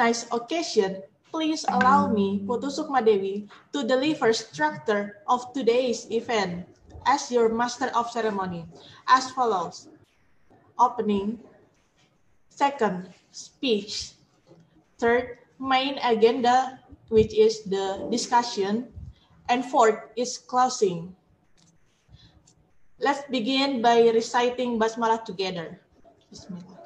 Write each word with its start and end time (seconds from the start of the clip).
nice 0.00 0.24
occasion, 0.32 1.04
please 1.28 1.68
allow 1.68 2.08
me, 2.08 2.40
Putu 2.48 2.72
Sukma 2.72 3.04
to 3.04 3.78
deliver 3.84 4.32
structure 4.32 5.20
of 5.28 5.52
today's 5.52 6.08
event 6.08 6.64
as 7.04 7.28
your 7.28 7.52
master 7.52 7.92
of 7.92 8.08
ceremony 8.08 8.64
as 9.04 9.28
follows. 9.36 9.92
Opening. 10.80 11.36
Second, 12.48 13.12
speech. 13.28 14.16
Third, 14.96 15.44
main 15.60 16.00
agenda, 16.00 16.80
which 17.12 17.36
is 17.36 17.60
the 17.68 18.08
discussion. 18.08 18.88
And 19.52 19.60
fourth 19.64 20.00
is 20.16 20.40
closing. 20.40 21.12
Let's 23.00 23.24
begin 23.28 23.82
by 23.84 24.08
reciting 24.08 24.80
Basmalah 24.80 25.24
together. 25.24 25.80
Bismillah. 26.32 26.79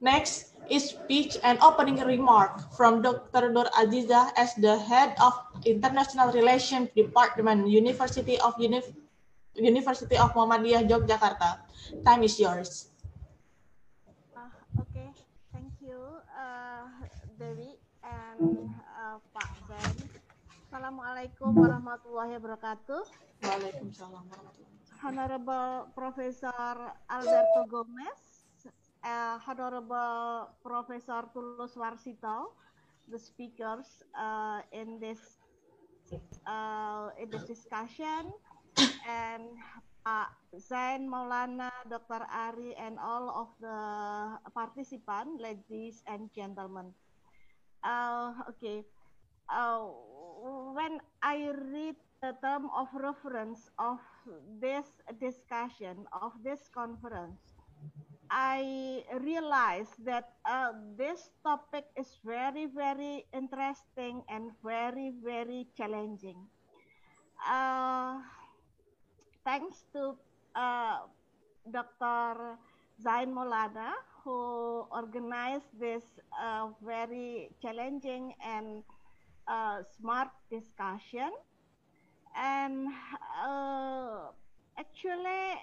Next 0.00 0.54
is 0.70 0.94
speech 0.94 1.34
and 1.42 1.58
opening 1.58 1.98
remark 1.98 2.70
from 2.76 3.02
Dr. 3.02 3.50
Nur 3.50 3.66
Aziza 3.74 4.30
as 4.36 4.54
the 4.54 4.78
head 4.78 5.16
of 5.18 5.34
International 5.66 6.30
Relations 6.30 6.86
Department, 6.94 7.66
University 7.66 8.38
of 8.38 8.54
Uni 8.62 8.78
University 9.58 10.14
of 10.14 10.30
Muhammadiyah, 10.38 10.86
Yogyakarta. 10.86 11.58
Time 12.06 12.22
is 12.22 12.38
yours. 12.38 12.94
Uh, 14.38 14.46
okay, 14.78 15.10
thank 15.50 15.74
you, 15.82 15.98
uh, 16.30 16.86
Dewi 17.34 17.74
and 18.06 18.70
uh, 18.94 19.18
Pak 19.34 19.50
Zain. 19.66 19.98
Assalamualaikum 20.68 21.58
warahmatullahi 21.58 22.38
wabarakatuh. 22.38 23.02
Waalaikumsalam 23.42 24.22
warahmatullahi 24.30 24.78
wabarakatuh. 24.78 25.02
Honorable 25.02 25.90
Professor 25.94 26.74
Alberto 27.10 27.62
Gomez, 27.70 28.18
uh, 29.04 29.38
Honorable 29.46 30.50
Professor 30.62 31.26
Tulus 31.32 31.74
Warsito, 31.74 32.54
the 33.08 33.18
speakers 33.18 34.02
uh, 34.16 34.60
in 34.72 35.00
this 35.00 35.38
uh, 36.46 37.10
in 37.20 37.28
this 37.30 37.44
discussion, 37.44 38.32
and 39.06 39.44
Pak 40.04 40.32
Zain 40.56 41.04
Maulana, 41.08 41.68
Dr. 41.88 42.24
Ari, 42.28 42.72
and 42.80 42.96
all 42.98 43.28
of 43.28 43.48
the 43.60 43.78
participants, 44.56 45.40
ladies 45.40 46.02
and 46.08 46.32
gentlemen. 46.32 46.94
Uh, 47.84 48.32
okay, 48.48 48.84
uh, 49.52 49.84
when 50.74 51.00
I 51.22 51.52
read 51.52 51.96
the 52.22 52.34
term 52.42 52.70
of 52.74 52.88
reference 52.94 53.70
of 53.78 54.00
this 54.60 54.86
discussion, 55.20 56.06
of 56.12 56.32
this 56.42 56.68
conference, 56.74 57.47
I 58.30 59.04
realized 59.20 60.04
that 60.04 60.34
uh, 60.44 60.72
this 60.96 61.30
topic 61.42 61.84
is 61.96 62.18
very, 62.24 62.66
very 62.66 63.24
interesting 63.32 64.22
and 64.28 64.52
very, 64.62 65.12
very 65.24 65.66
challenging. 65.76 66.36
Uh, 67.46 68.20
thanks 69.44 69.84
to 69.92 70.16
uh, 70.54 71.08
Dr. 71.70 72.58
Zain 73.00 73.32
Maulana, 73.32 73.94
who 74.24 74.84
organized 74.90 75.72
this 75.78 76.04
uh, 76.36 76.68
very 76.84 77.50
challenging 77.62 78.34
and 78.44 78.82
uh, 79.46 79.82
smart 79.96 80.28
discussion. 80.50 81.30
And 82.36 82.88
uh, 83.40 84.30
actually, 84.78 85.56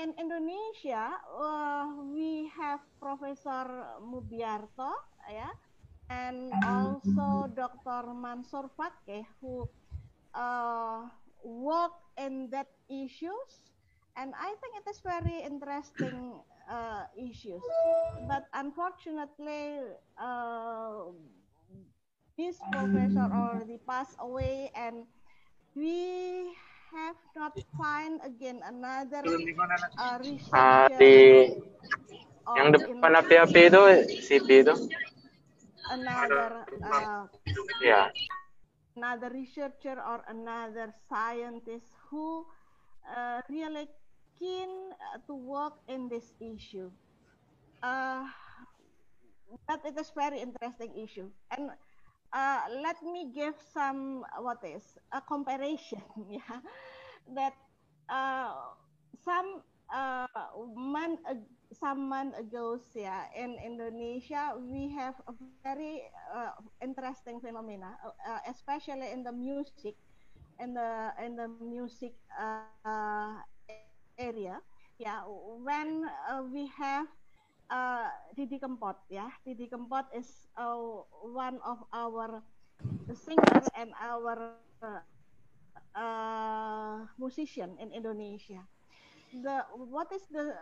in 0.00 0.16
Indonesia, 0.16 1.12
uh, 1.36 1.84
we 2.08 2.48
have 2.56 2.80
Professor 2.96 3.68
Mubyarto, 4.00 4.96
yeah, 5.28 5.52
and 6.08 6.48
also 6.64 7.52
Dr. 7.52 8.16
Mansour 8.16 8.72
Fakih, 8.72 9.28
who 9.44 9.68
uh, 10.32 11.04
work 11.44 11.92
in 12.16 12.48
that 12.48 12.72
issues, 12.88 13.68
and 14.16 14.32
I 14.40 14.56
think 14.64 14.80
it 14.80 14.86
is 14.88 15.04
very 15.04 15.44
interesting 15.44 16.40
uh, 16.64 17.04
issues. 17.12 17.62
But 18.24 18.48
unfortunately, 18.56 19.84
uh, 20.16 21.12
this 22.40 22.56
professor 22.72 23.28
already 23.28 23.76
passed 23.84 24.16
away, 24.16 24.72
and 24.72 25.04
we 25.76 26.56
have 26.92 27.16
not 27.36 27.54
find 27.78 28.20
again 28.24 28.60
another 28.66 29.22
uh, 29.98 30.18
researcher. 30.22 30.54
Ah, 30.54 30.86
di 30.98 31.14
yang 32.58 32.74
depan 32.74 33.12
api-api 33.14 33.62
itu 33.70 33.82
CP 34.26 34.48
itu. 34.66 34.74
Another 35.90 36.66
uh, 36.82 37.24
Ya. 37.82 38.10
another 38.96 39.30
researcher 39.30 39.96
or 39.96 40.20
another 40.28 40.92
scientist 41.08 41.88
who 42.10 42.44
uh, 43.08 43.40
really 43.48 43.88
keen 44.38 44.92
to 45.26 45.34
work 45.34 45.78
in 45.88 46.08
this 46.08 46.34
issue. 46.40 46.90
Uh, 47.82 48.26
but 49.66 49.80
it 49.84 49.96
is 49.98 50.10
very 50.14 50.40
interesting 50.40 50.92
issue 50.94 51.28
and 51.56 51.70
uh, 52.32 52.60
let 52.82 53.00
me 53.02 53.30
give 53.34 53.54
some 53.72 54.24
what 54.40 54.58
is 54.64 54.98
a 55.12 55.20
comparison 55.20 56.02
yeah 56.30 56.60
that 57.34 57.54
uh, 58.08 58.54
some 59.24 59.62
uh, 59.92 60.26
month 60.74 61.20
some 61.72 62.08
month 62.08 62.34
ago 62.38 62.78
yeah 62.94 63.26
in 63.36 63.56
Indonesia 63.64 64.54
we 64.58 64.90
have 64.90 65.14
a 65.28 65.34
very 65.38 66.02
uh, 66.34 66.52
interesting 66.82 67.40
phenomena 67.40 67.96
uh, 68.26 68.38
especially 68.48 69.10
in 69.12 69.22
the 69.22 69.32
music 69.32 69.94
in 70.60 70.74
the 70.74 71.12
in 71.24 71.36
the 71.36 71.48
music 71.48 72.14
uh, 72.38 73.38
area. 74.18 74.60
Yeah, 74.98 75.24
when 75.64 76.04
uh, 76.28 76.42
we 76.52 76.68
have 76.76 77.06
uh, 77.70 78.10
Didi 78.36 78.58
Kempot, 78.58 78.98
yeah, 79.08 79.30
Didi 79.46 79.66
Kempot 79.70 80.04
is 80.14 80.50
uh, 80.58 80.76
one 81.22 81.58
of 81.64 81.78
our 81.94 82.42
singer 83.14 83.62
and 83.78 83.94
our 84.02 84.58
uh, 84.82 85.00
uh, 85.94 86.98
musician 87.18 87.76
in 87.80 87.92
Indonesia. 87.92 88.60
The 89.32 89.62
what 89.74 90.10
is 90.10 90.26
the 90.30 90.58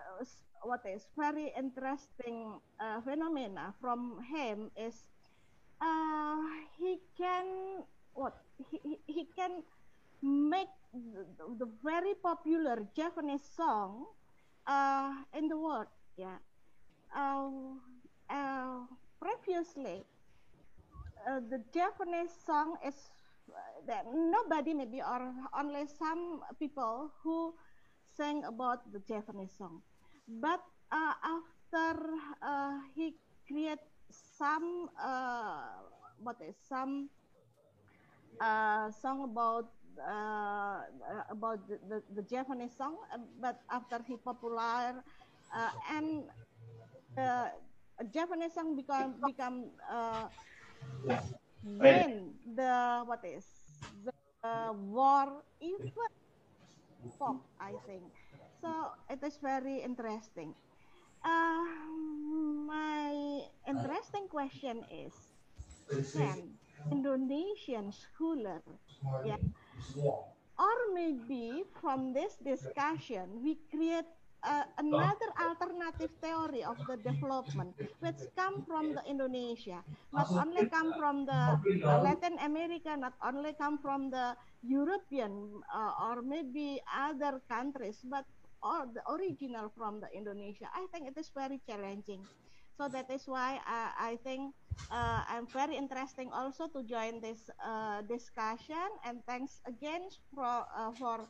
what 0.62 0.84
is 0.84 1.08
very 1.16 1.52
interesting 1.56 2.60
uh, 2.80 3.00
phenomena 3.00 3.72
from 3.80 4.20
him 4.28 4.68
is 4.76 5.08
uh, 5.80 6.44
he 6.76 7.00
can 7.16 7.80
what 8.12 8.36
he, 8.68 9.00
he 9.08 9.24
can 9.32 9.64
make 10.20 10.68
the, 10.92 11.24
the 11.56 11.68
very 11.84 12.12
popular 12.20 12.84
Javanese 12.96 13.44
song 13.56 14.04
uh, 14.66 15.14
in 15.32 15.48
the 15.48 15.56
world. 15.56 15.88
Yeah. 16.16 16.36
Uh, 17.14 17.50
uh, 18.30 18.84
previously, 19.20 20.04
uh, 21.26 21.40
the 21.50 21.62
Javanese 21.72 22.34
song 22.46 22.76
is 22.86 22.94
uh, 23.50 23.54
that 23.86 24.04
nobody 24.12 24.74
maybe 24.74 25.00
or 25.00 25.32
only 25.58 25.86
some 25.98 26.40
people 26.58 27.10
who 27.22 27.54
sang 28.16 28.44
about 28.44 28.92
the 28.92 29.00
Javanese 29.08 29.52
song. 29.56 29.80
But 30.28 30.60
uh, 30.92 31.14
after 31.24 32.00
uh, 32.42 32.78
he 32.94 33.14
create 33.46 33.80
some 34.10 34.90
what 36.20 36.36
is 36.42 36.56
some 36.68 37.08
song 38.90 39.24
about 39.24 39.70
uh, 39.98 40.82
about 41.30 41.66
the, 41.68 41.78
the, 41.88 42.02
the, 42.14 42.22
Javanese 42.22 42.76
song, 42.76 42.96
uh, 43.12 43.18
but 43.40 43.60
after 43.70 44.00
he 44.06 44.16
popular 44.16 45.02
uh, 45.54 45.70
and 45.90 46.24
the 47.18 47.52
Javanese 48.14 48.54
song 48.54 48.76
become 48.76 49.14
become 49.24 49.70
when 51.62 52.34
the 52.56 53.02
what 53.06 53.24
is 53.24 53.46
the 54.42 54.72
war 54.72 55.42
even 55.60 55.90
pop, 57.18 57.46
I 57.60 57.76
think. 57.86 58.04
So 58.60 58.92
it 59.10 59.22
is 59.22 59.38
very 59.42 59.78
interesting. 59.82 60.54
Uh, 61.24 61.64
my 62.66 63.42
interesting 63.68 64.28
question 64.28 64.84
is, 64.90 65.14
can 66.14 66.58
Indonesian 66.90 67.92
scholar, 67.92 68.62
yeah, 69.24 69.36
or 70.58 70.76
maybe 70.94 71.64
from 71.80 72.12
this 72.12 72.36
discussion, 72.44 73.42
we 73.42 73.56
create 73.70 74.06
uh, 74.42 74.64
another 74.78 75.30
alternative 75.40 76.10
theory 76.20 76.62
of 76.64 76.78
the 76.86 76.96
development, 76.98 77.74
which 78.00 78.20
come 78.36 78.62
from 78.66 78.94
the 78.94 79.02
Indonesia, 79.08 79.82
not 80.12 80.30
only 80.30 80.66
come 80.66 80.94
from 80.98 81.26
the 81.26 81.58
uh, 81.84 82.02
Latin 82.02 82.38
America, 82.44 82.96
not 82.96 83.14
only 83.22 83.52
come 83.54 83.78
from 83.78 84.10
the 84.10 84.36
European 84.62 85.62
uh, 85.74 85.92
or 86.10 86.22
maybe 86.22 86.80
other 86.90 87.40
countries, 87.48 87.98
but 88.04 88.24
or 88.62 88.90
the 88.90 89.02
original 89.10 89.70
from 89.76 90.00
the 90.00 90.10
Indonesia. 90.10 90.66
I 90.74 90.86
think 90.90 91.06
it 91.06 91.16
is 91.18 91.30
very 91.30 91.60
challenging. 91.66 92.26
So 92.78 92.86
that 92.88 93.10
is 93.10 93.26
why 93.26 93.58
uh, 93.66 93.90
I 93.98 94.18
think 94.22 94.54
uh, 94.90 95.26
I'm 95.26 95.46
very 95.46 95.74
interesting 95.74 96.30
also 96.30 96.68
to 96.68 96.82
join 96.86 97.20
this 97.20 97.50
uh, 97.58 98.02
discussion. 98.02 98.86
And 99.04 99.18
thanks 99.26 99.60
again 99.66 100.06
for, 100.34 100.62
uh, 100.70 100.92
for 100.94 101.26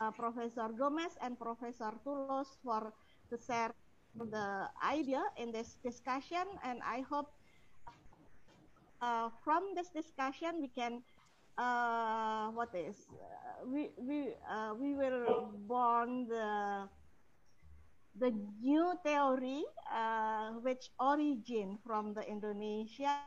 uh, 0.00 0.10
Professor 0.10 0.68
Gomes 0.76 1.16
and 1.20 1.38
Professor 1.38 1.92
Tulus 2.04 2.58
for 2.64 2.92
to 3.30 3.36
share 3.38 3.72
the 4.16 4.68
idea 4.84 5.22
in 5.36 5.52
this 5.52 5.76
discussion. 5.82 6.44
And 6.64 6.80
I 6.84 7.04
hope 7.08 7.30
uh, 9.00 9.30
from 9.44 9.74
this 9.74 9.90
discussion 9.90 10.60
we 10.60 10.68
can 10.68 11.02
what 12.52 12.68
is 12.74 13.08
we 13.64 13.88
we 13.96 14.36
we 14.76 14.94
will 14.94 15.52
born 15.66 16.28
the 16.28 16.88
the 18.18 18.32
new 18.60 18.96
theory 19.04 19.64
uh, 19.92 20.56
which 20.64 20.88
origin 20.98 21.78
from 21.84 22.14
the 22.14 22.24
Indonesia, 22.24 23.20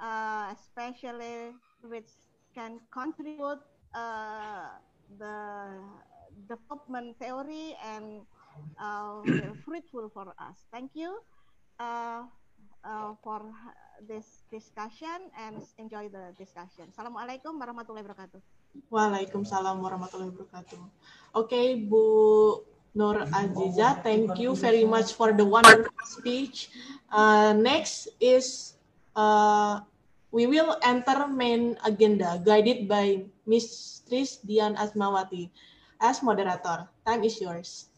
uh, 0.00 0.52
especially 0.52 1.56
which 1.82 2.12
can 2.54 2.80
contribute 2.92 3.60
uh, 3.94 4.76
the 5.18 5.36
development 6.48 7.16
theory 7.18 7.76
and 7.82 8.22
uh, 8.80 9.22
fruitful 9.64 10.10
for 10.12 10.34
us. 10.38 10.66
Thank 10.72 10.92
you 10.94 11.18
uh, 11.80 12.26
uh, 12.84 13.14
for 13.22 13.42
this 14.06 14.42
discussion 14.50 15.30
and 15.38 15.62
enjoy 15.78 16.10
the 16.10 16.34
discussion. 16.36 16.90
Assalamualaikum 16.90 17.56
warahmatullahi 17.56 18.04
wabarakatuh. 18.04 18.40
Waalaikumsalam 18.90 19.78
warahmatullahi 19.78 20.34
wabarakatuh. 20.34 20.78
Oke, 21.38 21.48
okay, 21.48 21.66
Bu 21.78 22.04
Nur 22.94 23.26
Aziza. 23.34 23.98
Thank 24.02 24.38
you 24.38 24.54
very 24.54 24.86
much 24.86 25.18
for 25.18 25.34
the 25.34 25.42
wonderful 25.42 25.90
speech. 26.06 26.70
Uh, 27.10 27.54
next 27.54 28.06
is 28.22 28.78
uh, 29.18 29.82
we 30.30 30.46
will 30.46 30.78
enter 30.82 31.26
main 31.26 31.74
agenda 31.82 32.38
guided 32.42 32.86
by 32.86 33.26
Ms. 33.46 34.00
Tris 34.08 34.40
Dian 34.40 34.76
Asmawati 34.76 35.50
as 36.00 36.22
moderator. 36.22 36.88
Time 37.04 37.22
is 37.24 37.40
yours. 37.40 37.88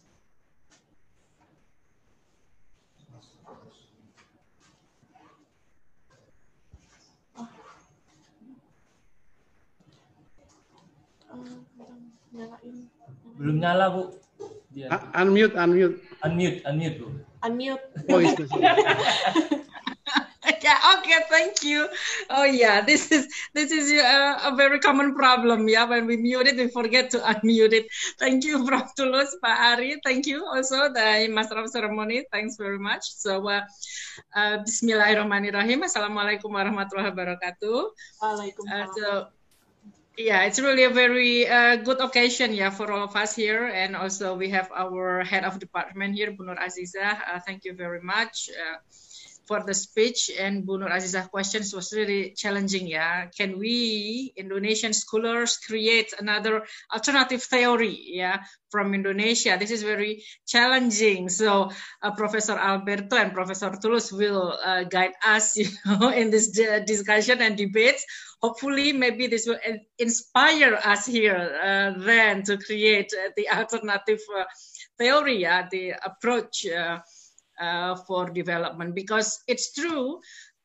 Belum 13.36 13.60
nyala, 13.60 13.92
Bu. 13.92 14.02
Uh, 14.76 15.02
unmute, 15.20 15.56
unmute. 15.56 15.96
Unmute, 16.24 16.58
unmute, 16.68 16.96
Bu. 17.00 17.06
Unmute. 17.44 17.84
Voice. 18.08 18.34
yeah 20.62 20.78
okay 20.98 21.20
thank 21.28 21.62
you. 21.62 21.88
Oh 22.30 22.44
yeah 22.44 22.80
this 22.80 23.10
is 23.10 23.26
this 23.54 23.70
is 23.70 23.90
a, 23.90 24.02
uh, 24.02 24.52
a, 24.52 24.56
very 24.56 24.78
common 24.78 25.14
problem 25.14 25.68
yeah 25.68 25.84
when 25.84 26.06
we 26.06 26.16
mute 26.16 26.46
it 26.46 26.56
we 26.56 26.68
forget 26.68 27.10
to 27.10 27.18
unmute 27.30 27.72
it. 27.72 27.86
Thank 28.18 28.44
you 28.44 28.64
prof. 28.64 28.94
Tulus 28.94 29.34
pak 29.42 29.76
ari. 29.76 29.98
Thank 30.04 30.26
you 30.26 30.46
also 30.46 30.92
the 30.92 31.28
master 31.30 31.58
of 31.58 31.68
ceremony. 31.70 32.24
Thanks 32.30 32.56
very 32.56 32.78
much. 32.78 33.02
So 33.02 33.42
uh, 33.48 33.66
uh, 34.34 34.62
bismillahirrahmanirrahim. 34.62 35.82
Assalamualaikum 35.82 36.54
warahmatullahi 36.54 37.10
wabarakatuh. 37.10 37.78
Waalaikumsalam. 38.22 38.70
Uh, 38.70 38.86
so 38.94 39.08
yeah, 40.16 40.44
it's 40.44 40.58
really 40.58 40.84
a 40.84 40.90
very 40.90 41.46
uh, 41.46 41.76
good 41.76 42.00
occasion, 42.00 42.54
yeah, 42.54 42.70
for 42.70 42.90
all 42.90 43.04
of 43.04 43.14
us 43.16 43.36
here. 43.36 43.66
And 43.66 43.94
also 43.94 44.34
we 44.34 44.48
have 44.50 44.70
our 44.74 45.22
head 45.24 45.44
of 45.44 45.58
department 45.58 46.14
here, 46.14 46.32
Bunur 46.32 46.56
Aziza. 46.56 47.20
Uh, 47.20 47.40
thank 47.44 47.64
you 47.64 47.74
very 47.74 48.00
much. 48.00 48.48
Uh, 48.48 48.80
for 49.46 49.62
the 49.62 49.74
speech. 49.74 50.30
And 50.38 50.66
Bunur 50.66 50.90
Aziza 50.90 51.30
questions 51.30 51.74
was 51.74 51.92
really 51.92 52.32
challenging, 52.36 52.86
yeah. 52.86 53.26
Can 53.36 53.58
we, 53.58 54.32
Indonesian 54.36 54.92
scholars, 54.92 55.58
create 55.58 56.12
another 56.18 56.64
alternative 56.92 57.42
theory, 57.42 57.98
yeah, 58.06 58.42
from 58.70 58.94
Indonesia? 58.94 59.56
This 59.58 59.70
is 59.70 59.82
very 59.82 60.22
challenging. 60.46 61.28
So 61.28 61.70
uh, 62.02 62.10
Professor 62.12 62.58
Alberto 62.58 63.16
and 63.16 63.32
Professor 63.32 63.72
Tulus 63.80 64.12
will 64.12 64.58
uh, 64.64 64.84
guide 64.84 65.14
us, 65.24 65.56
you 65.56 65.68
know, 65.86 66.10
in 66.10 66.30
this 66.30 66.50
discussion 66.86 67.40
and 67.40 67.56
debates 67.56 68.04
hopefully 68.42 68.92
maybe 68.92 69.26
this 69.26 69.46
will 69.46 69.58
inspire 69.98 70.74
us 70.84 71.06
here 71.06 71.58
uh, 71.62 71.98
then 71.98 72.42
to 72.42 72.56
create 72.58 73.10
uh, 73.12 73.30
the 73.36 73.48
alternative 73.48 74.20
uh, 74.36 74.44
theory, 74.98 75.46
uh, 75.46 75.64
the 75.70 75.92
approach 76.04 76.66
uh, 77.60 77.76
uh, 77.76 77.94
for 77.94 78.30
development 78.30 78.94
because 78.94 79.40
it's 79.46 79.72
true 79.72 80.20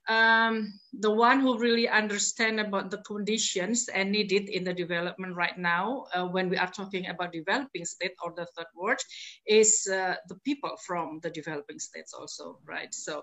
um, 0.08 0.74
the 1.00 1.12
one 1.12 1.40
who 1.40 1.60
really 1.60 1.88
understand 1.88 2.60
about 2.60 2.90
the 2.90 2.98
conditions 3.00 3.88
and 3.88 4.12
needed 4.12 4.50
in 4.50 4.64
the 4.64 4.74
development 4.74 5.36
right 5.36 5.58
now 5.58 6.06
when 6.32 6.50
we 6.50 6.58
are 6.58 6.72
talking 6.72 7.08
about 7.08 7.32
developing 7.32 7.86
state 7.86 8.14
or 8.24 8.34
the 8.36 8.48
third 8.58 8.68
world 8.76 9.00
is 9.46 9.84
the 9.84 10.40
people 10.44 10.72
from 10.86 11.20
the 11.22 11.30
developing 11.30 11.80
states 11.80 12.14
also 12.14 12.60
right 12.66 12.94
so 12.94 13.22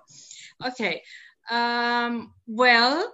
okay 0.64 1.02
um, 1.50 2.32
well 2.46 3.12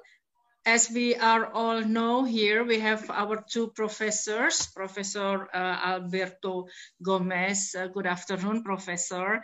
as 0.67 0.91
we 0.91 1.15
are 1.15 1.53
all 1.53 1.83
know 1.83 2.25
here, 2.25 2.65
we 2.65 2.81
have 2.81 3.11
our 3.11 3.45
two 3.53 3.69
professors, 3.69 4.67
Professor 4.75 5.47
uh, 5.53 5.93
Alberto 5.93 6.69
Gomes. 7.03 7.75
Uh, 7.75 7.89
good 7.89 8.07
afternoon, 8.07 8.63
Professor. 8.63 9.43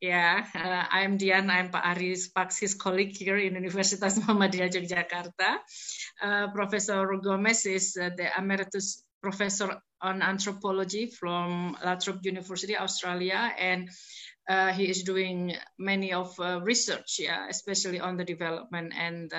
Yeah, 0.00 0.46
uh, 0.54 0.86
I'm 0.94 1.16
Dian. 1.16 1.50
I'm 1.50 1.70
Pak 1.70 1.98
Aris 1.98 2.30
Paksis 2.30 2.78
colleague 2.78 3.16
here 3.16 3.36
in 3.36 3.58
Universitas 3.58 4.14
Muhammadiyah 4.22 4.70
Yogyakarta. 4.70 5.58
Uh, 6.22 6.46
professor 6.54 7.02
Gomes 7.18 7.66
is 7.66 7.98
uh, 7.98 8.10
the 8.14 8.30
emeritus 8.38 9.02
professor 9.20 9.82
on 10.00 10.22
anthropology 10.22 11.10
from 11.10 11.76
La 11.82 11.96
Trobe 11.96 12.22
University, 12.22 12.78
Australia, 12.78 13.50
and 13.58 13.90
uh, 14.48 14.70
he 14.70 14.86
is 14.88 15.02
doing 15.02 15.56
many 15.80 16.12
of 16.12 16.38
research, 16.62 17.18
yeah, 17.18 17.50
especially 17.50 17.98
on 17.98 18.16
the 18.16 18.24
development 18.24 18.94
and 18.94 19.34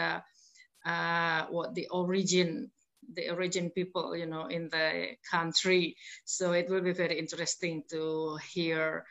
what 1.55 1.73
the 1.73 1.87
origin, 1.87 2.69
the 3.15 3.29
origin 3.29 3.69
people, 3.69 4.13
you 4.13 4.25
know, 4.25 4.47
in 4.47 4.67
the 4.67 5.15
country. 5.23 5.95
So 6.25 6.51
it 6.51 6.67
will 6.67 6.81
be 6.81 6.91
very 6.91 7.17
interesting 7.17 7.83
to 7.91 8.37
hear. 8.51 9.05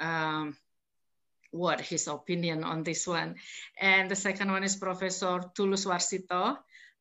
Um, 0.00 0.58
what 1.50 1.80
his 1.80 2.06
opinion 2.06 2.64
on 2.64 2.82
this 2.82 3.06
one. 3.06 3.36
And 3.80 4.10
the 4.10 4.16
second 4.16 4.50
one 4.50 4.64
is 4.64 4.76
Professor 4.76 5.40
Tulus 5.54 5.84
Warsito, 5.84 6.58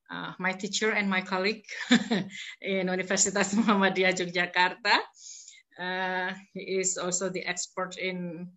uh, 0.10 0.34
my 0.40 0.54
teacher 0.54 0.92
and 0.92 1.10
my 1.10 1.22
colleague 1.22 1.66
in 2.62 2.88
Universitas 2.88 3.54
Muhammadiyah 3.56 4.16
Yogyakarta. 4.16 5.04
Uh, 5.78 6.34
he 6.54 6.80
is 6.80 6.98
also 6.98 7.30
the 7.30 7.46
expert 7.46 7.98
in 7.98 8.48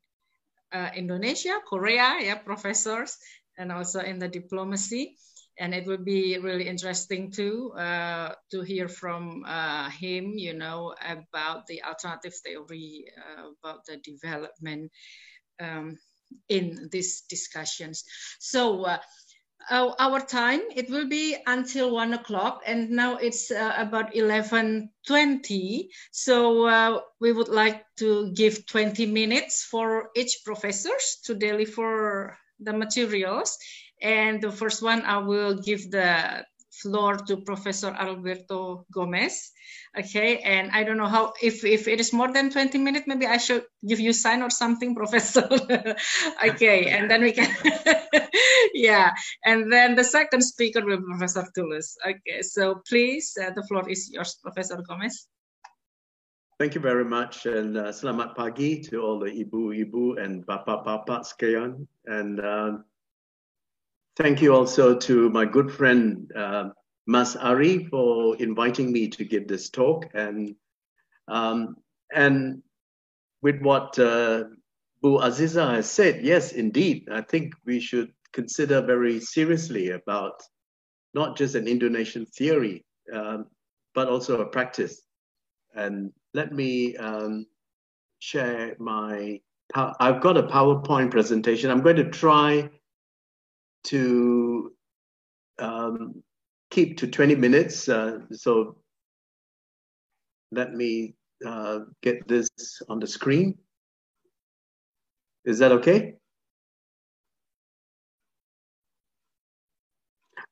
uh, 0.73 0.91
Indonesia, 0.95 1.61
Korea, 1.69 2.17
yeah, 2.21 2.39
professors, 2.39 3.19
and 3.59 3.73
also 3.73 4.01
in 4.01 4.19
the 4.19 4.29
diplomacy. 4.29 5.17
And 5.59 5.75
it 5.75 5.87
would 5.87 6.07
be 6.07 6.39
really 6.39 6.67
interesting 6.67 7.31
too 7.31 7.73
uh, 7.77 8.33
to 8.51 8.63
hear 8.63 8.89
from 8.89 9.45
uh, 9.45 9.91
him, 9.91 10.33
you 10.39 10.55
know, 10.55 10.95
about 11.05 11.67
the 11.67 11.83
alternative 11.83 12.33
theory 12.41 13.05
uh, 13.13 13.53
about 13.61 13.85
the 13.85 13.99
development 13.99 14.91
um, 15.61 15.99
in 16.49 16.89
these 16.91 17.23
discussions. 17.29 18.05
So 18.39 18.85
uh, 18.85 18.99
our 19.69 20.21
time, 20.21 20.61
it 20.75 20.91
will 20.91 21.09
be 21.09 21.37
until 21.47 21.95
one 21.95 22.15
o'clock 22.15 22.63
and 22.67 22.91
now 22.91 23.17
it's 23.17 23.51
uh, 23.51 23.75
about 23.77 24.15
11.20. 24.15 25.89
So 26.13 26.67
uh, 26.67 27.01
we 27.21 27.33
would 27.33 27.49
like 27.49 27.85
to 27.99 28.33
give 28.33 28.67
20 28.67 29.07
minutes 29.07 29.65
for 29.65 30.11
each 30.17 30.41
professors 30.45 31.19
to 31.25 31.35
deliver 31.35 32.39
the 32.59 32.73
materials. 32.73 33.59
And 34.03 34.41
the 34.43 34.51
first 34.51 34.83
one, 34.83 35.03
I 35.03 35.19
will 35.19 35.61
give 35.61 35.91
the 35.91 36.45
floor 36.71 37.17
to 37.17 37.39
Professor 37.39 37.89
Alberto 37.91 38.87
Gomes. 38.93 39.53
Okay, 39.99 40.39
and 40.39 40.71
I 40.71 40.85
don't 40.85 40.97
know 40.97 41.11
how 41.11 41.33
if 41.43 41.65
if 41.65 41.89
it 41.89 42.01
is 42.01 42.13
more 42.13 42.33
than 42.33 42.51
20 42.51 42.79
minutes, 42.79 43.07
maybe 43.07 43.27
I 43.27 43.39
should 43.39 43.65
give 43.87 43.99
you 43.99 44.13
sign 44.13 44.43
or 44.43 44.51
something, 44.51 44.95
Professor. 45.01 45.49
okay, 46.45 46.91
and 46.95 47.11
then 47.11 47.23
we 47.23 47.33
can 47.33 47.51
yeah, 48.75 49.11
and 49.45 49.73
then 49.73 49.95
the 49.97 50.05
second 50.05 50.43
speaker 50.43 50.85
will 50.85 50.99
be 50.99 51.11
Professor 51.19 51.47
Tulus. 51.55 51.97
Okay, 52.07 52.43
so 52.43 52.83
please, 52.89 53.35
uh, 53.41 53.51
the 53.51 53.63
floor 53.67 53.89
is 53.91 54.11
yours, 54.11 54.39
Professor 54.43 54.79
Gomes. 54.87 55.27
Thank 56.59 56.75
you 56.75 56.81
very 56.81 57.09
much, 57.09 57.47
and 57.47 57.77
uh, 57.77 57.89
selamat 57.89 58.37
pagi 58.37 58.85
to 58.93 59.01
all 59.01 59.19
the 59.19 59.33
ibu-ibu 59.33 60.21
and 60.23 60.47
bapak-bapak 60.47 61.27
sekalian, 61.27 61.89
and. 62.07 62.39
Uh, 62.39 62.85
Thank 64.21 64.43
you 64.43 64.55
also 64.55 64.99
to 64.99 65.31
my 65.31 65.47
good 65.47 65.73
friend 65.73 66.31
uh, 66.37 66.69
Mas 67.07 67.37
Ari 67.37 67.87
for 67.87 68.37
inviting 68.37 68.93
me 68.93 69.09
to 69.09 69.25
give 69.25 69.49
this 69.49 69.71
talk. 69.71 70.05
And 70.13 70.57
um, 71.27 71.77
and 72.13 72.63
with 73.41 73.63
what 73.63 73.99
uh, 73.99 74.45
Bu 75.01 75.21
Aziza 75.21 75.75
has 75.75 75.91
said, 75.91 76.23
yes, 76.23 76.53
indeed, 76.53 77.09
I 77.11 77.23
think 77.23 77.55
we 77.65 77.81
should 77.81 78.13
consider 78.35 78.83
very 78.83 79.21
seriously 79.21 79.93
about 79.93 80.43
not 81.15 81.39
just 81.39 81.55
an 81.55 81.67
Indonesian 81.67 82.27
theory, 82.27 82.85
um, 83.15 83.47
but 83.95 84.09
also 84.09 84.43
a 84.43 84.47
practice. 84.47 85.01
And 85.75 86.13
let 86.35 86.53
me 86.53 86.95
um, 86.99 87.47
share 88.19 88.77
my. 88.79 89.41
I've 89.75 90.21
got 90.21 90.37
a 90.37 90.43
PowerPoint 90.43 91.11
presentation. 91.11 91.71
I'm 91.71 91.81
going 91.81 91.97
to 91.97 92.11
try 92.11 92.69
to 93.85 94.73
um, 95.59 96.23
keep 96.71 96.99
to 96.99 97.07
20 97.07 97.35
minutes. 97.35 97.89
Uh, 97.89 98.21
so 98.33 98.77
let 100.53 100.73
me 100.75 101.15
uh, 101.45 101.81
get 102.03 102.27
this 102.27 102.51
on 102.89 103.01
the 103.01 103.07
screen. 103.07 103.59
Is 105.45 105.59
that 105.59 105.73
okay? 105.73 106.15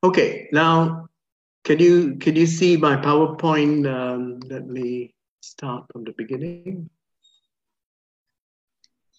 Okay, 0.03 0.47
now 0.53 1.09
can 1.65 1.79
you 1.79 2.15
can 2.15 2.35
you 2.35 2.47
see 2.47 2.77
my 2.77 2.95
PowerPoint? 2.95 3.85
Um, 3.85 4.39
let 4.49 4.65
me 4.65 5.13
start 5.41 5.85
from 5.91 6.05
the 6.05 6.13
beginning. 6.13 6.89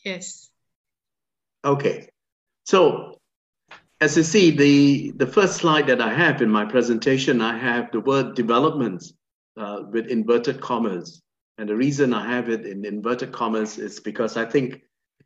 Yes. 0.04 0.50
Okay, 1.64 2.08
so 2.64 3.19
as 4.00 4.16
you 4.16 4.22
see, 4.22 4.50
the, 4.50 5.10
the 5.16 5.26
first 5.26 5.56
slide 5.56 5.86
that 5.88 6.00
I 6.00 6.12
have 6.12 6.40
in 6.40 6.48
my 6.48 6.64
presentation, 6.64 7.42
I 7.42 7.58
have 7.58 7.92
the 7.92 8.00
word 8.00 8.34
development 8.34 9.04
uh, 9.58 9.82
with 9.90 10.06
inverted 10.06 10.60
commas. 10.60 11.20
And 11.58 11.68
the 11.68 11.76
reason 11.76 12.14
I 12.14 12.26
have 12.26 12.48
it 12.48 12.64
in 12.64 12.86
inverted 12.86 13.32
commas 13.32 13.76
is 13.76 14.00
because 14.00 14.38
I 14.38 14.46
think 14.46 14.80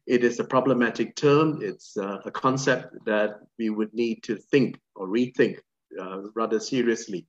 it 0.06 0.24
is 0.24 0.40
a 0.40 0.44
problematic 0.44 1.14
term. 1.14 1.60
It's 1.62 1.96
uh, 1.96 2.18
a 2.24 2.30
concept 2.32 3.04
that 3.06 3.36
we 3.58 3.70
would 3.70 3.94
need 3.94 4.24
to 4.24 4.36
think 4.36 4.80
or 4.96 5.06
rethink 5.06 5.58
uh, 6.00 6.22
rather 6.34 6.58
seriously. 6.58 7.26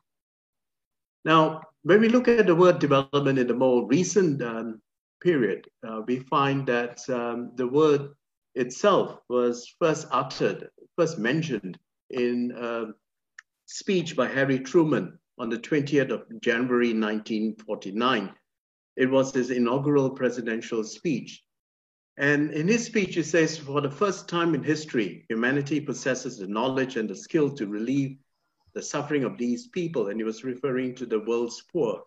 Now, 1.26 1.62
when 1.84 2.02
we 2.02 2.10
look 2.10 2.28
at 2.28 2.48
the 2.48 2.56
word 2.56 2.80
development 2.80 3.38
in 3.38 3.46
the 3.46 3.54
more 3.54 3.86
recent 3.86 4.42
um, 4.42 4.82
period, 5.22 5.68
uh, 5.88 6.02
we 6.08 6.20
find 6.22 6.66
that 6.68 7.08
um, 7.10 7.52
the 7.56 7.68
word 7.68 8.10
itself 8.56 9.20
was 9.30 9.74
first 9.80 10.08
uttered 10.12 10.70
first 10.96 11.20
mentioned 11.20 11.78
in 12.10 12.54
a 12.58 12.86
speech 13.66 14.16
by 14.16 14.28
Harry 14.28 14.60
Truman 14.60 15.20
on 15.38 15.50
the 15.50 15.58
20th 15.58 16.12
of 16.12 16.42
January 16.42 16.94
1949. 16.94 18.34
It 18.96 19.12
was 19.12 19.34
his 19.34 19.52
inaugural 19.52 20.10
presidential 20.10 20.84
speech. 20.84 21.44
And 22.18 22.52
in 22.52 22.70
his 22.70 22.86
speech, 22.86 23.16
he 23.16 23.24
says, 23.24 23.58
for 23.58 23.82
the 23.82 23.92
first 23.92 24.30
time 24.30 24.56
in 24.56 24.64
history, 24.64 25.26
humanity 25.28 25.82
possesses 25.82 26.38
the 26.38 26.48
knowledge 26.48 26.96
and 26.96 27.10
the 27.10 27.16
skill 27.16 27.54
to 27.56 27.68
relieve 27.68 28.18
the 28.74 28.82
suffering 28.82 29.26
of 29.26 29.38
these 29.38 29.68
people. 29.68 30.08
And 30.08 30.18
he 30.18 30.24
was 30.24 30.46
referring 30.46 30.96
to 30.96 31.06
the 31.06 31.20
world's 31.20 31.62
poor. 31.74 32.04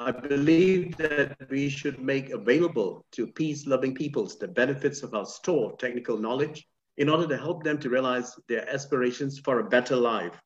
I 0.00 0.12
believe 0.12 0.96
that 0.98 1.36
we 1.50 1.68
should 1.68 2.00
make 2.00 2.30
available 2.30 3.04
to 3.12 3.26
peace 3.26 3.66
loving 3.66 3.94
peoples 3.94 4.38
the 4.38 4.46
benefits 4.46 5.02
of 5.02 5.12
our 5.12 5.26
stored 5.26 5.78
technical 5.80 6.16
knowledge 6.16 6.66
in 6.98 7.08
order 7.08 7.26
to 7.26 7.36
help 7.36 7.64
them 7.64 7.78
to 7.78 7.90
realize 7.90 8.34
their 8.48 8.68
aspirations 8.68 9.40
for 9.40 9.58
a 9.58 9.68
better 9.68 9.96
life. 9.96 10.40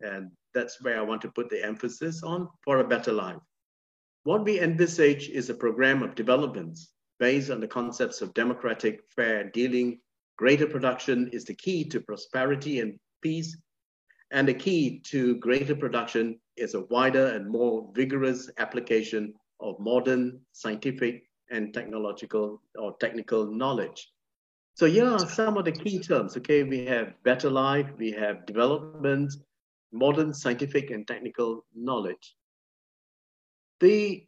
And 0.00 0.30
that's 0.52 0.82
where 0.82 0.98
I 0.98 1.02
want 1.02 1.22
to 1.22 1.30
put 1.30 1.48
the 1.48 1.64
emphasis 1.64 2.22
on 2.22 2.48
for 2.62 2.78
a 2.78 2.88
better 2.88 3.12
life. 3.12 3.38
What 4.24 4.44
we 4.44 4.60
envisage 4.60 5.30
is 5.30 5.48
a 5.48 5.54
program 5.54 6.02
of 6.02 6.14
developments 6.14 6.92
based 7.18 7.50
on 7.50 7.60
the 7.60 7.68
concepts 7.68 8.20
of 8.20 8.34
democratic, 8.34 9.00
fair 9.16 9.44
dealing. 9.44 10.00
Greater 10.36 10.66
production 10.66 11.28
is 11.32 11.44
the 11.44 11.54
key 11.54 11.84
to 11.84 12.00
prosperity 12.00 12.80
and 12.80 12.98
peace. 13.22 13.56
And 14.30 14.46
the 14.46 14.54
key 14.54 15.00
to 15.06 15.36
greater 15.36 15.74
production 15.74 16.38
is 16.56 16.74
a 16.74 16.82
wider 16.82 17.26
and 17.28 17.48
more 17.48 17.90
vigorous 17.94 18.50
application 18.58 19.34
of 19.60 19.78
modern 19.80 20.40
scientific 20.52 21.24
and 21.50 21.74
technological 21.74 22.62
or 22.78 22.96
technical 22.98 23.46
knowledge. 23.46 24.08
So 24.74 24.86
here 24.86 25.06
are 25.06 25.18
some 25.18 25.56
of 25.56 25.64
the 25.64 25.72
key 25.72 25.98
terms. 25.98 26.36
Okay, 26.36 26.62
we 26.62 26.86
have 26.86 27.12
better 27.24 27.50
life, 27.50 27.86
we 27.98 28.12
have 28.12 28.46
development, 28.46 29.32
modern 29.92 30.32
scientific 30.32 30.90
and 30.90 31.06
technical 31.06 31.66
knowledge. 31.74 32.36
The 33.80 34.24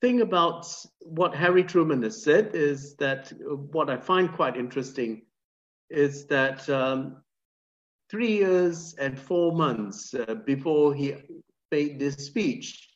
thing 0.00 0.22
about 0.22 0.66
what 1.00 1.34
Harry 1.34 1.62
Truman 1.62 2.02
has 2.02 2.22
said 2.22 2.54
is 2.54 2.96
that 2.96 3.32
what 3.72 3.90
I 3.90 3.98
find 3.98 4.32
quite 4.32 4.56
interesting 4.56 5.22
is 5.90 6.26
that 6.26 6.68
um, 6.70 7.22
three 8.10 8.38
years 8.38 8.94
and 8.98 9.18
four 9.18 9.52
months 9.52 10.14
uh, 10.14 10.34
before 10.44 10.94
he 10.94 11.14
made 11.70 11.98
this 11.98 12.16
speech, 12.16 12.88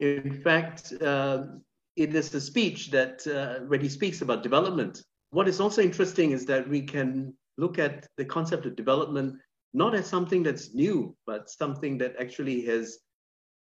in 0.00 0.42
fact, 0.42 0.92
uh, 1.00 1.44
it 1.96 2.14
is 2.14 2.34
a 2.34 2.40
speech 2.40 2.90
that 2.90 3.26
uh, 3.26 3.64
when 3.66 3.80
he 3.80 3.88
speaks 3.88 4.22
about 4.22 4.42
development, 4.42 5.02
what 5.30 5.48
is 5.48 5.60
also 5.60 5.82
interesting 5.82 6.32
is 6.32 6.46
that 6.46 6.68
we 6.68 6.82
can 6.82 7.34
look 7.56 7.78
at 7.78 8.06
the 8.16 8.24
concept 8.24 8.66
of 8.66 8.76
development 8.76 9.34
not 9.74 9.94
as 9.94 10.06
something 10.06 10.42
that's 10.42 10.74
new, 10.74 11.14
but 11.26 11.50
something 11.50 11.98
that 11.98 12.14
actually 12.18 12.62
has 12.62 12.98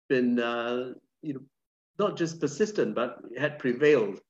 been, 0.08 0.38
uh, 0.38 0.92
you 1.22 1.34
know, 1.34 1.40
not 1.98 2.16
just 2.16 2.40
persistent, 2.40 2.94
but 2.94 3.18
had 3.36 3.58
prevailed 3.58 4.20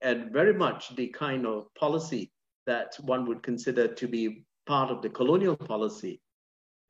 and 0.00 0.32
very 0.32 0.52
much 0.52 0.94
the 0.96 1.06
kind 1.08 1.46
of 1.46 1.72
policy 1.74 2.32
that 2.66 2.96
one 3.02 3.24
would 3.26 3.42
consider 3.42 3.86
to 3.86 4.08
be 4.08 4.44
part 4.66 4.90
of 4.90 5.02
the 5.02 5.10
colonial 5.10 5.56
policy. 5.56 6.20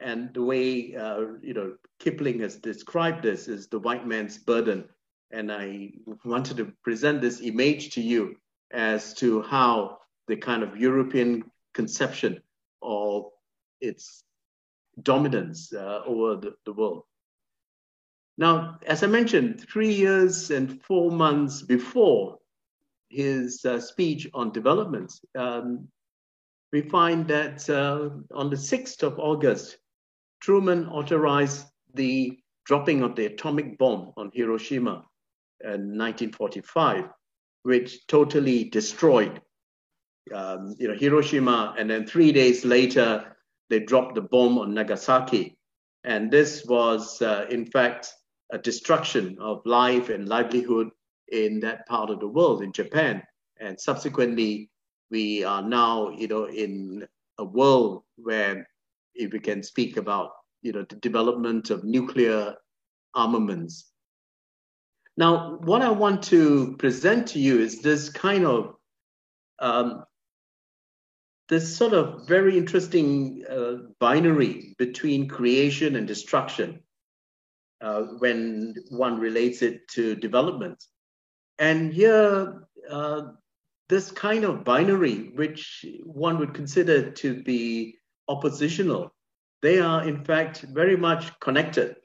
And 0.01 0.35
the 0.35 0.43
way 0.43 0.97
uh, 0.97 1.21
you 1.41 1.55
know 1.55 1.77
Kipling 2.01 2.41
has 2.41 2.57
described 2.57 3.23
this 3.23 3.49
is 3.49 3.69
the 3.69 3.79
white 3.79 4.07
man's 4.07 4.39
burden. 4.39 4.89
And 5.31 5.51
I 5.51 5.93
wanted 6.25 6.57
to 6.59 6.73
present 6.83 7.21
this 7.21 7.41
image 7.41 7.95
to 7.95 8.03
you 8.03 8.37
as 8.73 9.15
to 9.15 9.43
how 9.43 9.99
the 10.29 10.37
kind 10.37 10.63
of 10.63 10.77
European 10.77 11.45
conception 11.73 12.41
of 12.83 13.31
its 13.81 14.25
dominance 15.03 15.73
uh, 15.73 16.03
over 16.05 16.37
the, 16.37 16.55
the 16.67 16.73
world. 16.73 17.05
Now, 18.39 18.79
as 18.87 19.03
I 19.03 19.07
mentioned, 19.07 19.67
three 19.71 19.93
years 19.93 20.51
and 20.51 20.83
four 20.83 21.11
months 21.11 21.63
before 21.63 22.39
his 23.09 23.65
uh, 23.65 23.79
speech 23.79 24.29
on 24.33 24.53
development, 24.53 25.13
um, 25.37 25.89
we 26.73 26.83
find 26.83 27.29
that 27.29 27.69
uh, 27.69 28.11
on 28.35 28.51
the 28.51 28.57
6th 28.57 29.03
of 29.03 29.19
August, 29.19 29.77
Truman 30.41 30.87
authorized 30.89 31.67
the 31.95 32.39
dropping 32.65 33.03
of 33.03 33.15
the 33.15 33.27
atomic 33.27 33.79
bomb 33.79 34.13
on 34.17 34.31
Hiroshima 34.33 35.05
in 35.63 35.97
1945, 35.99 37.05
which 37.63 38.07
totally 38.07 38.65
destroyed 38.65 39.41
um, 40.35 40.75
you 40.79 40.89
know, 40.89 40.95
Hiroshima. 40.95 41.75
And 41.79 41.91
then 41.91 42.07
three 42.07 42.33
days 42.33 42.65
later, 42.65 43.37
they 43.71 43.81
dropped 43.81 44.15
the 44.15 44.23
bomb 44.23 44.59
on 44.59 44.75
Nagasaki. 44.75 45.57
And 46.05 46.31
this 46.31 46.65
was, 46.65 47.21
uh, 47.23 47.47
in 47.51 47.67
fact, 47.67 48.13
a 48.51 48.59
destruction 48.59 49.39
of 49.41 49.63
life 49.65 50.09
and 50.09 50.29
livelihood 50.29 50.91
in 51.29 51.61
that 51.61 51.87
part 51.87 52.11
of 52.11 52.21
the 52.21 52.29
world, 52.29 52.63
in 52.63 52.73
Japan. 52.73 53.23
And 53.61 53.81
subsequently, 53.81 54.71
we 55.13 55.45
are 55.45 55.63
now, 55.63 56.09
you 56.09 56.27
know, 56.27 56.47
in 56.47 57.07
a 57.39 57.45
world 57.45 58.03
where 58.17 58.67
if 59.15 59.31
we 59.33 59.39
can 59.39 59.63
speak 59.63 59.99
about, 59.99 60.31
you 60.63 60.73
know, 60.73 60.85
the 60.89 60.97
development 60.97 61.69
of 61.71 61.85
nuclear 61.85 62.55
armaments. 63.15 63.93
Now, 65.19 65.59
what 65.59 65.83
I 65.83 65.91
want 65.91 66.23
to 66.25 66.75
present 66.79 67.27
to 67.29 67.39
you 67.39 67.61
is 67.61 67.83
this 67.83 68.09
kind 68.09 68.47
of 68.47 68.75
um, 69.59 70.05
this 71.51 71.77
sort 71.77 71.93
of 71.93 72.27
very 72.27 72.57
interesting 72.57 73.45
uh, 73.49 73.75
binary 74.01 74.75
between 74.79 75.29
creation 75.29 75.97
and 75.97 76.09
destruction 76.09 76.81
uh, 77.83 78.03
when 78.19 78.75
one 78.89 79.21
relates 79.21 79.61
it 79.61 79.87
to 79.89 80.17
development. 80.17 80.83
And 81.59 81.93
here, 81.93 82.63
uh, 82.91 83.23
this 83.93 84.11
kind 84.11 84.45
of 84.45 84.65
binary, 84.65 85.33
which 85.35 85.85
one 86.05 86.39
would 86.39 86.55
consider 86.55 87.11
to 87.11 87.43
be 87.43 87.95
oppositional, 88.27 89.13
they 89.61 89.81
are 89.81 90.09
in 90.09 90.25
fact 90.25 90.63
very 90.73 90.97
much 90.97 91.39
connected 91.41 91.97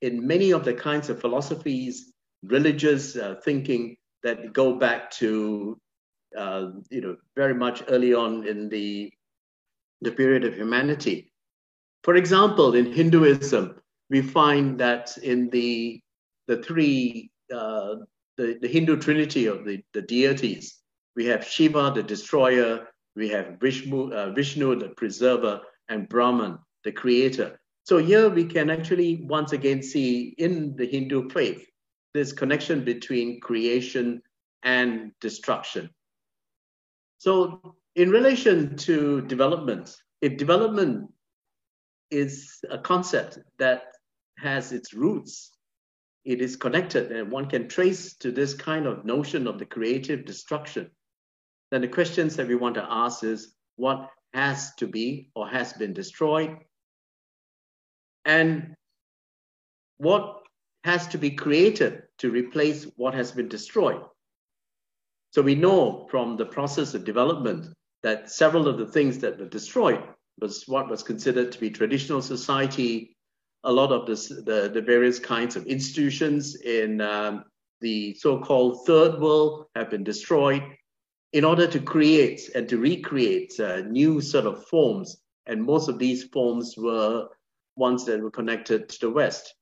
in 0.00 0.24
many 0.24 0.52
of 0.52 0.64
the 0.64 0.72
kinds 0.72 1.10
of 1.10 1.20
philosophies, 1.20 2.12
religious 2.44 3.16
uh, 3.16 3.34
thinking 3.44 3.96
that 4.22 4.52
go 4.52 4.76
back 4.76 5.10
to, 5.10 5.76
uh, 6.38 6.66
you 6.88 7.00
know, 7.00 7.16
very 7.34 7.54
much 7.54 7.82
early 7.88 8.14
on 8.14 8.46
in 8.46 8.68
the, 8.68 9.12
the 10.02 10.12
period 10.12 10.44
of 10.44 10.54
humanity. 10.54 11.32
For 12.04 12.14
example, 12.14 12.76
in 12.76 12.92
Hinduism, 12.92 13.74
we 14.08 14.22
find 14.22 14.78
that 14.78 15.18
in 15.18 15.50
the 15.50 16.00
the 16.46 16.62
three 16.62 17.32
uh, 17.52 17.96
the, 18.36 18.56
the 18.62 18.68
Hindu 18.68 18.98
trinity 18.98 19.46
of 19.46 19.64
the, 19.64 19.82
the 19.94 20.02
deities, 20.02 20.83
we 21.16 21.26
have 21.26 21.46
Shiva, 21.46 21.92
the 21.94 22.02
destroyer, 22.02 22.88
we 23.16 23.28
have 23.28 23.58
Vishnu, 23.60 24.12
uh, 24.12 24.30
Vishnu, 24.30 24.76
the 24.76 24.88
preserver, 24.90 25.60
and 25.88 26.08
Brahman, 26.08 26.58
the 26.82 26.92
creator. 26.92 27.60
So 27.84 27.98
here 27.98 28.28
we 28.28 28.44
can 28.44 28.70
actually 28.70 29.24
once 29.24 29.52
again 29.52 29.82
see 29.82 30.34
in 30.38 30.74
the 30.76 30.86
Hindu 30.86 31.28
faith 31.28 31.66
this 32.14 32.32
connection 32.32 32.84
between 32.84 33.40
creation 33.40 34.22
and 34.62 35.12
destruction. 35.20 35.90
So 37.18 37.76
in 37.94 38.10
relation 38.10 38.76
to 38.78 39.20
development, 39.22 39.94
if 40.22 40.36
development 40.36 41.10
is 42.10 42.58
a 42.70 42.78
concept 42.78 43.38
that 43.58 43.82
has 44.38 44.72
its 44.72 44.94
roots. 44.94 45.50
It 46.24 46.40
is 46.40 46.56
connected, 46.56 47.12
and 47.12 47.30
one 47.30 47.48
can 47.48 47.68
trace 47.68 48.14
to 48.16 48.32
this 48.32 48.54
kind 48.54 48.86
of 48.86 49.04
notion 49.04 49.46
of 49.46 49.58
the 49.58 49.66
creative 49.66 50.24
destruction. 50.24 50.90
Then 51.74 51.80
the 51.80 51.88
questions 51.88 52.36
that 52.36 52.46
we 52.46 52.54
want 52.54 52.76
to 52.76 52.86
ask 52.88 53.24
is 53.24 53.52
what 53.74 54.08
has 54.32 54.72
to 54.76 54.86
be 54.86 55.32
or 55.34 55.48
has 55.48 55.72
been 55.72 55.92
destroyed, 55.92 56.58
and 58.24 58.76
what 59.96 60.44
has 60.84 61.08
to 61.08 61.18
be 61.18 61.30
created 61.30 62.04
to 62.18 62.30
replace 62.30 62.84
what 62.94 63.12
has 63.14 63.32
been 63.32 63.48
destroyed. 63.48 64.02
So 65.32 65.42
we 65.42 65.56
know 65.56 66.06
from 66.12 66.36
the 66.36 66.46
process 66.46 66.94
of 66.94 67.04
development 67.04 67.74
that 68.04 68.30
several 68.30 68.68
of 68.68 68.78
the 68.78 68.86
things 68.86 69.18
that 69.18 69.40
were 69.40 69.48
destroyed 69.48 70.04
was 70.40 70.68
what 70.68 70.88
was 70.88 71.02
considered 71.02 71.50
to 71.50 71.58
be 71.58 71.70
traditional 71.70 72.22
society, 72.22 73.16
a 73.64 73.72
lot 73.72 73.90
of 73.90 74.06
this, 74.06 74.28
the, 74.28 74.70
the 74.72 74.80
various 74.80 75.18
kinds 75.18 75.56
of 75.56 75.66
institutions 75.66 76.54
in 76.54 77.00
um, 77.00 77.42
the 77.80 78.14
so-called 78.14 78.86
third 78.86 79.20
world 79.20 79.66
have 79.74 79.90
been 79.90 80.04
destroyed 80.04 80.62
in 81.34 81.44
order 81.44 81.66
to 81.66 81.80
create 81.80 82.48
and 82.54 82.68
to 82.68 82.78
recreate 82.78 83.58
uh, 83.58 83.80
new 83.80 84.20
sort 84.20 84.46
of 84.46 84.64
forms. 84.68 85.16
And 85.46 85.60
most 85.60 85.88
of 85.88 85.98
these 85.98 86.22
forms 86.22 86.76
were 86.78 87.26
ones 87.74 88.04
that 88.04 88.20
were 88.20 88.30
connected 88.30 88.88
to 88.88 89.00
the 89.00 89.10
West. 89.10 89.52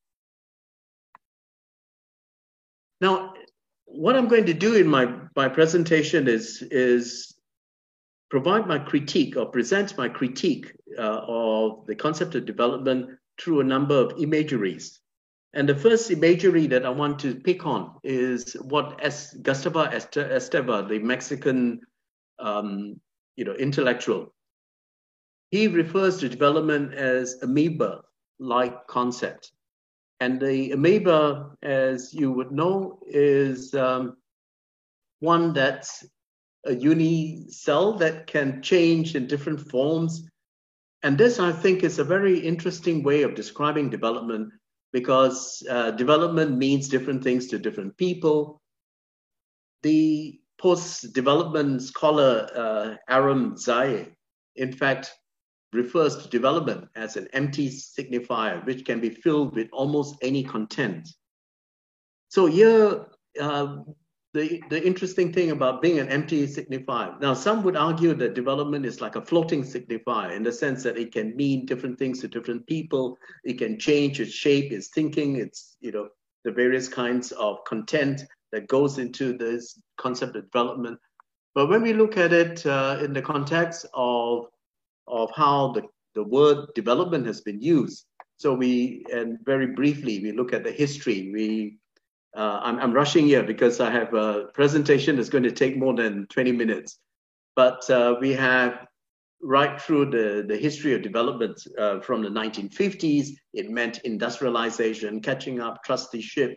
Now, 3.00 3.32
what 3.86 4.16
I'm 4.16 4.28
going 4.28 4.44
to 4.46 4.54
do 4.54 4.74
in 4.74 4.86
my, 4.86 5.14
my 5.34 5.48
presentation 5.48 6.28
is, 6.28 6.62
is 6.70 7.34
provide 8.30 8.66
my 8.66 8.78
critique 8.78 9.38
or 9.38 9.46
present 9.46 9.96
my 9.96 10.10
critique 10.10 10.76
uh, 10.98 11.22
of 11.26 11.86
the 11.86 11.96
concept 11.96 12.34
of 12.34 12.44
development 12.44 13.18
through 13.40 13.60
a 13.60 13.64
number 13.64 13.94
of 13.94 14.12
imageries. 14.18 15.00
And 15.54 15.68
the 15.68 15.74
first 15.74 16.10
imagery 16.10 16.66
that 16.68 16.86
I 16.86 16.90
want 16.90 17.18
to 17.20 17.34
pick 17.34 17.66
on 17.66 17.96
is 18.02 18.54
what 18.54 18.98
es- 19.02 19.34
Gustavo 19.34 19.86
Esteva, 19.86 20.88
the 20.88 20.98
Mexican 20.98 21.80
um, 22.38 23.00
you 23.36 23.44
know, 23.44 23.54
intellectual, 23.54 24.32
he 25.50 25.68
refers 25.68 26.18
to 26.18 26.28
development 26.28 26.94
as 26.94 27.36
amoeba-like 27.42 28.86
concept. 28.86 29.52
And 30.20 30.40
the 30.40 30.72
amoeba, 30.72 31.50
as 31.62 32.14
you 32.14 32.32
would 32.32 32.52
know, 32.52 33.00
is 33.06 33.74
um, 33.74 34.16
one 35.20 35.52
that's 35.52 36.04
a 36.64 36.74
uni 36.74 37.46
cell 37.50 37.92
that 37.94 38.26
can 38.26 38.62
change 38.62 39.14
in 39.16 39.26
different 39.26 39.60
forms 39.60 40.26
and 41.02 41.18
this, 41.18 41.40
I 41.40 41.50
think, 41.50 41.82
is 41.82 41.98
a 41.98 42.04
very 42.04 42.38
interesting 42.38 43.02
way 43.02 43.22
of 43.22 43.34
describing 43.34 43.90
development 43.90 44.52
because 44.92 45.62
uh, 45.70 45.90
development 45.92 46.56
means 46.56 46.88
different 46.88 47.22
things 47.22 47.48
to 47.48 47.58
different 47.58 47.96
people. 47.96 48.60
The 49.82 50.40
post 50.58 51.12
development 51.12 51.82
scholar 51.82 52.48
uh, 52.54 52.94
Aram 53.08 53.56
Ziai, 53.56 54.12
in 54.56 54.72
fact, 54.72 55.12
refers 55.72 56.16
to 56.18 56.28
development 56.28 56.88
as 56.96 57.16
an 57.16 57.26
empty 57.32 57.68
signifier 57.68 58.64
which 58.66 58.84
can 58.84 59.00
be 59.00 59.08
filled 59.08 59.56
with 59.56 59.68
almost 59.72 60.16
any 60.22 60.44
content. 60.44 61.08
So 62.28 62.46
here, 62.46 63.06
uh, 63.40 63.76
the, 64.34 64.62
the 64.70 64.82
interesting 64.84 65.32
thing 65.32 65.50
about 65.50 65.82
being 65.82 65.98
an 65.98 66.08
empty 66.08 66.46
signifier. 66.46 67.20
Now, 67.20 67.34
some 67.34 67.62
would 67.64 67.76
argue 67.76 68.14
that 68.14 68.34
development 68.34 68.86
is 68.86 69.00
like 69.00 69.16
a 69.16 69.24
floating 69.24 69.62
signifier 69.62 70.34
in 70.34 70.42
the 70.42 70.52
sense 70.52 70.82
that 70.84 70.96
it 70.96 71.12
can 71.12 71.36
mean 71.36 71.66
different 71.66 71.98
things 71.98 72.20
to 72.20 72.28
different 72.28 72.66
people. 72.66 73.18
It 73.44 73.58
can 73.58 73.78
change 73.78 74.20
its 74.20 74.32
shape, 74.32 74.72
its 74.72 74.88
thinking, 74.88 75.36
its, 75.36 75.76
you 75.80 75.92
know, 75.92 76.08
the 76.44 76.52
various 76.52 76.88
kinds 76.88 77.32
of 77.32 77.62
content 77.64 78.22
that 78.52 78.68
goes 78.68 78.98
into 78.98 79.36
this 79.36 79.78
concept 79.98 80.34
of 80.36 80.50
development. 80.50 80.98
But 81.54 81.68
when 81.68 81.82
we 81.82 81.92
look 81.92 82.16
at 82.16 82.32
it 82.32 82.64
uh, 82.64 82.98
in 83.02 83.12
the 83.12 83.22
context 83.22 83.84
of, 83.92 84.46
of 85.06 85.30
how 85.36 85.72
the, 85.72 85.82
the 86.14 86.24
word 86.24 86.68
development 86.74 87.26
has 87.26 87.42
been 87.42 87.60
used, 87.60 88.06
so 88.38 88.54
we, 88.54 89.04
and 89.12 89.38
very 89.44 89.68
briefly, 89.68 90.20
we 90.20 90.32
look 90.32 90.52
at 90.54 90.64
the 90.64 90.72
history. 90.72 91.30
We 91.32 91.76
uh, 92.36 92.60
I'm, 92.62 92.78
I'm, 92.78 92.92
rushing 92.92 93.26
here 93.26 93.42
because 93.42 93.80
I 93.80 93.90
have 93.90 94.14
a 94.14 94.46
presentation 94.54 95.16
that's 95.16 95.28
going 95.28 95.44
to 95.44 95.52
take 95.52 95.76
more 95.76 95.94
than 95.94 96.26
20 96.28 96.52
minutes. 96.52 96.98
But 97.54 97.88
uh, 97.90 98.16
we 98.20 98.32
have 98.32 98.86
right 99.42 99.80
through 99.80 100.06
the, 100.06 100.44
the 100.46 100.56
history 100.56 100.94
of 100.94 101.02
development 101.02 101.60
uh, 101.78 102.00
from 102.00 102.22
the 102.22 102.28
1950s, 102.28 103.30
it 103.52 103.68
meant 103.68 103.98
industrialization, 104.04 105.20
catching 105.20 105.60
up, 105.60 105.82
trusteeship, 105.84 106.56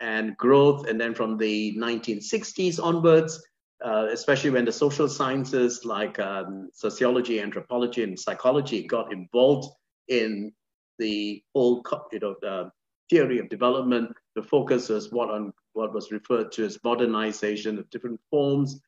and 0.00 0.36
growth. 0.36 0.88
And 0.88 1.00
then 1.00 1.14
from 1.14 1.38
the 1.38 1.74
1960s 1.78 2.82
onwards, 2.82 3.40
uh, 3.84 4.08
especially 4.10 4.50
when 4.50 4.64
the 4.64 4.72
social 4.72 5.08
sciences 5.08 5.84
like 5.84 6.18
um, 6.18 6.68
sociology, 6.72 7.40
anthropology, 7.40 8.02
and 8.02 8.18
psychology 8.18 8.86
got 8.86 9.12
involved 9.12 9.68
in 10.08 10.52
the 10.98 11.42
whole 11.54 11.82
you 12.12 12.20
know 12.20 12.34
the 12.40 12.70
theory 13.10 13.38
of 13.38 13.48
development. 13.48 14.10
The 14.34 14.42
focus 14.42 14.88
was 14.88 15.12
what 15.12 15.30
on 15.30 15.52
what 15.72 15.94
was 15.94 16.12
referred 16.12 16.52
to 16.52 16.64
as 16.64 16.82
modernization 16.82 17.78
of 17.78 17.88
different 17.90 18.20
forms. 18.30 18.80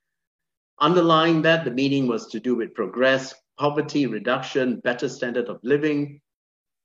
Underlying 0.81 1.43
that, 1.43 1.65
the 1.65 1.71
meaning 1.71 2.07
was 2.07 2.27
to 2.29 2.41
do 2.41 2.55
with 2.55 2.75
progress, 2.75 3.35
poverty 3.59 4.07
reduction, 4.07 4.81
better 4.81 5.09
standard 5.09 5.49
of 5.49 5.61
living, 5.63 6.21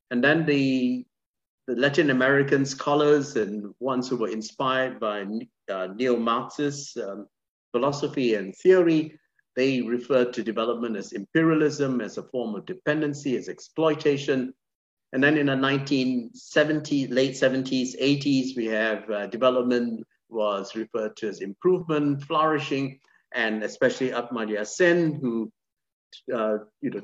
and 0.09 0.23
then 0.23 0.45
the 0.45 1.05
the 1.67 1.75
Latin 1.75 2.09
American 2.09 2.65
scholars 2.65 3.35
and 3.35 3.73
ones 3.79 4.09
who 4.09 4.17
were 4.17 4.29
inspired 4.29 4.99
by 4.99 5.25
uh, 5.69 5.87
neo-Marxist 5.95 6.97
um, 6.97 7.27
philosophy 7.71 8.35
and 8.35 8.55
theory, 8.55 9.17
they 9.55 9.81
referred 9.81 10.33
to 10.33 10.43
development 10.43 10.97
as 10.97 11.11
imperialism, 11.11 12.01
as 12.01 12.17
a 12.17 12.23
form 12.23 12.55
of 12.55 12.65
dependency, 12.65 13.37
as 13.37 13.47
exploitation. 13.47 14.53
And 15.13 15.23
then 15.23 15.37
in 15.37 15.47
the 15.47 15.53
1970s, 15.53 17.13
late 17.13 17.33
70s, 17.33 17.99
80s, 18.01 18.55
we 18.55 18.65
have 18.67 19.09
uh, 19.09 19.27
development 19.27 20.05
was 20.29 20.75
referred 20.75 21.17
to 21.17 21.27
as 21.27 21.41
improvement, 21.41 22.23
flourishing, 22.23 22.99
and 23.33 23.63
especially 23.63 24.11
Amartya 24.11 24.65
Sen, 24.65 25.15
who 25.15 25.51
uh, 26.33 26.59
you 26.81 26.89
know 26.91 27.01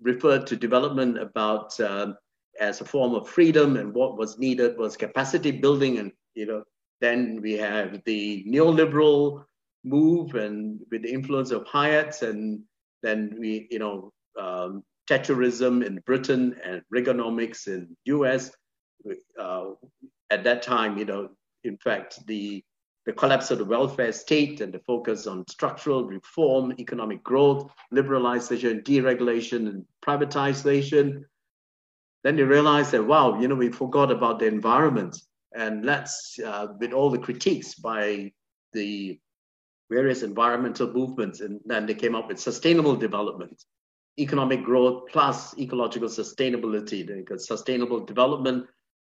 referred 0.00 0.46
to 0.46 0.56
development 0.56 1.18
about 1.18 1.78
uh, 1.80 2.12
as 2.60 2.80
a 2.80 2.84
form 2.84 3.14
of 3.14 3.28
freedom, 3.28 3.76
and 3.76 3.92
what 3.92 4.16
was 4.16 4.38
needed 4.38 4.78
was 4.78 4.96
capacity 4.96 5.50
building, 5.50 5.98
and 5.98 6.12
you 6.34 6.46
know 6.46 6.62
then 7.00 7.40
we 7.42 7.52
have 7.52 8.00
the 8.04 8.44
neoliberal 8.48 9.44
move 9.84 10.34
and 10.34 10.80
with 10.90 11.02
the 11.02 11.12
influence 11.12 11.50
of 11.50 11.64
Hayek, 11.64 12.22
and 12.22 12.62
then 13.02 13.36
we, 13.38 13.68
you 13.70 13.78
know, 13.78 14.12
um, 14.38 14.82
Thatcherism 15.08 15.84
in 15.84 16.00
Britain 16.06 16.56
and 16.64 16.82
Reaganomics 16.94 17.66
in 17.66 17.96
US. 18.04 18.50
Uh, 19.38 19.70
at 20.30 20.44
that 20.44 20.62
time, 20.62 20.98
you 20.98 21.04
know, 21.04 21.30
in 21.64 21.76
fact, 21.78 22.26
the 22.26 22.62
the 23.08 23.14
collapse 23.14 23.50
of 23.50 23.56
the 23.56 23.64
welfare 23.64 24.12
state 24.12 24.60
and 24.60 24.70
the 24.70 24.80
focus 24.80 25.26
on 25.26 25.42
structural 25.48 26.04
reform, 26.04 26.74
economic 26.78 27.22
growth, 27.22 27.72
liberalization, 27.90 28.84
deregulation, 28.84 29.66
and 29.66 29.86
privatization. 30.04 31.24
Then 32.22 32.36
they 32.36 32.42
realized 32.42 32.90
that, 32.90 33.02
wow, 33.02 33.40
you 33.40 33.48
know, 33.48 33.54
we 33.54 33.72
forgot 33.72 34.10
about 34.10 34.40
the 34.40 34.46
environment. 34.46 35.18
And 35.54 35.86
let's, 35.86 36.38
uh, 36.44 36.66
with 36.78 36.92
all 36.92 37.08
the 37.08 37.16
critiques 37.16 37.76
by 37.76 38.30
the 38.74 39.18
various 39.90 40.22
environmental 40.22 40.92
movements, 40.92 41.40
and 41.40 41.60
then 41.64 41.86
they 41.86 41.94
came 41.94 42.14
up 42.14 42.28
with 42.28 42.38
sustainable 42.38 42.94
development, 42.94 43.64
economic 44.18 44.64
growth 44.64 45.08
plus 45.10 45.56
ecological 45.58 46.08
sustainability, 46.08 47.06
sustainable 47.40 48.00
development. 48.04 48.66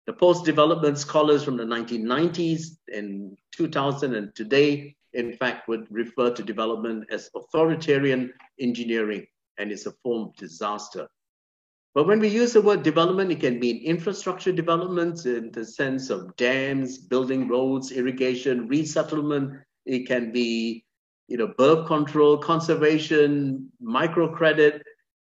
The 0.06 0.13
post-development 0.13 0.98
scholars 0.98 1.43
from 1.43 1.58
the 1.58 1.65
1990s 1.65 2.78
and 2.93 3.38
2000 3.52 4.15
and 4.15 4.36
today, 4.36 4.96
in 5.13 5.34
fact, 5.34 5.67
would 5.67 5.88
refer 5.89 6.32
to 6.32 6.43
development 6.43 7.06
as 7.12 7.30
authoritarian 7.36 8.34
engineering, 8.60 9.26
and 9.58 9.72
it's 9.72 9.86
a 9.86 9.91
form 10.04 10.30
of 10.30 10.36
disaster. 10.38 11.08
But 11.93 12.06
when 12.06 12.20
we 12.20 12.28
use 12.28 12.54
the 12.54 12.62
word 12.62 12.84
development, 12.84 13.32
it 13.32 13.39
can 13.39 13.60
mean 13.60 13.84
infrastructure 13.84 14.52
development 14.52 15.26
in 15.26 15.52
the 15.52 15.65
sense 15.65 16.10
of 16.10 16.36
dams, 16.36 17.00
building 17.00 17.48
roads, 17.48 17.91
irrigation, 17.91 18.67
resettlement, 18.67 19.60
it 19.86 20.08
can 20.08 20.32
be, 20.32 20.86
you 21.28 21.38
know, 21.38 21.54
birth 21.58 21.88
control, 21.88 22.38
conservation, 22.38 23.72
microcredit, 23.82 24.82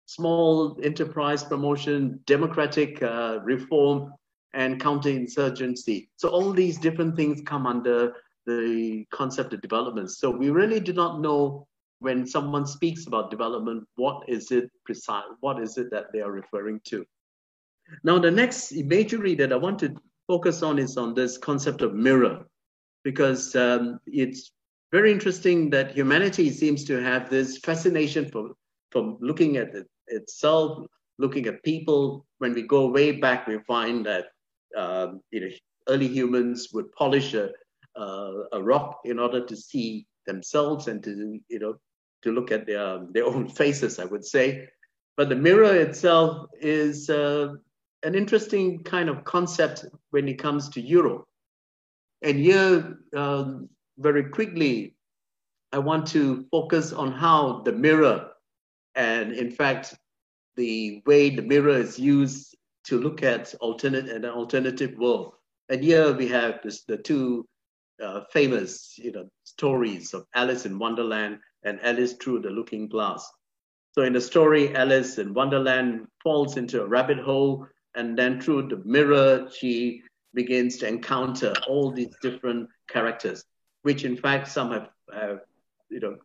small 0.06 0.78
enterprise 0.82 1.42
promotion, 1.44 2.20
democratic 2.26 3.02
uh, 3.02 3.38
reform, 3.42 4.12
and 4.54 4.80
counterinsurgency. 4.80 6.08
So 6.16 6.28
all 6.28 6.52
these 6.52 6.78
different 6.78 7.16
things 7.16 7.40
come 7.46 7.66
under 7.66 8.14
the 8.46 9.06
concept 9.10 9.52
of 9.52 9.62
development. 9.62 10.10
So 10.10 10.30
we 10.30 10.50
really 10.50 10.80
do 10.80 10.92
not 10.92 11.20
know 11.20 11.66
when 12.00 12.26
someone 12.26 12.66
speaks 12.66 13.06
about 13.06 13.30
development, 13.30 13.86
what 13.94 14.28
is 14.28 14.50
it 14.50 14.70
precise, 14.84 15.24
what 15.40 15.62
is 15.62 15.78
it 15.78 15.90
that 15.92 16.06
they 16.12 16.20
are 16.20 16.32
referring 16.32 16.80
to. 16.84 17.06
Now, 18.02 18.18
the 18.18 18.30
next 18.30 18.72
imagery 18.72 19.34
that 19.36 19.52
I 19.52 19.56
want 19.56 19.78
to 19.80 19.94
focus 20.26 20.62
on 20.62 20.78
is 20.78 20.96
on 20.96 21.14
this 21.14 21.38
concept 21.38 21.80
of 21.82 21.94
mirror 21.94 22.44
because 23.04 23.54
um, 23.54 24.00
it's 24.06 24.52
very 24.90 25.12
interesting 25.12 25.70
that 25.70 25.92
humanity 25.92 26.50
seems 26.50 26.84
to 26.84 27.00
have 27.02 27.30
this 27.30 27.58
fascination 27.58 28.28
for, 28.30 28.50
for 28.92 29.16
looking 29.20 29.56
at 29.56 29.74
it 29.74 29.88
itself, 30.08 30.86
looking 31.18 31.46
at 31.46 31.62
people. 31.62 32.26
When 32.38 32.54
we 32.54 32.62
go 32.62 32.86
way 32.86 33.12
back, 33.12 33.46
we 33.46 33.58
find 33.66 34.04
that 34.06 34.26
um, 34.76 35.20
you 35.30 35.40
know 35.40 35.48
early 35.88 36.08
humans 36.08 36.68
would 36.72 36.92
polish 36.92 37.34
a, 37.34 37.50
uh, 37.96 38.32
a 38.52 38.62
rock 38.62 39.00
in 39.04 39.18
order 39.18 39.44
to 39.44 39.56
see 39.56 40.06
themselves 40.26 40.88
and 40.88 41.02
to 41.02 41.40
you 41.48 41.58
know 41.58 41.74
to 42.22 42.32
look 42.32 42.52
at 42.52 42.66
their 42.66 43.00
their 43.10 43.26
own 43.26 43.48
faces, 43.60 43.98
I 43.98 44.04
would 44.04 44.24
say. 44.24 44.68
But 45.16 45.28
the 45.28 45.36
mirror 45.36 45.74
itself 45.74 46.46
is 46.60 47.10
uh, 47.10 47.54
an 48.02 48.14
interesting 48.14 48.82
kind 48.82 49.08
of 49.08 49.24
concept 49.24 49.84
when 50.10 50.26
it 50.28 50.38
comes 50.38 50.68
to 50.70 50.80
Europe. 50.80 51.26
And 52.22 52.38
here, 52.38 52.98
um, 53.14 53.68
very 53.98 54.30
quickly, 54.30 54.94
I 55.72 55.78
want 55.78 56.06
to 56.08 56.46
focus 56.50 56.92
on 56.92 57.12
how 57.12 57.62
the 57.64 57.72
mirror, 57.72 58.30
and 58.94 59.32
in 59.32 59.50
fact, 59.50 59.94
the 60.56 61.02
way 61.06 61.30
the 61.30 61.42
mirror 61.42 61.76
is 61.76 61.98
used 61.98 62.56
to 62.84 63.00
look 63.00 63.22
at 63.22 63.54
alternate 63.60 64.08
an 64.08 64.24
alternative 64.24 64.96
world. 64.98 65.34
And 65.68 65.82
here 65.82 66.12
we 66.12 66.28
have 66.28 66.60
this, 66.62 66.82
the 66.84 66.96
two 66.96 67.46
uh, 68.02 68.22
famous, 68.32 68.98
you 68.98 69.12
know, 69.12 69.28
stories 69.44 70.12
of 70.12 70.26
Alice 70.34 70.66
in 70.66 70.78
Wonderland 70.78 71.38
and 71.62 71.78
Alice 71.82 72.14
through 72.14 72.40
the 72.40 72.50
Looking 72.50 72.88
Glass. 72.88 73.30
So 73.92 74.02
in 74.02 74.12
the 74.12 74.20
story, 74.20 74.74
Alice 74.74 75.18
in 75.18 75.34
Wonderland 75.34 76.06
falls 76.22 76.56
into 76.56 76.82
a 76.82 76.86
rabbit 76.86 77.18
hole, 77.18 77.66
and 77.94 78.18
then 78.18 78.40
through 78.40 78.68
the 78.68 78.82
mirror, 78.84 79.48
she 79.54 80.02
begins 80.34 80.78
to 80.78 80.88
encounter 80.88 81.52
all 81.68 81.90
these 81.90 82.14
different 82.22 82.68
characters, 82.88 83.44
which 83.82 84.04
in 84.04 84.16
fact 84.16 84.48
some 84.48 84.72
have, 84.72 84.88
have 85.14 85.40
you 85.90 86.00
know, 86.00 86.16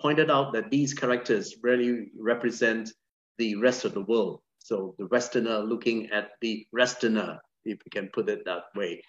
pointed 0.00 0.30
out 0.30 0.52
that 0.52 0.70
these 0.70 0.94
characters 0.94 1.56
really 1.62 2.10
represent 2.18 2.92
the 3.38 3.56
rest 3.56 3.84
of 3.84 3.94
the 3.94 4.02
world. 4.02 4.40
So 4.58 4.94
the 4.98 5.06
Westerner 5.06 5.60
looking 5.60 6.10
at 6.10 6.32
the 6.40 6.66
Westerner, 6.72 7.40
if 7.64 7.78
you 7.84 7.90
can 7.90 8.08
put 8.08 8.28
it 8.28 8.44
that 8.44 8.64
way. 8.74 9.02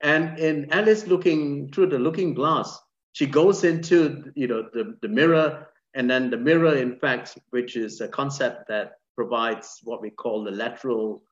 And 0.00 0.38
in 0.38 0.72
Alice 0.72 1.06
looking 1.06 1.70
through 1.70 1.86
the 1.86 1.98
looking 1.98 2.34
glass, 2.34 2.78
she 3.12 3.26
goes 3.26 3.64
into 3.64 4.32
you 4.34 4.48
know 4.48 4.68
the, 4.72 4.96
the 5.02 5.08
mirror, 5.08 5.68
and 5.94 6.10
then 6.10 6.30
the 6.30 6.36
mirror, 6.36 6.74
in 6.74 6.98
fact, 6.98 7.38
which 7.50 7.76
is 7.76 8.00
a 8.00 8.08
concept 8.08 8.68
that 8.68 8.92
provides 9.14 9.80
what 9.84 10.00
we 10.00 10.10
call 10.10 10.42
the 10.42 10.50
lateral 10.50 11.22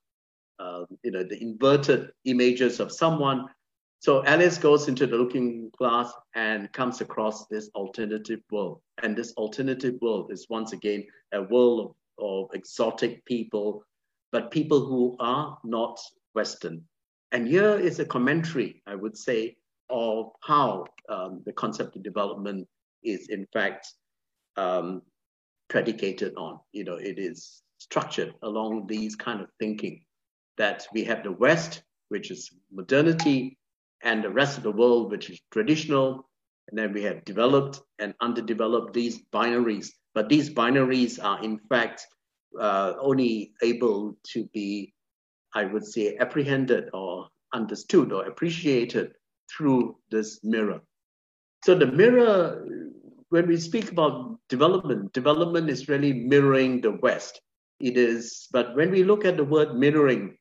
um, 0.60 0.86
you 1.02 1.10
know, 1.10 1.22
the 1.22 1.40
inverted 1.42 2.10
images 2.24 2.80
of 2.80 2.92
someone. 2.92 3.46
So 4.00 4.24
Alice 4.24 4.56
goes 4.56 4.88
into 4.88 5.06
the 5.06 5.16
looking 5.16 5.70
glass 5.76 6.10
and 6.34 6.72
comes 6.72 7.02
across 7.02 7.46
this 7.48 7.68
alternative 7.74 8.40
world. 8.50 8.80
And 9.02 9.14
this 9.14 9.34
alternative 9.34 9.96
world 10.00 10.32
is 10.32 10.46
once 10.48 10.72
again 10.72 11.06
a 11.32 11.42
world 11.42 11.94
of, 12.18 12.24
of 12.26 12.54
exotic 12.54 13.22
people, 13.26 13.84
but 14.32 14.50
people 14.50 14.86
who 14.86 15.16
are 15.20 15.58
not 15.64 16.00
Western. 16.32 16.82
And 17.32 17.46
here 17.46 17.78
is 17.78 17.98
a 17.98 18.06
commentary, 18.06 18.82
I 18.86 18.94
would 18.94 19.18
say, 19.18 19.56
of 19.90 20.32
how 20.42 20.86
um, 21.10 21.42
the 21.44 21.52
concept 21.52 21.94
of 21.94 22.02
development 22.02 22.66
is 23.04 23.28
in 23.28 23.46
fact 23.52 23.86
um, 24.56 25.02
predicated 25.68 26.34
on. 26.36 26.58
You 26.72 26.84
know, 26.84 26.96
it 26.96 27.18
is 27.18 27.62
structured 27.76 28.32
along 28.42 28.86
these 28.86 29.14
kind 29.14 29.42
of 29.42 29.48
thinking 29.58 30.04
that 30.56 30.86
we 30.94 31.04
have 31.04 31.22
the 31.22 31.32
West, 31.32 31.82
which 32.08 32.30
is 32.30 32.50
modernity, 32.72 33.58
and 34.02 34.24
the 34.24 34.30
rest 34.30 34.56
of 34.56 34.62
the 34.62 34.72
world, 34.72 35.10
which 35.10 35.30
is 35.30 35.40
traditional. 35.50 36.28
And 36.68 36.78
then 36.78 36.92
we 36.92 37.02
have 37.02 37.24
developed 37.24 37.80
and 37.98 38.14
underdeveloped 38.20 38.94
these 38.94 39.20
binaries. 39.32 39.88
But 40.14 40.28
these 40.28 40.50
binaries 40.50 41.22
are, 41.22 41.42
in 41.42 41.58
fact, 41.68 42.06
uh, 42.58 42.94
only 43.00 43.52
able 43.62 44.16
to 44.32 44.44
be, 44.52 44.94
I 45.54 45.64
would 45.64 45.84
say, 45.84 46.16
apprehended 46.16 46.90
or 46.92 47.28
understood 47.52 48.12
or 48.12 48.26
appreciated 48.26 49.12
through 49.50 49.96
this 50.10 50.40
mirror. 50.44 50.80
So 51.64 51.74
the 51.74 51.86
mirror, 51.86 52.64
when 53.28 53.46
we 53.46 53.56
speak 53.58 53.90
about 53.92 54.38
development, 54.48 55.12
development 55.12 55.68
is 55.68 55.88
really 55.88 56.12
mirroring 56.12 56.80
the 56.80 56.92
West. 56.92 57.40
It 57.80 57.96
is, 57.96 58.48
but 58.52 58.74
when 58.76 58.90
we 58.90 59.04
look 59.04 59.24
at 59.24 59.36
the 59.36 59.44
word 59.44 59.74
mirroring, 59.74 60.36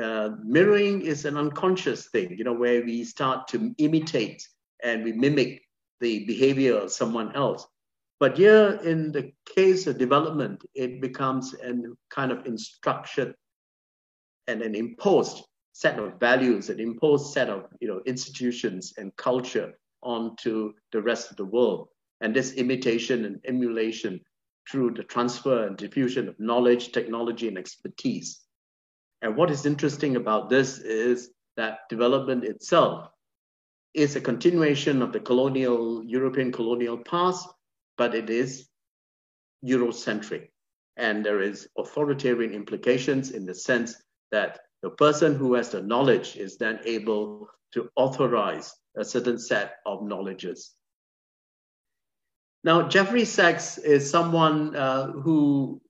uh, 0.00 0.30
mirroring 0.42 1.02
is 1.02 1.24
an 1.24 1.36
unconscious 1.36 2.08
thing, 2.08 2.36
you 2.36 2.44
know, 2.44 2.52
where 2.52 2.82
we 2.84 3.04
start 3.04 3.48
to 3.48 3.74
imitate 3.78 4.46
and 4.82 5.04
we 5.04 5.12
mimic 5.12 5.62
the 6.00 6.24
behavior 6.24 6.76
of 6.76 6.92
someone 6.92 7.34
else. 7.34 7.66
But 8.18 8.38
here, 8.38 8.78
in 8.84 9.12
the 9.12 9.32
case 9.56 9.86
of 9.86 9.98
development, 9.98 10.64
it 10.74 11.00
becomes 11.00 11.54
a 11.54 11.74
kind 12.10 12.30
of 12.30 12.46
instruction 12.46 13.34
and 14.46 14.62
an 14.62 14.74
imposed 14.74 15.44
set 15.72 15.98
of 15.98 16.20
values, 16.20 16.70
an 16.70 16.78
imposed 16.78 17.32
set 17.32 17.48
of 17.48 17.66
you 17.80 17.88
know 17.88 18.00
institutions 18.06 18.94
and 18.96 19.14
culture 19.16 19.72
onto 20.02 20.72
the 20.92 21.02
rest 21.02 21.30
of 21.30 21.36
the 21.36 21.44
world. 21.44 21.88
And 22.20 22.34
this 22.34 22.52
imitation 22.52 23.24
and 23.24 23.40
emulation 23.44 24.20
through 24.70 24.92
the 24.92 25.02
transfer 25.02 25.66
and 25.66 25.76
diffusion 25.76 26.28
of 26.28 26.38
knowledge, 26.38 26.92
technology, 26.92 27.48
and 27.48 27.58
expertise. 27.58 28.41
And 29.22 29.36
what 29.36 29.50
is 29.50 29.64
interesting 29.66 30.16
about 30.16 30.50
this 30.50 30.78
is 30.78 31.30
that 31.56 31.88
development 31.88 32.44
itself 32.44 33.08
is 33.94 34.16
a 34.16 34.20
continuation 34.20 35.00
of 35.00 35.12
the 35.12 35.20
colonial, 35.20 36.04
European 36.04 36.50
colonial 36.50 36.98
past, 36.98 37.48
but 37.96 38.14
it 38.14 38.30
is 38.30 38.68
Eurocentric. 39.64 40.48
And 40.96 41.24
there 41.24 41.40
is 41.40 41.68
authoritarian 41.78 42.52
implications 42.52 43.30
in 43.30 43.46
the 43.46 43.54
sense 43.54 43.94
that 44.32 44.60
the 44.82 44.90
person 44.90 45.36
who 45.36 45.54
has 45.54 45.70
the 45.70 45.82
knowledge 45.82 46.36
is 46.36 46.58
then 46.58 46.80
able 46.84 47.48
to 47.72 47.88
authorize 47.96 48.74
a 48.96 49.04
certain 49.04 49.38
set 49.38 49.76
of 49.86 50.02
knowledges. 50.02 50.72
Now, 52.64 52.88
Jeffrey 52.88 53.24
Sachs 53.24 53.78
is 53.78 54.10
someone 54.10 54.76
uh, 54.76 55.12
who, 55.12 55.80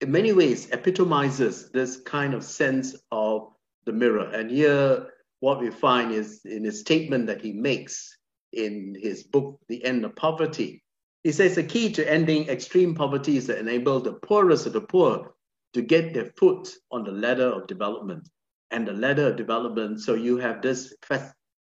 in 0.00 0.10
many 0.10 0.32
ways, 0.32 0.70
epitomizes 0.70 1.70
this 1.70 2.00
kind 2.00 2.32
of 2.32 2.42
sense 2.42 2.96
of 3.12 3.52
the 3.84 3.92
mirror. 3.92 4.30
And 4.30 4.50
here, 4.50 5.08
what 5.40 5.60
we 5.60 5.70
find 5.70 6.12
is 6.12 6.40
in 6.44 6.64
his 6.64 6.80
statement 6.80 7.26
that 7.26 7.42
he 7.42 7.52
makes 7.52 8.16
in 8.52 8.96
his 8.98 9.24
book, 9.24 9.60
The 9.68 9.84
End 9.84 10.04
of 10.04 10.16
Poverty. 10.16 10.82
He 11.22 11.32
says 11.32 11.54
the 11.54 11.62
key 11.62 11.92
to 11.92 12.10
ending 12.10 12.48
extreme 12.48 12.94
poverty 12.94 13.36
is 13.36 13.46
to 13.46 13.58
enable 13.58 14.00
the 14.00 14.14
poorest 14.14 14.66
of 14.66 14.72
the 14.72 14.80
poor 14.80 15.34
to 15.74 15.82
get 15.82 16.14
their 16.14 16.32
foot 16.36 16.74
on 16.90 17.04
the 17.04 17.12
ladder 17.12 17.48
of 17.48 17.66
development. 17.66 18.28
And 18.70 18.88
the 18.88 18.92
ladder 18.92 19.28
of 19.28 19.36
development, 19.36 20.00
so 20.00 20.14
you 20.14 20.38
have 20.38 20.62
this, 20.62 20.94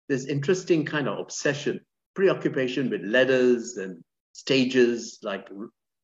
this 0.08 0.26
interesting 0.26 0.86
kind 0.86 1.10
of 1.10 1.20
obsession, 1.20 1.82
preoccupation 2.16 2.90
with 2.90 3.02
ladders 3.04 3.78
and 3.78 4.02
stages 4.32 5.20
like 5.24 5.50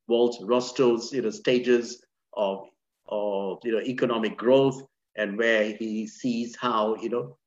Walt 0.08 0.38
Rostow's 0.43 1.13
you 1.13 1.21
know, 1.21 1.29
stages 1.29 2.03
of, 2.33 2.67
of 3.07 3.59
you 3.63 3.71
know, 3.71 3.81
economic 3.81 4.37
growth 4.37 4.83
and 5.15 5.37
where 5.37 5.73
he 5.73 6.07
sees 6.07 6.55
how 6.55 6.95
you 6.95 7.09
know 7.09 7.37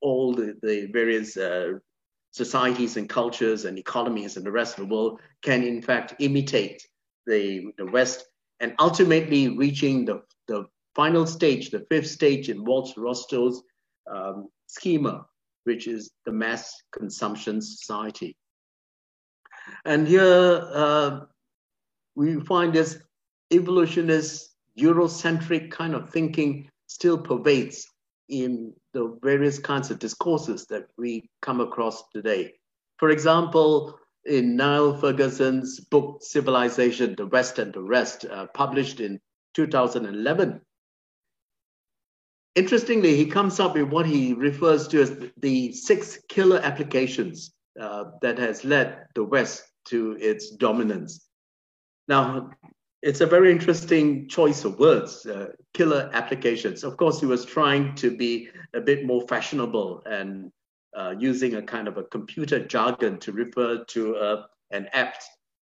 all 0.00 0.34
the, 0.34 0.56
the 0.62 0.86
various 0.92 1.36
uh, 1.36 1.72
societies 2.30 2.96
and 2.96 3.08
cultures 3.08 3.64
and 3.64 3.78
economies 3.78 4.36
and 4.36 4.44
the 4.44 4.50
rest 4.50 4.78
of 4.78 4.88
the 4.88 4.94
world 4.94 5.20
can 5.42 5.62
in 5.62 5.80
fact 5.80 6.14
imitate 6.18 6.86
the, 7.26 7.72
the 7.78 7.86
West 7.86 8.26
and 8.60 8.74
ultimately 8.78 9.48
reaching 9.48 10.04
the, 10.04 10.22
the 10.48 10.66
final 10.94 11.26
stage, 11.26 11.70
the 11.70 11.86
fifth 11.90 12.08
stage 12.08 12.48
in 12.48 12.64
Walt 12.64 12.94
Rostow's 12.96 13.62
um, 14.10 14.48
schema, 14.66 15.26
which 15.64 15.86
is 15.86 16.10
the 16.24 16.32
mass 16.32 16.74
consumption 16.92 17.60
society. 17.60 18.36
And 19.84 20.06
here 20.06 20.68
uh, 20.72 21.20
we 22.14 22.40
find 22.40 22.72
this 22.72 22.98
evolutionist, 23.52 24.54
Eurocentric 24.78 25.70
kind 25.70 25.94
of 25.94 26.10
thinking 26.10 26.68
still 26.86 27.18
pervades 27.18 27.86
in 28.28 28.72
the 28.92 29.18
various 29.22 29.58
kinds 29.58 29.90
of 29.90 29.98
discourses 29.98 30.66
that 30.66 30.86
we 30.98 31.28
come 31.42 31.60
across 31.60 32.08
today. 32.10 32.54
For 32.98 33.10
example, 33.10 33.98
in 34.24 34.56
Niall 34.56 34.96
Ferguson's 34.96 35.80
book 35.80 36.18
Civilization, 36.22 37.14
The 37.16 37.26
West 37.26 37.58
and 37.58 37.72
the 37.72 37.82
Rest, 37.82 38.24
uh, 38.24 38.46
published 38.54 39.00
in 39.00 39.20
2011, 39.54 40.60
interestingly, 42.56 43.16
he 43.16 43.26
comes 43.26 43.60
up 43.60 43.74
with 43.74 43.88
what 43.88 44.06
he 44.06 44.34
refers 44.34 44.88
to 44.88 45.02
as 45.02 45.16
the 45.36 45.72
six 45.72 46.18
killer 46.28 46.58
applications 46.58 47.52
uh, 47.80 48.04
that 48.22 48.38
has 48.38 48.64
led 48.64 49.06
the 49.14 49.22
West 49.22 49.62
to 49.86 50.16
its 50.18 50.50
dominance. 50.50 51.28
Now, 52.08 52.50
it's 53.02 53.20
a 53.20 53.26
very 53.26 53.52
interesting 53.52 54.28
choice 54.28 54.64
of 54.64 54.78
words, 54.78 55.26
uh, 55.26 55.48
killer 55.74 56.10
applications. 56.12 56.82
Of 56.82 56.96
course, 56.96 57.20
he 57.20 57.26
was 57.26 57.44
trying 57.44 57.94
to 57.96 58.16
be 58.16 58.48
a 58.74 58.80
bit 58.80 59.04
more 59.04 59.26
fashionable 59.28 60.02
and 60.06 60.50
uh, 60.96 61.14
using 61.18 61.56
a 61.56 61.62
kind 61.62 61.88
of 61.88 61.98
a 61.98 62.04
computer 62.04 62.58
jargon 62.58 63.18
to 63.18 63.32
refer 63.32 63.84
to 63.84 64.16
uh, 64.16 64.46
an 64.70 64.88
app 64.92 65.16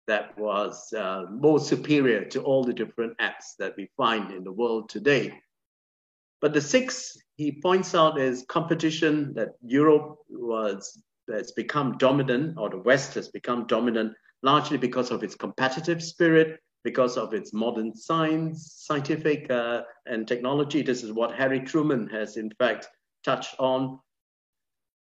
that 0.07 0.37
was 0.37 0.93
uh, 0.93 1.23
more 1.31 1.59
superior 1.59 2.25
to 2.25 2.41
all 2.41 2.63
the 2.63 2.73
different 2.73 3.17
apps 3.17 3.55
that 3.57 3.73
we 3.77 3.89
find 3.97 4.31
in 4.31 4.43
the 4.43 4.51
world 4.51 4.89
today. 4.89 5.33
But 6.41 6.53
the 6.53 6.61
six 6.61 7.17
he 7.35 7.59
points 7.61 7.95
out 7.95 8.19
is 8.19 8.45
competition 8.47 9.33
that 9.35 9.49
Europe 9.61 10.17
was 10.29 11.01
has 11.31 11.53
become 11.53 11.97
dominant, 11.97 12.57
or 12.57 12.69
the 12.69 12.79
West 12.79 13.13
has 13.13 13.29
become 13.29 13.65
dominant, 13.65 14.13
largely 14.41 14.77
because 14.77 15.09
of 15.09 15.23
its 15.23 15.35
competitive 15.35 16.03
spirit, 16.03 16.59
because 16.83 17.17
of 17.17 17.33
its 17.33 17.53
modern 17.53 17.95
science, 17.95 18.73
scientific 18.85 19.49
uh, 19.49 19.83
and 20.05 20.27
technology. 20.27 20.81
This 20.81 21.03
is 21.03 21.11
what 21.11 21.35
Harry 21.35 21.59
Truman 21.59 22.07
has 22.09 22.37
in 22.37 22.51
fact 22.51 22.89
touched 23.23 23.55
on. 23.59 23.99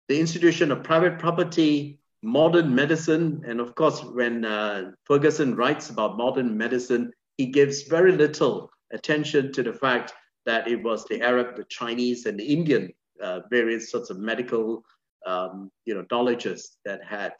The 0.09 0.19
institution 0.19 0.71
of 0.71 0.83
private 0.83 1.19
property, 1.19 1.99
modern 2.21 2.73
medicine, 2.73 3.43
and 3.47 3.59
of 3.59 3.75
course, 3.75 4.03
when 4.03 4.43
uh, 4.43 4.91
Ferguson 5.05 5.55
writes 5.55 5.89
about 5.89 6.17
modern 6.17 6.57
medicine, 6.57 7.11
he 7.37 7.45
gives 7.45 7.83
very 7.83 8.11
little 8.11 8.69
attention 8.91 9.53
to 9.53 9.63
the 9.63 9.73
fact 9.73 10.13
that 10.45 10.67
it 10.67 10.83
was 10.83 11.05
the 11.05 11.21
Arab, 11.21 11.55
the 11.55 11.63
Chinese, 11.65 12.25
and 12.25 12.39
the 12.39 12.43
Indian 12.43 12.91
uh, 13.21 13.41
various 13.49 13.91
sorts 13.91 14.09
of 14.09 14.19
medical, 14.19 14.83
um, 15.25 15.71
you 15.85 15.93
know, 15.93 16.05
knowledges 16.11 16.77
that 16.85 17.03
had, 17.03 17.33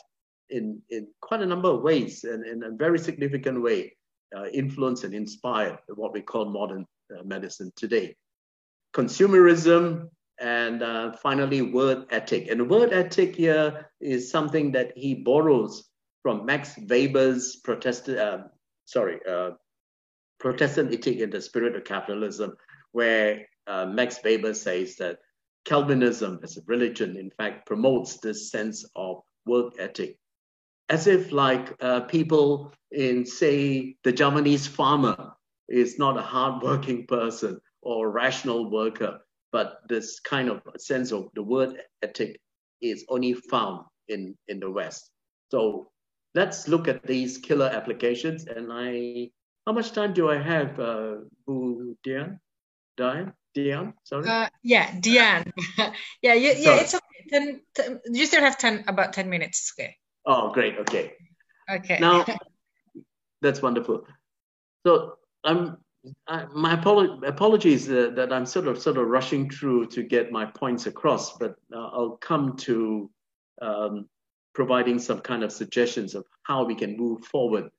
in 0.50 0.82
in 0.90 1.08
quite 1.22 1.42
a 1.42 1.46
number 1.46 1.70
of 1.70 1.82
ways, 1.82 2.24
and 2.24 2.46
in 2.46 2.64
a 2.64 2.72
very 2.72 3.00
significant 3.00 3.62
way, 3.62 3.96
influence 4.54 5.04
and 5.04 5.14
inspire 5.14 5.80
what 5.96 6.14
we 6.14 6.22
call 6.22 6.46
modern 6.46 6.86
uh, 7.18 7.24
medicine 7.24 7.72
today. 7.76 8.16
Consumerism, 8.94 10.10
and 10.40 10.82
uh, 10.82 11.12
finally 11.12 11.62
word 11.62 12.06
ethic. 12.12 12.48
And 12.50 12.70
word 12.70 12.94
ethic 12.94 13.36
here 13.36 13.90
is 14.00 14.32
something 14.32 14.72
that 14.72 14.94
he 14.96 15.14
borrows 15.14 15.90
from 16.24 16.46
Max 16.46 16.78
Weber's 16.88 17.58
Protestant, 17.58 18.20
uh, 18.20 18.38
sorry, 18.86 19.20
uh, 19.30 19.52
Protestant 20.40 20.94
ethic 20.94 21.20
in 21.20 21.30
the 21.30 21.42
spirit 21.42 21.76
of 21.76 21.84
capitalism, 21.84 22.56
where 22.94 23.46
uh, 23.68 23.86
Max 23.86 24.20
Weber 24.24 24.54
says 24.54 24.96
that 24.96 25.20
Calvinism 25.66 26.40
as 26.42 26.58
a 26.58 26.62
religion, 26.66 27.18
in 27.18 27.30
fact, 27.32 27.66
promotes 27.66 28.18
this 28.18 28.50
sense 28.50 28.86
of 28.96 29.22
work 29.46 29.74
ethic 29.78 30.18
as 30.90 31.08
if 31.08 31.32
like 31.32 31.76
uh, 31.82 32.02
people 32.02 32.74
in, 32.92 33.26
say, 33.26 33.96
the 34.04 34.12
Javanese 34.12 34.68
farmer 34.68 35.34
is 35.68 36.00
not 36.00 36.18
a 36.18 36.22
hardworking 36.22 37.06
person 37.06 37.60
or 37.82 38.10
rational 38.10 38.70
worker, 38.72 39.20
but 39.52 39.80
this 39.88 40.20
kind 40.20 40.50
of 40.50 40.62
sense 40.78 41.12
of 41.12 41.30
the 41.36 41.44
word 41.44 41.80
ethic 42.02 42.40
is 42.82 43.06
only 43.10 43.34
found 43.34 43.86
in, 44.08 44.36
in 44.48 44.60
the 44.60 44.70
West. 44.70 45.12
So 45.52 45.92
let's 46.34 46.68
look 46.68 46.88
at 46.88 47.04
these 47.04 47.38
killer 47.38 47.68
applications. 47.68 48.46
And 48.46 48.70
I, 48.72 49.30
how 49.68 49.74
much 49.74 49.92
time 49.92 50.14
do 50.14 50.30
I 50.30 50.42
have, 50.42 50.80
uh, 50.80 51.18
Diane? 52.04 52.40
Diane? 52.98 53.34
Diane, 53.54 53.94
sorry. 54.04 54.28
Uh, 54.28 54.48
yeah, 54.64 54.94
Diane. 55.00 55.52
yeah, 55.78 56.34
yeah, 56.34 56.54
yeah. 56.58 56.76
It's 56.76 56.94
okay. 56.94 57.06
Ten, 57.30 57.62
ten, 57.74 58.00
you 58.06 58.26
still 58.26 58.42
have 58.42 58.58
ten 58.58 58.86
about 58.88 59.14
ten 59.14 59.30
minutes. 59.30 59.74
Okay. 59.78 59.96
Oh, 60.26 60.52
great. 60.52 60.78
Okay. 60.80 61.14
Okay. 61.70 61.98
Now, 62.00 62.26
that's 63.42 63.62
wonderful. 63.62 64.06
So 64.86 65.16
I'm 65.44 65.78
I, 66.28 66.46
my 66.54 66.76
apolo- 66.76 67.28
apologies 67.28 67.90
uh, 67.90 68.12
that 68.16 68.32
I'm 68.32 68.46
sort 68.46 68.68
of 68.68 68.82
sort 68.82 68.98
of 68.98 69.08
rushing 69.08 69.50
through 69.50 69.88
to 69.88 70.04
get 70.04 70.32
my 70.32 70.46
points 70.46 70.86
across, 70.86 71.38
but 71.38 71.56
uh, 71.74 71.88
I'll 71.88 72.18
come 72.22 72.56
to 72.58 73.10
um, 73.62 74.08
providing 74.54 75.00
some 75.00 75.20
kind 75.20 75.44
of 75.44 75.52
suggestions 75.52 76.16
of 76.16 76.26
how 76.44 76.64
we 76.64 76.76
can 76.76 76.96
move 76.98 77.26
forward. 77.26 77.70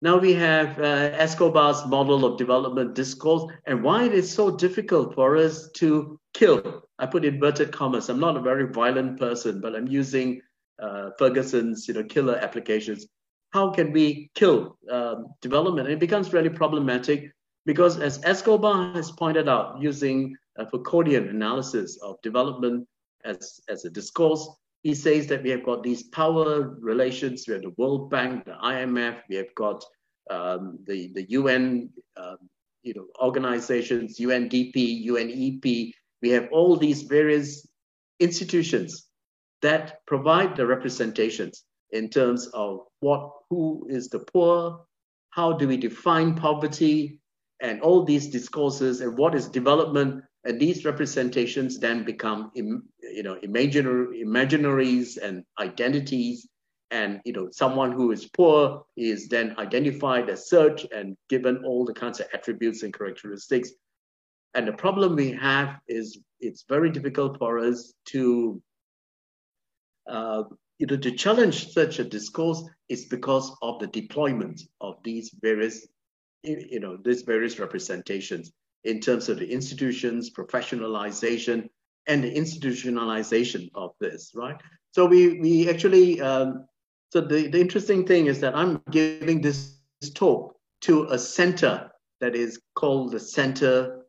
Now 0.00 0.18
we 0.18 0.32
have 0.34 0.80
uh, 0.80 1.12
Escobar's 1.12 1.86
model 1.86 2.24
of 2.24 2.36
development 2.36 2.94
discourse 2.94 3.52
and 3.66 3.84
why 3.84 4.04
it 4.04 4.14
is 4.14 4.32
so 4.32 4.50
difficult 4.50 5.14
for 5.14 5.36
us 5.36 5.70
to 5.76 6.18
kill. 6.34 6.82
I 6.98 7.06
put 7.06 7.24
inverted 7.24 7.72
commas. 7.72 8.08
I'm 8.08 8.18
not 8.18 8.36
a 8.36 8.40
very 8.40 8.66
violent 8.66 9.18
person, 9.18 9.60
but 9.60 9.76
I'm 9.76 9.86
using 9.86 10.40
uh, 10.80 11.10
Ferguson's 11.18 11.88
you 11.88 11.94
know 11.94 12.04
killer 12.04 12.36
applications. 12.36 13.06
How 13.52 13.70
can 13.70 13.92
we 13.92 14.30
kill 14.34 14.78
um, 14.90 15.26
development? 15.40 15.86
And 15.86 15.94
it 15.94 16.00
becomes 16.00 16.32
really 16.32 16.48
problematic 16.48 17.32
because, 17.66 17.98
as 17.98 18.22
Escobar 18.24 18.94
has 18.94 19.10
pointed 19.10 19.48
out, 19.48 19.80
using 19.80 20.34
a 20.56 20.64
Foucauldian 20.66 21.28
analysis 21.30 21.98
of 22.02 22.20
development 22.22 22.88
as, 23.24 23.60
as 23.68 23.84
a 23.84 23.90
discourse, 23.90 24.48
he 24.82 24.94
says 24.94 25.26
that 25.28 25.42
we 25.42 25.50
have 25.50 25.64
got 25.64 25.82
these 25.82 26.04
power 26.04 26.76
relations. 26.80 27.44
We 27.46 27.54
have 27.54 27.62
the 27.62 27.74
World 27.76 28.10
Bank, 28.10 28.46
the 28.46 28.52
IMF. 28.52 29.20
We 29.28 29.36
have 29.36 29.54
got 29.54 29.84
um, 30.30 30.78
the 30.86 31.12
the 31.14 31.24
UN, 31.30 31.90
um, 32.16 32.38
you 32.82 32.94
know, 32.94 33.06
organizations, 33.20 34.18
UNDP, 34.18 35.06
UNEP. 35.06 35.92
We 36.20 36.30
have 36.30 36.48
all 36.50 36.76
these 36.76 37.02
various 37.02 37.66
institutions 38.18 39.08
that 39.62 40.04
provide 40.06 40.56
the 40.56 40.66
representations 40.66 41.64
in 41.90 42.08
terms 42.08 42.46
of 42.48 42.80
what, 43.00 43.30
who 43.48 43.86
is 43.88 44.08
the 44.08 44.18
poor, 44.18 44.84
how 45.30 45.52
do 45.52 45.66
we 45.68 45.76
define 45.76 46.34
poverty, 46.34 47.18
and 47.60 47.80
all 47.80 48.04
these 48.04 48.26
discourses, 48.28 49.00
and 49.00 49.16
what 49.16 49.34
is 49.34 49.48
development, 49.48 50.24
and 50.44 50.60
these 50.60 50.84
representations 50.84 51.78
then 51.78 52.04
become, 52.04 52.50
you 52.54 53.22
know, 53.22 53.38
imaginary, 53.42 54.24
imaginaries 54.24 55.16
and 55.16 55.44
identities, 55.60 56.48
and 56.90 57.20
you 57.24 57.32
know, 57.32 57.48
someone 57.52 57.92
who 57.92 58.10
is 58.10 58.28
poor 58.28 58.84
is 58.96 59.28
then 59.28 59.54
identified 59.58 60.28
as 60.28 60.48
such 60.48 60.86
and 60.94 61.16
given 61.30 61.64
all 61.64 61.84
the 61.84 61.94
kinds 61.94 62.20
of 62.20 62.26
attributes 62.34 62.82
and 62.82 62.92
characteristics. 62.92 63.70
And 64.54 64.68
the 64.68 64.72
problem 64.72 65.16
we 65.16 65.30
have 65.32 65.76
is 65.88 66.18
it's 66.40 66.64
very 66.68 66.90
difficult 66.90 67.38
for 67.38 67.58
us 67.58 67.94
to 68.06 68.60
uh, 70.08 70.44
you 70.78 70.86
know, 70.86 70.96
to 70.96 71.12
challenge 71.12 71.72
such 71.72 71.98
a 71.98 72.04
discourse 72.04 72.62
is 72.88 73.04
because 73.06 73.54
of 73.62 73.78
the 73.78 73.86
deployment 73.86 74.62
of 74.80 74.96
these 75.04 75.30
various, 75.40 75.86
you 76.42 76.80
know, 76.80 76.96
these 76.96 77.22
various 77.22 77.58
representations 77.58 78.52
in 78.84 79.00
terms 79.00 79.28
of 79.28 79.38
the 79.38 79.48
institutions, 79.48 80.30
professionalization, 80.30 81.68
and 82.08 82.24
the 82.24 82.34
institutionalization 82.34 83.70
of 83.74 83.92
this, 84.00 84.32
right? 84.34 84.60
So 84.90 85.06
we 85.06 85.38
we 85.38 85.70
actually, 85.70 86.20
um, 86.20 86.66
so 87.10 87.20
the, 87.20 87.46
the 87.46 87.60
interesting 87.60 88.06
thing 88.06 88.26
is 88.26 88.40
that 88.40 88.56
I'm 88.56 88.82
giving 88.90 89.40
this 89.40 89.78
talk 90.14 90.56
to 90.82 91.04
a 91.04 91.18
center 91.18 91.90
that 92.20 92.34
is 92.34 92.60
called 92.74 93.12
the 93.12 93.20
Center 93.20 94.04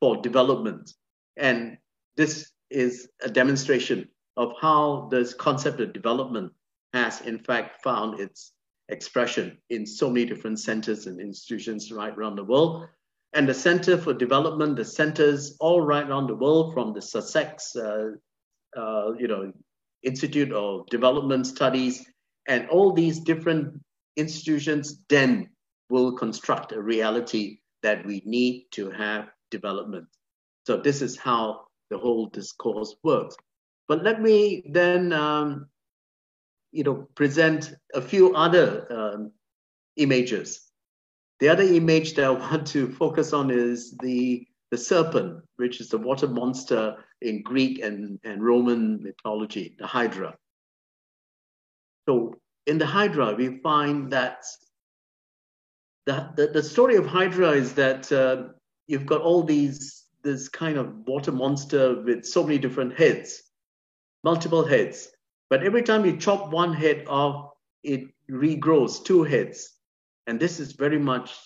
for 0.00 0.16
Development. 0.18 0.88
And 1.36 1.78
this 2.16 2.50
is 2.70 3.08
a 3.22 3.28
demonstration 3.28 4.08
of 4.40 4.54
how 4.58 5.06
this 5.10 5.34
concept 5.34 5.80
of 5.82 5.92
development 5.92 6.50
has 6.94 7.20
in 7.20 7.38
fact 7.38 7.82
found 7.82 8.18
its 8.18 8.52
expression 8.88 9.58
in 9.68 9.84
so 9.84 10.08
many 10.08 10.24
different 10.24 10.58
centers 10.58 11.06
and 11.06 11.20
institutions 11.20 11.92
right 11.92 12.16
around 12.16 12.36
the 12.36 12.44
world. 12.44 12.88
And 13.34 13.46
the 13.46 13.52
Center 13.52 13.98
for 13.98 14.14
Development, 14.14 14.76
the 14.76 14.84
centers 14.84 15.58
all 15.60 15.82
right 15.82 16.08
around 16.08 16.26
the 16.26 16.34
world, 16.34 16.72
from 16.72 16.94
the 16.94 17.02
Sussex, 17.02 17.76
uh, 17.76 18.12
uh, 18.74 19.12
you 19.18 19.28
know, 19.28 19.52
Institute 20.02 20.52
of 20.52 20.86
Development 20.86 21.46
Studies, 21.46 22.06
and 22.48 22.66
all 22.70 22.92
these 22.94 23.20
different 23.20 23.78
institutions 24.16 25.04
then 25.10 25.50
will 25.90 26.12
construct 26.12 26.72
a 26.72 26.80
reality 26.80 27.58
that 27.82 28.06
we 28.06 28.22
need 28.24 28.68
to 28.72 28.90
have 28.90 29.28
development. 29.50 30.06
So 30.66 30.78
this 30.78 31.02
is 31.02 31.18
how 31.18 31.66
the 31.90 31.98
whole 31.98 32.26
discourse 32.26 32.96
works. 33.04 33.36
But 33.90 34.04
let 34.04 34.22
me 34.22 34.62
then, 34.70 35.12
um, 35.12 35.66
you 36.70 36.84
know, 36.84 37.08
present 37.16 37.74
a 37.92 38.00
few 38.00 38.36
other 38.36 38.86
um, 38.88 39.32
images. 39.96 40.70
The 41.40 41.48
other 41.48 41.64
image 41.64 42.14
that 42.14 42.24
I 42.24 42.30
want 42.50 42.68
to 42.68 42.92
focus 42.92 43.32
on 43.32 43.50
is 43.50 43.96
the, 44.00 44.46
the 44.70 44.78
serpent, 44.78 45.42
which 45.56 45.80
is 45.80 45.88
the 45.88 45.98
water 45.98 46.28
monster 46.28 46.98
in 47.20 47.42
Greek 47.42 47.82
and, 47.82 48.20
and 48.22 48.40
Roman 48.44 49.02
mythology, 49.02 49.74
the 49.76 49.88
Hydra. 49.88 50.36
So 52.08 52.36
in 52.68 52.78
the 52.78 52.86
Hydra, 52.86 53.34
we 53.34 53.58
find 53.58 54.12
that 54.12 54.44
the, 56.06 56.30
the, 56.36 56.46
the 56.46 56.62
story 56.62 56.94
of 56.94 57.06
Hydra 57.06 57.50
is 57.50 57.72
that 57.72 58.12
uh, 58.12 58.52
you've 58.86 59.06
got 59.06 59.22
all 59.22 59.42
these, 59.42 60.04
this 60.22 60.48
kind 60.48 60.78
of 60.78 60.94
water 61.08 61.32
monster 61.32 62.00
with 62.04 62.24
so 62.24 62.44
many 62.44 62.58
different 62.58 62.96
heads 62.96 63.49
multiple 64.24 64.64
heads. 64.64 65.08
But 65.48 65.62
every 65.62 65.82
time 65.82 66.04
you 66.04 66.16
chop 66.16 66.52
one 66.52 66.72
head 66.72 67.04
off, 67.08 67.52
it 67.82 68.08
regrows 68.30 69.04
two 69.04 69.24
heads. 69.24 69.76
And 70.26 70.38
this 70.38 70.60
is 70.60 70.72
very 70.72 70.98
much, 70.98 71.36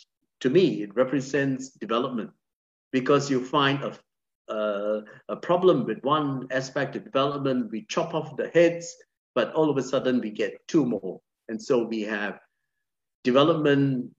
to 0.41 0.51
me, 0.51 0.83
it 0.83 0.95
represents 0.95 1.71
development 1.71 2.31
because 2.93 3.31
you 3.31 3.45
find 3.45 3.83
a, 4.49 5.03
a 5.29 5.37
problem 5.37 5.85
with 5.85 6.03
one 6.03 6.47
aspect 6.51 6.97
of 6.97 7.05
development, 7.05 7.71
we 7.71 7.87
chop 7.89 8.15
off 8.15 8.37
the 8.37 8.49
heads, 8.49 8.95
but 9.35 9.53
all 9.55 9.71
of 9.71 9.77
a 9.79 9.83
sudden 9.83 10.21
we 10.21 10.31
get 10.31 10.67
two 10.69 10.85
more. 10.85 11.21
And 11.49 11.61
so 11.61 11.85
we 11.85 12.03
have 12.03 12.39
development 13.23 14.11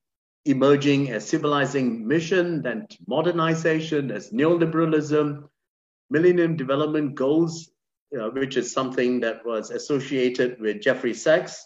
emerging 0.45 1.11
as 1.11 1.27
civilizing 1.27 2.07
mission, 2.07 2.61
then 2.61 2.87
modernization 3.07 4.11
as 4.11 4.31
neoliberalism, 4.31 5.43
Millennium 6.09 6.55
Development 6.55 7.15
Goals 7.15 7.69
uh, 8.19 8.29
which 8.29 8.57
is 8.57 8.71
something 8.71 9.19
that 9.21 9.45
was 9.45 9.71
associated 9.71 10.59
with 10.59 10.81
Jeffrey 10.81 11.13
Sachs. 11.13 11.65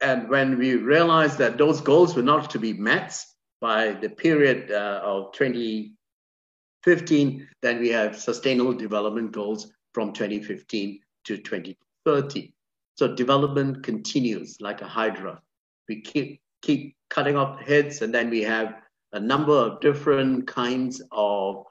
And 0.00 0.28
when 0.28 0.58
we 0.58 0.74
realized 0.74 1.38
that 1.38 1.58
those 1.58 1.80
goals 1.80 2.14
were 2.14 2.22
not 2.22 2.50
to 2.50 2.58
be 2.58 2.72
met 2.72 3.16
by 3.60 3.92
the 3.92 4.08
period 4.08 4.70
uh, 4.70 5.00
of 5.02 5.32
2015, 5.32 7.48
then 7.62 7.78
we 7.78 7.88
have 7.90 8.18
sustainable 8.18 8.74
development 8.74 9.32
goals 9.32 9.72
from 9.94 10.12
2015 10.12 11.00
to 11.24 11.36
2030. 11.36 12.52
So 12.96 13.14
development 13.14 13.82
continues 13.82 14.60
like 14.60 14.82
a 14.82 14.88
hydra. 14.88 15.40
We 15.88 16.00
keep 16.00 16.40
keep 16.62 16.96
cutting 17.10 17.36
off 17.36 17.60
heads, 17.60 18.02
and 18.02 18.14
then 18.14 18.30
we 18.30 18.42
have 18.42 18.74
a 19.12 19.20
number 19.20 19.52
of 19.52 19.80
different 19.80 20.46
kinds 20.46 21.02
of 21.10 21.64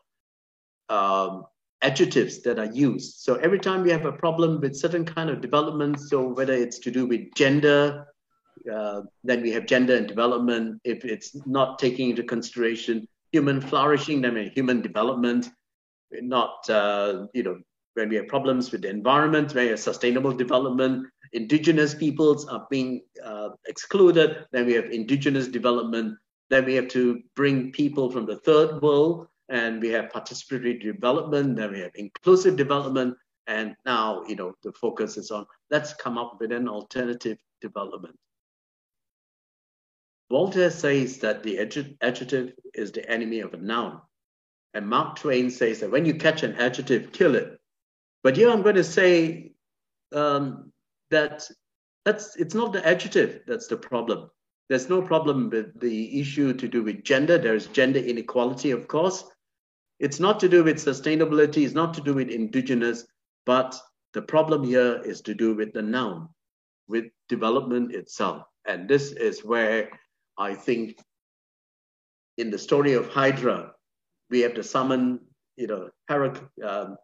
um, 0.90 1.46
adjectives 1.82 2.42
that 2.42 2.60
are 2.60 2.72
used. 2.72 3.20
So 3.20 3.36
every 3.36 3.60
time 3.60 3.84
we 3.84 3.92
have 3.92 4.06
a 4.06 4.12
problem 4.12 4.62
with 4.62 4.76
certain 4.76 5.06
kind 5.06 5.30
of 5.30 5.42
development, 5.42 6.00
so 6.00 6.28
whether 6.28 6.54
it's 6.54 6.80
to 6.80 6.92
do 6.92 7.06
with 7.06 7.34
gender, 7.36 8.06
uh, 8.72 9.02
then 9.24 9.42
we 9.42 9.52
have 9.52 9.66
gender 9.66 9.96
and 9.96 10.08
development. 10.08 10.80
If 10.84 11.04
it's 11.06 11.36
not 11.48 11.80
taking 11.80 12.12
into 12.12 12.24
consideration 12.24 13.08
human 13.32 13.62
flourishing, 13.62 14.22
then 14.22 14.36
we 14.36 14.50
human 14.50 14.82
development. 14.82 15.50
Not, 16.12 16.70
uh, 16.70 17.28
you 17.34 17.44
know, 17.44 17.60
when 17.94 18.10
we 18.10 18.18
have 18.18 18.28
problems 18.28 18.72
with 18.72 18.82
the 18.82 18.90
environment, 18.90 19.54
when 19.54 19.66
we 19.66 19.70
have 19.72 19.80
sustainable 19.80 20.34
development, 20.34 21.08
indigenous 21.34 21.94
peoples 21.96 22.48
are 22.48 22.68
being 22.70 23.02
uh, 23.24 23.50
excluded, 23.68 24.46
then 24.52 24.66
we 24.66 24.74
have 24.74 24.86
indigenous 24.92 25.48
development. 25.48 26.18
Then 26.50 26.66
we 26.66 26.76
have 26.76 26.90
to 26.90 27.22
bring 27.36 27.72
people 27.72 28.12
from 28.12 28.26
the 28.26 28.38
third 28.38 28.82
world 28.82 29.28
and 29.52 29.82
we 29.82 29.90
have 29.90 30.10
participatory 30.10 30.82
development, 30.82 31.58
then 31.58 31.74
we 31.74 31.82
have 31.82 31.92
inclusive 31.96 32.56
development, 32.56 33.16
and 33.48 33.76
now 33.86 34.24
you 34.28 34.36
know 34.36 34.54
the 34.64 34.72
focus 34.72 35.18
is 35.18 35.30
on 35.30 35.46
let's 35.70 35.94
come 35.94 36.18
up 36.18 36.38
with 36.40 36.52
an 36.52 36.68
alternative 36.68 37.38
development. 37.60 38.18
Voltaire 40.32 40.72
says 40.72 41.18
that 41.18 41.44
the 41.44 41.60
adjective 41.60 42.54
is 42.74 42.92
the 42.94 43.08
enemy 43.12 43.42
of 43.42 43.54
a 43.54 43.58
noun. 43.58 44.00
And 44.74 44.88
Mark 44.88 45.18
Twain 45.18 45.50
says 45.52 45.82
that 45.82 45.92
when 45.92 46.06
you 46.06 46.14
catch 46.14 46.44
an 46.44 46.56
adjective, 46.56 47.12
kill 47.12 47.36
it. 47.36 47.60
But 48.24 48.38
here 48.38 48.50
I'm 48.50 48.62
going 48.62 48.76
to 48.76 48.84
say 48.86 49.52
um, 50.14 50.72
that 51.10 51.50
that's 52.06 52.38
it's 52.38 52.56
not 52.56 52.72
the 52.72 52.88
adjective 52.88 53.42
that's 53.46 53.68
the 53.68 53.76
problem. 53.76 54.30
There's 54.70 54.88
no 54.88 55.02
problem 55.02 55.50
with 55.50 55.78
the 55.82 56.22
issue 56.22 56.54
to 56.54 56.68
do 56.70 56.82
with 56.84 57.04
gender. 57.04 57.38
There's 57.38 57.68
gender 57.68 58.00
inequality, 58.00 58.72
of 58.72 58.88
course, 58.88 59.26
it's 60.02 60.20
not 60.20 60.40
to 60.40 60.50
do 60.50 60.64
with 60.64 60.78
sustainability, 60.78 61.64
it's 61.64 61.76
not 61.76 61.94
to 61.94 62.02
do 62.02 62.16
with 62.16 62.30
indigenous, 62.30 63.06
but 63.46 63.80
the 64.14 64.22
problem 64.24 64.64
here 64.64 65.00
is 65.06 65.22
to 65.22 65.36
do 65.36 65.54
with 65.54 65.74
the 65.74 65.82
noun, 65.84 66.28
with 66.88 67.06
development 67.30 67.94
itself. 67.94 68.42
And 68.66 68.90
this 68.90 69.12
is 69.12 69.46
where 69.46 69.90
I 70.40 70.56
think 70.56 70.98
in 72.40 72.50
the 72.50 72.58
story 72.58 72.94
of 72.94 73.10
Hydra, 73.10 73.74
we 74.32 74.40
have 74.40 74.56
to 74.56 74.64
summon, 74.64 75.20
you 75.56 75.68
know, 75.68 75.90
Herac- 76.10 76.50
um, 76.64 76.98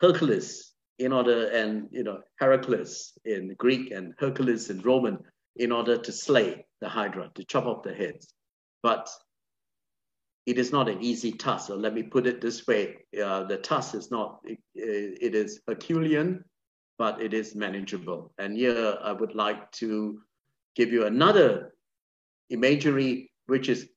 Hercules 0.00 0.72
in 0.98 1.12
order, 1.12 1.46
and, 1.50 1.88
you 1.92 2.02
know, 2.02 2.22
Heracles 2.40 3.12
in 3.24 3.54
Greek 3.56 3.92
and 3.92 4.14
Hercules 4.18 4.68
in 4.68 4.80
Roman 4.80 5.18
in 5.54 5.70
order 5.70 5.96
to 5.96 6.10
slay 6.10 6.66
the 6.80 6.88
Hydra, 6.88 7.30
to 7.36 7.44
chop 7.44 7.66
off 7.66 7.84
the 7.84 7.94
heads. 7.94 8.34
But 8.82 9.08
it 10.48 10.58
is 10.58 10.72
not 10.72 10.88
an 10.88 11.02
easy 11.02 11.32
task. 11.32 11.66
So 11.66 11.76
let 11.76 11.92
me 11.92 12.02
put 12.02 12.26
it 12.26 12.40
this 12.40 12.66
way: 12.66 12.96
uh, 13.22 13.44
the 13.44 13.58
task 13.58 13.94
is 13.94 14.10
not 14.10 14.40
it, 14.44 14.58
it 14.74 15.34
is 15.34 15.60
Herculean, 15.68 16.42
but 16.96 17.20
it 17.20 17.34
is 17.34 17.54
manageable. 17.54 18.32
And 18.38 18.56
here 18.56 18.96
I 19.02 19.12
would 19.12 19.34
like 19.34 19.70
to 19.72 20.20
give 20.74 20.90
you 20.90 21.04
another 21.04 21.74
imagery, 22.48 23.30
which 23.46 23.68
is 23.68 23.88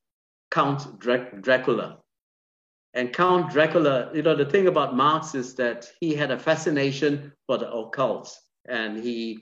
Count 0.49 0.99
Dracula. 0.99 1.99
And 2.93 3.13
Count 3.13 3.49
Dracula, 3.51 4.11
you 4.13 4.21
know, 4.21 4.35
the 4.35 4.45
thing 4.45 4.67
about 4.67 4.97
Marx 4.97 5.33
is 5.33 5.55
that 5.55 5.89
he 6.01 6.13
had 6.13 6.31
a 6.31 6.37
fascination 6.37 7.31
for 7.47 7.57
the 7.57 7.71
occult. 7.71 8.37
And 8.67 9.01
he, 9.01 9.39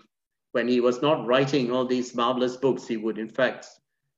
when 0.51 0.67
he 0.67 0.79
was 0.79 1.01
not 1.01 1.25
writing 1.25 1.71
all 1.71 1.85
these 1.85 2.13
marvelous 2.13 2.57
books, 2.57 2.85
he 2.85 2.97
would 2.97 3.17
in 3.17 3.29
fact 3.29 3.65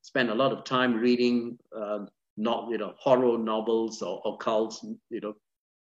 spend 0.02 0.30
a 0.30 0.36
lot 0.36 0.52
of 0.52 0.66
time 0.66 0.96
reading, 0.96 1.58
um, 1.74 2.10
not, 2.38 2.70
you 2.70 2.78
know, 2.78 2.94
horror 2.98 3.38
novels 3.38 4.02
or 4.02 4.22
occult, 4.26 4.84
you 5.10 5.20
know, 5.22 5.34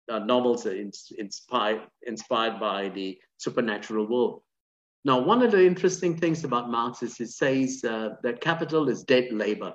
uh, 0.10 0.20
novels 0.20 0.66
inspired, 0.66 1.82
inspired 2.06 2.60
by 2.60 2.90
the 2.90 3.18
supernatural 3.38 4.08
world. 4.08 4.42
Now, 5.04 5.20
one 5.20 5.42
of 5.42 5.52
the 5.52 5.66
interesting 5.66 6.18
things 6.18 6.44
about 6.44 6.70
Marx 6.70 7.02
is 7.02 7.18
he 7.18 7.26
says 7.26 7.84
uh, 7.84 8.10
that 8.24 8.42
capital 8.42 8.90
is 8.90 9.04
dead 9.04 9.32
labor, 9.32 9.74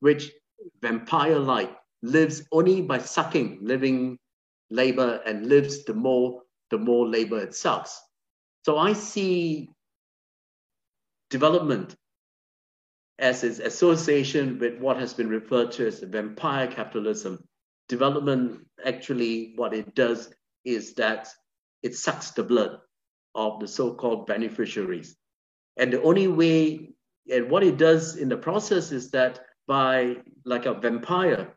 which 0.00 0.30
vampire-like 0.82 1.74
lives 2.02 2.42
only 2.52 2.82
by 2.82 2.98
sucking 2.98 3.58
living 3.62 4.18
labor 4.70 5.22
and 5.24 5.46
lives 5.46 5.84
the 5.84 5.94
more 5.94 6.42
the 6.70 6.78
more 6.78 7.06
labor 7.06 7.38
it 7.38 7.54
sucks. 7.54 7.98
So 8.64 8.78
I 8.78 8.92
see 8.92 9.70
development 11.30 11.94
as 13.18 13.44
its 13.44 13.58
association 13.58 14.58
with 14.58 14.78
what 14.78 14.98
has 14.98 15.14
been 15.14 15.28
referred 15.28 15.72
to 15.72 15.86
as 15.86 16.00
the 16.00 16.06
vampire 16.06 16.66
capitalism. 16.66 17.42
Development 17.88 18.66
actually 18.84 19.54
what 19.56 19.72
it 19.72 19.94
does 19.94 20.32
is 20.64 20.94
that 20.94 21.28
it 21.82 21.94
sucks 21.94 22.32
the 22.32 22.42
blood 22.42 22.78
of 23.34 23.60
the 23.60 23.68
so-called 23.68 24.26
beneficiaries. 24.26 25.16
And 25.76 25.92
the 25.92 26.02
only 26.02 26.28
way, 26.28 26.94
and 27.30 27.50
what 27.50 27.62
it 27.62 27.76
does 27.76 28.16
in 28.16 28.28
the 28.28 28.36
process 28.36 28.92
is 28.92 29.10
that 29.10 29.40
by 29.66 30.16
like 30.44 30.66
a 30.66 30.74
vampire, 30.74 31.54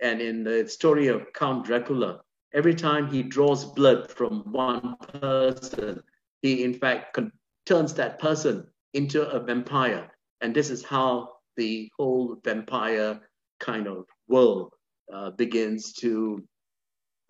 and 0.00 0.20
in 0.20 0.44
the 0.44 0.68
story 0.68 1.08
of 1.08 1.32
Count 1.32 1.64
Dracula, 1.64 2.20
every 2.54 2.74
time 2.74 3.10
he 3.10 3.22
draws 3.22 3.64
blood 3.64 4.10
from 4.10 4.44
one 4.52 4.96
person, 5.20 6.02
he 6.42 6.62
in 6.64 6.74
fact 6.74 7.18
turns 7.66 7.94
that 7.94 8.18
person 8.18 8.66
into 8.94 9.28
a 9.28 9.40
vampire. 9.40 10.10
And 10.40 10.54
this 10.54 10.70
is 10.70 10.84
how 10.84 11.30
the 11.56 11.90
whole 11.98 12.36
vampire 12.44 13.20
kind 13.60 13.86
of 13.86 14.06
world 14.28 14.72
uh, 15.12 15.30
begins 15.30 15.92
to 15.94 16.44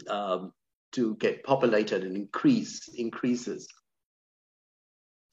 um, 0.08 0.52
to 0.92 1.16
get 1.16 1.44
populated 1.44 2.04
and 2.04 2.16
increase 2.16 2.88
increases. 2.88 3.68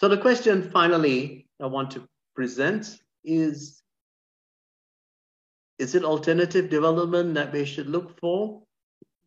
So 0.01 0.07
the 0.07 0.17
question 0.17 0.69
finally 0.71 1.47
I 1.61 1.67
want 1.67 1.91
to 1.91 2.07
present 2.35 2.97
is 3.23 3.81
is 5.77 5.95
it 5.95 6.05
alternative 6.05 6.69
development 6.69 7.33
that 7.33 7.51
we 7.51 7.65
should 7.65 7.89
look 7.89 8.19
for 8.19 8.63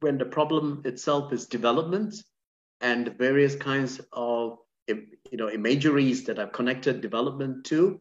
when 0.01 0.18
the 0.18 0.24
problem 0.24 0.82
itself 0.84 1.32
is 1.32 1.46
development 1.46 2.14
and 2.80 3.16
various 3.18 3.55
kinds 3.55 4.01
of 4.12 4.59
you 4.86 5.36
know 5.36 5.51
imageries 5.51 6.24
that 6.24 6.38
are 6.38 6.46
connected 6.46 7.01
development 7.01 7.64
to 7.66 8.01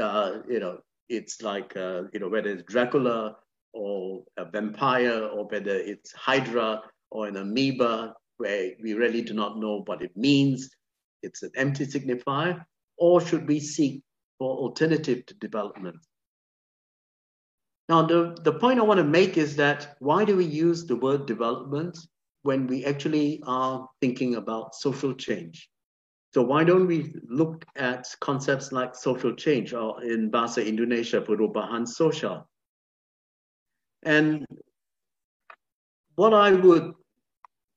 uh, 0.00 0.38
you 0.48 0.60
know 0.60 0.78
it's 1.08 1.42
like 1.42 1.76
uh, 1.76 2.02
you 2.12 2.20
know 2.20 2.28
whether 2.28 2.50
it's 2.50 2.62
dracula 2.64 3.36
or 3.72 4.24
a 4.36 4.44
vampire 4.44 5.24
or 5.24 5.46
whether 5.48 5.74
it's 5.74 6.12
hydra 6.12 6.80
or 7.10 7.26
an 7.26 7.36
amoeba 7.36 8.14
where 8.36 8.72
we 8.82 8.94
really 8.94 9.22
do 9.22 9.34
not 9.34 9.58
know 9.58 9.82
what 9.86 10.02
it 10.02 10.16
means 10.16 10.70
it's 11.22 11.42
an 11.42 11.50
empty 11.56 11.86
signifier 11.86 12.64
or 12.98 13.20
should 13.20 13.46
we 13.48 13.58
seek 13.60 14.02
for 14.38 14.56
alternative 14.56 15.24
to 15.26 15.34
development 15.34 15.96
now, 17.88 18.02
the, 18.06 18.36
the 18.42 18.52
point 18.52 18.78
I 18.78 18.82
want 18.82 18.98
to 18.98 19.04
make 19.04 19.36
is 19.36 19.56
that 19.56 19.96
why 19.98 20.24
do 20.24 20.36
we 20.36 20.46
use 20.46 20.86
the 20.86 20.96
word 20.96 21.26
development 21.26 21.98
when 22.42 22.66
we 22.66 22.84
actually 22.84 23.42
are 23.46 23.86
thinking 24.00 24.36
about 24.36 24.74
social 24.74 25.14
change? 25.14 25.68
So 26.34 26.42
why 26.42 26.64
don't 26.64 26.88
we 26.88 27.14
look 27.28 27.64
at 27.76 28.12
concepts 28.18 28.72
like 28.72 28.96
social 28.96 29.36
change 29.36 29.72
or 29.72 30.02
in 30.02 30.32
Bahasa 30.32 30.66
Indonesia, 30.66 31.20
perubahan 31.20 31.86
sosial? 31.86 32.48
And 34.02 34.44
what 36.16 36.34
I 36.34 36.50
would 36.50 36.92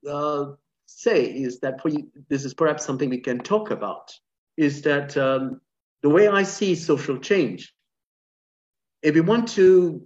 uh, 0.09 0.45
say 0.87 1.25
is 1.25 1.59
that 1.59 1.79
for 1.83 1.89
you, 1.89 2.09
this 2.29 2.45
is 2.45 2.55
perhaps 2.55 2.83
something 2.83 3.11
we 3.11 3.19
can 3.19 3.37
talk 3.37 3.69
about, 3.69 4.11
is 4.57 4.81
that 4.81 5.15
um, 5.17 5.61
the 6.01 6.09
way 6.09 6.27
I 6.27 6.41
see 6.41 6.73
social 6.73 7.19
change 7.19 7.71
if 9.03 9.13
we 9.13 9.21
want 9.21 9.49
to 9.49 10.01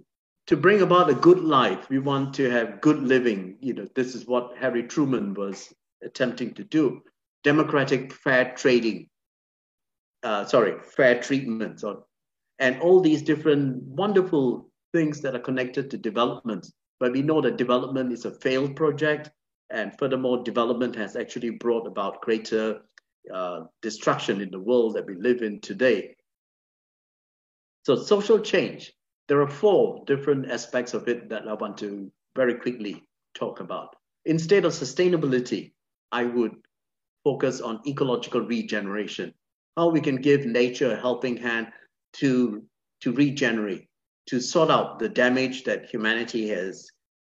to 0.48 0.56
bring 0.58 0.82
about 0.82 1.08
a 1.08 1.14
good 1.14 1.40
life, 1.40 1.88
we 1.88 2.00
want 2.00 2.34
to 2.34 2.50
have 2.50 2.82
good 2.82 2.98
living. 2.98 3.56
You 3.60 3.72
know, 3.72 3.88
this 3.94 4.14
is 4.14 4.26
what 4.26 4.58
Harry 4.58 4.82
Truman 4.82 5.32
was 5.32 5.72
attempting 6.02 6.52
to 6.54 6.64
do: 6.64 7.00
democratic, 7.42 8.12
fair 8.12 8.54
trading. 8.56 9.08
Uh, 10.22 10.44
sorry, 10.44 10.78
fair 10.96 11.20
treatment, 11.20 11.82
or, 11.82 12.04
and 12.58 12.80
all 12.80 13.00
these 13.00 13.22
different 13.22 13.82
wonderful 13.82 14.70
things 14.92 15.20
that 15.20 15.34
are 15.34 15.40
connected 15.40 15.90
to 15.90 15.98
development. 15.98 16.70
But 17.00 17.12
we 17.12 17.22
know 17.22 17.40
that 17.40 17.56
development 17.56 18.12
is 18.12 18.24
a 18.24 18.30
failed 18.30 18.76
project, 18.76 19.30
and 19.70 19.98
furthermore, 19.98 20.44
development 20.44 20.94
has 20.96 21.16
actually 21.16 21.50
brought 21.50 21.86
about 21.86 22.22
greater 22.22 22.82
uh, 23.32 23.62
destruction 23.80 24.40
in 24.40 24.50
the 24.50 24.60
world 24.60 24.94
that 24.94 25.06
we 25.06 25.14
live 25.14 25.42
in 25.42 25.60
today. 25.60 26.14
So 27.84 27.96
social 27.96 28.38
change, 28.38 28.92
there 29.28 29.40
are 29.40 29.50
four 29.50 30.04
different 30.06 30.50
aspects 30.50 30.94
of 30.94 31.08
it 31.08 31.30
that 31.30 31.48
I 31.48 31.54
want 31.54 31.78
to 31.78 32.12
very 32.36 32.54
quickly 32.54 33.02
talk 33.34 33.60
about. 33.60 33.96
Instead 34.24 34.64
of 34.64 34.72
sustainability, 34.72 35.72
I 36.12 36.24
would 36.24 36.52
focus 37.24 37.60
on 37.60 37.80
ecological 37.86 38.40
regeneration, 38.40 39.32
how 39.76 39.88
we 39.88 40.00
can 40.00 40.16
give 40.16 40.44
nature 40.44 40.92
a 40.92 41.00
helping 41.00 41.36
hand 41.36 41.68
to, 42.14 42.62
to 43.00 43.12
regenerate, 43.12 43.88
to 44.26 44.40
sort 44.40 44.70
out 44.70 44.98
the 44.98 45.08
damage 45.08 45.64
that 45.64 45.88
humanity 45.88 46.48
has, 46.48 46.90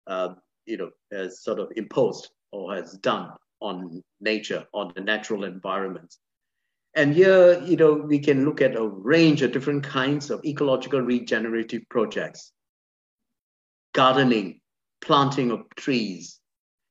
uh, 0.07 0.35
you 0.67 0.77
know, 0.77 0.91
has 1.13 1.43
sort 1.43 1.59
of 1.59 1.73
imposed 1.77 2.31
or 2.53 2.75
has 2.75 2.93
done 2.99 3.31
on 3.61 4.03
nature, 4.21 4.65
on 4.73 4.93
the 4.95 5.01
natural 5.01 5.45
environment. 5.45 6.15
And 6.95 7.15
here, 7.15 7.63
you 7.65 7.77
know, 7.77 7.93
we 7.93 8.19
can 8.19 8.45
look 8.45 8.61
at 8.61 8.77
a 8.77 8.87
range 8.87 9.43
of 9.43 9.53
different 9.53 9.85
kinds 9.85 10.31
of 10.31 10.45
ecological 10.45 11.01
regenerative 11.01 11.83
projects. 11.89 12.53
Gardening, 13.95 14.61
planting 15.01 15.51
of 15.51 15.61
trees. 15.77 16.41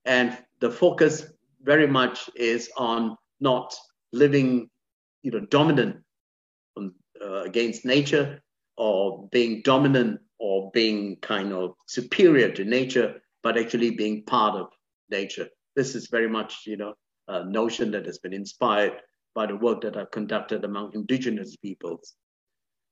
And 0.06 0.38
the 0.60 0.72
focus 0.72 1.26
very 1.68 1.86
much 1.86 2.30
is 2.36 2.72
on 2.78 3.16
not 3.42 3.76
living, 4.14 4.70
you 5.22 5.32
know, 5.32 5.42
dominant 5.58 5.98
on, 6.78 6.94
uh, 7.22 7.44
against 7.44 7.86
nature 7.86 8.42
or 8.78 9.28
being 9.32 9.62
dominant 9.64 10.20
or 10.40 10.72
being 10.74 11.18
kind 11.18 11.52
of 11.52 11.76
superior 11.88 12.50
to 12.52 12.64
nature, 12.64 13.22
but 13.44 13.58
actually 13.58 13.92
being 13.92 14.24
part 14.24 14.56
of 14.56 14.68
nature. 15.12 15.48
This 15.76 15.94
is 15.94 16.08
very 16.08 16.30
much, 16.30 16.52
you 16.66 16.78
know, 16.78 16.94
a 17.28 17.44
notion 17.44 17.92
that 17.92 18.06
has 18.06 18.18
been 18.20 18.34
inspired 18.34 18.94
by 19.36 19.46
the 19.46 19.56
work 19.56 19.82
that 19.82 19.98
I've 19.98 20.12
conducted 20.12 20.64
among 20.64 20.94
indigenous 20.94 21.58
peoples. 21.58 22.16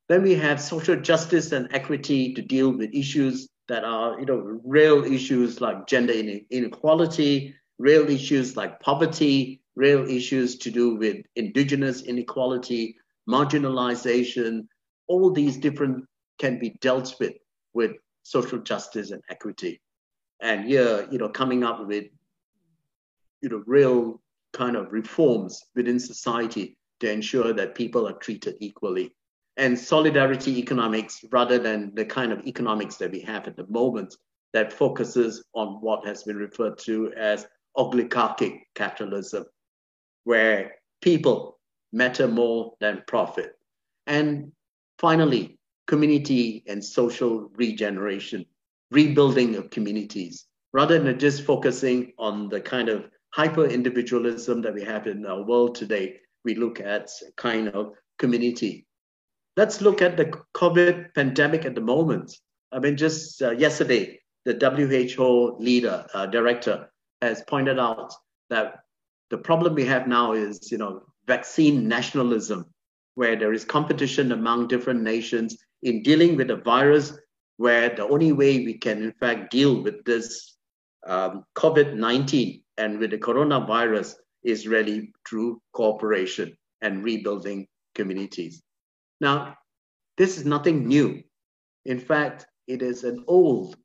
Then 0.10 0.22
we 0.22 0.36
have 0.36 0.62
social 0.62 0.98
justice 0.98 1.54
and 1.54 1.74
equity 1.74 2.34
to 2.34 2.42
deal 2.42 2.72
with 2.72 2.94
issues 2.94 3.48
that 3.70 3.84
are, 3.84 4.20
you 4.20 4.26
know, 4.26 4.60
real 4.64 5.04
issues 5.04 5.62
like 5.62 5.88
gender 5.88 6.14
inequality, 6.52 7.56
real 7.78 8.10
issues 8.10 8.56
like 8.56 8.80
poverty, 8.80 9.62
real 9.76 10.10
issues 10.10 10.58
to 10.60 10.72
do 10.72 10.96
with 10.96 11.26
indigenous 11.36 12.04
inequality, 12.04 12.96
marginalization, 13.30 14.68
all 15.08 15.32
these 15.32 15.58
different 15.58 16.06
can 16.40 16.60
be 16.60 16.72
dealt 16.82 17.16
with 17.20 17.34
with 17.74 17.92
social 18.24 18.60
justice 18.60 19.12
and 19.12 19.22
equity. 19.30 19.82
And 20.42 20.66
here, 20.66 21.08
you 21.12 21.18
know, 21.18 21.30
coming 21.30 21.64
up 21.64 21.86
with, 21.86 22.06
you 23.42 23.50
know, 23.50 23.64
real 23.66 24.22
kind 24.54 24.76
of 24.76 24.92
reforms 24.92 25.62
within 25.76 26.00
society 26.00 26.78
to 27.02 27.12
ensure 27.12 27.54
that 27.54 27.76
people 27.76 28.08
are 28.08 28.14
treated 28.14 28.56
equally. 28.60 29.14
And 29.58 29.78
solidarity 29.78 30.58
economics, 30.60 31.24
rather 31.32 31.60
than 31.60 31.94
the 31.96 32.06
kind 32.06 32.32
of 32.32 32.46
economics 32.46 32.96
that 32.98 33.12
we 33.12 33.22
have 33.22 33.48
at 33.48 33.56
the 33.56 33.68
moment, 33.68 34.16
that 34.54 34.72
focuses 34.72 35.44
on 35.54 35.82
what 35.82 36.06
has 36.06 36.24
been 36.24 36.38
referred 36.38 36.78
to 36.80 37.12
as 37.18 37.46
oligarchic 37.78 38.68
capitalism, 38.76 39.46
where 40.24 40.76
people 41.02 41.60
matter 41.92 42.28
more 42.28 42.74
than 42.80 43.04
profit. 43.08 43.54
And 44.08 44.52
finally, 45.00 45.58
community 45.88 46.64
and 46.68 46.84
social 46.84 47.50
regeneration, 47.56 48.46
rebuilding 48.92 49.56
of 49.56 49.70
communities, 49.70 50.46
rather 50.74 51.00
than 51.00 51.18
just 51.20 51.44
focusing 51.44 52.14
on 52.18 52.50
the 52.50 52.60
kind 52.60 52.90
of 52.90 53.06
hyper 53.34 53.66
individualism 53.66 54.62
that 54.62 54.74
we 54.74 54.84
have 54.84 55.08
in 55.08 55.26
our 55.26 55.44
world 55.44 55.76
today, 55.76 56.18
we 56.44 56.56
look 56.56 56.80
at 56.80 57.10
kind 57.38 57.70
of 57.70 57.94
community. 58.20 58.86
Let's 59.58 59.82
look 59.82 60.02
at 60.02 60.18
the 60.18 60.32
COVID 60.54 61.14
pandemic 61.16 61.66
at 61.66 61.76
the 61.76 61.82
moment. 61.82 62.38
I 62.72 62.80
mean, 62.80 62.98
just 62.98 63.42
uh, 63.42 63.52
yesterday, 63.52 64.20
the 64.46 64.54
WHO 64.54 65.58
leader, 65.60 66.06
uh, 66.14 66.26
director, 66.28 66.90
has 67.26 67.44
pointed 67.48 67.80
out 67.80 68.14
that 68.50 68.80
the 69.30 69.38
problem 69.38 69.76
we 69.76 69.86
have 69.86 70.08
now 70.08 70.34
is, 70.34 70.72
you 70.72 70.78
know, 70.78 71.04
vaccine 71.28 71.88
nationalism, 71.88 72.66
where 73.16 73.36
there 73.36 73.54
is 73.54 73.66
competition 73.66 74.32
among 74.32 74.68
different 74.68 75.02
nations 75.02 75.58
in 75.82 76.04
dealing 76.04 76.36
with 76.36 76.52
a 76.52 76.58
virus 76.58 77.18
where 77.58 77.90
the 77.90 78.08
only 78.08 78.32
way 78.32 78.66
we 78.66 78.78
can, 78.78 79.02
in 79.02 79.14
fact, 79.14 79.52
deal 79.52 79.82
with 79.82 80.04
this 80.06 80.58
um, 81.08 81.44
COVID 81.56 81.96
19 81.96 82.62
and 82.78 83.00
with 83.00 83.12
the 83.12 83.18
coronavirus 83.18 84.16
is 84.44 84.68
really 84.68 85.14
through 85.28 85.62
cooperation 85.74 86.56
and 86.82 87.04
rebuilding 87.04 87.68
communities. 87.96 88.62
Now, 89.22 89.56
this 90.18 90.38
is 90.38 90.46
nothing 90.46 90.88
new. 90.88 91.24
In 91.86 92.00
fact, 92.00 92.46
it 92.68 92.82
is 92.82 93.04
an 93.04 93.24
old 93.28 93.76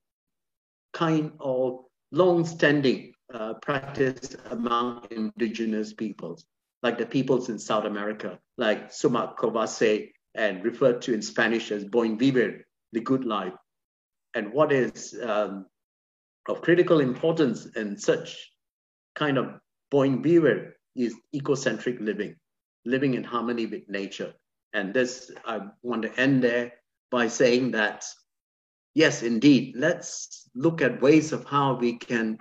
kind 0.93 1.33
of 1.41 1.85
long 2.13 2.45
standing 2.45 3.10
uh, 3.33 3.55
practice 3.55 4.37
among 4.51 5.07
indigenous 5.11 5.93
peoples, 5.93 6.45
like 6.83 6.99
the 6.99 7.07
peoples 7.07 7.49
in 7.49 7.59
South 7.59 7.85
America, 7.85 8.39
like 8.57 8.91
Sumak 8.91 9.37
Kawsay, 9.37 10.11
and 10.35 10.65
referred 10.65 11.03
to 11.03 11.15
in 11.15 11.23
Spanish 11.23 11.71
as 11.71 11.85
Buen 11.85 12.19
Vivir, 12.19 12.61
the 12.93 13.01
good 13.01 13.25
life. 13.25 13.55
And 14.35 14.53
what 14.53 14.73
is 14.73 15.19
um, 15.23 15.67
of 16.49 16.63
critical 16.63 17.01
importance 17.01 17.67
in 17.67 17.99
such 17.99 18.51
kind 19.15 19.39
of 19.39 19.59
Buen 19.91 20.23
Vivir 20.23 20.73
is 20.95 21.15
ecocentric 21.35 22.01
living, 22.01 22.37
living 22.85 23.15
in 23.15 23.25
harmony 23.25 23.67
with 23.67 23.89
nature. 23.89 24.33
And 24.73 24.95
this, 24.95 25.31
I 25.45 25.61
want 25.83 26.03
to 26.03 26.21
end 26.21 26.45
there 26.45 26.73
by 27.11 27.27
saying 27.27 27.73
that, 27.73 28.05
yes, 28.95 29.23
indeed, 29.23 29.75
let's 29.77 30.49
look 30.55 30.81
at 30.81 31.03
ways 31.03 31.33
of 31.33 31.45
how 31.45 31.75
we 31.75 31.99
can 31.99 32.39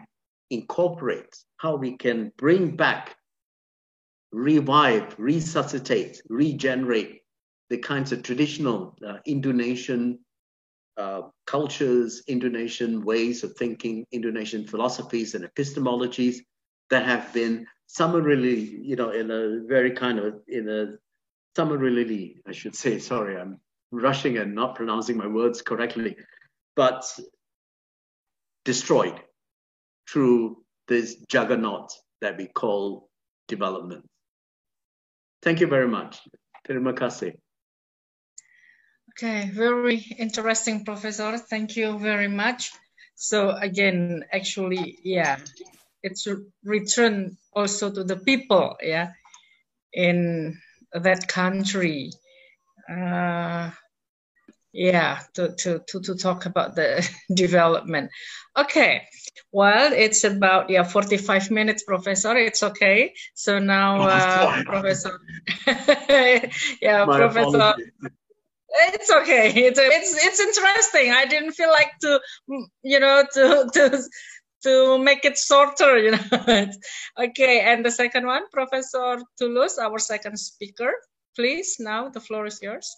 incorporate, 0.50 1.36
how 1.58 1.76
we 1.76 1.98
can 1.98 2.32
bring 2.38 2.76
back, 2.76 3.16
revive, 4.32 5.16
resuscitate, 5.18 6.22
regenerate 6.30 7.22
the 7.70 7.78
kinds 7.78 8.12
of 8.12 8.24
traditional 8.24 8.98
uh, 9.06 9.18
Indonesian 9.26 10.20
uh, 10.98 11.22
cultures, 11.46 12.24
Indonesian 12.28 13.04
ways 13.06 13.44
of 13.44 13.54
thinking, 13.56 14.06
Indonesian 14.12 14.68
philosophies 14.68 15.36
and 15.36 15.46
epistemologies 15.46 16.38
that 16.90 17.06
have 17.06 17.32
been 17.34 17.66
summarily, 17.88 18.60
you 18.60 18.96
know, 18.96 19.12
in 19.12 19.32
a 19.32 19.66
very 19.68 19.92
kind 19.92 20.20
of, 20.20 20.42
in 20.48 20.68
a 20.68 20.98
summarily, 21.56 22.42
I 22.48 22.52
should 22.52 22.76
say, 22.76 23.00
sorry, 23.00 23.40
I'm 23.40 23.60
rushing 23.92 24.38
and 24.38 24.56
not 24.56 24.76
pronouncing 24.76 25.18
my 25.18 25.28
words 25.28 25.62
correctly, 25.62 26.18
but 26.76 27.06
destroyed 28.66 29.20
through 30.12 30.58
this 30.88 31.16
juggernaut 31.30 31.92
that 32.22 32.38
we 32.38 32.48
call 32.48 33.10
development. 33.48 34.06
Thank 35.42 35.60
you 35.62 35.68
very 35.68 35.88
much. 35.88 36.20
Terima 36.66 36.94
kasih. 36.94 37.34
Okay, 39.16 39.50
very 39.52 39.98
interesting, 40.18 40.86
Professor. 40.86 41.38
Thank 41.38 41.76
you 41.76 42.00
very 42.00 42.28
much. 42.28 42.72
So 43.16 43.52
again, 43.52 44.24
actually, 44.32 44.98
yeah, 45.04 45.38
it's 46.04 46.26
a 46.28 46.38
return 46.64 47.38
also 47.54 47.92
to 47.92 48.04
the 48.04 48.16
people, 48.16 48.78
yeah, 48.82 49.12
in 49.92 50.58
that 50.94 51.28
country. 51.28 52.12
Uh, 52.90 53.72
yeah, 54.74 55.20
to, 55.34 55.56
to, 55.56 55.80
to, 55.88 56.02
to 56.02 56.16
talk 56.16 56.46
about 56.46 56.76
the 56.76 57.08
development. 57.34 58.12
Okay, 58.58 59.04
well, 59.52 59.94
it's 59.94 60.24
about, 60.24 60.70
yeah, 60.70 60.84
45 60.84 61.52
minutes, 61.52 61.84
Professor. 61.84 62.36
It's 62.36 62.62
okay. 62.62 63.14
So 63.34 63.60
now, 63.60 64.02
uh, 64.02 64.64
Professor, 64.66 65.20
yeah, 65.68 67.06
My 67.06 67.18
Professor. 67.18 67.76
It's 68.72 69.10
okay. 69.10 69.50
It's 69.50 69.80
it's 69.80 70.26
it's 70.26 70.40
interesting. 70.40 71.12
I 71.12 71.26
didn't 71.26 71.54
feel 71.54 71.70
like 71.70 71.92
to, 72.02 72.22
you 72.84 73.00
know, 73.00 73.24
to 73.34 73.68
to 73.74 74.04
to 74.64 75.00
make 75.00 75.26
it 75.26 75.40
shorter, 75.40 75.98
you 75.98 76.12
know. 76.12 76.68
okay, 77.18 77.62
and 77.62 77.84
the 77.84 77.90
second 77.90 78.28
one, 78.28 78.44
Professor 78.54 79.18
Tulus, 79.40 79.80
our 79.80 79.98
second 79.98 80.38
speaker. 80.38 80.92
Please, 81.36 81.78
now 81.80 82.10
the 82.10 82.20
floor 82.20 82.46
is 82.46 82.60
yours. 82.62 82.96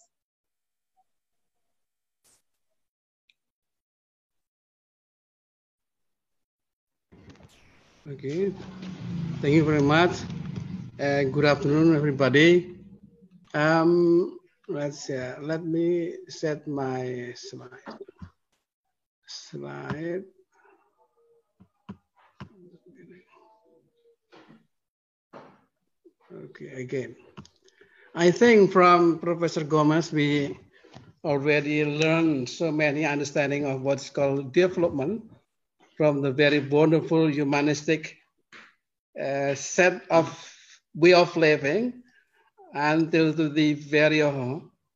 Okay, 8.10 8.52
thank 9.42 9.54
you 9.54 9.64
very 9.64 9.82
much. 9.82 10.26
Uh, 11.00 11.22
good 11.30 11.46
afternoon, 11.46 11.96
everybody. 11.96 12.74
Um, 13.54 14.40
let's 14.68 15.08
uh, 15.12 15.38
let 15.40 15.64
me 15.64 16.18
set 16.28 16.68
my 16.68 17.32
slide. 17.38 18.02
Slide. 19.28 20.24
Okay, 26.50 26.82
again. 26.82 27.16
I 28.16 28.32
think 28.32 28.72
from 28.72 29.20
Professor 29.20 29.64
Gomes, 29.64 30.12
we 30.12 30.58
already 31.24 31.86
learned 31.86 32.50
so 32.50 32.72
many 32.72 33.06
understanding 33.06 33.68
of 33.68 33.84
what's 33.84 34.10
called 34.10 34.54
development 34.54 35.22
from 35.98 36.22
the 36.22 36.32
very 36.32 36.60
wonderful 36.60 37.28
humanistic 37.28 38.18
uh, 39.20 39.54
set 39.56 40.02
of 40.10 40.28
way 40.96 41.14
of 41.14 41.36
living 41.36 42.04
until 42.74 43.34
to 43.34 43.50
the 43.50 43.74
very 43.74 44.20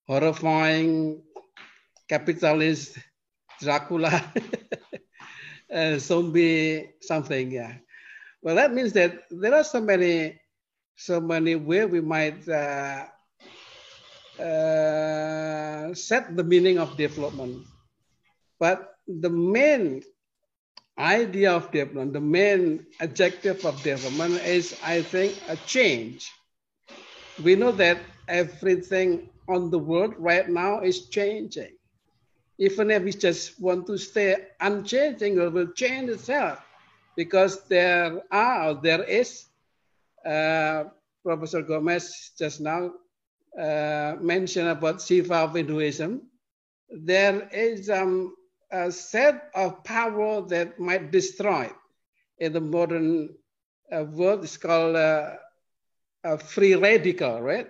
horrifying 0.07 1.21
capitalist 2.09 2.97
Dracula 3.59 4.11
uh, 5.73 5.97
zombie 5.97 6.91
something. 7.01 7.51
Yeah. 7.51 7.73
Well, 8.41 8.55
that 8.55 8.73
means 8.73 8.93
that 8.93 9.23
there 9.31 9.53
are 9.55 9.63
so 9.63 9.81
many, 9.81 10.39
so 10.95 11.19
many 11.19 11.55
where 11.55 11.87
we 11.87 12.01
might 12.01 12.47
uh, 12.47 13.05
uh, 14.39 15.93
set 15.93 16.35
the 16.35 16.43
meaning 16.43 16.77
of 16.79 16.97
development. 16.97 17.65
But 18.59 18.95
the 19.07 19.29
main 19.29 20.03
idea 20.97 21.53
of 21.53 21.71
development, 21.71 22.13
the 22.13 22.21
main 22.21 22.85
objective 23.01 23.65
of 23.65 23.83
development 23.83 24.41
is, 24.43 24.75
I 24.83 25.01
think, 25.01 25.41
a 25.47 25.57
change 25.57 26.31
we 27.37 27.55
know 27.55 27.71
that 27.71 27.99
everything 28.27 29.29
on 29.47 29.69
the 29.69 29.79
world 29.79 30.13
right 30.17 30.49
now 30.49 30.79
is 30.81 31.07
changing. 31.09 31.73
Even 32.57 32.89
if 32.91 33.03
we 33.03 33.11
just 33.11 33.59
want 33.59 33.85
to 33.87 33.97
stay 33.97 34.35
unchanging, 34.61 35.37
it 35.37 35.51
will 35.51 35.71
change 35.73 36.09
itself 36.09 36.59
because 37.17 37.67
there 37.67 38.21
are, 38.31 38.73
there 38.75 39.03
is, 39.03 39.45
uh, 40.25 40.85
Professor 41.23 41.61
Gomes 41.61 42.31
just 42.37 42.61
now 42.61 42.91
uh, 43.59 44.15
mentioned 44.21 44.69
about 44.69 45.01
Shiva 45.01 45.35
of 45.35 45.55
Hinduism. 45.55 46.21
There 46.89 47.49
is 47.51 47.89
um, 47.89 48.35
a 48.71 48.91
set 48.91 49.49
of 49.55 49.83
power 49.83 50.41
that 50.41 50.79
might 50.79 51.11
destroy 51.11 51.69
in 52.39 52.53
the 52.53 52.61
modern 52.61 53.29
uh, 53.91 54.03
world. 54.03 54.43
It's 54.43 54.57
called 54.57 54.95
uh, 54.95 55.35
a 56.23 56.37
free 56.37 56.75
radical, 56.75 57.41
right? 57.41 57.67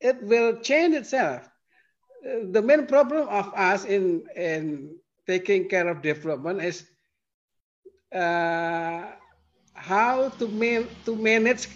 It 0.00 0.22
will 0.22 0.60
change 0.60 0.94
itself. 0.94 1.48
The 2.22 2.62
main 2.62 2.86
problem 2.86 3.28
of 3.28 3.52
us 3.54 3.84
in, 3.84 4.24
in 4.36 4.96
taking 5.26 5.68
care 5.68 5.88
of 5.88 6.02
development 6.02 6.62
is 6.62 6.84
uh, 8.14 9.06
how 9.74 10.28
to, 10.28 10.48
man, 10.48 10.88
to 11.04 11.16
manage 11.16 11.68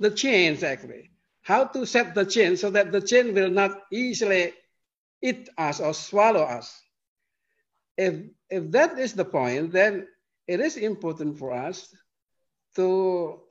the 0.00 0.10
change 0.10 0.62
actually. 0.62 1.10
How 1.42 1.64
to 1.64 1.86
set 1.86 2.14
the 2.14 2.26
change 2.26 2.58
so 2.58 2.70
that 2.70 2.92
the 2.92 3.00
change 3.00 3.32
will 3.34 3.50
not 3.50 3.82
easily 3.90 4.52
eat 5.22 5.48
us 5.56 5.80
or 5.80 5.94
swallow 5.94 6.42
us. 6.42 6.82
If, 7.98 8.14
if 8.48 8.70
that 8.70 8.98
is 8.98 9.12
the 9.12 9.26
point, 9.26 9.72
then 9.72 10.08
it 10.46 10.60
is 10.60 10.78
important 10.78 11.38
for 11.38 11.52
us 11.52 11.94
to 12.76 13.42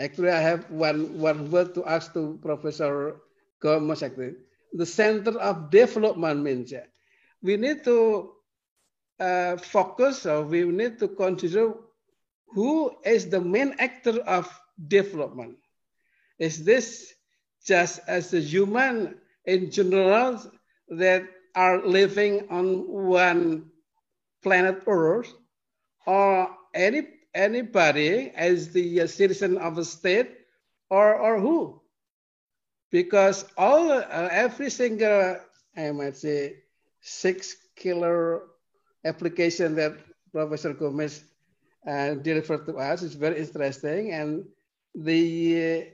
Actually, 0.00 0.30
I 0.30 0.40
have 0.40 0.68
one, 0.70 1.18
one 1.20 1.50
word 1.50 1.74
to 1.74 1.84
ask 1.84 2.12
to 2.14 2.38
Professor 2.42 3.16
Gomes. 3.60 4.02
Actually, 4.02 4.34
the 4.72 4.86
center 4.86 5.38
of 5.38 5.70
development 5.70 6.42
means 6.42 6.72
we 7.42 7.56
need 7.56 7.84
to 7.84 8.32
uh, 9.20 9.56
focus 9.56 10.26
or 10.26 10.42
we 10.42 10.64
need 10.64 10.98
to 10.98 11.08
consider 11.08 11.74
who 12.48 12.90
is 13.04 13.30
the 13.30 13.40
main 13.40 13.74
actor 13.78 14.18
of 14.26 14.50
development. 14.88 15.58
Is 16.38 16.64
this 16.64 17.14
just 17.64 18.00
as 18.08 18.34
a 18.34 18.40
human 18.40 19.14
in 19.44 19.70
general 19.70 20.42
that 20.88 21.22
are 21.54 21.84
living 21.86 22.48
on 22.50 22.88
one 22.88 23.70
planet 24.42 24.82
Earth 24.86 25.32
or 26.06 26.48
any 26.74 27.02
anybody 27.34 28.30
as 28.34 28.72
the 28.72 29.02
uh, 29.02 29.06
citizen 29.06 29.58
of 29.58 29.78
a 29.78 29.84
state 29.84 30.30
or 30.90 31.14
or 31.16 31.40
who? 31.40 31.80
Because 32.90 33.44
all 33.56 33.90
uh, 33.92 34.28
every 34.30 34.70
single 34.70 35.38
i 35.76 35.90
might 35.90 36.16
say 36.16 36.56
six 37.00 37.56
killer 37.76 38.42
application 39.04 39.74
that 39.76 39.92
professor 40.32 40.72
gomes 40.74 41.24
uh, 41.86 42.14
delivered 42.14 42.66
to 42.66 42.76
us 42.78 43.02
is 43.02 43.14
very 43.14 43.38
interesting 43.38 44.12
and 44.12 44.44
the 44.94 45.22
uh, 45.62 45.84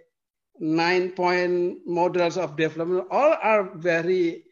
nine 0.61 1.11
point 1.12 1.78
models 1.86 2.36
of 2.36 2.56
development 2.56 3.06
all 3.11 3.34
are 3.42 3.64
very 3.76 4.44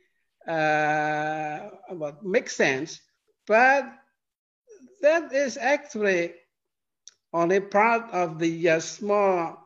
uh, 0.49 1.71
what 1.91 2.25
make 2.25 2.49
sense 2.49 3.01
but 3.47 3.85
that 5.03 5.33
is 5.33 5.57
actually 5.57 6.35
only 7.33 7.61
part 7.61 8.11
of 8.13 8.39
the 8.39 8.69
uh, 8.69 8.81
small 8.81 9.57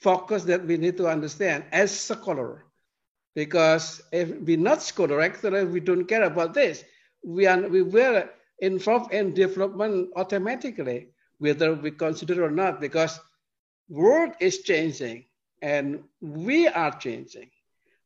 focus 0.00 0.44
that 0.44 0.66
we 0.66 0.76
need 0.76 0.96
to 0.98 1.08
understand 1.08 1.64
as 1.72 1.92
a 1.92 2.14
scholar. 2.14 2.64
Because 3.34 4.02
if 4.12 4.30
we're 4.40 4.58
not 4.58 4.82
scholar, 4.82 5.20
actually 5.20 5.64
we 5.64 5.80
don't 5.80 6.06
care 6.06 6.22
about 6.22 6.54
this. 6.54 6.84
We 7.24 7.46
are 7.46 7.68
we 7.68 7.82
were 7.82 8.28
involved 8.60 9.12
in 9.12 9.34
development 9.34 10.10
automatically, 10.16 11.08
whether 11.38 11.74
we 11.74 11.90
consider 11.90 12.44
or 12.44 12.50
not, 12.50 12.80
because 12.80 13.18
world 13.88 14.32
is 14.40 14.62
changing 14.62 15.24
and 15.62 16.04
we 16.20 16.68
are 16.68 16.92
changing. 16.98 17.50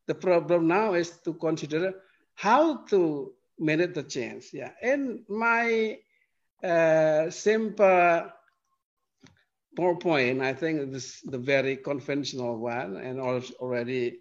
The 0.07 0.15
problem 0.15 0.69
now 0.69 0.95
is 0.95 1.11
to 1.25 1.35
consider 1.35 1.95
how 2.39 2.77
to 2.87 3.33
manage 3.59 3.95
the 3.95 4.05
change. 4.05 4.51
Yeah, 4.53 4.71
and 4.81 5.25
my 5.29 5.99
uh, 6.63 7.31
simple 7.31 8.31
PowerPoint, 9.77 10.41
I 10.41 10.55
think 10.55 10.93
this 10.93 11.21
the 11.23 11.39
very 11.39 11.77
conventional 11.77 12.57
one 12.59 12.97
and 12.97 13.19
already 13.21 14.21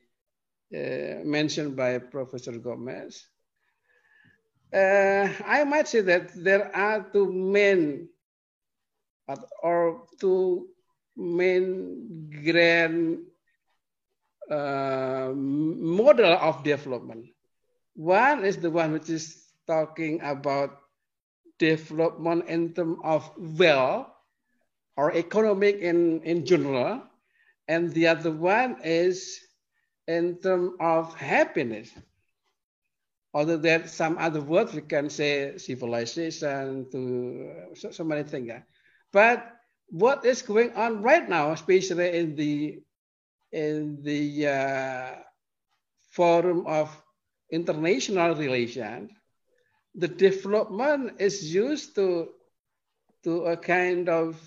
uh, 0.75 1.21
mentioned 1.23 1.75
by 1.75 1.99
Professor 1.99 2.57
Gomes. 2.57 3.27
Uh, 4.73 5.29
I 5.45 5.63
might 5.63 5.87
say 5.87 6.01
that 6.01 6.31
there 6.35 6.75
are 6.75 7.05
two 7.13 7.31
main 7.31 8.09
or 9.61 10.07
two 10.19 10.67
main 11.15 12.31
grand 12.43 13.19
uh, 14.49 15.31
model 15.35 16.33
of 16.33 16.63
development. 16.63 17.27
One 17.97 18.45
is 18.45 18.57
the 18.57 18.69
one 18.69 18.93
which 18.93 19.09
is 19.09 19.41
talking 19.65 20.21
about 20.21 20.77
development 21.57 22.45
in 22.45 22.73
terms 22.73 22.99
of 23.03 23.25
wealth 23.35 24.05
or 24.95 25.13
economic 25.13 25.79
in, 25.81 26.21
in 26.21 26.45
general. 26.45 27.01
And 27.67 27.91
the 27.91 28.05
other 28.05 28.29
one 28.29 28.77
is 28.83 29.41
in 30.07 30.37
terms 30.37 30.73
of 30.79 31.15
happiness. 31.15 31.89
Other 33.33 33.57
than 33.57 33.87
some 33.87 34.17
other 34.19 34.41
words, 34.41 34.73
we 34.73 34.81
can 34.81 35.09
say 35.09 35.57
civilization 35.57 36.85
to 36.91 37.73
so, 37.73 37.89
so 37.89 38.03
many 38.03 38.23
things. 38.23 38.53
But 39.11 39.57
what 39.89 40.23
is 40.23 40.43
going 40.43 40.73
on 40.73 41.01
right 41.01 41.27
now, 41.27 41.51
especially 41.51 42.15
in 42.15 42.35
the 42.35 42.79
in 43.51 44.03
the 44.03 44.47
uh, 44.47 45.15
forum 46.11 46.65
of 46.67 46.89
international 47.51 48.35
relations, 48.35 49.11
the 49.95 50.07
development 50.07 51.19
is 51.19 51.53
used 51.53 51.95
to 51.95 52.29
to 53.23 53.45
a 53.45 53.57
kind 53.57 54.07
of 54.09 54.39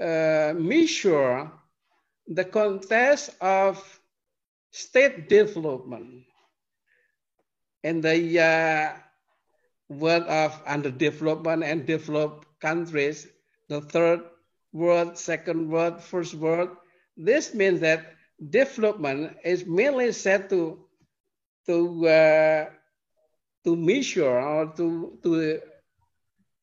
uh, 0.00 0.54
measure 0.56 1.50
the 2.26 2.44
context 2.44 3.30
of 3.40 3.76
state 4.70 5.28
development 5.28 6.24
in 7.82 8.00
the 8.00 8.40
uh, 8.40 8.92
world 9.88 10.22
of 10.24 10.64
underdevelopment 10.64 11.64
and 11.64 11.86
developed 11.86 12.46
countries, 12.60 13.26
the 13.68 13.80
third 13.80 14.20
world, 14.72 15.18
second 15.18 15.68
world, 15.68 16.00
first 16.00 16.34
world. 16.34 16.70
This 17.16 17.52
means 17.52 17.80
that 17.80 18.14
development 18.50 19.36
is 19.44 19.66
mainly 19.66 20.12
set 20.12 20.48
to 20.50 20.78
to 21.66 22.06
uh, 22.08 22.66
to 23.64 23.76
measure 23.76 24.38
or 24.40 24.72
to 24.76 25.18
to 25.22 25.60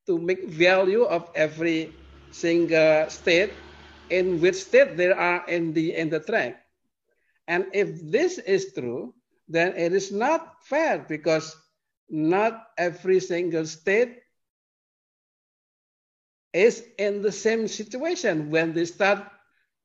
to 0.08 0.18
make 0.18 0.46
value 0.50 1.04
of 1.04 1.30
every 1.36 1.94
single 2.32 3.10
state 3.10 3.52
in 4.10 4.40
which 4.42 4.56
state 4.56 4.96
they 4.98 5.12
are 5.12 5.46
in 5.48 5.74
the 5.74 5.94
in 5.96 6.10
the 6.10 6.20
track. 6.20 6.64
And 7.48 7.68
if 7.74 7.90
this 8.12 8.38
is 8.40 8.74
true, 8.74 9.14
then 9.48 9.76
it 9.76 9.94
is 9.94 10.12
not 10.12 10.64
fair 10.66 11.00
because 11.08 11.56
not 12.10 12.68
every 12.78 13.20
single 13.20 13.66
state 13.66 14.22
is 16.54 16.84
in 16.98 17.22
the 17.22 17.32
same 17.32 17.68
situation 17.68 18.50
when 18.50 18.74
they 18.74 18.86
start 18.86 19.24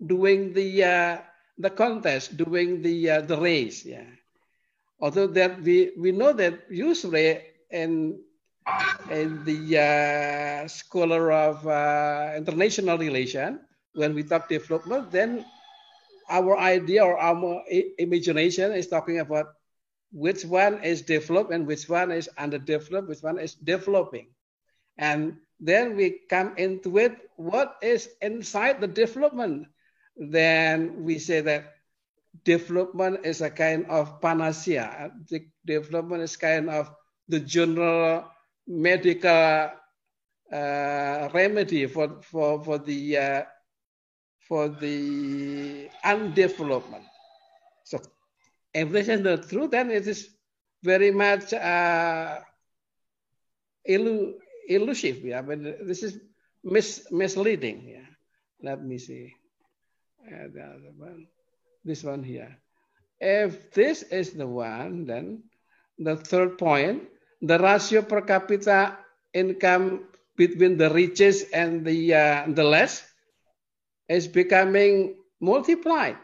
doing 0.04 0.52
the 0.52 0.84
uh, 0.84 1.18
the 1.58 1.70
contest, 1.70 2.36
doing 2.36 2.82
the 2.82 3.10
uh, 3.10 3.20
the 3.22 3.38
race. 3.38 3.84
Yeah. 3.84 4.06
Although 5.03 5.34
that 5.34 5.59
we 5.66 5.90
we 5.98 6.14
know 6.14 6.32
that 6.32 6.62
usually 6.70 7.42
in 7.74 8.22
and 9.11 9.42
the 9.44 9.59
uh, 9.74 10.68
scholar 10.70 11.34
of 11.34 11.66
uh, 11.66 12.38
international 12.38 12.96
relation, 12.96 13.59
when 13.98 14.14
we 14.14 14.22
talk 14.22 14.48
development, 14.48 15.11
then 15.11 15.44
our 16.30 16.57
idea 16.57 17.03
or 17.03 17.18
our 17.18 17.66
imagination 17.98 18.70
is 18.72 18.86
talking 18.86 19.18
about 19.18 19.59
which 20.12 20.44
one 20.44 20.78
is 20.84 21.03
developed 21.03 21.50
and 21.50 21.66
which 21.66 21.88
one 21.88 22.12
is 22.12 22.30
underdeveloped, 22.38 23.09
which 23.09 23.26
one 23.26 23.42
is 23.42 23.55
developing. 23.59 24.30
And 24.98 25.36
then 25.59 25.96
we 25.96 26.22
come 26.30 26.55
into 26.57 26.98
it, 26.98 27.16
what 27.36 27.76
is 27.82 28.09
inside 28.20 28.80
the 28.80 28.86
development? 28.86 29.66
Then 30.16 31.03
we 31.03 31.18
say 31.18 31.40
that 31.40 31.81
development 32.44 33.24
is 33.24 33.40
a 33.40 33.50
kind 33.50 33.86
of 33.86 34.20
panacea. 34.20 35.12
The 35.28 35.46
development 35.64 36.22
is 36.22 36.36
kind 36.36 36.70
of 36.70 36.90
the 37.28 37.40
general 37.40 38.28
medical 38.66 39.70
uh, 40.52 41.28
remedy 41.32 41.86
for 41.86 42.20
for 42.22 42.62
for 42.64 42.78
the 42.78 43.16
uh, 43.16 43.42
for 44.48 44.68
the 44.68 45.88
undevelopment. 46.04 47.04
So 47.84 48.00
if 48.74 48.90
this 48.90 49.08
is 49.08 49.20
not 49.20 49.48
true, 49.48 49.68
then 49.68 49.90
it 49.90 50.06
is 50.06 50.28
very 50.82 51.10
much 51.10 51.52
uh, 51.52 52.40
illu 53.88 54.34
elusive. 54.68 55.24
Yeah, 55.24 55.42
but 55.42 55.62
this 55.86 56.02
is 56.02 56.18
mis 56.64 57.06
misleading. 57.10 57.88
Yeah, 57.88 58.08
let 58.62 58.82
me 58.82 58.98
see. 58.98 59.32
Uh, 60.26 60.48
the 60.54 60.62
other 60.62 60.92
one, 60.96 61.26
this 61.84 62.04
one 62.04 62.22
here. 62.22 62.56
If 63.20 63.72
this 63.72 64.02
is 64.02 64.32
the 64.32 64.46
one, 64.46 65.06
then 65.06 65.44
the 65.98 66.16
third 66.16 66.58
point 66.58 67.08
the 67.42 67.58
ratio 67.58 68.02
per 68.02 68.22
capita 68.22 68.96
income 69.34 70.06
between 70.36 70.78
the 70.78 70.90
richest 70.90 71.46
and 71.52 71.84
the, 71.84 72.14
uh, 72.14 72.44
the 72.48 72.62
less 72.62 73.02
is 74.08 74.28
becoming 74.28 75.16
multiplied. 75.40 76.16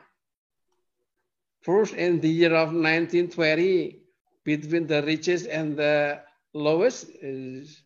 First, 1.62 1.94
in 1.94 2.20
the 2.20 2.28
year 2.28 2.54
of 2.54 2.70
1920, 2.72 3.98
between 4.44 4.86
the 4.86 5.02
richest 5.02 5.46
and 5.48 5.76
the 5.76 6.22
lowest 6.54 7.10
is 7.20 7.82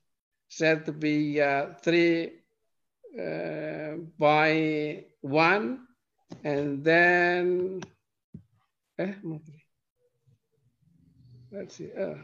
said 0.48 0.84
to 0.86 0.92
be 0.92 1.40
uh, 1.40 1.72
three 1.82 2.32
uh, 3.18 3.96
by 4.18 5.04
one, 5.22 5.88
and 6.45 6.85
then 6.85 7.83
eh, 8.99 9.12
let's 11.51 11.76
see. 11.76 11.91
Uh, 11.93 12.14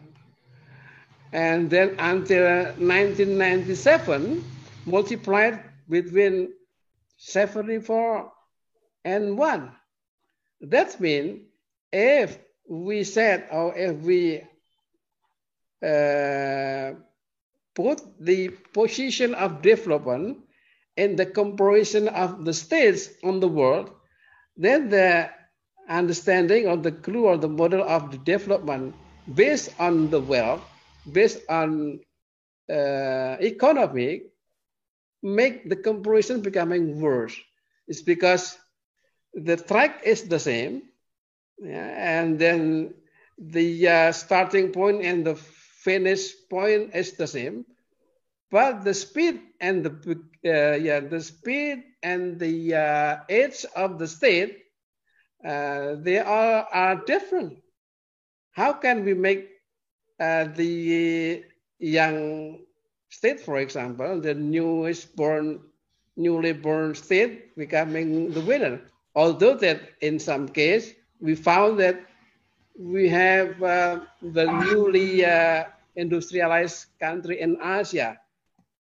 and 1.32 1.68
then 1.70 1.94
until 1.98 2.44
1997 2.78 4.44
multiplied 4.86 5.62
between 5.88 6.52
74 7.16 8.32
and 9.04 9.36
1. 9.36 9.72
That 10.62 11.00
means 11.00 11.40
if 11.92 12.38
we 12.68 13.04
said 13.04 13.48
or 13.50 13.76
if 13.76 13.96
we 14.00 14.42
uh, 15.82 16.92
put 17.74 18.02
the 18.20 18.48
position 18.72 19.34
of 19.34 19.62
development 19.62 20.38
in 20.96 21.16
the 21.16 21.26
comparison 21.26 22.08
of 22.08 22.44
the 22.44 22.52
states 22.52 23.10
on 23.22 23.40
the 23.40 23.48
world, 23.48 23.90
then 24.58 24.90
the 24.90 25.30
understanding 25.88 26.66
or 26.66 26.76
the 26.76 26.92
clue 26.92 27.24
or 27.24 27.38
the 27.38 27.48
model 27.48 27.82
of 27.82 28.10
the 28.10 28.18
development 28.18 28.94
based 29.34 29.70
on 29.78 30.10
the 30.10 30.20
wealth 30.20 30.62
based 31.12 31.40
on 31.48 32.00
uh, 32.70 33.36
economic 33.40 34.30
make 35.22 35.68
the 35.68 35.76
comparison 35.76 36.40
becoming 36.40 37.00
worse. 37.00 37.34
It's 37.88 38.02
because 38.02 38.56
the 39.34 39.56
track 39.56 40.02
is 40.04 40.24
the 40.28 40.38
same, 40.38 40.82
yeah, 41.58 42.20
and 42.20 42.38
then 42.38 42.94
the 43.38 43.88
uh, 43.88 44.12
starting 44.12 44.72
point 44.72 45.02
and 45.02 45.24
the 45.24 45.34
finish 45.34 46.34
point 46.50 46.94
is 46.94 47.12
the 47.12 47.26
same, 47.26 47.64
but 48.50 48.84
the 48.84 48.94
speed 48.94 49.40
and 49.60 49.84
the 49.84 50.16
uh, 50.44 50.76
yeah 50.76 51.00
the 51.00 51.20
speed 51.20 51.84
and 52.02 52.38
the 52.38 52.74
uh, 52.74 53.16
age 53.28 53.64
of 53.76 53.98
the 53.98 54.06
state 54.06 54.64
uh, 55.44 55.94
they 55.96 56.18
are 56.18 56.66
are 56.72 56.96
different. 57.06 57.58
How 58.52 58.72
can 58.72 59.04
we 59.04 59.14
make 59.14 59.50
uh, 60.18 60.44
the 60.54 61.44
young 61.78 62.58
state, 63.08 63.40
for 63.40 63.58
example, 63.58 64.20
the 64.20 64.34
newest 64.34 65.14
born, 65.14 65.60
newly 66.16 66.52
born 66.52 66.94
state 66.94 67.54
becoming 67.56 68.32
the 68.32 68.40
winner? 68.40 68.80
Although 69.14 69.54
that 69.58 69.80
in 70.00 70.18
some 70.18 70.48
case 70.48 70.92
we 71.20 71.34
found 71.34 71.78
that 71.80 72.00
we 72.78 73.08
have 73.08 73.62
uh, 73.62 74.00
the 74.22 74.46
newly 74.46 75.24
uh, 75.24 75.64
industrialized 75.96 76.86
country 77.00 77.40
in 77.40 77.58
Asia. 77.62 78.18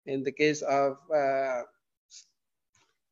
In 0.06 0.24
the 0.24 0.32
case 0.32 0.62
of 0.62 0.98
uh, 1.14 1.62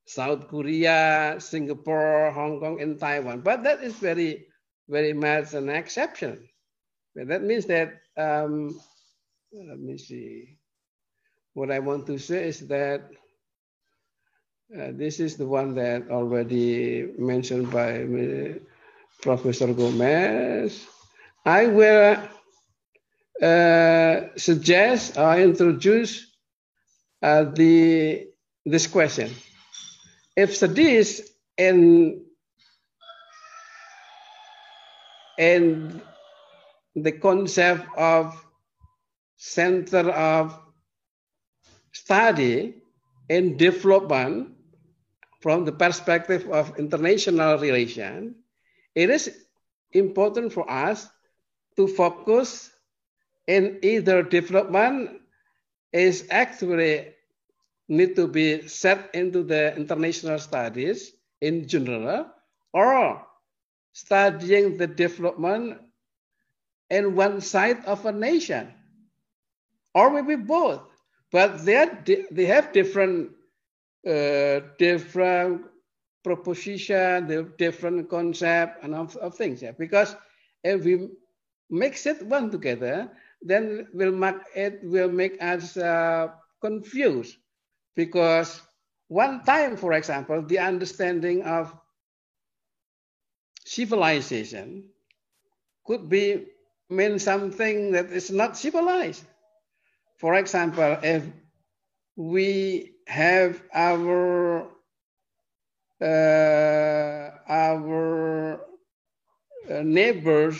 South 0.05 0.47
Korea, 0.49 1.35
Singapore, 1.39 2.31
Hong 2.31 2.59
Kong, 2.59 2.81
and 2.81 2.99
Taiwan. 2.99 3.41
But 3.41 3.63
that 3.63 3.81
is 3.81 3.95
very, 3.95 4.47
very 4.89 5.13
much 5.13 5.53
an 5.53 5.69
exception. 5.69 6.49
But 7.15 7.27
that 7.29 7.43
means 7.43 7.65
that, 7.67 8.01
um, 8.17 8.79
let 9.53 9.79
me 9.79 9.97
see. 9.97 10.57
What 11.53 11.71
I 11.71 11.79
want 11.79 12.07
to 12.07 12.17
say 12.17 12.47
is 12.47 12.67
that 12.67 13.03
uh, 14.77 14.91
this 14.93 15.19
is 15.19 15.35
the 15.35 15.45
one 15.47 15.75
that 15.75 16.09
already 16.09 17.11
mentioned 17.17 17.71
by 17.71 18.05
Professor 19.21 19.73
Gomes. 19.73 20.87
I 21.45 21.67
will 21.67 22.17
uh, 23.41 24.21
suggest 24.37 25.17
or 25.17 25.39
introduce 25.39 26.30
uh, 27.21 27.43
the 27.43 28.27
this 28.65 28.87
question. 28.87 29.31
If 30.35 30.55
studies 30.55 31.31
and 31.57 32.21
and 35.37 36.01
the 36.95 37.11
concept 37.11 37.85
of 37.97 38.35
center 39.37 40.09
of 40.11 40.57
study 41.91 42.75
and 43.29 43.57
development 43.57 44.53
from 45.41 45.65
the 45.65 45.71
perspective 45.71 46.47
of 46.51 46.77
international 46.77 47.57
relation 47.57 48.35
it 48.93 49.09
is 49.09 49.31
important 49.93 50.53
for 50.53 50.69
us 50.69 51.09
to 51.75 51.87
focus 51.87 52.69
in 53.47 53.79
either 53.81 54.21
development 54.21 55.20
is 55.93 56.27
actually 56.31 57.13
need 57.87 58.15
to 58.15 58.27
be 58.27 58.67
set 58.67 59.09
into 59.13 59.43
the 59.43 59.75
international 59.75 60.39
studies 60.39 61.13
in 61.41 61.67
general 61.67 62.27
or 62.73 63.25
studying 63.93 64.77
the 64.77 64.87
development 64.87 65.77
in 66.89 67.15
one 67.15 67.41
side 67.41 67.83
of 67.85 68.05
a 68.05 68.11
nation 68.11 68.73
or 69.93 70.09
maybe 70.09 70.35
both 70.35 70.81
but 71.31 71.63
they, 71.65 71.75
are, 71.77 72.03
they 72.31 72.45
have 72.45 72.73
different 72.73 73.31
uh, 74.07 74.59
different 74.77 75.61
proposition, 76.23 77.27
the 77.27 77.51
different 77.57 78.09
concept 78.09 78.83
and 78.83 78.95
of, 78.95 79.15
of 79.17 79.35
things. 79.35 79.61
Yeah? 79.61 79.71
Because 79.71 80.15
if 80.63 80.83
we 80.83 81.09
mix 81.69 82.05
it 82.05 82.21
one 82.25 82.51
together, 82.51 83.09
then 83.41 83.87
will 83.93 84.11
make 84.11 84.35
it 84.55 84.79
will 84.83 85.11
make 85.11 85.41
us 85.41 85.77
uh, 85.77 86.29
confused. 86.61 87.37
Because 87.95 88.61
one 89.07 89.43
time, 89.43 89.75
for 89.75 89.93
example, 89.93 90.41
the 90.41 90.59
understanding 90.59 91.43
of 91.43 91.73
civilization 93.65 94.89
could 95.85 96.07
be 96.09 96.47
mean 96.89 97.19
something 97.19 97.91
that 97.91 98.11
is 98.11 98.31
not 98.31 98.57
civilized. 98.57 99.23
For 100.17 100.35
example, 100.35 100.97
if 101.03 101.23
we 102.15 102.93
have 103.07 103.61
our 103.73 104.67
uh, 106.01 107.29
our 107.47 108.61
uh, 109.69 109.81
neighbors 109.83 110.57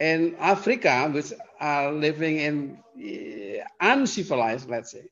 in 0.00 0.36
Africa, 0.38 1.10
which 1.12 1.32
are 1.64 1.92
living 1.92 2.36
in 2.38 2.78
uh, 3.00 3.64
uncivilized, 3.80 4.68
let's 4.68 4.90
say, 4.92 5.08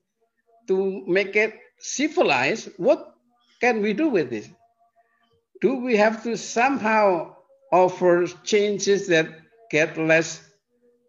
to 0.68 1.03
make 1.07 1.34
it 1.34 1.55
civilized, 1.78 2.68
what 2.76 3.14
can 3.61 3.80
we 3.82 3.92
do 3.94 4.09
with 4.09 4.28
this? 4.30 4.48
Do 5.62 5.76
we 5.76 5.96
have 5.96 6.22
to 6.24 6.36
somehow 6.36 7.36
offer 7.72 8.26
changes 8.44 9.07
that 9.09 9.28
get 9.70 9.96
less 9.96 10.42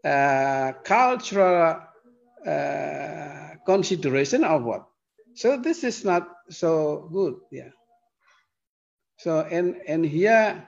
uh, 0.05 0.73
cultural 0.83 1.81
uh, 2.47 3.49
consideration 3.65 4.45
or 4.45 4.59
what? 4.59 4.85
So 5.35 5.57
this 5.57 5.83
is 5.83 6.05
not 6.05 6.29
so 6.49 7.09
good, 7.11 7.35
yeah. 7.51 7.71
So, 9.17 9.41
and, 9.41 9.75
and 9.87 10.05
here, 10.05 10.63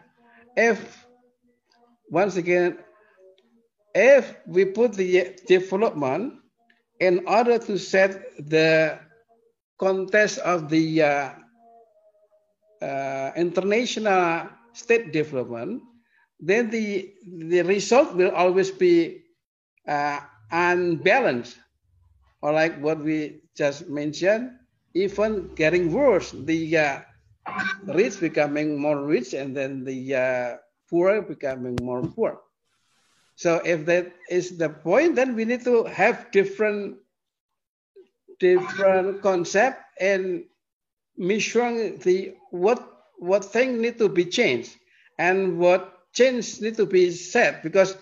if, 0.58 1.06
once 2.10 2.36
again, 2.36 2.78
if 3.96 4.36
we 4.46 4.66
put 4.66 4.94
the 4.94 5.40
development 5.48 6.36
in 7.00 7.26
order 7.26 7.58
to 7.58 7.80
set 7.80 8.36
the 8.38 9.00
context 9.80 10.38
of 10.40 10.70
the 10.70 11.02
uh, 11.02 11.30
uh, 12.82 13.32
international 13.38 14.50
state 14.74 15.14
development, 15.14 15.82
then 16.40 16.70
the, 16.70 17.14
the 17.48 17.62
result 17.64 18.14
will 18.16 18.32
always 18.32 18.70
be 18.70 19.24
uh, 19.88 20.20
unbalanced. 20.52 21.58
Or 22.42 22.52
like 22.52 22.78
what 22.82 23.00
we 23.00 23.42
just 23.56 23.90
mentioned, 23.90 24.52
even 24.94 25.56
getting 25.56 25.92
worse, 25.92 26.32
the 26.32 26.78
uh, 26.78 27.00
rich 27.88 28.20
becoming 28.20 28.78
more 28.78 29.04
rich 29.06 29.34
and 29.34 29.56
then 29.56 29.84
the 29.86 30.16
uh, 30.16 30.58
poor 30.90 31.22
becoming 31.22 31.78
more 31.82 32.04
poor. 32.04 32.45
So 33.36 33.56
if 33.66 33.86
that 33.86 34.14
is 34.30 34.58
the 34.58 34.70
point, 34.70 35.16
then 35.16 35.36
we 35.36 35.46
need 35.46 35.64
to 35.66 35.84
have 35.86 36.32
different 36.32 36.98
different 38.40 39.22
concept 39.22 39.80
and 40.00 40.44
measuring 41.18 41.98
the 42.00 42.36
what 42.52 42.80
what 43.18 43.46
thing 43.46 43.82
need 43.82 43.98
to 43.98 44.10
be 44.10 44.26
changed 44.26 44.76
and 45.18 45.58
what 45.58 46.04
change 46.14 46.62
need 46.62 46.76
to 46.76 46.86
be 46.86 47.12
set 47.12 47.64
because 47.64 47.98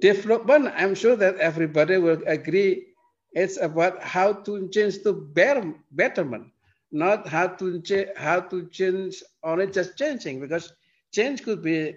development 0.00 0.72
i'm 0.76 0.94
sure 0.94 1.16
that 1.16 1.36
everybody 1.38 1.96
will 1.98 2.22
agree 2.26 2.86
it's 3.32 3.58
about 3.60 4.02
how 4.02 4.32
to 4.32 4.68
change 4.68 5.02
to 5.02 5.12
better 5.12 5.74
betterment 5.92 6.46
not 6.92 7.26
how 7.26 7.46
to 7.46 7.80
change 7.82 8.08
how 8.16 8.40
to 8.40 8.66
change 8.68 9.22
only 9.42 9.66
just 9.66 9.98
changing 9.98 10.40
because 10.40 10.72
change 11.12 11.42
could 11.42 11.62
be 11.62 11.94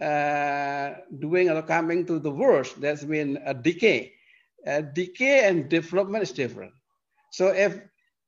uh, 0.00 0.94
doing 1.18 1.50
or 1.50 1.62
coming 1.62 2.06
to 2.06 2.18
the 2.18 2.30
worst. 2.30 2.80
That's 2.80 3.04
mean 3.04 3.38
a 3.44 3.54
decay. 3.54 4.12
Uh, 4.66 4.80
decay 4.80 5.48
and 5.48 5.68
development 5.68 6.22
is 6.22 6.32
different. 6.32 6.72
So 7.30 7.48
if 7.48 7.80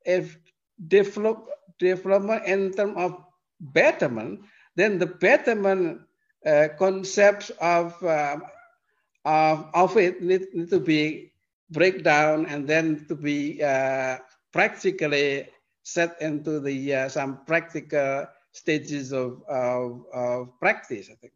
if 0.04 0.38
develop 0.86 1.48
development 1.78 2.44
in 2.46 2.72
terms 2.72 2.94
of 2.96 3.24
betterment, 3.60 4.40
then 4.76 4.98
the 4.98 5.06
betterment 5.06 6.02
uh, 6.46 6.68
concepts 6.78 7.50
of, 7.60 8.00
uh, 8.02 8.38
of 9.24 9.66
of 9.74 9.96
it 9.96 10.22
need, 10.22 10.46
need 10.54 10.70
to 10.70 10.80
be 10.80 11.32
break 11.70 12.02
down 12.02 12.46
and 12.46 12.66
then 12.66 13.04
to 13.08 13.14
be 13.14 13.62
uh, 13.62 14.18
practically 14.52 15.48
set 15.82 16.20
into 16.20 16.60
the 16.60 16.94
uh, 16.94 17.08
some 17.08 17.44
practical 17.46 18.26
stages 18.52 19.12
of, 19.12 19.42
of, 19.48 20.04
of 20.12 20.58
practice, 20.60 21.08
I 21.10 21.14
think. 21.16 21.32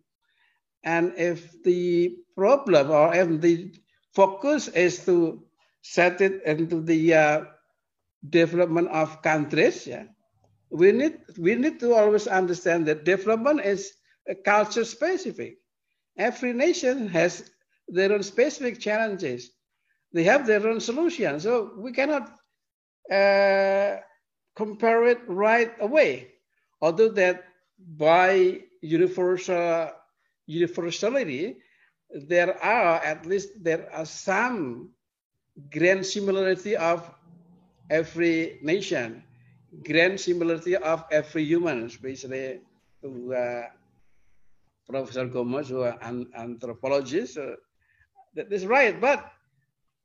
And 0.85 1.15
if 1.17 1.63
the 1.63 2.17
problem 2.37 2.91
or 2.91 3.15
if 3.15 3.41
the 3.41 3.75
focus 4.15 4.69
is 4.69 5.05
to 5.07 5.43
set 5.83 6.21
it 6.21 6.43
into 6.45 6.81
the 6.81 7.15
uh, 7.15 7.45
development 8.29 8.89
of 8.89 9.23
countries, 9.23 9.87
yeah, 9.87 10.05
we 10.71 10.93
need 10.93 11.19
we 11.39 11.55
need 11.55 11.81
to 11.81 11.95
always 11.95 12.27
understand 12.27 12.87
that 12.87 13.05
development 13.05 13.61
is 13.65 13.93
culture 14.45 14.85
specific. 14.85 15.59
Every 16.17 16.53
nation 16.53 17.09
has 17.09 17.51
their 17.89 18.13
own 18.13 18.23
specific 18.23 18.81
challenges. 18.81 19.51
they 20.13 20.25
have 20.25 20.47
their 20.47 20.67
own 20.69 20.81
solutions. 20.81 21.43
So 21.45 21.73
we 21.77 21.93
cannot 21.93 22.31
uh, 23.11 23.97
compare 24.57 25.05
it 25.07 25.21
right 25.29 25.73
away. 25.81 26.33
Although 26.81 27.11
that 27.11 27.45
by 27.79 28.61
universal 28.83 29.91
universality, 30.47 31.57
there 32.29 32.63
are 32.63 32.97
at 33.03 33.27
least 33.27 33.63
there 33.63 33.89
are 33.93 34.07
some 34.07 34.91
grand 35.71 36.05
similarity 36.05 36.77
of 36.77 37.09
every 37.91 38.59
nation, 38.63 39.23
grand 39.85 40.21
similarity 40.21 40.77
of 40.77 41.05
every 41.11 41.45
human, 41.45 41.85
especially 41.87 42.61
to 43.03 43.35
uh, 43.35 43.63
Professor 44.89 45.27
Gomes, 45.27 45.69
who 45.69 45.83
are 45.83 45.99
an 46.03 46.29
anthropologist. 46.37 47.39
Uh, 47.39 47.57
that 48.35 48.53
is 48.53 48.65
right, 48.67 48.99
but 49.01 49.31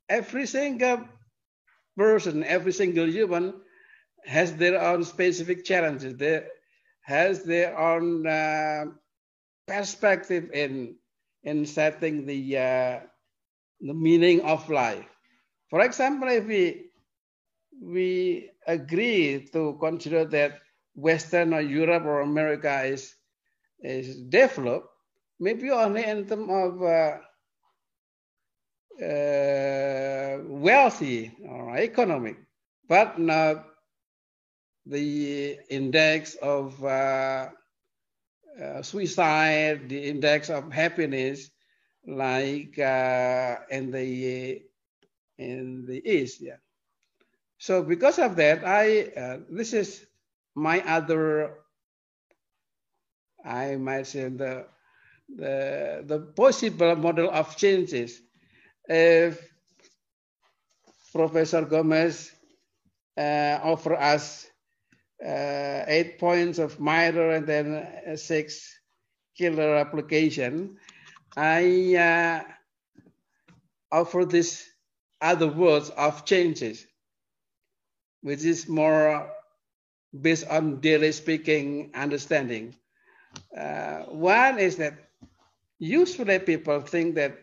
every 0.08 0.46
single 0.46 1.08
person, 1.96 2.44
every 2.44 2.72
single 2.72 3.08
human 3.08 3.54
has 4.24 4.54
their 4.56 4.80
own 4.80 5.04
specific 5.04 5.64
challenges. 5.64 6.16
They 6.16 6.44
has 7.02 7.42
their 7.44 7.78
own 7.78 8.26
uh, 8.26 8.84
perspective 9.68 10.50
in 10.52 10.96
in 11.44 11.66
setting 11.66 12.26
the 12.26 12.40
uh, 12.58 13.00
the 13.80 13.94
meaning 13.94 14.40
of 14.42 14.68
life. 14.68 15.06
For 15.70 15.80
example, 15.82 16.28
if 16.28 16.46
we 16.46 16.90
we 17.80 18.50
agree 18.66 19.48
to 19.52 19.76
consider 19.80 20.24
that 20.24 20.58
Western 20.94 21.54
or 21.54 21.60
Europe 21.60 22.04
or 22.04 22.20
America 22.20 22.82
is 22.82 23.14
is 23.80 24.16
developed, 24.28 24.88
maybe 25.38 25.70
only 25.70 26.04
in 26.04 26.26
terms 26.26 26.50
of 26.50 26.82
uh, 26.82 27.18
uh, 28.98 30.38
wealthy 30.48 31.30
or 31.46 31.76
economic, 31.76 32.36
but 32.88 33.18
not 33.18 33.64
the 34.86 35.58
index 35.70 36.34
of 36.42 36.82
uh, 38.60 38.82
suicide, 38.82 39.88
the 39.88 40.04
index 40.08 40.50
of 40.50 40.72
happiness, 40.72 41.50
like 42.06 42.78
uh, 42.78 43.56
in 43.70 43.90
the 43.90 44.62
in 45.38 45.84
the 45.86 46.00
east. 46.08 46.40
Yeah. 46.40 46.58
So 47.58 47.82
because 47.82 48.18
of 48.18 48.36
that, 48.36 48.64
I 48.64 49.12
uh, 49.16 49.38
this 49.50 49.72
is 49.72 50.06
my 50.54 50.80
other, 50.86 51.54
I 53.44 53.76
might 53.76 54.06
say 54.06 54.28
the 54.28 54.66
the 55.28 56.04
the 56.06 56.20
possible 56.36 56.96
model 56.96 57.30
of 57.30 57.56
changes. 57.56 58.20
If 58.88 59.40
Professor 61.12 61.62
Gomes 61.66 62.32
uh, 63.18 63.60
offer 63.62 63.94
us 63.94 64.47
uh, 65.24 65.84
eight 65.86 66.18
points 66.18 66.58
of 66.58 66.78
minor 66.78 67.30
and 67.30 67.46
then 67.46 68.16
six 68.16 68.78
killer 69.36 69.76
application, 69.76 70.76
I 71.36 71.94
uh, 71.94 72.42
offer 73.92 74.24
this 74.24 74.68
other 75.20 75.48
words 75.48 75.90
of 75.90 76.24
changes, 76.24 76.86
which 78.22 78.44
is 78.44 78.68
more 78.68 79.30
based 80.20 80.46
on 80.48 80.80
daily 80.80 81.12
speaking 81.12 81.90
understanding. 81.94 82.74
Uh, 83.56 84.02
one 84.10 84.58
is 84.58 84.76
that 84.76 84.94
usually 85.78 86.38
people 86.38 86.80
think 86.80 87.14
that 87.16 87.38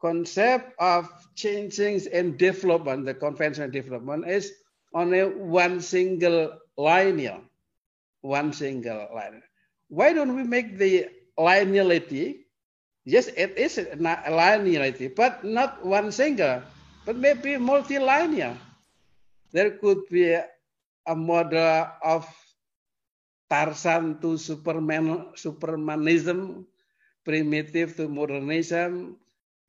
concept 0.00 0.74
of 0.78 1.08
changing 1.34 2.00
and 2.12 2.38
development, 2.38 3.04
the 3.04 3.14
conventional 3.14 3.70
development, 3.70 4.28
is 4.28 4.52
only 4.94 5.22
one 5.24 5.80
single 5.80 6.52
linear, 6.78 7.42
one 8.22 8.54
single 8.54 9.10
line. 9.12 9.42
Why 9.90 10.14
don't 10.14 10.38
we 10.38 10.46
make 10.46 10.78
the 10.78 11.10
linearity? 11.36 12.46
Yes, 13.04 13.26
it 13.34 13.58
is 13.58 13.78
a 13.78 13.98
linearity, 13.98 15.10
but 15.10 15.42
not 15.42 15.84
one 15.84 16.12
single, 16.14 16.62
but 17.04 17.16
maybe 17.16 17.58
multilinear. 17.58 18.54
There 19.50 19.76
could 19.82 20.06
be 20.08 20.30
a, 20.30 20.46
a 21.06 21.16
model 21.16 21.88
of 22.04 22.28
Tarzan 23.50 24.20
to 24.20 24.36
Superman, 24.36 25.32
Supermanism, 25.34 26.64
primitive 27.24 27.96
to 27.96 28.08
modernism, 28.08 29.16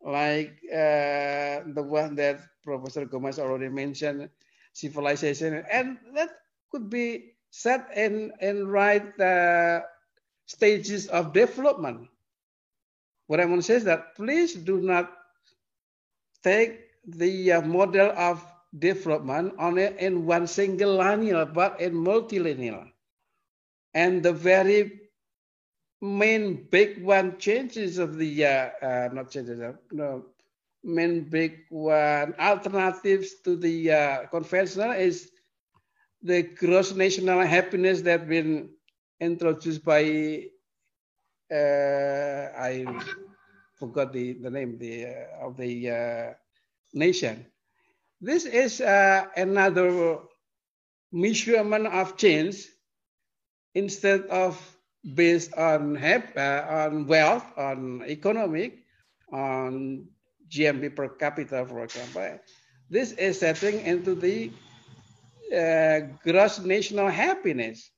like 0.04 0.60
uh, 0.68 1.64
the 1.72 1.84
one 1.84 2.16
that 2.16 2.44
Professor 2.64 3.06
Gomez 3.06 3.40
already 3.40 3.70
mentioned, 3.72 4.30
civilization, 4.74 5.64
and 5.72 5.98
that 6.14 6.30
could 6.72 6.90
be 6.90 7.34
set 7.52 7.90
in, 7.96 8.32
in 8.42 8.68
right 8.68 9.20
uh, 9.20 9.82
stages 10.46 11.08
of 11.08 11.34
development. 11.34 12.08
What 13.28 13.40
I 13.40 13.46
want 13.46 13.62
to 13.62 13.66
say 13.66 13.76
is 13.76 13.84
that 13.86 14.16
please 14.16 14.56
do 14.56 14.82
not 14.82 15.12
take 16.44 16.80
the 17.06 17.54
uh, 17.54 17.62
model 17.62 18.12
of 18.16 18.44
development 18.78 19.54
only 19.60 19.86
in 20.00 20.26
one 20.26 20.48
single 20.48 20.96
linear, 20.96 21.46
but 21.46 21.80
in 21.82 21.94
multilinear. 21.94 22.92
And 23.94 24.22
the 24.22 24.34
very 24.34 25.00
main 26.02 26.68
big 26.70 27.04
one 27.04 27.38
changes 27.40 27.98
of 27.98 28.18
the, 28.18 28.46
uh, 28.46 28.70
uh, 28.82 29.10
not 29.12 29.32
changes, 29.32 29.60
uh, 29.60 29.74
no, 29.92 30.26
main 30.84 31.24
big 31.24 31.66
one 31.70 32.34
alternatives 32.40 33.42
to 33.44 33.56
the 33.56 33.92
uh, 33.92 34.26
conventional 34.28 34.92
is 34.92 35.32
the 36.24 36.44
gross 36.44 36.94
national 36.94 37.42
happiness 37.42 38.02
that 38.02 38.28
been 38.28 38.70
introduced 39.20 39.84
by 39.86 40.46
uh, 41.52 42.46
I 42.58 42.86
forgot 43.76 44.14
the, 44.14 44.34
the 44.34 44.50
name 44.50 44.78
the, 44.78 45.06
uh, 45.06 45.48
of 45.48 45.58
the 45.58 45.90
uh, 45.90 46.34
nation. 46.94 47.46
This 48.22 48.46
is 48.46 48.82
uh, 48.82 49.26
another 49.36 50.20
measurement 51.12 51.88
of 51.88 52.18
change 52.18 52.68
instead 53.74 54.22
of 54.28 54.56
based 55.16 55.54
on 55.54 55.96
hap- 55.96 56.36
uh, 56.38 56.66
on 56.88 57.08
wealth, 57.08 57.46
on 57.58 58.04
economic, 58.08 58.84
on 59.32 60.06
GMP 60.50 60.90
per 60.90 61.10
capita, 61.10 61.66
for 61.66 61.84
example. 61.84 62.40
This 62.90 63.12
is 63.14 63.40
setting 63.40 63.82
into 63.82 64.16
the 64.16 64.52
uh, 65.56 66.00
gross 66.24 66.60
national 66.60 67.08
happiness. 67.10 67.92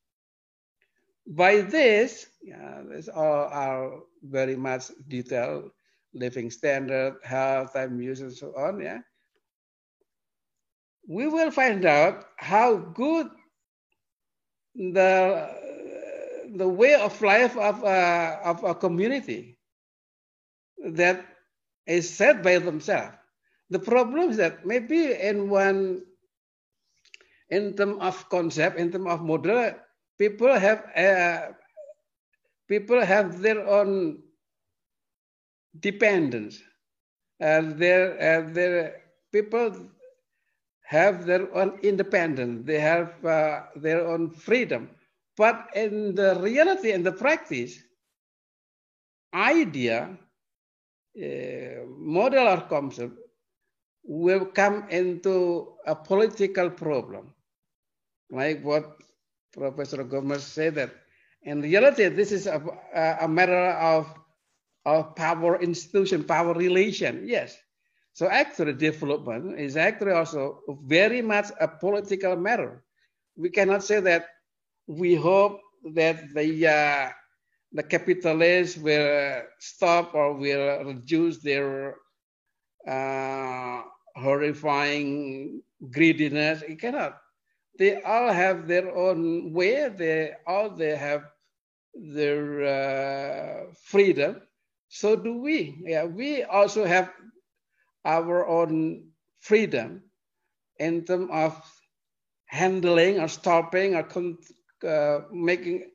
By 1.27 1.61
this, 1.61 2.27
yeah, 2.41 2.81
this 2.89 3.07
all 3.07 3.47
are 3.51 3.99
very 4.23 4.55
much 4.55 4.91
detailed 5.07 5.71
living 6.13 6.49
standard, 6.51 7.15
health, 7.23 7.73
time 7.73 8.01
use, 8.01 8.21
and 8.21 8.33
so 8.33 8.53
on. 8.57 8.81
Yeah, 8.81 8.99
we 11.07 11.27
will 11.27 11.51
find 11.51 11.85
out 11.85 12.25
how 12.37 12.77
good 12.77 13.29
the 14.75 15.49
the 16.55 16.67
way 16.67 16.95
of 16.95 17.21
life 17.21 17.57
of 17.57 17.83
a, 17.83 18.39
of 18.43 18.63
a 18.63 18.75
community 18.75 19.57
that 20.93 21.25
is 21.87 22.09
set 22.09 22.43
by 22.43 22.57
themselves. 22.59 23.15
The 23.69 23.79
problem 23.79 24.29
is 24.29 24.37
that 24.37 24.65
maybe 24.65 25.13
in 25.13 25.49
one 25.49 26.03
in 27.51 27.75
terms 27.75 27.97
of 28.01 28.29
concept, 28.29 28.79
in 28.79 28.91
terms 28.91 29.07
of 29.07 29.23
model, 29.23 29.73
people 30.19 30.53
have 30.59 30.85
uh, 30.97 31.53
people 32.67 33.01
have 33.05 33.41
their 33.41 33.67
own 33.67 34.19
dependence. 35.79 36.61
and 37.41 37.77
their, 37.79 38.13
uh, 38.21 38.53
their 38.53 39.01
people 39.33 39.75
have 40.83 41.25
their 41.25 41.53
own 41.55 41.79
independence. 41.83 42.65
They 42.65 42.79
have 42.79 43.25
uh, 43.25 43.63
their 43.75 44.07
own 44.07 44.29
freedom. 44.31 44.91
But 45.37 45.67
in 45.75 46.15
the 46.15 46.39
reality 46.39 46.91
and 46.91 47.05
the 47.05 47.11
practice, 47.13 47.79
idea, 49.33 50.17
uh, 51.17 51.85
model 51.97 52.47
or 52.47 52.61
concept 52.61 53.17
will 54.03 54.45
come 54.45 54.87
into 54.89 55.73
a 55.87 55.95
political 55.95 56.69
problem 56.69 57.33
like 58.31 58.63
what 58.63 58.97
Professor 59.53 60.03
Gomes 60.03 60.43
said 60.43 60.75
that 60.75 60.91
in 61.43 61.61
reality, 61.61 62.07
this 62.09 62.31
is 62.31 62.47
a, 62.47 62.61
a 63.21 63.27
matter 63.27 63.71
of, 63.71 64.07
of 64.85 65.15
power 65.15 65.61
institution, 65.61 66.23
power 66.23 66.53
relation. 66.53 67.27
Yes. 67.27 67.57
So 68.13 68.27
actually 68.27 68.73
development 68.73 69.59
is 69.59 69.77
actually 69.77 70.13
also 70.13 70.61
very 70.85 71.21
much 71.21 71.47
a 71.59 71.67
political 71.67 72.35
matter. 72.35 72.83
We 73.37 73.49
cannot 73.49 73.83
say 73.83 73.99
that 74.01 74.27
we 74.87 75.15
hope 75.15 75.61
that 75.93 76.33
the 76.33 76.67
uh, 76.67 77.09
the 77.73 77.83
capitalists 77.83 78.77
will 78.77 79.43
stop 79.59 80.13
or 80.13 80.33
will 80.35 80.83
reduce 80.85 81.39
their 81.41 81.95
uh, 82.87 83.83
horrifying 84.15 85.61
greediness. 85.91 86.63
It 86.63 86.81
cannot. 86.81 87.20
They 87.81 87.99
all 88.03 88.29
have 88.31 88.67
their 88.67 88.95
own 88.95 89.53
way. 89.53 89.89
They 89.89 90.33
all 90.45 90.69
they 90.69 90.95
have 90.95 91.23
their 91.95 92.61
uh, 92.61 93.73
freedom. 93.81 94.39
So 94.89 95.15
do 95.15 95.41
we. 95.41 95.81
Yeah, 95.83 96.05
we 96.05 96.43
also 96.43 96.85
have 96.85 97.09
our 98.05 98.45
own 98.47 99.09
freedom 99.39 100.03
in 100.77 101.05
terms 101.05 101.29
of 101.33 101.57
handling 102.45 103.19
or 103.19 103.27
stopping 103.27 103.95
or 103.95 104.05
uh, 104.87 105.21
making 105.33 105.89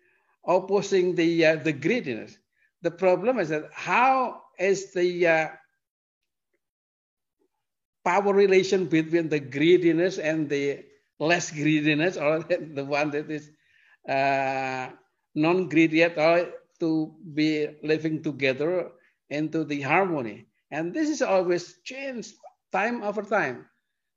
opposing 0.45 1.15
the 1.15 1.47
uh, 1.47 1.57
the 1.63 1.73
greediness. 1.73 2.37
The 2.83 2.91
problem 2.91 3.39
is 3.39 3.51
that 3.51 3.71
how 3.71 4.43
is 4.59 4.93
the 4.93 5.29
uh, 5.29 5.49
power 8.05 8.35
relation 8.35 8.87
between 8.87 9.29
the 9.29 9.39
greediness 9.39 10.19
and 10.19 10.49
the 10.51 10.83
less 11.19 11.51
greediness, 11.51 12.17
or 12.17 12.41
the 12.49 12.85
one 12.85 13.11
that 13.11 13.31
is 13.31 13.51
uh, 14.09 14.91
non-greedy 15.35 16.03
at 16.03 16.19
all, 16.19 16.47
to 16.81 17.15
be 17.35 17.69
living 17.83 18.23
together 18.23 18.93
into 19.31 19.65
the 19.65 19.81
harmony. 19.83 20.47
And 20.71 20.93
this 20.93 21.09
is 21.09 21.23
always 21.23 21.79
changed 21.85 22.35
time 22.73 23.03
over 23.03 23.23
time. 23.23 23.67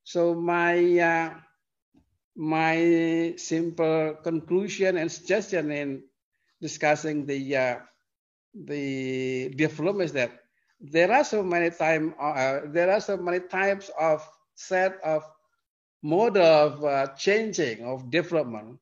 So 0.03 0.33
my 0.35 0.75
uh, 0.99 1.33
my 2.35 3.33
simple 3.37 4.15
conclusion 4.23 4.97
and 4.97 5.11
suggestion 5.11 5.71
in 5.71 6.03
discussing 6.61 7.25
the 7.25 7.55
uh, 7.55 7.75
the 8.53 9.53
development 9.55 10.05
is 10.05 10.13
that 10.13 10.31
there 10.79 11.11
are 11.11 11.23
so 11.23 11.43
many 11.43 11.69
time 11.69 12.15
uh, 12.19 12.61
there 12.67 12.91
are 12.91 13.01
so 13.01 13.17
many 13.17 13.39
types 13.39 13.91
of 13.99 14.27
set 14.55 14.99
of 15.03 15.23
mode 16.01 16.37
of 16.37 16.83
uh, 16.83 17.07
changing 17.17 17.83
of 17.83 18.09
development 18.09 18.79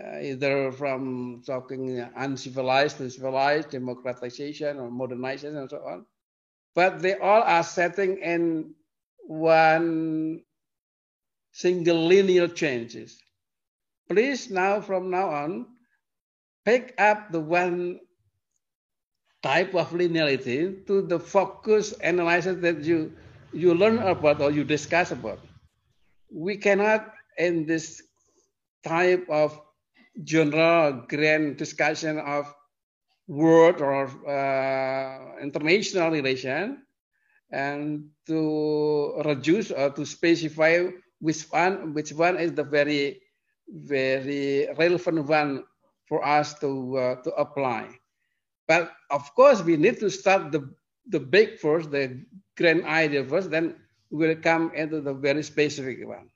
uh, 0.00 0.18
either 0.18 0.72
from 0.72 1.42
talking 1.46 2.00
uncivilized 2.16 2.98
to 2.98 3.10
civilized 3.10 3.70
democratization 3.70 4.78
or 4.78 4.90
modernization 4.90 5.56
and 5.56 5.70
so 5.70 5.78
on 5.78 6.06
but 6.74 7.00
they 7.00 7.14
all 7.14 7.42
are 7.42 7.62
setting 7.62 8.18
in 8.18 8.74
one 9.26 10.40
single 11.52 12.06
linear 12.06 12.48
changes 12.48 13.18
please 14.08 14.50
now 14.50 14.80
from 14.80 15.10
now 15.10 15.28
on 15.28 15.66
pick 16.64 16.94
up 16.98 17.30
the 17.32 17.40
one 17.40 17.98
type 19.42 19.74
of 19.74 19.90
linearity 19.90 20.84
to 20.86 21.02
the 21.02 21.18
focus 21.18 21.94
analysis 22.02 22.58
that 22.60 22.82
you 22.82 23.12
you 23.52 23.74
learn 23.74 23.98
about 23.98 24.40
or 24.40 24.50
you 24.50 24.64
discuss 24.64 25.12
about. 25.12 25.38
We 26.30 26.56
cannot 26.56 27.12
in 27.38 27.66
this 27.66 28.02
type 28.84 29.26
of 29.28 29.60
general 30.24 31.04
grand 31.08 31.56
discussion 31.56 32.18
of 32.18 32.52
world 33.28 33.80
or 33.80 34.06
uh, 34.28 35.42
international 35.42 36.10
relation 36.10 36.82
and 37.50 38.08
to 38.26 39.22
reduce 39.24 39.70
or 39.70 39.90
to 39.90 40.06
specify 40.06 40.86
which 41.20 41.42
one 41.50 41.92
which 41.94 42.12
one 42.12 42.38
is 42.38 42.52
the 42.52 42.64
very 42.64 43.20
very 43.68 44.68
relevant 44.78 45.26
one 45.26 45.64
for 46.08 46.24
us 46.24 46.58
to 46.60 46.96
uh, 46.96 47.14
to 47.22 47.30
apply. 47.34 47.88
But 48.68 48.92
of 49.10 49.34
course, 49.34 49.62
we 49.62 49.76
need 49.76 49.98
to 50.00 50.10
start 50.10 50.50
the, 50.50 50.68
the 51.08 51.20
big 51.20 51.58
first, 51.58 51.90
the 51.90 52.24
grand 52.56 52.84
idea 52.84 53.24
first, 53.24 53.50
then 53.50 53.76
we'll 54.10 54.36
come 54.36 54.72
into 54.74 55.00
the 55.00 55.14
very 55.14 55.42
specific 55.42 56.06
one. 56.06 56.30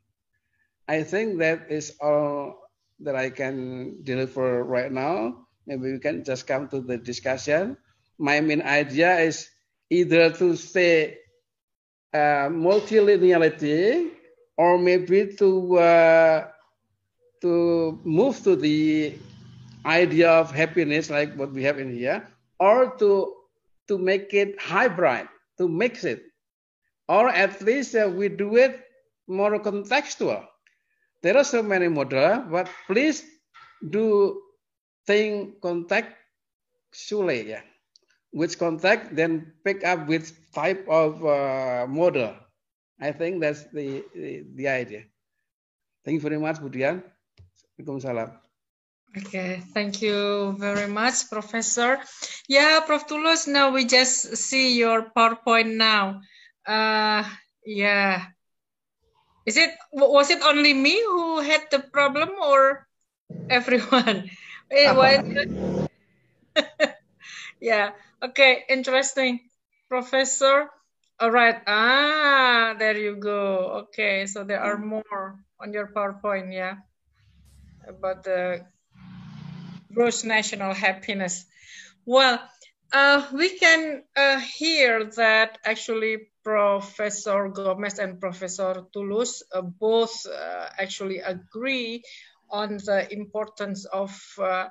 I 0.88 1.02
think 1.02 1.38
that 1.38 1.70
is 1.70 1.94
all 2.00 2.58
that 3.00 3.14
I 3.16 3.30
can 3.30 4.02
deliver 4.02 4.64
right 4.64 4.90
now. 4.90 5.46
Maybe 5.66 5.92
we 5.92 5.98
can 5.98 6.24
just 6.24 6.46
come 6.46 6.68
to 6.68 6.80
the 6.80 6.98
discussion. 6.98 7.76
My 8.18 8.40
main 8.40 8.62
idea 8.62 9.18
is 9.18 9.48
either 9.88 10.30
to 10.32 10.56
say 10.56 11.18
uh, 12.12 12.50
multilinearity 12.50 14.10
or 14.56 14.78
maybe 14.78 15.34
to 15.38 15.78
uh, 15.78 16.48
to 17.40 17.98
move 18.04 18.42
to 18.44 18.56
the 18.56 19.14
idea 19.86 20.30
of 20.30 20.50
happiness 20.50 21.08
like 21.08 21.34
what 21.36 21.52
we 21.52 21.62
have 21.62 21.78
in 21.78 21.94
here, 21.94 22.26
or 22.58 22.96
to 22.98 23.32
to 23.88 23.96
make 23.96 24.34
it 24.34 24.60
hybrid, 24.60 25.28
to 25.58 25.68
mix 25.68 26.04
it, 26.04 26.29
or 27.10 27.26
at 27.28 27.58
least 27.66 27.98
uh, 27.98 28.06
we 28.06 28.30
do 28.30 28.54
it 28.54 28.86
more 29.26 29.58
contextual. 29.58 30.46
There 31.22 31.36
are 31.36 31.44
so 31.44 31.60
many 31.62 31.88
models, 31.88 32.46
but 32.48 32.70
please 32.86 33.26
do 33.82 34.40
think 35.06 35.58
contextually. 35.60 37.50
Yeah. 37.50 37.66
Which 38.30 38.58
context, 38.62 39.10
then 39.10 39.52
pick 39.64 39.82
up 39.82 40.06
which 40.06 40.30
type 40.54 40.86
of 40.86 41.18
uh, 41.26 41.90
model. 41.90 42.30
I 43.00 43.10
think 43.10 43.40
that's 43.40 43.64
the, 43.74 44.04
the, 44.14 44.46
the 44.54 44.68
idea. 44.68 45.02
Thank 46.04 46.14
you 46.14 46.20
very 46.20 46.38
much, 46.38 46.62
Budian. 46.62 47.02
Waalaikumsalam. 47.74 48.38
Okay, 49.18 49.60
thank 49.74 50.00
you 50.00 50.54
very 50.58 50.86
much, 50.86 51.28
Professor. 51.28 51.98
Yeah, 52.46 52.78
Prof. 52.86 53.08
Tulus, 53.08 53.48
now 53.48 53.72
we 53.74 53.84
just 53.84 54.36
see 54.36 54.78
your 54.78 55.10
PowerPoint 55.10 55.74
now. 55.74 56.20
Uh, 56.70 57.24
yeah. 57.66 58.26
Is 59.46 59.56
it, 59.56 59.70
was 59.92 60.30
it 60.30 60.42
only 60.42 60.72
me 60.72 61.00
who 61.02 61.40
had 61.40 61.62
the 61.70 61.80
problem 61.80 62.30
or 62.40 62.86
everyone? 63.50 64.30
It 64.70 64.94
was, 64.94 65.18
yeah, 67.60 67.92
okay, 68.22 68.64
interesting. 68.68 69.40
Professor, 69.88 70.70
all 71.20 71.30
right. 71.30 71.56
Ah, 71.66 72.76
there 72.78 72.96
you 72.96 73.16
go. 73.16 73.86
Okay, 73.88 74.26
so 74.26 74.44
there 74.44 74.60
are 74.60 74.78
more 74.78 75.36
on 75.60 75.72
your 75.72 75.88
PowerPoint, 75.88 76.54
yeah, 76.54 76.76
about 77.88 78.22
the 78.24 78.64
gross 79.92 80.24
national 80.24 80.74
happiness. 80.74 81.44
Well, 82.06 82.40
uh, 82.92 83.26
we 83.32 83.58
can 83.58 84.02
uh, 84.16 84.40
hear 84.40 85.04
that 85.16 85.58
actually 85.64 86.29
Professor 86.44 87.48
Gomes 87.50 87.92
and 87.98 88.14
Professor 88.14 88.84
Tulus 88.92 89.42
uh, 89.52 89.60
both 89.62 90.26
uh, 90.26 90.68
actually 90.78 91.18
agree 91.18 92.02
on 92.50 92.76
the 92.78 93.06
importance 93.12 93.84
of 93.86 94.10
uh, 94.40 94.68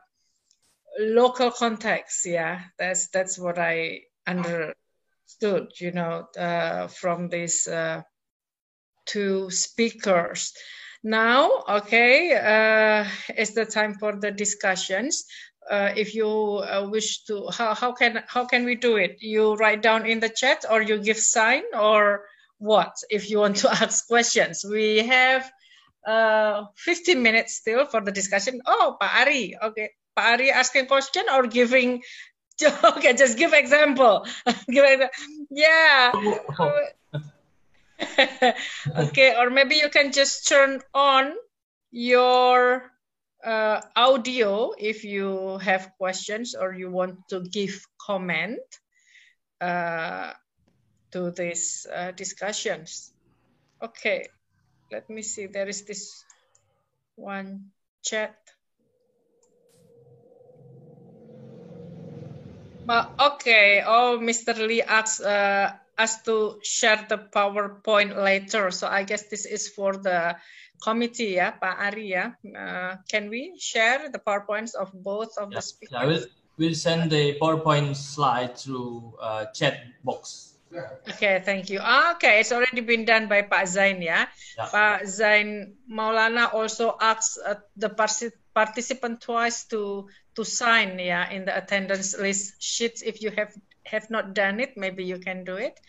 local 0.99 1.51
context. 1.51 2.25
Yeah, 2.25 2.61
that's 2.77 3.09
that's 3.09 3.37
what 3.39 3.57
I 3.59 4.01
understood. 4.27 5.71
You 5.79 5.91
know, 5.91 6.27
uh, 6.37 6.87
from 6.87 7.29
these 7.29 7.67
two 9.05 9.49
speakers. 9.49 10.53
Now, 11.03 11.49
okay, 11.69 12.33
uh, 12.33 13.09
it's 13.29 13.53
the 13.53 13.65
time 13.65 13.93
for 13.95 14.19
the 14.19 14.31
discussions. 14.31 15.25
Uh, 15.69 15.93
if 15.95 16.15
you 16.15 16.27
uh, 16.27 16.87
wish 16.89 17.23
to, 17.25 17.47
how, 17.51 17.73
how 17.73 17.91
can 17.91 18.23
how 18.27 18.45
can 18.45 18.65
we 18.65 18.75
do 18.75 18.97
it? 18.97 19.17
You 19.21 19.55
write 19.55 19.81
down 19.81 20.05
in 20.05 20.19
the 20.19 20.29
chat, 20.29 20.65
or 20.69 20.81
you 20.81 20.97
give 20.99 21.17
sign, 21.17 21.63
or 21.77 22.25
what? 22.57 22.95
If 23.09 23.29
you 23.29 23.39
want 23.39 23.57
to 23.57 23.71
ask 23.83 24.07
questions, 24.07 24.65
we 24.67 25.05
have 25.05 25.49
uh, 26.07 26.65
15 26.77 27.21
minutes 27.21 27.55
still 27.55 27.85
for 27.85 28.01
the 28.01 28.11
discussion. 28.11 28.61
Oh, 28.65 28.97
Pak 28.99 29.27
Ari, 29.27 29.57
okay, 29.61 29.89
Pak 30.15 30.39
Ari 30.39 30.51
asking 30.51 30.87
question 30.87 31.23
or 31.31 31.47
giving 31.47 32.01
okay 32.83 33.13
just 33.15 33.37
give 33.37 33.53
example 33.53 34.25
give 34.67 34.83
example. 34.83 35.15
yeah 35.49 36.11
okay, 38.97 39.35
or 39.37 39.49
maybe 39.49 39.75
you 39.75 39.89
can 39.89 40.11
just 40.11 40.47
turn 40.47 40.81
on 40.93 41.33
your 41.91 42.91
uh, 43.43 43.81
audio 43.95 44.73
if 44.77 45.03
you 45.03 45.57
have 45.59 45.91
questions 45.97 46.55
or 46.55 46.73
you 46.73 46.91
want 46.91 47.27
to 47.29 47.41
give 47.41 47.87
comment 47.99 48.59
uh, 49.61 50.33
to 51.11 51.31
these 51.31 51.87
uh, 51.93 52.11
discussions. 52.11 53.11
Okay, 53.81 54.27
let 54.91 55.09
me 55.09 55.21
see. 55.21 55.47
There 55.47 55.67
is 55.67 55.83
this 55.83 56.23
one 57.15 57.71
chat. 58.03 58.35
But 62.85 63.11
okay, 63.19 63.83
oh, 63.85 64.19
Mr. 64.19 64.57
Lee 64.57 64.81
asks, 64.81 65.21
uh, 65.21 65.73
us 65.99 66.21
to 66.23 66.59
share 66.63 67.05
the 67.07 67.17
PowerPoint 67.17 68.15
later. 68.15 68.71
So 68.71 68.87
I 68.87 69.03
guess 69.03 69.23
this 69.27 69.45
is 69.45 69.67
for 69.67 69.97
the 69.97 70.37
committee, 70.81 71.35
yeah, 71.35 71.51
Pak 71.51 71.77
Ari, 71.79 72.07
yeah. 72.07 72.31
Uh, 72.43 72.97
can 73.07 73.29
we 73.29 73.55
share 73.59 74.09
the 74.09 74.19
PowerPoints 74.19 74.75
of 74.75 74.91
both 74.93 75.37
of 75.37 75.51
yeah. 75.51 75.57
the 75.57 75.61
speakers? 75.61 75.93
Yeah, 75.93 76.05
we'll, 76.05 76.25
we'll 76.57 76.75
send 76.75 77.11
the 77.11 77.37
PowerPoint 77.39 77.95
slide 77.95 78.57
through 78.57 79.13
uh, 79.21 79.45
chat 79.53 79.83
box. 80.03 80.49
Okay, 81.09 81.41
thank 81.43 81.69
you. 81.69 81.79
Ah, 81.81 82.13
Okay, 82.13 82.39
it's 82.39 82.51
already 82.51 82.81
been 82.81 83.03
done 83.03 83.27
by 83.27 83.41
Pak 83.41 83.67
Zain, 83.67 84.01
yeah. 84.01 84.27
Yeah. 84.57 84.69
Pak 84.69 85.07
Zain 85.07 85.73
Maulana 85.89 86.53
also 86.53 86.95
asked 87.01 87.39
uh, 87.41 87.55
the 87.75 87.89
partic- 87.89 88.37
participant 88.53 89.21
twice 89.21 89.65
to 89.73 90.07
to 90.35 90.45
sign, 90.45 90.99
yeah, 90.99 91.25
in 91.33 91.45
the 91.45 91.57
attendance 91.57 92.13
list 92.13 92.61
sheets. 92.61 93.01
If 93.01 93.21
you 93.21 93.31
have 93.33 93.49
have 93.89 94.13
not 94.13 94.37
done 94.37 94.61
it, 94.61 94.77
maybe 94.77 95.03
you 95.03 95.17
can 95.17 95.43
do 95.43 95.57
it. 95.57 95.79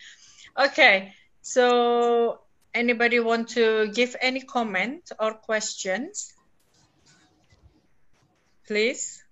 Okay, 0.57 1.13
so 1.43 2.41
anybody 2.75 3.21
want 3.21 3.51
to 3.51 3.89
give 3.93 4.17
any 4.21 4.41
comment 4.41 5.11
or 5.19 5.35
questions? 5.35 6.33
Please. 8.67 9.23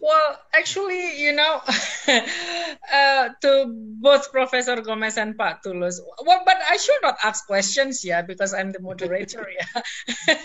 Well, 0.00 0.38
actually, 0.54 1.20
you 1.20 1.32
know, 1.32 1.60
uh, 2.92 3.28
to 3.42 3.66
both 4.00 4.32
Professor 4.32 4.80
Gomes 4.80 5.18
and 5.18 5.36
Pak 5.36 5.62
Tulus, 5.62 6.00
well, 6.24 6.42
but 6.46 6.56
I 6.56 6.78
should 6.78 7.02
not 7.02 7.18
ask 7.22 7.46
questions, 7.46 8.02
yeah, 8.02 8.22
because 8.22 8.54
I'm 8.54 8.72
the 8.72 8.80
moderator, 8.80 9.46
yeah. 9.52 9.82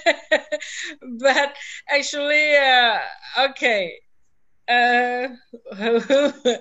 but 1.19 1.55
actually, 1.89 2.55
uh, 2.57 2.99
okay. 3.49 3.93
Uh, 4.67 5.29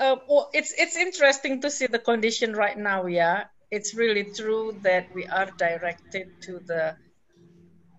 uh, 0.00 0.16
it's 0.52 0.72
it's 0.76 0.96
interesting 0.96 1.60
to 1.60 1.70
see 1.70 1.86
the 1.86 1.98
condition 2.00 2.54
right 2.54 2.76
now, 2.76 3.06
yeah. 3.06 3.44
It's 3.70 3.94
really 3.94 4.24
true 4.24 4.74
that 4.82 5.14
we 5.14 5.26
are 5.26 5.48
directed 5.56 6.26
to 6.42 6.58
the 6.66 6.96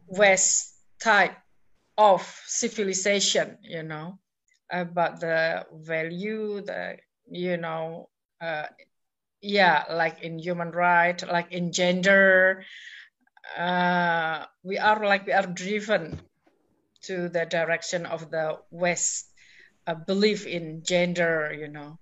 West 0.08 0.76
type 1.00 1.38
of 1.98 2.22
civilization 2.48 3.58
you 3.62 3.84
know 3.84 4.18
about 4.72 5.20
the 5.20 5.66
value 5.72 6.62
the 6.62 6.98
you 7.30 7.58
know 7.58 8.10
uh, 8.42 8.66
yeah 9.42 9.84
like 9.92 10.24
in 10.24 10.40
human 10.40 10.72
right 10.72 11.22
like 11.28 11.52
in 11.52 11.72
gender 11.72 12.64
uh, 13.58 14.46
we 14.64 14.78
are 14.78 15.06
like 15.06 15.26
we 15.26 15.34
are 15.34 15.46
driven 15.48 16.20
to 17.04 17.30
the 17.30 17.46
direction 17.46 18.06
of 18.06 18.32
the 18.32 18.58
west 18.72 19.31
uh, 19.92 19.96
belief 20.08 20.48
in 20.48 20.82
gender 20.84 21.52
you 21.52 21.68
know 21.68 22.00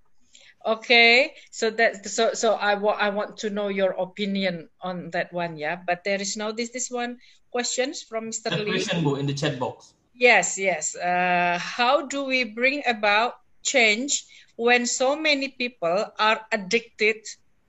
okay 0.65 1.33
so 1.51 1.69
that 1.69 2.05
so 2.05 2.33
so 2.33 2.53
i 2.53 2.75
want 2.75 3.01
i 3.01 3.09
want 3.09 3.37
to 3.37 3.49
know 3.49 3.67
your 3.67 3.91
opinion 3.97 4.69
on 4.81 5.09
that 5.09 5.33
one 5.33 5.57
yeah 5.57 5.75
but 5.87 6.03
there 6.03 6.21
is 6.21 6.37
no 6.37 6.51
this 6.51 6.69
this 6.69 6.91
one 6.91 7.17
questions 7.51 8.03
from 8.03 8.29
mr 8.29 8.53
That 8.53 8.61
lee 8.65 8.83
question, 8.83 9.01
in 9.17 9.25
the 9.25 9.33
chat 9.33 9.57
box. 9.57 9.93
Yes, 10.19 10.57
yes. 10.59 10.97
Uh, 10.97 11.57
how 11.57 12.05
do 12.05 12.25
we 12.25 12.43
bring 12.43 12.83
about 12.85 13.39
change 13.63 14.25
when 14.57 14.85
so 14.85 15.15
many 15.15 15.47
people 15.47 16.11
are 16.19 16.41
addicted 16.51 17.23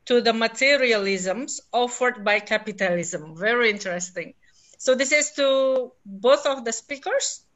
to 0.07 0.21
the 0.21 0.33
materialisms 0.33 1.61
offered 1.73 2.25
by 2.25 2.41
capitalism? 2.41 3.37
Very 3.37 3.71
interesting. 3.71 4.35
So 4.79 4.97
this 4.97 5.13
is 5.13 5.31
to 5.39 5.93
both 6.05 6.45
of 6.45 6.65
the 6.65 6.73
speakers. 6.73 7.47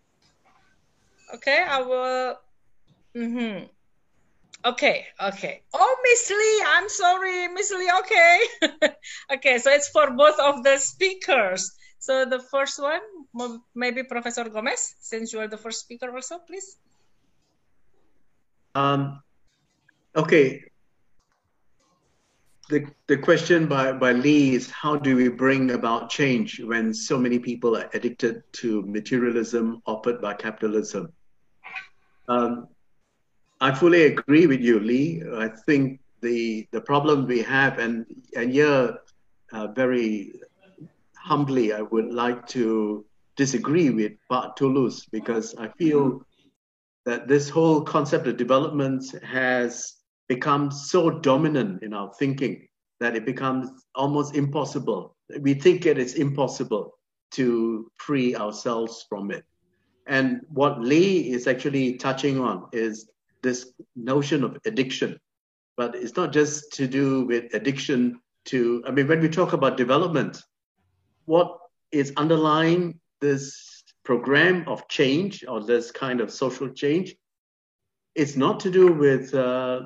Okay, 1.35 1.59
I 1.59 1.83
will. 1.83 2.39
Mhm. 3.17 3.69
Okay, 4.65 5.07
okay. 5.21 5.63
Oh, 5.75 5.97
Miss 6.03 6.31
Lee, 6.31 6.65
I'm 6.67 6.89
sorry, 6.89 7.49
Miss 7.49 7.71
Lee. 7.71 7.91
Okay, 8.01 8.41
okay. 9.35 9.59
So 9.59 9.71
it's 9.71 9.89
for 9.89 10.11
both 10.13 10.41
of 10.41 10.65
the 10.65 10.79
speakers. 10.79 11.71
So 11.99 12.25
the 12.25 12.41
first 12.41 12.81
one, 12.81 13.01
maybe 13.75 14.03
Professor 14.03 14.45
Gomes, 14.45 14.95
since 15.01 15.33
you 15.33 15.41
are 15.41 15.49
the 15.49 15.57
first 15.57 15.81
speaker 15.81 16.15
also, 16.15 16.39
please. 16.39 16.77
Um, 18.75 19.23
okay. 20.17 20.65
The, 22.69 22.87
the 23.07 23.19
question 23.19 23.67
by, 23.69 23.93
by 23.93 24.13
Lee 24.13 24.55
is 24.55 24.71
how 24.71 24.97
do 24.97 25.17
we 25.17 25.29
bring 25.29 25.71
about 25.73 26.09
change 26.09 26.61
when 26.61 26.95
so 26.95 27.19
many 27.19 27.39
people 27.39 27.77
are 27.77 27.89
addicted 27.93 28.43
to 28.65 28.83
materialism 28.83 29.83
offered 29.87 30.21
by 30.21 30.35
capitalism? 30.35 31.13
Um, 32.29 32.69
I 33.61 33.75
fully 33.75 34.05
agree 34.05 34.47
with 34.47 34.61
you, 34.61 34.81
Lee. 34.81 35.23
I 35.35 35.49
think 35.49 36.01
the 36.21 36.67
the 36.73 36.81
problem 36.81 37.27
we 37.27 37.41
have, 37.43 37.79
and 37.79 38.07
and 38.37 38.53
here, 38.53 38.99
uh, 39.53 39.69
very 39.69 40.33
humbly, 41.17 41.73
I 41.73 41.83
would 41.83 42.13
like 42.13 42.47
to 42.49 43.05
disagree 43.37 43.91
with 43.91 44.13
Pak 44.31 44.57
Tulus 44.57 45.07
because 45.07 45.55
I 45.57 45.69
feel 45.69 46.23
that 47.07 47.29
this 47.29 47.49
whole 47.49 47.83
concept 47.83 48.27
of 48.27 48.37
development 48.37 49.05
has 49.23 49.95
become 50.29 50.71
so 50.71 51.11
dominant 51.11 51.83
in 51.83 51.93
our 51.93 52.13
thinking 52.19 52.67
that 53.01 53.17
it 53.17 53.27
becomes 53.27 53.71
almost 53.95 54.35
impossible. 54.35 55.17
We 55.41 55.55
think 55.55 55.87
it 55.87 55.99
is 55.99 56.15
impossible 56.15 56.99
to 57.33 57.91
free 57.97 58.35
ourselves 58.37 59.05
from 59.09 59.31
it. 59.31 59.45
And 60.07 60.41
what 60.49 60.81
Lee 60.81 61.33
is 61.33 61.47
actually 61.47 61.95
touching 61.97 62.39
on 62.39 62.69
is 62.73 63.11
this 63.45 63.73
notion 63.95 64.43
of 64.43 64.59
addiction. 64.67 65.21
But 65.77 65.95
it's 65.95 66.17
not 66.17 66.33
just 66.33 66.73
to 66.75 66.89
do 66.89 67.25
with 67.27 67.55
addiction 67.55 68.21
to, 68.47 68.83
I 68.87 68.91
mean, 68.91 69.07
when 69.07 69.21
we 69.21 69.29
talk 69.29 69.53
about 69.53 69.77
development, 69.77 70.43
what 71.27 71.59
is 71.93 72.13
underlying 72.17 72.99
this 73.21 73.85
program 74.05 74.69
of 74.69 74.89
change 74.89 75.45
or 75.47 75.63
this 75.65 75.93
kind 75.93 76.21
of 76.21 76.33
social 76.33 76.69
change 76.69 77.15
it's 78.15 78.37
not 78.37 78.61
to 78.61 78.71
do 78.71 78.93
with 78.93 79.35
uh, 79.35 79.83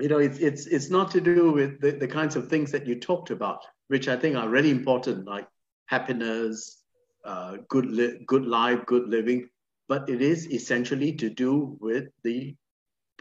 you 0.00 0.08
know 0.08 0.18
it's, 0.18 0.38
it's 0.38 0.66
it's 0.66 0.90
not 0.90 1.10
to 1.10 1.20
do 1.20 1.52
with 1.52 1.80
the, 1.80 1.92
the 1.92 2.06
kinds 2.06 2.36
of 2.36 2.48
things 2.48 2.70
that 2.72 2.86
you 2.86 2.98
talked 2.98 3.30
about 3.30 3.64
which 3.88 4.08
i 4.08 4.16
think 4.16 4.36
are 4.36 4.48
really 4.48 4.70
important 4.70 5.26
like 5.26 5.46
happiness 5.86 6.82
uh, 7.24 7.56
good 7.68 7.86
li- 7.86 8.24
good 8.26 8.46
life 8.46 8.84
good 8.86 9.08
living 9.08 9.48
but 9.88 10.08
it 10.08 10.22
is 10.22 10.50
essentially 10.50 11.12
to 11.12 11.28
do 11.28 11.76
with 11.80 12.08
the 12.24 12.54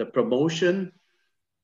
the 0.01 0.05
promotion 0.17 0.91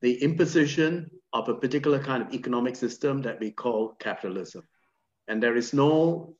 the 0.02 0.14
imposition 0.24 1.10
of 1.34 1.50
a 1.50 1.56
particular 1.56 2.00
kind 2.00 2.22
of 2.24 2.34
economic 2.34 2.76
system 2.76 3.22
that 3.24 3.40
we 3.40 3.52
call 3.52 3.96
capitalism. 4.00 4.64
And 5.28 5.42
there 5.42 5.56
is 5.56 5.74
no 5.74 6.36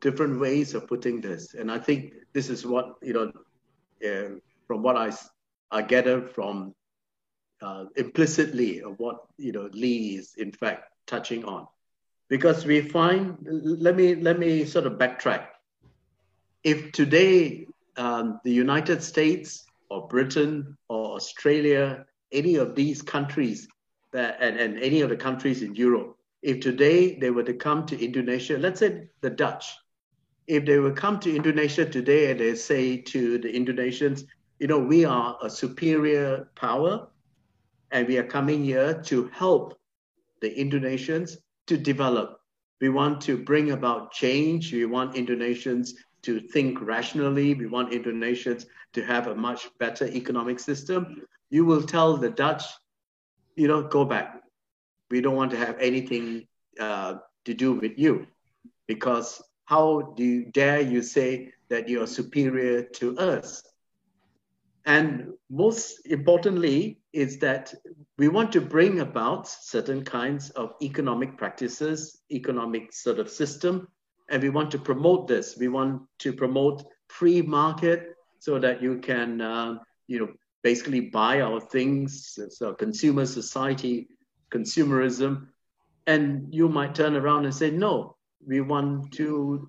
different 0.00 0.38
ways 0.40 0.74
of 0.74 0.86
putting 0.86 1.20
this. 1.20 1.54
And 1.54 1.70
i 1.70 1.78
think 1.78 2.12
this 2.32 2.50
is 2.50 2.66
what 2.66 2.86
you 3.02 3.14
know 3.16 3.32
uh, 4.08 4.30
from 4.66 4.82
what 4.82 4.96
I, 4.96 5.10
I 5.70 5.82
gather 5.82 6.20
from 6.36 6.74
uh, 7.62 7.84
implicitly 7.96 8.82
of 8.82 8.98
what 8.98 9.16
you 9.36 9.52
know 9.52 9.68
lee 9.72 10.16
is 10.16 10.34
in 10.36 10.52
fact 10.52 10.82
touching 11.06 11.44
on. 11.44 11.66
Because 12.28 12.66
we 12.66 12.82
find 12.82 13.38
let 13.86 13.96
me 13.96 14.14
let 14.14 14.38
me 14.38 14.64
sort 14.64 14.86
of 14.86 14.94
backtrack. 14.94 15.46
If 16.62 16.92
today 16.92 17.66
um, 17.96 18.40
the 18.44 18.52
united 18.52 19.02
states 19.02 19.67
or 19.90 20.08
britain 20.08 20.76
or 20.88 21.16
australia 21.16 22.04
any 22.32 22.56
of 22.56 22.74
these 22.74 23.02
countries 23.02 23.68
that 24.12 24.38
and, 24.40 24.58
and 24.58 24.78
any 24.78 25.00
of 25.00 25.08
the 25.08 25.16
countries 25.16 25.62
in 25.62 25.74
europe 25.74 26.18
if 26.42 26.60
today 26.60 27.16
they 27.18 27.30
were 27.30 27.42
to 27.42 27.54
come 27.54 27.86
to 27.86 28.04
Indonesia, 28.04 28.58
let's 28.58 28.80
say 28.80 29.08
the 29.20 29.30
Dutch, 29.30 29.76
if 30.46 30.64
they 30.64 30.78
would 30.78 30.96
come 30.96 31.18
to 31.20 31.34
Indonesia 31.34 31.84
today 31.84 32.30
and 32.30 32.40
they 32.40 32.54
say 32.54 32.96
to 32.96 33.38
the 33.38 33.52
Indonesians, 33.52 34.24
you 34.58 34.66
know, 34.66 34.78
we 34.78 35.04
are 35.04 35.36
a 35.42 35.50
superior 35.50 36.48
power 36.54 37.08
and 37.90 38.06
we 38.06 38.18
are 38.18 38.24
coming 38.24 38.64
here 38.64 39.02
to 39.02 39.28
help 39.28 39.78
the 40.40 40.50
Indonesians 40.50 41.36
to 41.66 41.76
develop. 41.76 42.40
We 42.80 42.88
want 42.88 43.20
to 43.22 43.36
bring 43.36 43.72
about 43.72 44.12
change. 44.12 44.72
We 44.72 44.86
want 44.86 45.16
Indonesians 45.16 45.90
to 46.28 46.40
think 46.40 46.80
rationally. 46.80 47.54
We 47.54 47.66
want 47.66 47.92
Indonesians 47.92 48.66
to 48.94 49.04
have 49.04 49.26
a 49.26 49.34
much 49.34 49.68
better 49.78 50.06
economic 50.06 50.58
system. 50.60 51.22
You 51.50 51.64
will 51.64 51.82
tell 51.82 52.16
the 52.16 52.30
Dutch, 52.30 52.64
you 53.56 53.68
know, 53.68 53.82
go 53.82 54.04
back 54.04 54.38
we 55.10 55.20
don't 55.20 55.36
want 55.36 55.50
to 55.50 55.56
have 55.56 55.78
anything 55.78 56.46
uh, 56.78 57.16
to 57.44 57.54
do 57.54 57.72
with 57.74 57.98
you 57.98 58.26
because 58.86 59.42
how 59.64 60.14
do 60.16 60.24
you 60.24 60.44
dare 60.46 60.80
you 60.80 61.02
say 61.02 61.52
that 61.68 61.88
you 61.88 62.02
are 62.02 62.06
superior 62.06 62.82
to 62.82 63.18
us 63.18 63.62
and 64.86 65.32
most 65.50 66.06
importantly 66.06 67.00
is 67.12 67.38
that 67.38 67.74
we 68.16 68.28
want 68.28 68.52
to 68.52 68.60
bring 68.60 69.00
about 69.00 69.48
certain 69.48 70.02
kinds 70.04 70.50
of 70.50 70.72
economic 70.82 71.36
practices 71.36 72.20
economic 72.30 72.92
sort 72.92 73.18
of 73.18 73.28
system 73.30 73.88
and 74.28 74.42
we 74.42 74.50
want 74.50 74.70
to 74.70 74.78
promote 74.78 75.28
this 75.28 75.56
we 75.56 75.68
want 75.68 76.02
to 76.18 76.32
promote 76.32 76.84
free 77.08 77.42
market 77.42 78.14
so 78.38 78.58
that 78.58 78.82
you 78.82 78.98
can 78.98 79.40
uh, 79.40 79.76
you 80.06 80.18
know 80.18 80.28
basically 80.62 81.00
buy 81.00 81.40
our 81.40 81.60
things 81.60 82.38
so 82.50 82.74
consumer 82.74 83.24
society 83.24 84.08
consumerism, 84.50 85.48
and 86.06 86.52
you 86.52 86.68
might 86.68 86.94
turn 86.94 87.16
around 87.16 87.44
and 87.44 87.54
say, 87.54 87.70
no, 87.70 88.16
we 88.46 88.60
want 88.60 89.12
to, 89.12 89.68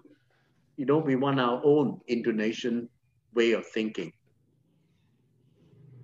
you 0.77 0.85
know, 0.85 0.97
we 0.97 1.15
want 1.15 1.39
our 1.39 1.61
own 1.63 1.99
Indonesian 2.07 2.89
way 3.33 3.51
of 3.51 3.65
thinking. 3.67 4.13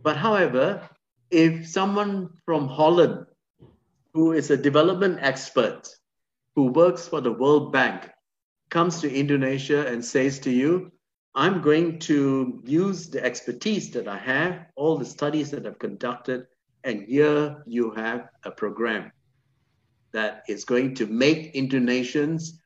But 0.03 0.18
however, 0.18 0.88
if 1.32 1.68
someone 1.68 2.30
from 2.45 2.68
Holland, 2.68 3.26
who 4.14 4.34
is 4.34 4.52
a 4.52 4.57
development 4.57 5.19
expert, 5.22 5.88
who 6.56 6.68
works 6.68 7.07
for 7.07 7.22
the 7.22 7.32
World 7.32 7.73
Bank, 7.73 8.10
comes 8.76 9.00
to 9.00 9.10
Indonesia 9.10 9.88
and 9.88 10.04
says 10.04 10.38
to 10.38 10.52
you, 10.52 10.92
I'm 11.34 11.62
going 11.62 11.98
to 12.12 12.62
use 12.66 13.08
the 13.10 13.24
expertise 13.24 13.90
that 13.92 14.06
I 14.06 14.18
have, 14.18 14.66
all 14.76 14.98
the 14.98 15.06
studies 15.06 15.50
that 15.52 15.66
I've 15.66 15.80
conducted, 15.80 16.48
and 16.84 17.04
here 17.04 17.64
you 17.66 17.92
have 17.92 18.28
a 18.44 18.52
program 18.52 19.14
that 20.12 20.44
is 20.50 20.66
going 20.66 20.94
to 20.96 21.06
make 21.06 21.54
Indonesians 21.54 22.60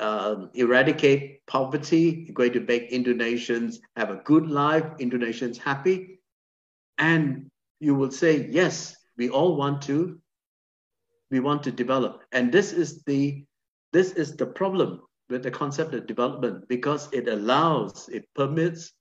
um, 0.00 0.48
eradicate 0.54 1.44
poverty, 1.46 2.30
going 2.32 2.54
to 2.54 2.60
make 2.60 2.90
Indonesians 2.90 3.80
have 3.94 4.08
a 4.08 4.22
good 4.24 4.46
life, 4.46 4.86
Indonesians 5.00 5.58
happy. 5.58 6.18
And 6.96 7.50
you 7.78 7.94
will 7.94 8.10
say, 8.10 8.48
yes, 8.50 8.96
we 9.18 9.28
all 9.28 9.54
want 9.54 9.82
to, 9.82 10.18
we 11.30 11.40
want 11.40 11.62
to 11.64 11.72
develop. 11.72 12.22
And 12.32 12.50
this 12.50 12.72
is 12.72 13.02
the 13.02 13.44
this 13.92 14.12
is 14.12 14.36
the 14.36 14.46
problem 14.46 15.02
with 15.30 15.42
the 15.42 15.50
concept 15.50 15.94
of 15.94 16.06
development 16.06 16.68
because 16.68 17.08
it 17.12 17.28
allows, 17.28 18.08
it 18.08 18.26
permits 18.34 18.92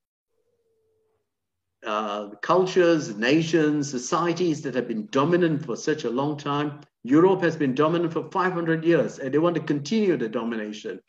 uh, 1.85 2.29
cultures, 2.41 3.15
nations, 3.15 3.89
societies 3.89 4.61
that 4.61 4.75
have 4.75 4.87
been 4.87 5.07
dominant 5.11 5.65
for 5.65 5.75
such 5.75 6.03
a 6.03 6.09
long 6.09 6.37
time. 6.37 6.81
Europe 7.03 7.41
has 7.41 7.55
been 7.55 7.75
dominant 7.75 8.11
for 8.11 8.29
500 8.31 8.83
years 8.83 9.19
and 9.19 9.33
they 9.33 9.37
want 9.37 9.55
to 9.55 9.61
continue 9.61 10.17
the 10.17 10.27
domination. 10.27 10.99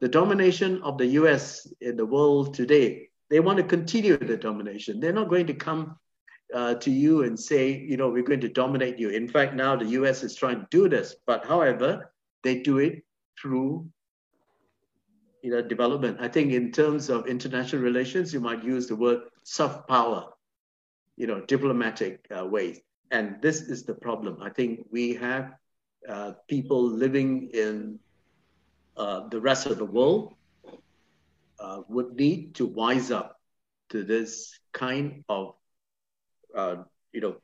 The 0.00 0.08
domination 0.08 0.80
of 0.82 0.96
the 0.96 1.06
US 1.06 1.66
in 1.80 1.96
the 1.96 2.06
world 2.06 2.54
today, 2.54 3.08
they 3.28 3.40
want 3.40 3.58
to 3.58 3.64
continue 3.64 4.16
the 4.16 4.36
domination. 4.36 5.00
They're 5.00 5.12
not 5.12 5.28
going 5.28 5.46
to 5.48 5.54
come 5.54 5.96
uh, 6.54 6.74
to 6.74 6.90
you 6.90 7.24
and 7.24 7.38
say, 7.38 7.72
you 7.72 7.96
know, 7.96 8.08
we're 8.08 8.22
going 8.22 8.40
to 8.40 8.48
dominate 8.48 8.98
you. 8.98 9.10
In 9.10 9.28
fact, 9.28 9.54
now 9.54 9.76
the 9.76 9.86
US 10.00 10.22
is 10.22 10.34
trying 10.34 10.60
to 10.60 10.66
do 10.70 10.88
this, 10.88 11.16
but 11.26 11.44
however, 11.44 12.10
they 12.42 12.62
do 12.62 12.78
it 12.78 13.04
through 13.40 13.88
you 15.42 15.50
know, 15.50 15.62
development. 15.62 16.18
I 16.20 16.28
think 16.28 16.52
in 16.52 16.72
terms 16.72 17.08
of 17.08 17.26
international 17.26 17.82
relations, 17.82 18.32
you 18.32 18.40
might 18.40 18.64
use 18.64 18.86
the 18.88 18.96
word 18.96 19.20
soft 19.44 19.88
power, 19.88 20.30
you 21.16 21.26
know, 21.26 21.40
diplomatic 21.40 22.26
uh, 22.36 22.44
ways. 22.44 22.80
And 23.10 23.40
this 23.40 23.62
is 23.62 23.84
the 23.84 23.94
problem. 23.94 24.38
I 24.42 24.50
think 24.50 24.86
we 24.90 25.14
have 25.14 25.54
uh, 26.08 26.32
people 26.48 26.82
living 26.82 27.50
in 27.54 27.98
uh, 28.96 29.28
the 29.28 29.40
rest 29.40 29.66
of 29.66 29.78
the 29.78 29.84
world 29.84 30.34
uh, 31.60 31.82
would 31.88 32.14
need 32.14 32.54
to 32.56 32.66
wise 32.66 33.10
up 33.10 33.40
to 33.90 34.04
this 34.04 34.58
kind 34.72 35.24
of, 35.28 35.54
uh, 36.54 36.76
you 37.12 37.20
know, 37.20 37.36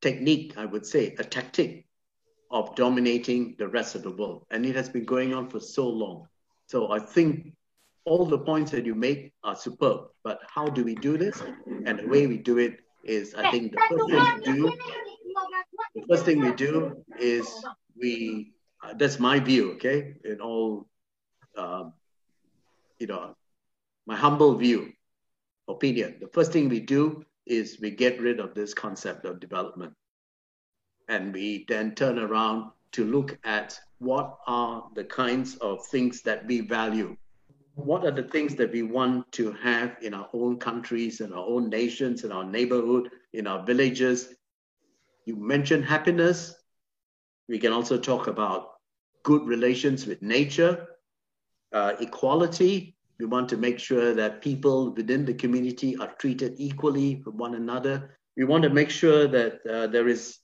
technique, 0.00 0.54
I 0.56 0.64
would 0.64 0.86
say, 0.86 1.14
a 1.18 1.24
tactic 1.24 1.86
of 2.52 2.74
dominating 2.76 3.56
the 3.58 3.66
rest 3.66 3.94
of 3.94 4.02
the 4.02 4.10
world. 4.10 4.46
And 4.50 4.64
it 4.66 4.76
has 4.76 4.88
been 4.88 5.04
going 5.04 5.32
on 5.34 5.48
for 5.48 5.58
so 5.58 5.88
long. 5.88 6.28
So 6.66 6.92
I 6.92 6.98
think 6.98 7.54
all 8.04 8.26
the 8.26 8.38
points 8.38 8.70
that 8.72 8.84
you 8.84 8.94
make 8.94 9.32
are 9.42 9.56
superb, 9.56 10.08
but 10.22 10.40
how 10.46 10.66
do 10.66 10.84
we 10.84 10.94
do 10.94 11.16
this? 11.16 11.42
And 11.86 11.98
the 11.98 12.06
way 12.06 12.26
we 12.26 12.36
do 12.36 12.58
it 12.58 12.80
is, 13.04 13.34
I 13.34 13.50
think 13.50 13.72
the 13.72 13.80
first 13.88 14.10
thing 14.10 14.34
we 14.36 14.52
do, 14.52 14.72
the 15.94 16.06
first 16.08 16.24
thing 16.24 16.40
we 16.40 16.52
do 16.52 17.04
is 17.18 17.48
we, 17.98 18.52
uh, 18.82 18.94
that's 18.94 19.18
my 19.18 19.38
view, 19.38 19.72
okay, 19.72 20.14
in 20.24 20.40
all, 20.40 20.86
um, 21.56 21.94
you 22.98 23.06
know, 23.06 23.34
my 24.06 24.16
humble 24.16 24.56
view, 24.56 24.92
opinion. 25.68 26.16
The 26.20 26.28
first 26.28 26.52
thing 26.52 26.68
we 26.68 26.80
do 26.80 27.24
is 27.46 27.78
we 27.80 27.90
get 27.90 28.20
rid 28.20 28.40
of 28.40 28.54
this 28.54 28.74
concept 28.74 29.24
of 29.24 29.40
development. 29.40 29.94
And 31.12 31.34
we 31.34 31.66
then 31.68 31.94
turn 31.94 32.18
around 32.18 32.70
to 32.92 33.04
look 33.04 33.38
at 33.44 33.78
what 33.98 34.38
are 34.46 34.88
the 34.94 35.04
kinds 35.04 35.56
of 35.56 35.84
things 35.88 36.22
that 36.22 36.46
we 36.46 36.62
value. 36.62 37.14
What 37.74 38.06
are 38.06 38.10
the 38.10 38.22
things 38.22 38.54
that 38.54 38.72
we 38.72 38.82
want 38.82 39.30
to 39.32 39.52
have 39.62 39.98
in 40.00 40.14
our 40.14 40.30
own 40.32 40.58
countries, 40.58 41.20
in 41.20 41.34
our 41.34 41.46
own 41.46 41.68
nations, 41.68 42.24
in 42.24 42.32
our 42.32 42.44
neighborhood, 42.44 43.10
in 43.34 43.46
our 43.46 43.62
villages? 43.62 44.34
You 45.26 45.36
mentioned 45.36 45.84
happiness. 45.84 46.54
We 47.46 47.58
can 47.58 47.72
also 47.72 47.98
talk 47.98 48.26
about 48.26 48.70
good 49.22 49.46
relations 49.46 50.06
with 50.06 50.22
nature, 50.22 50.86
uh, 51.74 51.92
equality. 52.00 52.96
We 53.20 53.26
want 53.26 53.50
to 53.50 53.58
make 53.58 53.78
sure 53.78 54.14
that 54.14 54.40
people 54.40 54.94
within 54.94 55.26
the 55.26 55.34
community 55.34 55.94
are 55.98 56.14
treated 56.14 56.54
equally 56.56 57.22
with 57.26 57.34
one 57.34 57.54
another. 57.54 58.16
We 58.34 58.44
want 58.44 58.62
to 58.62 58.70
make 58.70 58.88
sure 58.88 59.28
that 59.28 59.60
uh, 59.66 59.88
there 59.88 60.08
is 60.08 60.38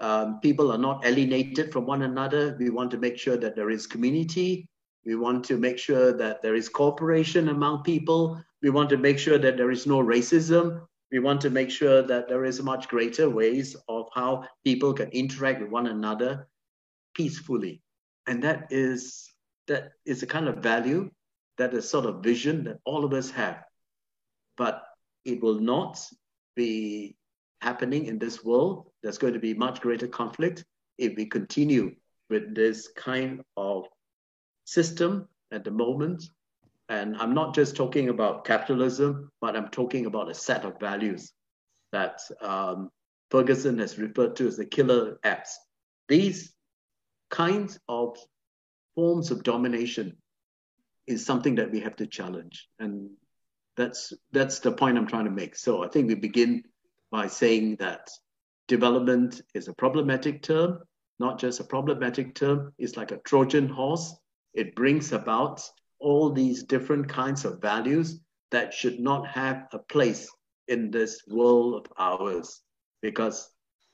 um, 0.00 0.40
people 0.40 0.70
are 0.70 0.78
not 0.78 1.04
alienated 1.04 1.72
from 1.72 1.86
one 1.86 2.02
another. 2.02 2.56
We 2.58 2.70
want 2.70 2.90
to 2.92 2.98
make 2.98 3.18
sure 3.18 3.36
that 3.36 3.56
there 3.56 3.70
is 3.70 3.86
community. 3.86 4.68
We 5.04 5.16
want 5.16 5.44
to 5.46 5.56
make 5.56 5.78
sure 5.78 6.12
that 6.12 6.42
there 6.42 6.54
is 6.54 6.68
cooperation 6.68 7.48
among 7.48 7.82
people. 7.82 8.42
We 8.62 8.70
want 8.70 8.90
to 8.90 8.96
make 8.96 9.18
sure 9.18 9.38
that 9.38 9.56
there 9.56 9.70
is 9.70 9.86
no 9.86 9.98
racism. 9.98 10.82
We 11.10 11.18
want 11.20 11.40
to 11.42 11.50
make 11.50 11.70
sure 11.70 12.02
that 12.02 12.28
there 12.28 12.44
is 12.44 12.62
much 12.62 12.88
greater 12.88 13.30
ways 13.30 13.74
of 13.88 14.08
how 14.14 14.44
people 14.64 14.92
can 14.92 15.08
interact 15.10 15.60
with 15.60 15.70
one 15.70 15.86
another 15.86 16.48
peacefully. 17.14 17.82
And 18.26 18.42
that 18.44 18.66
is 18.70 19.32
that 19.68 19.92
is 20.04 20.22
a 20.22 20.26
kind 20.26 20.48
of 20.48 20.56
value, 20.56 21.10
that 21.56 21.72
is 21.74 21.88
sort 21.88 22.06
of 22.06 22.22
vision 22.22 22.64
that 22.64 22.78
all 22.84 23.04
of 23.04 23.12
us 23.12 23.30
have. 23.30 23.64
But 24.56 24.82
it 25.24 25.42
will 25.42 25.60
not 25.60 25.98
be 26.56 27.16
happening 27.60 28.06
in 28.06 28.18
this 28.18 28.44
world, 28.44 28.87
there's 29.02 29.18
going 29.18 29.34
to 29.34 29.38
be 29.38 29.54
much 29.54 29.80
greater 29.80 30.08
conflict 30.08 30.64
if 30.98 31.16
we 31.16 31.26
continue 31.26 31.94
with 32.30 32.54
this 32.54 32.88
kind 32.96 33.42
of 33.56 33.86
system 34.64 35.28
at 35.52 35.64
the 35.64 35.70
moment. 35.70 36.24
And 36.88 37.16
I'm 37.16 37.34
not 37.34 37.54
just 37.54 37.76
talking 37.76 38.08
about 38.08 38.44
capitalism, 38.44 39.30
but 39.40 39.56
I'm 39.56 39.68
talking 39.68 40.06
about 40.06 40.30
a 40.30 40.34
set 40.34 40.64
of 40.64 40.80
values 40.80 41.32
that 41.92 42.20
um, 42.40 42.90
Ferguson 43.30 43.78
has 43.78 43.98
referred 43.98 44.36
to 44.36 44.46
as 44.46 44.56
the 44.56 44.64
killer 44.64 45.18
apps. 45.24 45.50
These 46.08 46.52
kinds 47.30 47.78
of 47.88 48.16
forms 48.94 49.30
of 49.30 49.42
domination 49.42 50.16
is 51.06 51.24
something 51.24 51.56
that 51.56 51.70
we 51.70 51.80
have 51.80 51.96
to 51.96 52.06
challenge. 52.06 52.68
And 52.78 53.10
that's 53.76 54.12
that's 54.32 54.58
the 54.60 54.72
point 54.72 54.98
I'm 54.98 55.06
trying 55.06 55.26
to 55.26 55.30
make. 55.30 55.56
So 55.56 55.84
I 55.84 55.88
think 55.88 56.08
we 56.08 56.14
begin 56.14 56.64
by 57.10 57.28
saying 57.28 57.76
that 57.76 58.10
development 58.68 59.40
is 59.54 59.66
a 59.66 59.74
problematic 59.74 60.42
term, 60.42 60.78
not 61.18 61.40
just 61.40 61.58
a 61.58 61.64
problematic 61.64 62.34
term, 62.34 62.72
it's 62.78 62.96
like 62.96 63.10
a 63.10 63.18
Trojan 63.18 63.68
horse. 63.68 64.14
It 64.54 64.76
brings 64.76 65.12
about 65.12 65.62
all 65.98 66.30
these 66.30 66.62
different 66.62 67.08
kinds 67.08 67.44
of 67.44 67.60
values 67.60 68.20
that 68.50 68.72
should 68.72 69.00
not 69.00 69.26
have 69.26 69.66
a 69.72 69.78
place 69.78 70.30
in 70.68 70.90
this 70.90 71.22
world 71.26 71.74
of 71.74 71.92
ours 71.98 72.60
because 73.02 73.50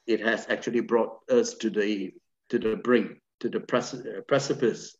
it 0.06 0.20
has 0.20 0.46
actually 0.48 0.80
brought 0.80 1.18
us 1.30 1.54
to 1.54 1.70
the 1.70 2.12
to 2.50 2.58
the 2.58 2.76
brink 2.76 3.12
to 3.40 3.48
the 3.48 3.60
precipice 4.28 4.96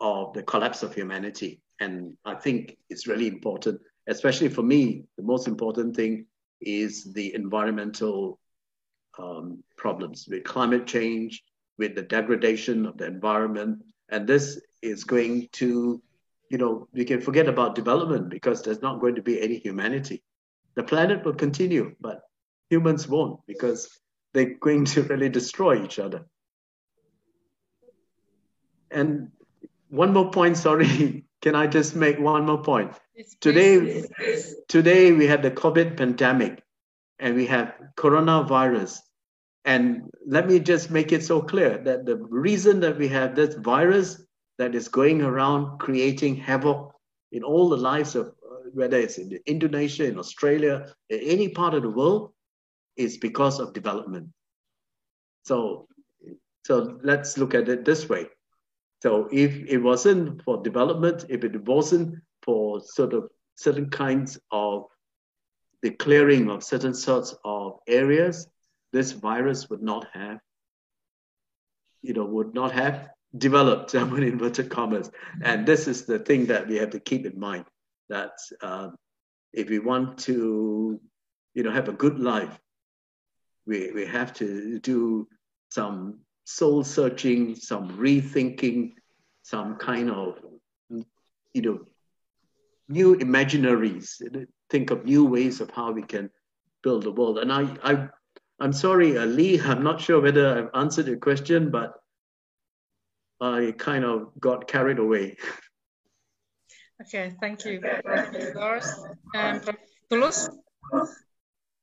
of 0.00 0.32
the 0.32 0.42
collapse 0.42 0.82
of 0.82 0.94
humanity 0.94 1.60
and 1.80 2.16
i 2.24 2.34
think 2.34 2.76
it's 2.88 3.06
really 3.06 3.26
important 3.26 3.80
especially 4.06 4.48
for 4.48 4.62
me 4.62 5.04
the 5.16 5.22
most 5.22 5.48
important 5.48 5.96
thing 5.96 6.26
is 6.60 7.12
the 7.14 7.34
environmental 7.34 8.38
um, 9.18 9.62
problems 9.76 10.26
with 10.28 10.44
climate 10.44 10.86
change, 10.86 11.42
with 11.78 11.94
the 11.94 12.02
degradation 12.02 12.86
of 12.86 12.96
the 12.98 13.06
environment. 13.06 13.82
And 14.08 14.26
this 14.26 14.60
is 14.82 15.04
going 15.04 15.48
to, 15.52 16.02
you 16.50 16.58
know, 16.58 16.88
we 16.92 17.04
can 17.04 17.20
forget 17.20 17.48
about 17.48 17.74
development 17.74 18.28
because 18.28 18.62
there's 18.62 18.82
not 18.82 19.00
going 19.00 19.16
to 19.16 19.22
be 19.22 19.40
any 19.40 19.58
humanity. 19.58 20.22
The 20.74 20.82
planet 20.82 21.24
will 21.24 21.34
continue, 21.34 21.94
but 22.00 22.22
humans 22.70 23.08
won't 23.08 23.40
because 23.46 23.88
they're 24.32 24.54
going 24.54 24.84
to 24.86 25.02
really 25.10 25.28
destroy 25.28 25.82
each 25.84 25.98
other. 25.98 26.26
And 28.90 29.30
one 29.88 30.12
more 30.12 30.30
point, 30.30 30.56
sorry, 30.56 31.24
can 31.42 31.54
I 31.54 31.66
just 31.66 31.96
make 31.96 32.18
one 32.18 32.46
more 32.46 32.62
point? 32.62 32.92
Today, 33.40 34.04
today 34.68 35.12
we 35.12 35.26
had 35.26 35.42
the 35.42 35.50
COVID 35.50 35.96
pandemic 35.96 36.63
and 37.18 37.34
we 37.34 37.46
have 37.46 37.74
coronavirus. 37.96 39.00
And 39.64 40.10
let 40.26 40.46
me 40.46 40.60
just 40.60 40.90
make 40.90 41.12
it 41.12 41.24
so 41.24 41.40
clear 41.40 41.78
that 41.78 42.04
the 42.04 42.16
reason 42.16 42.80
that 42.80 42.98
we 42.98 43.08
have 43.08 43.34
this 43.34 43.54
virus 43.54 44.22
that 44.58 44.74
is 44.74 44.88
going 44.88 45.22
around 45.22 45.78
creating 45.78 46.36
havoc 46.36 46.92
in 47.32 47.42
all 47.42 47.68
the 47.68 47.76
lives 47.76 48.14
of 48.14 48.26
uh, 48.26 48.68
whether 48.72 48.98
it's 48.98 49.18
in 49.18 49.38
Indonesia, 49.46 50.06
in 50.06 50.18
Australia, 50.18 50.86
in 51.08 51.20
any 51.20 51.48
part 51.48 51.74
of 51.74 51.82
the 51.82 51.90
world, 51.90 52.32
is 52.96 53.16
because 53.16 53.58
of 53.58 53.72
development. 53.72 54.28
So, 55.44 55.88
so 56.64 56.98
let's 57.02 57.36
look 57.36 57.54
at 57.54 57.68
it 57.68 57.84
this 57.84 58.08
way. 58.08 58.26
So 59.02 59.28
if 59.32 59.56
it 59.66 59.78
wasn't 59.78 60.42
for 60.44 60.62
development, 60.62 61.24
if 61.28 61.44
it 61.44 61.62
wasn't 61.66 62.16
for 62.42 62.80
sort 62.80 63.12
of 63.12 63.28
certain 63.56 63.90
kinds 63.90 64.38
of 64.50 64.84
the 65.84 65.90
clearing 65.90 66.48
of 66.48 66.64
certain 66.64 66.94
sorts 66.94 67.34
of 67.44 67.78
areas, 67.86 68.48
this 68.94 69.12
virus 69.12 69.68
would 69.68 69.82
not 69.82 70.06
have, 70.14 70.38
you 72.00 72.14
know, 72.14 72.24
would 72.24 72.54
not 72.54 72.72
have 72.72 73.10
developed, 73.36 73.94
I'm 73.94 74.16
in 74.16 74.22
inverted 74.22 74.70
commas. 74.70 75.10
And 75.42 75.66
this 75.66 75.86
is 75.86 76.06
the 76.06 76.18
thing 76.18 76.46
that 76.46 76.68
we 76.68 76.76
have 76.76 76.88
to 76.90 77.00
keep 77.00 77.26
in 77.26 77.38
mind 77.38 77.66
that 78.08 78.32
um, 78.62 78.96
if 79.52 79.68
we 79.68 79.78
want 79.78 80.20
to, 80.20 80.98
you 81.52 81.62
know, 81.62 81.70
have 81.70 81.88
a 81.90 81.92
good 81.92 82.18
life, 82.18 82.58
we, 83.66 83.90
we 83.92 84.06
have 84.06 84.32
to 84.34 84.78
do 84.78 85.28
some 85.68 86.20
soul 86.44 86.82
searching, 86.82 87.56
some 87.56 87.90
rethinking, 87.98 88.92
some 89.42 89.76
kind 89.76 90.10
of, 90.10 90.38
you 91.52 91.62
know, 91.62 91.80
new 92.88 93.16
imaginaries. 93.16 94.22
Think 94.74 94.90
of 94.90 95.04
new 95.04 95.24
ways 95.24 95.60
of 95.60 95.70
how 95.70 95.92
we 95.92 96.02
can 96.02 96.30
build 96.82 97.04
the 97.04 97.12
world. 97.12 97.38
And 97.38 97.52
I, 97.52 97.62
I, 97.84 98.08
I'm 98.58 98.72
sorry, 98.72 99.16
uh, 99.16 99.24
Lee. 99.24 99.60
I'm 99.70 99.84
not 99.84 100.00
sure 100.00 100.20
whether 100.20 100.58
I've 100.58 100.70
answered 100.74 101.06
your 101.06 101.18
question, 101.18 101.70
but 101.70 101.94
I 103.40 103.72
kind 103.78 104.04
of 104.04 104.32
got 104.40 104.66
carried 104.66 104.98
away. 104.98 105.36
Okay, 107.02 107.32
thank 107.40 107.64
you. 107.64 107.80
Doris. 108.54 108.88
Um, 109.34 109.60
Tulus? 110.08 110.48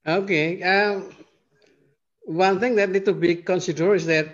Okay. 0.07 0.63
Um, 0.63 1.11
one 2.23 2.59
thing 2.59 2.75
that 2.75 2.89
need 2.89 3.05
to 3.05 3.13
be 3.13 3.35
considered 3.35 3.95
is 3.95 4.05
that 4.05 4.27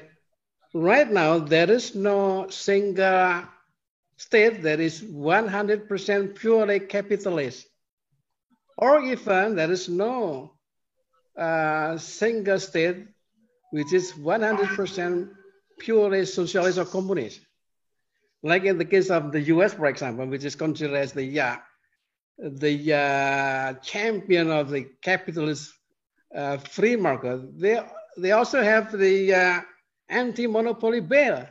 right 0.74 1.12
now 1.12 1.40
there 1.40 1.70
is 1.70 1.96
no 1.96 2.48
single 2.50 3.44
state 4.18 4.62
that 4.64 4.80
is 4.80 5.02
100% 5.02 6.36
purely 6.36 6.80
capitalist, 6.80 7.68
or 8.78 9.02
even 9.02 9.56
there 9.56 9.72
is 9.72 9.90
no 9.90 10.54
uh, 11.38 11.98
single 11.98 12.60
state 12.60 13.08
which 13.72 13.92
is 13.94 14.14
100% 14.14 15.30
purely 15.80 16.26
socialist 16.26 16.78
or 16.78 16.86
communist. 16.86 17.42
Like 18.44 18.64
in 18.64 18.78
the 18.78 18.86
case 18.86 19.10
of 19.10 19.32
the 19.32 19.42
US, 19.54 19.74
for 19.74 19.88
example, 19.88 20.26
which 20.26 20.46
is 20.46 20.56
considered 20.56 20.96
as 20.96 21.12
the, 21.12 21.40
uh, 21.40 21.58
the 22.38 22.94
uh, 22.94 23.74
champion 23.82 24.52
of 24.52 24.70
the 24.70 24.88
capitalist 25.02 25.74
uh, 26.34 26.58
free 26.58 26.96
market, 26.96 27.60
they, 27.60 27.82
they 28.18 28.32
also 28.32 28.62
have 28.62 28.98
the 28.98 29.34
uh, 29.34 29.62
anti-monopoly 30.10 31.02
bill. 31.02 31.46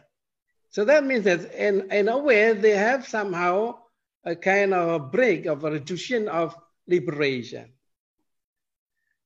So 0.70 0.84
that 0.84 1.04
means 1.04 1.24
that 1.24 1.52
in, 1.54 1.90
in 1.90 2.08
a 2.08 2.18
way, 2.18 2.52
they 2.52 2.76
have 2.76 3.06
somehow 3.06 3.78
a 4.24 4.34
kind 4.34 4.74
of 4.74 4.88
a 4.88 4.98
break 4.98 5.46
of 5.46 5.64
a 5.64 5.70
reduction 5.70 6.28
of 6.28 6.56
liberation. 6.86 7.72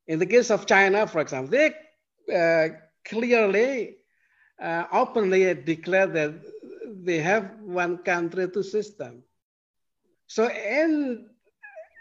In 0.06 0.18
the 0.18 0.26
case 0.26 0.50
of 0.50 0.66
China, 0.66 1.06
for 1.06 1.20
example, 1.20 1.50
they 1.50 1.74
uh, 2.34 2.74
clearly 3.04 3.96
uh, 4.60 4.84
openly 4.92 5.54
declare 5.54 6.06
that 6.06 6.34
they 7.02 7.18
have 7.18 7.60
one 7.60 7.98
country, 7.98 8.48
two 8.50 8.62
system. 8.62 9.22
So 10.26 10.48
in, 10.48 11.28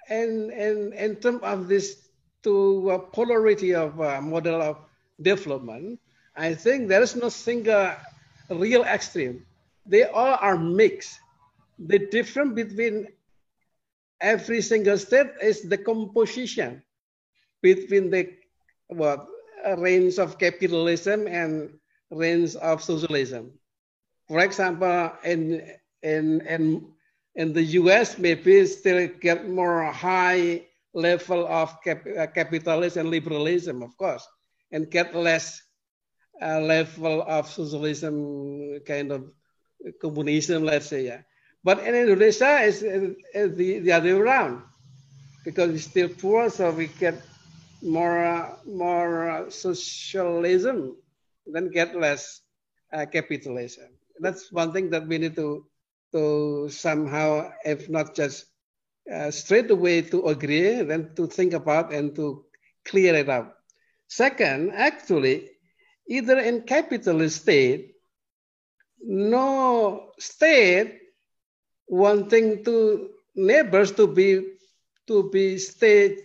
in, 0.10 0.52
in, 0.52 0.94
in 0.94 1.16
terms 1.18 1.42
of 1.44 1.68
this 1.68 2.10
two 2.44 2.90
uh, 2.92 2.98
polarity 2.98 3.74
of 3.76 4.00
uh, 4.02 4.22
model 4.22 4.62
of 4.62 4.78
development, 5.22 6.00
I 6.36 6.54
think 6.54 6.88
there 6.88 7.02
is 7.02 7.16
no 7.16 7.30
single 7.30 7.92
real 8.50 8.84
extreme. 8.84 9.46
They 9.86 10.04
all 10.04 10.38
are 10.40 10.58
mixed. 10.58 11.20
The 11.80 12.00
difference 12.00 12.54
between 12.56 13.08
every 14.22 14.62
single 14.62 14.98
state 14.98 15.32
is 15.42 15.64
the 15.64 15.78
composition 15.78 16.84
between 17.62 18.10
the 18.10 18.30
what 18.88 19.28
range 19.78 20.18
of 20.18 20.38
capitalism 20.38 21.28
and 21.28 21.70
range 22.12 22.56
of 22.56 22.84
socialism. 22.84 23.52
For 24.28 24.40
example, 24.40 25.12
in 25.24 25.64
in 26.04 26.42
in 26.48 26.92
in 27.36 27.54
the 27.54 27.64
U.S., 27.84 28.18
maybe 28.18 28.66
still 28.66 29.08
get 29.20 29.50
more 29.50 29.84
high 29.92 30.66
level 30.94 31.48
of 31.48 31.82
cap, 31.84 32.06
uh, 32.06 32.28
capitalism 32.28 33.02
and 33.02 33.10
liberalism, 33.12 33.84
of 33.84 33.96
course, 33.98 34.28
and 34.72 34.90
get 34.90 35.16
less 35.16 35.62
uh, 36.42 36.60
level 36.60 37.22
of 37.24 37.48
socialism, 37.48 38.80
kind 38.86 39.12
of 39.12 39.32
communism, 40.02 40.64
let's 40.64 40.88
say. 40.88 41.06
Yeah. 41.06 41.22
But 41.64 41.80
in 41.80 41.96
Indonesia, 41.96 42.60
it's, 42.64 42.82
it's 42.82 43.56
the, 43.56 43.80
the 43.80 43.92
other 43.92 44.16
way 44.16 44.22
around 44.22 44.64
because 45.44 45.72
we're 45.72 45.80
still 45.80 46.10
poor, 46.10 46.50
so 46.50 46.72
we 46.72 46.88
get 46.88 47.22
more 47.82 48.24
uh, 48.24 48.56
more 48.66 49.30
uh, 49.30 49.50
socialism, 49.50 50.96
then 51.46 51.70
get 51.72 51.96
less 51.96 52.42
uh, 52.94 53.06
capitalism. 53.06 53.88
That's 54.20 54.52
one 54.52 54.72
thing 54.74 54.90
that 54.92 55.08
we 55.08 55.18
need 55.18 55.36
to 55.36 55.66
to 56.12 56.70
somehow, 56.70 57.52
if 57.66 57.90
not 57.90 58.16
just 58.16 58.46
uh, 59.12 59.32
straight 59.32 59.70
away 59.72 60.02
to 60.02 60.28
agree, 60.28 60.82
then 60.82 61.12
to 61.16 61.28
think 61.28 61.54
about 61.54 61.94
and 61.94 62.16
to 62.16 62.46
clear 62.86 63.16
it 63.16 63.30
up. 63.30 63.58
Second, 64.08 64.72
actually, 64.74 65.50
either 66.10 66.40
in 66.40 66.64
capitalist 66.64 67.44
state, 67.44 67.96
no 69.02 70.12
state 70.20 70.99
wanting 71.90 72.64
to 72.64 73.10
neighbors 73.36 73.92
to 73.98 74.08
be 74.08 74.56
to 75.10 75.30
be 75.34 75.58
state 75.58 76.22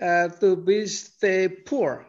uh, 0.00 0.28
to 0.40 0.56
be 0.56 0.86
stay 0.86 1.48
poor. 1.48 2.06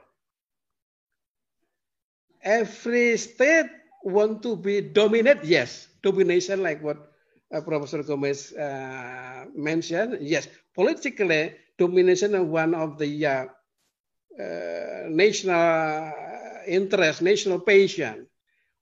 Every 2.41 3.17
state 3.17 3.67
want 4.03 4.43
to 4.43 4.55
be 4.55 4.79
dominant, 4.81 5.43
yes, 5.43 5.89
domination 6.03 6.63
like 6.63 6.81
what 6.83 7.11
uh, 7.51 7.61
Professor 7.61 8.03
Gomes 8.03 8.53
uh, 8.53 9.45
mentioned. 9.55 10.19
Yes, 10.21 10.47
politically, 10.73 11.55
domination 11.77 12.35
is 12.35 12.45
one 12.45 12.75
of 12.75 12.97
the 12.97 13.25
uh, 13.25 13.45
uh 14.37 15.09
national 15.09 16.13
interest, 16.67 17.21
national 17.21 17.59
passion. 17.59 18.27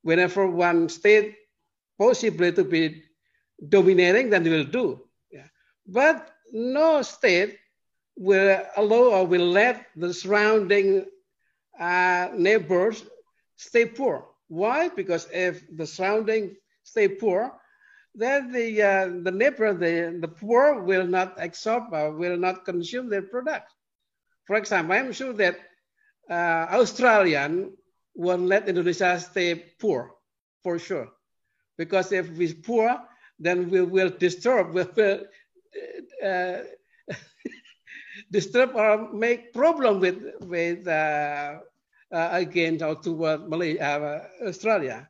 Whenever 0.03 0.45
one 0.45 0.89
state 0.89 1.33
possibly 1.97 2.51
to 2.51 2.63
be 2.63 3.01
dominating, 3.69 4.29
then 4.29 4.43
will 4.43 4.63
do. 4.63 5.01
Yeah. 5.31 5.47
But 5.87 6.31
no 6.51 7.01
state 7.01 7.57
will 8.17 8.61
allow 8.77 9.21
or 9.21 9.27
will 9.27 9.47
let 9.47 9.87
the 9.95 10.13
surrounding 10.13 11.05
uh, 11.79 12.29
neighbors 12.35 13.03
stay 13.55 13.85
poor. 13.85 14.27
Why? 14.47 14.89
Because 14.89 15.27
if 15.33 15.63
the 15.75 15.85
surrounding 15.85 16.55
stay 16.83 17.07
poor, 17.07 17.51
then 18.13 18.51
the 18.51 18.81
uh, 18.81 19.07
the 19.23 19.31
neighbor, 19.31 19.73
the, 19.73 20.17
the 20.21 20.27
poor 20.27 20.81
will 20.81 21.05
not 21.05 21.35
absorb, 21.37 21.93
uh, 21.93 22.11
will 22.13 22.37
not 22.37 22.63
consume 22.63 23.09
their 23.09 23.23
product. 23.23 23.73
For 24.45 24.55
example, 24.55 24.95
I'm 24.95 25.11
sure 25.11 25.33
that 25.33 25.57
uh, 26.29 26.67
Australian 26.71 27.75
won't 28.13 28.47
let 28.47 28.69
Indonesia 28.69 29.19
stay 29.19 29.55
poor, 29.79 30.15
for 30.63 30.79
sure. 30.79 31.09
Because 31.77 32.13
if 32.13 32.29
we're 32.29 32.53
poor, 32.63 32.97
then 33.39 33.69
we 33.69 33.81
will 33.81 34.09
disturb, 34.09 34.73
we 34.73 34.83
will 34.95 35.19
uh, 36.23 36.57
disturb 38.31 38.75
or 38.75 39.11
make 39.13 39.53
problem 39.53 39.99
with 39.99 40.21
with 40.41 40.87
uh, 40.87 41.59
uh, 42.11 42.29
against 42.31 42.83
or 42.83 42.95
toward 42.95 43.49
Malaysia, 43.49 44.29
uh, 44.41 44.47
Australia. 44.47 45.09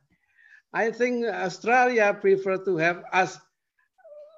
I 0.72 0.90
think 0.90 1.24
Australia 1.24 2.16
prefer 2.20 2.58
to 2.64 2.76
have 2.76 3.04
us 3.12 3.38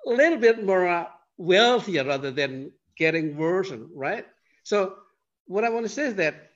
a 0.07 0.11
little 0.11 0.39
bit 0.39 0.65
more 0.65 0.87
uh, 0.87 1.07
wealthier 1.37 2.05
rather 2.05 2.31
than 2.31 2.73
getting 2.97 3.37
worse, 3.37 3.73
right? 3.95 4.27
So 4.63 4.97
what 5.47 5.65
I 5.65 5.71
want 5.71 5.87
to 5.87 5.89
say 5.89 6.07
is 6.07 6.15
that 6.17 6.51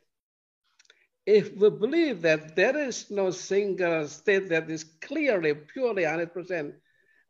if 1.24 1.54
we 1.56 1.70
believe 1.70 2.22
that 2.22 2.56
there 2.56 2.76
is 2.76 3.10
no 3.10 3.30
single 3.30 4.09
state 4.09 4.48
that 4.48 4.70
is 4.70 4.84
clearly, 5.00 5.54
purely 5.54 6.02
100% 6.02 6.74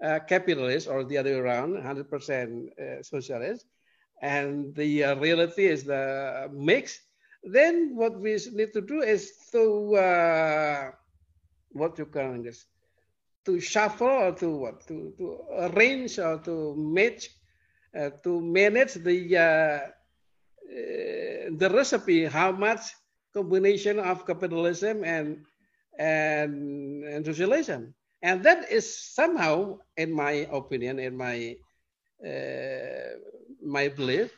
uh, 0.03 0.19
capitalist 0.21 0.89
or 0.89 1.05
the 1.05 1.17
other 1.19 1.31
way 1.31 1.39
around, 1.39 1.75
100% 1.75 2.01
uh, 2.11 3.03
socialist, 3.03 3.67
and 4.21 4.75
the 4.75 5.05
uh, 5.05 5.15
reality 5.17 5.67
is 5.67 5.85
the 5.85 6.49
mix, 6.53 7.01
then 7.45 7.95
what 7.95 8.19
we 8.19 8.39
need 8.53 8.73
to 8.73 8.81
do 8.81 9.03
is 9.03 9.33
to, 9.53 9.95
uh, 9.97 10.91
what 11.71 11.99
you 11.99 12.07
call 12.07 12.43
this, 12.43 12.67
to 13.45 13.61
shuffle 13.61 14.07
or 14.07 14.33
to 14.33 14.57
what, 14.57 14.87
to, 14.87 15.13
to 15.19 15.39
arrange 15.59 16.19
or 16.19 16.39
to 16.39 16.75
match, 16.77 17.29
uh, 17.99 18.11
to 18.23 18.41
manage 18.41 18.95
the, 18.95 19.93
the 21.59 21.71
recipe, 21.71 22.25
how 22.25 22.53
much 22.53 22.81
combination 23.35 23.99
of 23.99 24.27
capitalism 24.27 25.05
and, 25.05 25.45
and, 25.99 27.05
and 27.05 27.27
socialism. 27.27 27.95
And 28.23 28.43
that 28.45 28.71
is 28.71 28.87
somehow, 28.87 29.79
in 29.97 30.13
my 30.13 30.47
opinion, 30.53 30.99
in 30.99 31.17
my 31.17 31.57
uh, 32.23 33.19
my 33.63 33.89
belief, 33.89 34.31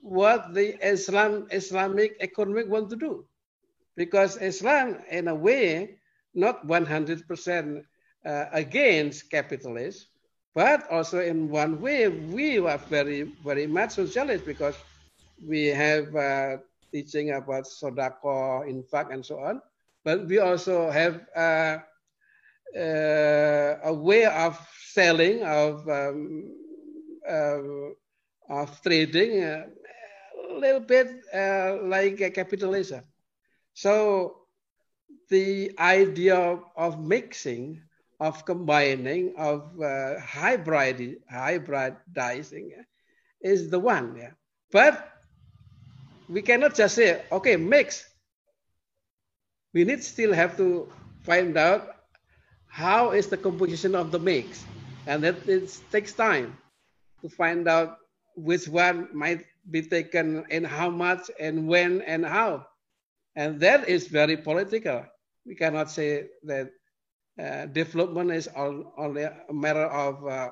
what 0.00 0.54
the 0.54 0.78
Islam 0.78 1.46
Islamic 1.50 2.16
economic 2.20 2.68
want 2.68 2.90
to 2.90 2.96
do, 2.96 3.26
because 3.96 4.38
Islam, 4.38 5.02
in 5.10 5.26
a 5.26 5.34
way, 5.34 5.98
not 6.34 6.66
100% 6.66 7.82
uh, 8.24 8.44
against 8.52 9.30
capitalism, 9.30 10.06
but 10.54 10.86
also 10.90 11.18
in 11.18 11.50
one 11.50 11.80
way 11.80 12.08
we 12.08 12.58
are 12.58 12.78
very 12.78 13.22
very 13.42 13.66
much 13.66 13.98
socialist 13.98 14.46
because 14.46 14.76
we 15.42 15.66
have 15.66 16.14
uh, 16.14 16.56
teaching 16.92 17.32
about 17.32 17.64
sodako, 17.64 18.62
infak, 18.68 19.12
and 19.12 19.24
so 19.24 19.40
on. 19.40 19.60
But 20.04 20.26
we 20.26 20.38
also 20.38 20.90
have 20.90 21.26
uh, 21.34 21.78
a 22.74 23.92
way 23.92 24.24
of 24.24 24.58
selling, 24.92 25.42
of 25.42 25.88
um, 25.88 26.50
uh, 27.28 27.58
of 28.48 28.82
trading, 28.82 29.42
uh, 29.42 29.66
a 30.50 30.54
little 30.58 30.80
bit 30.80 31.08
uh, 31.34 31.78
like 31.82 32.18
capitalism. 32.34 33.02
So 33.74 34.42
the 35.30 35.72
idea 35.78 36.36
of, 36.36 36.64
of 36.76 37.00
mixing, 37.00 37.80
of 38.20 38.44
combining, 38.44 39.34
of 39.38 39.80
uh, 39.80 40.20
hybrid, 40.20 41.22
hybridizing 41.32 42.70
is 43.40 43.70
the 43.70 43.78
one. 43.78 44.16
Yeah. 44.16 44.32
But 44.70 45.08
we 46.28 46.42
cannot 46.42 46.74
just 46.74 46.94
say, 46.94 47.22
okay, 47.32 47.56
mix. 47.56 48.08
We 49.72 49.84
need 49.84 50.04
still 50.04 50.34
have 50.34 50.56
to 50.58 50.92
find 51.22 51.56
out 51.56 52.01
how 52.72 53.10
is 53.10 53.26
the 53.28 53.36
composition 53.36 53.94
of 53.94 54.10
the 54.10 54.18
mix. 54.18 54.64
And 55.06 55.22
that 55.24 55.46
it 55.46 55.78
takes 55.92 56.14
time 56.14 56.56
to 57.20 57.28
find 57.28 57.68
out 57.68 57.98
which 58.34 58.66
one 58.66 59.08
might 59.12 59.44
be 59.70 59.82
taken 59.82 60.44
and 60.50 60.66
how 60.66 60.88
much 60.88 61.30
and 61.38 61.68
when 61.68 62.00
and 62.02 62.24
how. 62.24 62.66
And 63.36 63.60
that 63.60 63.88
is 63.88 64.08
very 64.08 64.38
political. 64.38 65.04
We 65.44 65.54
cannot 65.54 65.90
say 65.90 66.28
that 66.44 66.70
uh, 67.38 67.66
development 67.66 68.32
is 68.32 68.48
all, 68.48 68.94
only 68.96 69.24
a 69.24 69.52
matter 69.52 69.84
of 69.84 70.26
uh, 70.26 70.50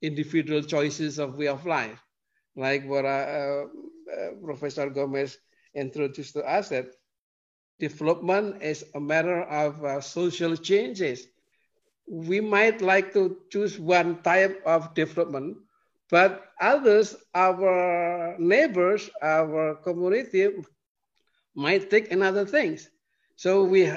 individual 0.00 0.62
choices 0.62 1.20
of 1.20 1.36
way 1.36 1.46
of 1.46 1.64
life, 1.64 2.02
like 2.56 2.88
what 2.88 3.04
uh, 3.04 3.08
uh 3.08 4.30
Professor 4.42 4.90
Gomes 4.90 5.38
introduced 5.74 6.34
to 6.34 6.42
us 6.42 6.70
that 6.70 6.86
development 7.78 8.62
is 8.62 8.84
a 8.94 9.00
matter 9.00 9.42
of 9.42 9.84
uh, 9.84 10.00
social 10.00 10.56
changes. 10.56 11.26
We 12.06 12.40
might 12.40 12.80
like 12.82 13.12
to 13.14 13.38
choose 13.50 13.78
one 13.78 14.22
type 14.22 14.62
of 14.66 14.94
development 14.94 15.58
but 16.12 16.44
others, 16.60 17.16
our 17.34 18.36
neighbors, 18.38 19.08
our 19.22 19.76
community 19.76 20.46
might 21.54 21.88
take 21.88 22.12
another 22.12 22.44
things. 22.44 22.90
So 23.36 23.64
we 23.64 23.90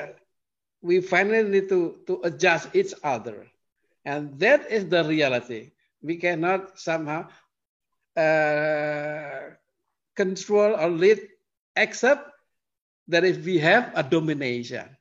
we 0.82 1.02
finally 1.02 1.44
need 1.44 1.68
to, 1.70 2.00
to 2.08 2.22
adjust 2.24 2.74
each 2.74 2.94
other. 3.04 3.48
And 4.06 4.40
that 4.40 4.72
is 4.72 4.88
the 4.88 5.04
reality. 5.04 5.72
We 6.02 6.16
cannot 6.16 6.80
somehow 6.80 7.28
uh, 8.16 9.52
control 10.16 10.76
or 10.80 10.90
lead 10.90 11.20
except 11.76 12.32
that 13.10 13.26
if 13.26 13.44
we 13.44 13.58
have 13.60 13.92
a 13.96 14.04
domination 14.04 14.95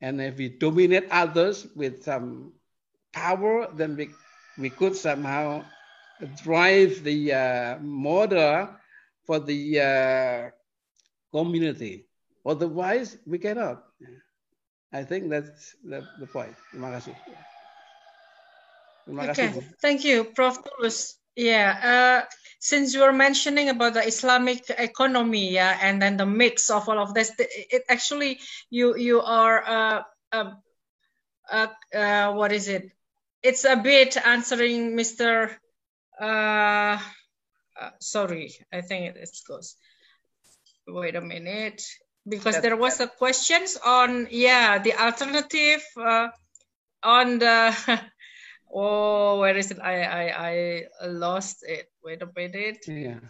and 0.00 0.20
if 0.20 0.36
we 0.36 0.48
dominate 0.48 1.08
others 1.10 1.66
with 1.74 2.04
some 2.04 2.52
power, 3.12 3.68
then 3.74 3.96
we, 3.96 4.10
we 4.58 4.70
could 4.70 4.94
somehow 4.94 5.64
drive 6.42 7.02
the 7.02 7.32
uh, 7.32 7.78
model 7.80 8.68
for 9.26 9.38
the 9.40 9.80
uh, 9.80 10.50
community. 11.36 12.06
Otherwise, 12.46 13.18
we 13.26 13.38
cannot. 13.38 13.84
I 14.92 15.04
think 15.04 15.28
that's 15.28 15.76
the, 15.84 16.06
the 16.18 16.26
point. 16.26 16.54
Terima 16.72 16.96
kasih. 16.96 17.16
Terima 19.04 19.28
okay, 19.28 19.52
kasih. 19.52 19.64
thank 19.84 20.00
you, 20.04 20.24
Prof. 20.32 20.56
Tulus. 20.64 21.17
Yeah, 21.38 21.70
uh, 22.26 22.28
since 22.58 22.94
you 22.94 23.02
were 23.02 23.12
mentioning 23.12 23.68
about 23.68 23.94
the 23.94 24.04
Islamic 24.04 24.68
economy, 24.70 25.52
yeah, 25.52 25.78
and 25.80 26.02
then 26.02 26.16
the 26.16 26.26
mix 26.26 26.68
of 26.68 26.88
all 26.88 26.98
of 26.98 27.14
this, 27.14 27.30
it 27.38 27.84
actually 27.88 28.40
you 28.70 28.96
you 28.96 29.20
are 29.20 29.62
uh, 29.62 30.02
uh, 30.32 30.50
uh, 31.48 31.68
uh 31.94 32.32
what 32.32 32.50
is 32.50 32.66
it? 32.66 32.90
It's 33.40 33.64
a 33.64 33.76
bit 33.76 34.16
answering 34.16 34.98
Mr 34.98 35.54
uh, 36.18 36.98
sorry, 38.00 38.50
I 38.72 38.80
think 38.80 39.14
it 39.14 39.30
goes. 39.46 39.76
Wait 40.88 41.14
a 41.14 41.20
minute, 41.20 41.84
because 42.26 42.60
there 42.60 42.76
was 42.76 42.98
a 42.98 43.06
questions 43.06 43.78
on 43.78 44.26
yeah 44.32 44.82
the 44.82 44.94
alternative 44.94 45.86
on 47.04 47.38
the 47.38 47.76
oh 48.72 49.40
where 49.40 49.56
is 49.56 49.70
it? 49.70 49.78
I 49.80 50.02
I 50.04 50.84
I 51.00 51.06
lost 51.06 51.64
it. 51.66 51.90
Wait 52.02 52.22
a 52.22 52.28
minute. 52.34 52.84
Yeah. 52.86 53.20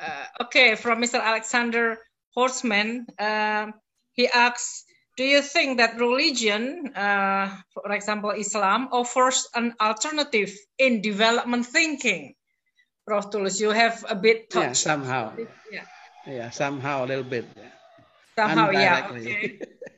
Uh, 0.00 0.44
okay, 0.44 0.74
from 0.74 1.00
Mr. 1.02 1.22
Alexander 1.22 1.98
Horstman, 2.36 3.04
uh, 3.20 3.70
he 4.12 4.26
asks, 4.26 4.84
do 5.16 5.24
you 5.24 5.42
think 5.42 5.78
that 5.78 6.00
religion, 6.00 6.90
uh, 6.96 7.54
for 7.74 7.92
example, 7.92 8.30
Islam, 8.30 8.88
offers 8.90 9.46
an 9.54 9.74
alternative 9.80 10.50
in 10.78 11.02
development 11.02 11.66
thinking? 11.66 12.34
Prof. 13.06 13.30
Tulus, 13.30 13.60
you 13.60 13.70
have 13.70 14.04
a 14.08 14.14
bit 14.14 14.48
touched. 14.48 14.66
Yeah, 14.66 14.72
somehow. 14.72 15.32
Yeah. 15.70 15.84
Yeah, 16.26 16.50
somehow 16.50 17.04
a 17.04 17.06
little 17.06 17.24
bit. 17.24 17.44
Yeah. 17.56 17.68
Somehow, 18.36 18.70
yeah. 18.70 19.10
Okay. 19.10 19.60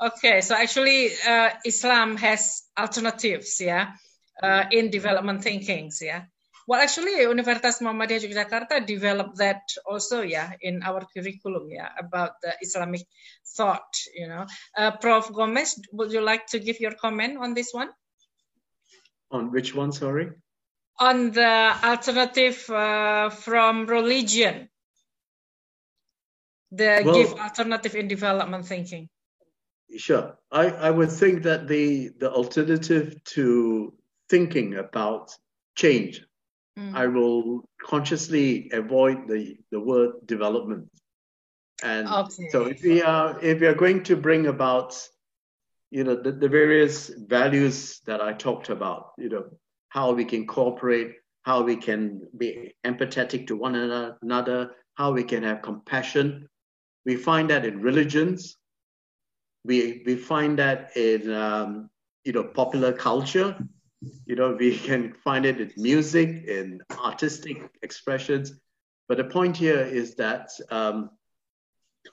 okay, 0.00 0.40
so 0.40 0.54
actually, 0.54 1.10
uh, 1.26 1.50
Islam 1.64 2.16
has 2.16 2.62
alternatives, 2.78 3.60
yeah, 3.60 3.92
uh, 4.42 4.64
in 4.70 4.90
development 4.90 5.42
thinkings, 5.42 6.00
yeah. 6.02 6.24
Well, 6.70 6.80
actually, 6.80 7.18
Universitas 7.26 7.82
Muhammadiyah 7.82 8.22
Yogyakarta 8.30 8.86
developed 8.86 9.38
that 9.38 9.62
also, 9.84 10.22
yeah, 10.22 10.52
in 10.60 10.82
our 10.84 11.02
curriculum, 11.12 11.68
yeah, 11.68 11.88
about 11.98 12.40
the 12.42 12.54
Islamic 12.62 13.02
thought, 13.56 13.90
you 14.14 14.28
know. 14.28 14.46
Uh, 14.76 14.92
Prof. 14.92 15.32
Gomes, 15.32 15.80
would 15.90 16.12
you 16.12 16.20
like 16.20 16.46
to 16.54 16.60
give 16.60 16.78
your 16.78 16.92
comment 16.92 17.38
on 17.38 17.54
this 17.54 17.74
one? 17.74 17.90
On 19.32 19.50
which 19.50 19.74
one, 19.74 19.90
sorry? 19.90 20.30
On 21.00 21.32
the 21.32 21.74
alternative 21.82 22.70
uh, 22.70 23.30
from 23.30 23.86
religion. 23.86 24.68
The 26.70 27.02
well, 27.04 27.14
give 27.14 27.32
alternative 27.34 27.96
in 27.96 28.06
development 28.06 28.66
thinking. 28.66 29.08
Sure. 29.96 30.36
I, 30.52 30.70
I 30.70 30.90
would 30.90 31.10
think 31.10 31.42
that 31.42 31.66
the, 31.66 32.10
the 32.18 32.30
alternative 32.30 33.22
to 33.24 33.92
thinking 34.28 34.74
about 34.76 35.34
change 35.74 36.24
Mm. 36.78 36.94
I 36.94 37.06
will 37.06 37.68
consciously 37.82 38.70
avoid 38.72 39.28
the, 39.28 39.56
the 39.70 39.80
word 39.80 40.26
development. 40.26 40.88
And 41.82 42.08
okay. 42.08 42.48
so 42.50 42.66
if 42.66 42.82
we 42.82 43.02
are 43.02 43.42
if 43.42 43.60
we 43.60 43.66
are 43.66 43.74
going 43.74 44.02
to 44.04 44.16
bring 44.16 44.46
about, 44.46 44.96
you 45.90 46.04
know, 46.04 46.14
the, 46.14 46.32
the 46.32 46.48
various 46.48 47.08
values 47.08 48.00
that 48.06 48.20
I 48.20 48.34
talked 48.34 48.68
about, 48.68 49.12
you 49.16 49.30
know, 49.30 49.44
how 49.88 50.12
we 50.12 50.24
can 50.24 50.46
cooperate, 50.46 51.14
how 51.42 51.62
we 51.62 51.76
can 51.76 52.28
be 52.36 52.74
empathetic 52.84 53.46
to 53.46 53.56
one 53.56 53.74
another, 53.74 54.72
how 54.94 55.12
we 55.12 55.24
can 55.24 55.42
have 55.42 55.62
compassion. 55.62 56.46
We 57.06 57.16
find 57.16 57.48
that 57.48 57.64
in 57.64 57.80
religions. 57.80 58.56
We 59.64 60.02
we 60.06 60.16
find 60.16 60.58
that 60.58 60.96
in 60.96 61.32
um, 61.32 61.90
you 62.24 62.32
know 62.32 62.44
popular 62.44 62.92
culture 62.92 63.56
you 64.26 64.36
know 64.36 64.56
we 64.58 64.76
can 64.88 65.12
find 65.12 65.44
it 65.44 65.60
in 65.60 65.72
music 65.76 66.44
in 66.46 66.80
artistic 66.98 67.58
expressions. 67.82 68.52
But 69.08 69.18
the 69.18 69.24
point 69.24 69.56
here 69.56 69.80
is 69.80 70.14
that 70.16 70.50
um, 70.70 71.10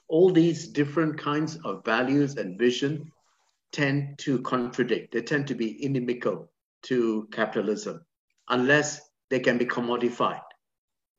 all 0.08 0.30
these 0.30 0.68
different 0.68 1.18
kinds 1.18 1.56
of 1.64 1.84
values 1.84 2.36
and 2.36 2.58
vision 2.58 3.12
tend 3.72 4.18
to 4.18 4.40
contradict. 4.40 5.12
They 5.12 5.22
tend 5.22 5.46
to 5.48 5.54
be 5.54 5.84
inimical 5.84 6.50
to 6.84 7.28
capitalism 7.30 8.04
unless 8.48 9.00
they 9.30 9.40
can 9.40 9.58
be 9.58 9.66
commodified 9.66 10.42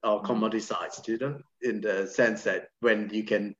or 0.03 0.23
commoditized 0.23 1.07
you 1.07 1.17
know 1.17 1.37
in 1.61 1.81
the 1.81 2.07
sense 2.07 2.43
that 2.43 2.69
when 2.79 3.09
you 3.11 3.23
can 3.23 3.55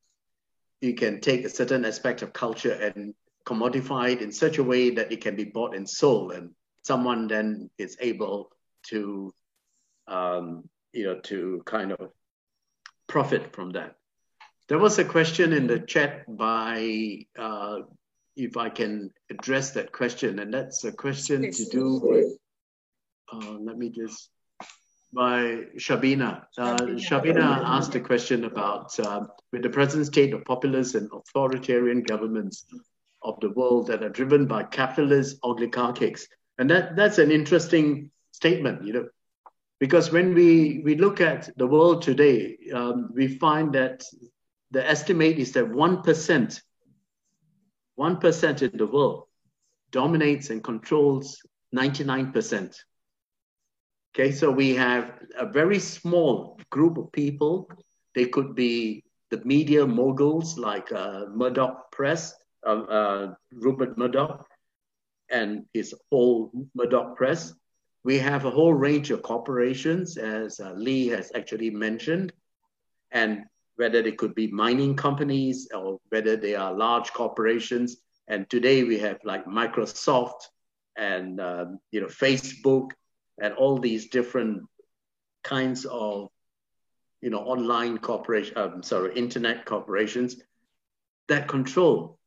you 0.81 0.93
can 0.93 1.19
take 1.19 1.45
a 1.45 1.49
certain 1.49 1.85
aspect 1.85 2.22
of 2.22 2.34
culture 2.34 2.73
and 2.73 3.14
commodify 3.45 4.11
it 4.11 4.22
in 4.22 4.31
such 4.31 4.57
a 4.57 4.64
way 4.64 4.91
that 4.91 5.11
it 5.11 5.22
can 5.22 5.35
be 5.35 5.43
bought 5.43 5.76
and 5.76 5.89
sold 5.89 6.31
and 6.31 6.51
someone 6.84 7.27
then 7.27 7.69
is 7.77 7.97
able 7.99 8.51
to, 8.84 9.34
um, 10.07 10.69
you 10.93 11.06
know, 11.06 11.19
to 11.19 11.61
kind 11.65 11.91
of 11.91 12.11
profit 13.07 13.53
from 13.53 13.72
that. 13.72 13.95
There 14.68 14.77
was 14.77 14.99
a 14.99 15.06
question 15.06 15.51
in 15.51 15.68
the 15.68 15.80
chat 15.80 16.26
by, 16.38 17.26
uh, 17.38 17.80
if 18.35 18.56
I 18.56 18.69
can 18.69 19.11
address 19.30 19.72
that 19.72 19.91
question, 19.91 20.39
and 20.39 20.53
that's 20.53 20.84
a 20.84 20.91
question 20.91 21.51
to 21.51 21.65
do 21.65 21.99
with, 22.01 22.38
uh, 23.34 23.57
let 23.60 23.77
me 23.77 23.89
just 23.89 24.30
by 25.11 25.65
Shabina. 25.77 26.45
Uh, 26.57 26.77
Shabina 26.98 27.64
asked 27.65 27.95
a 27.95 27.99
question 27.99 28.45
about 28.45 28.98
uh, 28.99 29.26
with 29.52 29.64
the 29.64 29.69
present 29.69 30.06
state 30.06 30.34
of 30.34 30.45
populist 30.45 30.95
and 30.95 31.10
authoritarian 31.11 32.03
governments 32.03 32.65
of 33.22 33.40
the 33.40 33.49
world 33.49 33.88
that 33.88 34.03
are 34.03 34.10
driven 34.10 34.45
by 34.45 34.64
capitalist 34.64 35.38
oligarchics. 35.44 36.27
And 36.57 36.69
that, 36.69 36.95
that's 36.95 37.18
an 37.18 37.31
interesting 37.31 38.11
statement, 38.31 38.86
you 38.86 38.94
know, 38.94 39.07
because 39.80 40.11
when 40.11 40.34
we, 40.34 40.81
we 40.84 40.95
look 40.95 41.22
at 41.22 41.49
the 41.57 41.68
world 41.68 42.02
today, 42.02 42.57
um, 42.73 43.10
we 43.14 43.27
find 43.27 43.73
that 43.73 44.03
the 44.72 44.88
estimate 44.88 45.40
is 45.40 45.53
that 45.53 45.65
1%, 45.65 46.61
1% 47.99 48.61
in 48.61 48.77
the 48.77 48.86
world 48.86 49.23
dominates 49.91 50.49
and 50.49 50.64
controls 50.64 51.41
99%. 51.76 52.77
Okay, 54.15 54.31
so 54.31 54.49
we 54.49 54.73
have 54.76 55.14
a 55.38 55.45
very 55.45 55.80
small 55.80 56.60
group 56.72 56.98
of 56.98 57.11
people. 57.11 57.69
They 58.15 58.26
could 58.26 58.56
be 58.56 59.03
the 59.30 59.41
media 59.45 59.86
moguls 59.86 60.57
like 60.57 60.91
uh, 60.91 61.26
Murdoch 61.31 61.91
Press, 61.91 62.34
uh, 62.65 62.81
uh, 62.90 63.34
Rupert 63.53 63.98
Murdoch, 63.98 64.48
and 65.30 65.65
his 65.73 65.94
whole 66.11 66.52
Murdoch 66.73 67.15
Press. 67.15 67.53
We 68.03 68.18
have 68.18 68.45
a 68.45 68.49
whole 68.49 68.73
range 68.73 69.11
of 69.11 69.22
corporations, 69.22 70.18
as 70.18 70.60
uh, 70.60 70.72
Lee 70.73 71.07
has 71.10 71.31
actually 71.36 71.69
mentioned, 71.69 72.34
and 73.11 73.44
whether 73.76 74.02
they 74.02 74.14
could 74.14 74.34
be 74.34 74.48
mining 74.48 74.95
companies 74.95 75.68
or 75.73 75.99
whether 76.10 76.36
they 76.36 76.56
are 76.56 76.73
large 76.73 77.14
corporations. 77.14 77.98
And 78.27 78.49
today 78.49 78.84
we 78.84 78.98
have 78.99 79.19
like 79.23 79.45
Microsoft 79.45 80.49
and 80.98 81.40
um, 81.40 81.80
you 81.91 82.02
know 82.02 82.07
Facebook 82.07 82.90
and 83.41 83.53
all 83.53 83.77
these 83.77 84.09
different 84.09 84.63
kinds 85.43 85.85
of 85.85 86.29
you 87.21 87.29
know 87.29 87.39
online 87.39 87.97
corporation 87.97 88.57
um, 88.57 88.83
sorry 88.83 89.13
internet 89.15 89.65
corporations 89.65 90.35
that 91.27 91.47
control 91.47 92.17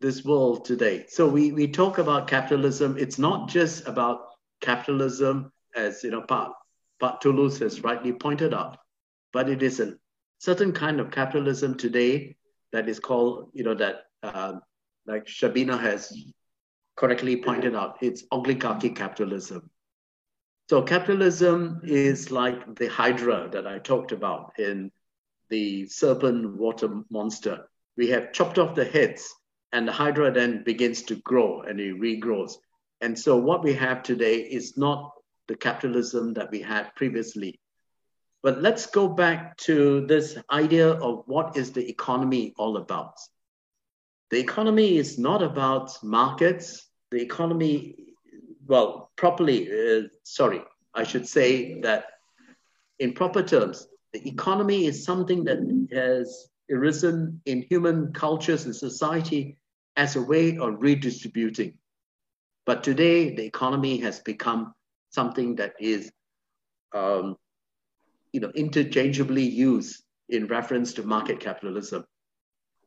this 0.00 0.24
world 0.24 0.64
today. 0.64 1.06
So 1.08 1.28
we 1.28 1.52
we 1.52 1.68
talk 1.68 1.98
about 1.98 2.28
capitalism. 2.28 2.96
It's 2.98 3.18
not 3.18 3.48
just 3.48 3.86
about 3.86 4.26
capitalism 4.60 5.52
as 5.74 6.02
you 6.02 6.10
know 6.10 6.22
part 6.22 6.52
Pat 7.00 7.20
Tulus 7.20 7.58
has 7.58 7.82
rightly 7.82 8.12
pointed 8.12 8.54
out 8.54 8.78
but 9.32 9.48
it 9.48 9.62
is 9.62 9.80
a 9.80 9.94
certain 10.38 10.72
kind 10.72 11.00
of 11.00 11.10
capitalism 11.10 11.76
today 11.76 12.36
that 12.72 12.88
is 12.88 12.98
called 12.98 13.50
you 13.52 13.64
know 13.64 13.74
that 13.74 14.04
uh, 14.22 14.54
like 15.06 15.26
Shabina 15.26 15.78
has 15.78 16.12
correctly 16.96 17.42
pointed 17.42 17.74
out 17.74 17.98
it's 18.00 18.24
oligarchy 18.30 18.90
capitalism 18.90 19.68
so 20.68 20.82
capitalism 20.82 21.80
is 21.84 22.30
like 22.30 22.76
the 22.76 22.86
hydra 22.88 23.48
that 23.52 23.66
I 23.66 23.78
talked 23.78 24.12
about 24.12 24.58
in 24.58 24.90
the 25.50 25.86
serpent 25.88 26.56
water 26.56 26.88
monster. 27.10 27.68
We 27.96 28.08
have 28.08 28.32
chopped 28.32 28.58
off 28.58 28.74
the 28.74 28.84
heads 28.84 29.32
and 29.72 29.86
the 29.86 29.92
hydra 29.92 30.32
then 30.32 30.64
begins 30.64 31.02
to 31.04 31.16
grow 31.16 31.62
and 31.62 31.78
it 31.80 32.00
regrows. 32.00 32.54
And 33.00 33.18
so 33.18 33.36
what 33.36 33.62
we 33.62 33.74
have 33.74 34.02
today 34.02 34.36
is 34.36 34.78
not 34.78 35.12
the 35.48 35.56
capitalism 35.56 36.32
that 36.34 36.50
we 36.50 36.62
had 36.62 36.94
previously. 36.94 37.60
But 38.42 38.62
let's 38.62 38.86
go 38.86 39.08
back 39.08 39.56
to 39.58 40.06
this 40.06 40.38
idea 40.50 40.90
of 40.92 41.24
what 41.26 41.56
is 41.56 41.72
the 41.72 41.86
economy 41.88 42.54
all 42.56 42.78
about. 42.78 43.14
The 44.30 44.38
economy 44.38 44.96
is 44.96 45.18
not 45.18 45.42
about 45.42 46.02
markets. 46.02 46.88
The 47.10 47.20
economy 47.20 47.96
well, 48.66 49.10
properly, 49.16 49.68
uh, 49.70 50.02
sorry, 50.22 50.62
I 50.94 51.04
should 51.04 51.26
say 51.28 51.80
that 51.80 52.06
in 52.98 53.12
proper 53.12 53.42
terms, 53.42 53.86
the 54.12 54.26
economy 54.28 54.86
is 54.86 55.04
something 55.04 55.44
that 55.44 55.58
has 55.92 56.48
arisen 56.70 57.40
in 57.46 57.62
human 57.68 58.12
cultures 58.12 58.64
and 58.64 58.74
society 58.74 59.58
as 59.96 60.16
a 60.16 60.22
way 60.22 60.56
of 60.56 60.80
redistributing. 60.80 61.78
But 62.66 62.82
today, 62.82 63.34
the 63.34 63.44
economy 63.44 63.98
has 63.98 64.20
become 64.20 64.74
something 65.10 65.56
that 65.56 65.74
is, 65.78 66.10
um, 66.94 67.36
you 68.32 68.40
know, 68.40 68.50
interchangeably 68.54 69.44
used 69.44 70.02
in 70.28 70.46
reference 70.46 70.94
to 70.94 71.02
market 71.02 71.40
capitalism. 71.40 72.04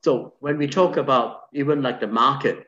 So 0.04 0.34
when 0.40 0.58
we 0.58 0.68
talk 0.68 0.98
about 0.98 1.42
even 1.54 1.82
like 1.82 2.00
the 2.00 2.08
market, 2.08 2.67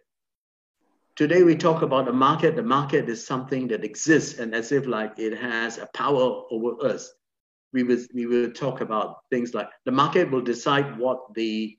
Today 1.19 1.43
we 1.43 1.53
talk 1.53 1.81
about 1.81 2.05
the 2.05 2.13
market. 2.13 2.55
The 2.55 2.63
market 2.63 3.09
is 3.09 3.27
something 3.27 3.67
that 3.67 3.83
exists 3.83 4.39
and 4.39 4.55
as 4.55 4.71
if 4.71 4.87
like 4.87 5.19
it 5.19 5.37
has 5.37 5.77
a 5.77 5.89
power 5.93 6.43
over 6.49 6.81
us. 6.85 7.11
We 7.73 7.83
will, 7.83 7.99
we 8.13 8.25
will 8.25 8.51
talk 8.51 8.79
about 8.79 9.17
things 9.29 9.53
like 9.53 9.67
the 9.83 9.91
market 9.91 10.31
will 10.31 10.39
decide 10.39 10.97
what 10.97 11.19
the, 11.35 11.77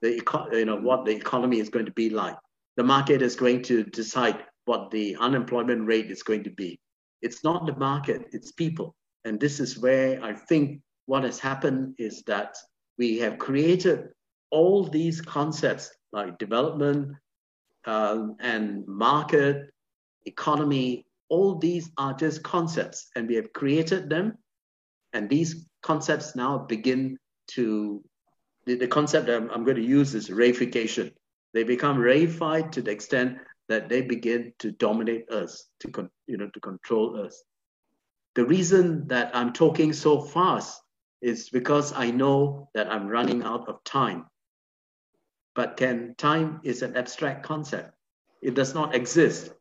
the 0.00 0.20
you 0.50 0.64
know, 0.64 0.78
what 0.78 1.04
the 1.04 1.12
economy 1.12 1.60
is 1.60 1.68
going 1.68 1.86
to 1.86 1.92
be 1.92 2.10
like. 2.10 2.34
The 2.76 2.82
market 2.82 3.22
is 3.22 3.36
going 3.36 3.62
to 3.70 3.84
decide 3.84 4.42
what 4.64 4.90
the 4.90 5.16
unemployment 5.20 5.86
rate 5.86 6.10
is 6.10 6.24
going 6.24 6.42
to 6.42 6.50
be. 6.50 6.80
It's 7.20 7.44
not 7.44 7.66
the 7.66 7.76
market, 7.76 8.30
it's 8.32 8.50
people. 8.50 8.96
And 9.24 9.38
this 9.38 9.60
is 9.60 9.78
where 9.78 10.20
I 10.24 10.34
think 10.34 10.80
what 11.06 11.22
has 11.22 11.38
happened 11.38 11.94
is 11.98 12.24
that 12.26 12.56
we 12.98 13.18
have 13.18 13.38
created 13.38 14.08
all 14.50 14.82
these 14.82 15.20
concepts 15.20 15.88
like 16.12 16.36
development, 16.38 17.12
um, 17.84 18.36
and 18.40 18.86
market, 18.86 19.70
economy, 20.26 21.06
all 21.28 21.56
these 21.56 21.90
are 21.96 22.14
just 22.14 22.42
concepts 22.42 23.08
and 23.16 23.28
we 23.28 23.34
have 23.36 23.52
created 23.52 24.08
them. 24.10 24.38
And 25.12 25.28
these 25.28 25.66
concepts 25.82 26.36
now 26.36 26.58
begin 26.58 27.18
to, 27.52 28.02
the, 28.66 28.76
the 28.76 28.86
concept 28.86 29.28
I'm, 29.28 29.50
I'm 29.50 29.64
going 29.64 29.76
to 29.76 29.82
use 29.82 30.14
is 30.14 30.30
reification. 30.30 31.12
They 31.54 31.64
become 31.64 31.98
reified 31.98 32.72
to 32.72 32.82
the 32.82 32.90
extent 32.90 33.38
that 33.68 33.88
they 33.88 34.02
begin 34.02 34.52
to 34.60 34.72
dominate 34.72 35.30
us, 35.30 35.68
to, 35.80 35.88
con, 35.88 36.10
you 36.26 36.36
know, 36.36 36.48
to 36.48 36.60
control 36.60 37.20
us. 37.20 37.42
The 38.34 38.44
reason 38.44 39.06
that 39.08 39.34
I'm 39.34 39.52
talking 39.52 39.92
so 39.92 40.20
fast 40.20 40.80
is 41.20 41.50
because 41.50 41.92
I 41.92 42.10
know 42.10 42.68
that 42.74 42.90
I'm 42.90 43.06
running 43.06 43.42
out 43.42 43.68
of 43.68 43.82
time. 43.84 44.26
But 45.54 45.76
can 45.76 46.14
time 46.16 46.60
is 46.64 46.82
an 46.82 46.96
abstract 46.96 47.44
concept. 47.44 47.94
It 48.40 48.54
does 48.54 48.74
not 48.74 48.94
exist, 48.94 49.52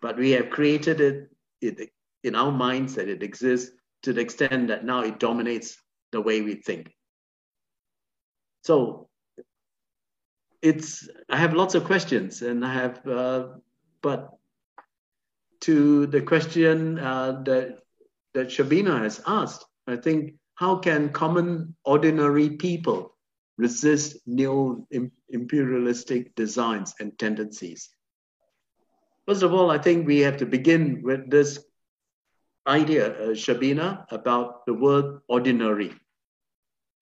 but 0.00 0.16
we 0.18 0.32
have 0.32 0.50
created 0.50 1.00
it, 1.00 1.30
it 1.60 1.90
in 2.24 2.34
our 2.34 2.52
minds 2.52 2.94
that 2.96 3.08
it 3.08 3.22
exists 3.22 3.70
to 4.02 4.12
the 4.12 4.20
extent 4.20 4.68
that 4.68 4.84
now 4.84 5.02
it 5.02 5.18
dominates 5.18 5.80
the 6.12 6.20
way 6.20 6.42
we 6.42 6.54
think. 6.54 6.92
So 8.62 9.08
it's 10.62 11.08
I 11.28 11.36
have 11.36 11.54
lots 11.54 11.74
of 11.74 11.84
questions, 11.84 12.42
and 12.42 12.64
I 12.64 12.72
have, 12.72 13.06
uh, 13.06 13.48
but 14.02 14.30
to 15.60 16.06
the 16.06 16.20
question 16.20 16.98
uh, 16.98 17.42
that 17.44 17.78
that 18.34 18.48
Shabina 18.48 19.00
has 19.02 19.22
asked, 19.26 19.64
I 19.86 19.96
think 19.96 20.34
how 20.54 20.76
can 20.76 21.10
common 21.10 21.76
ordinary 21.84 22.50
people 22.50 23.15
resist 23.56 24.18
neo-imperialistic 24.26 26.34
designs 26.34 26.94
and 27.00 27.18
tendencies. 27.18 27.88
First 29.26 29.42
of 29.42 29.54
all, 29.54 29.70
I 29.70 29.78
think 29.78 30.06
we 30.06 30.20
have 30.20 30.36
to 30.38 30.46
begin 30.46 31.02
with 31.02 31.30
this 31.30 31.64
idea, 32.66 33.12
uh, 33.12 33.34
Shabina, 33.34 34.04
about 34.10 34.66
the 34.66 34.74
word 34.74 35.20
ordinary. 35.28 35.94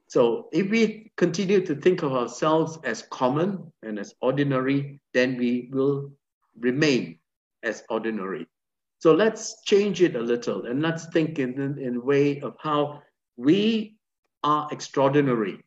So 0.09 0.49
if 0.53 0.71
we 0.71 1.11
continue 1.17 1.65
to 1.67 1.75
think 1.75 2.03
of 2.03 2.13
ourselves 2.13 2.79
as 2.85 3.03
common 3.11 3.73
and 3.83 3.99
as 3.99 4.15
ordinary, 4.21 5.01
then 5.13 5.37
we 5.37 5.71
will 5.73 6.13
remain 6.59 7.19
as 7.63 7.83
ordinary. 7.91 8.47
So 8.99 9.13
let's 9.13 9.63
change 9.63 10.01
it 10.03 10.15
a 10.15 10.21
little 10.21 10.67
and 10.67 10.81
let's 10.81 11.07
think 11.07 11.39
in, 11.39 11.79
in 11.79 11.97
a 11.97 12.01
way 12.01 12.41
of 12.41 12.57
how 12.61 13.03
we 13.37 13.97
are 14.43 14.69
extraordinary 14.71 15.65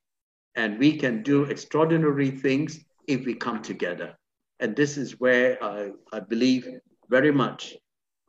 and 0.58 0.78
we 0.80 0.98
can 0.98 1.24
do 1.24 1.44
extraordinary 1.44 2.32
things 2.32 2.84
if 3.08 3.26
we 3.26 3.34
come 3.34 3.62
together. 3.62 4.18
And 4.60 4.76
this 4.76 4.98
is 4.98 5.20
where 5.20 5.64
I, 5.64 5.92
I 6.12 6.20
believe 6.20 6.68
very 7.10 7.32
much 7.32 7.76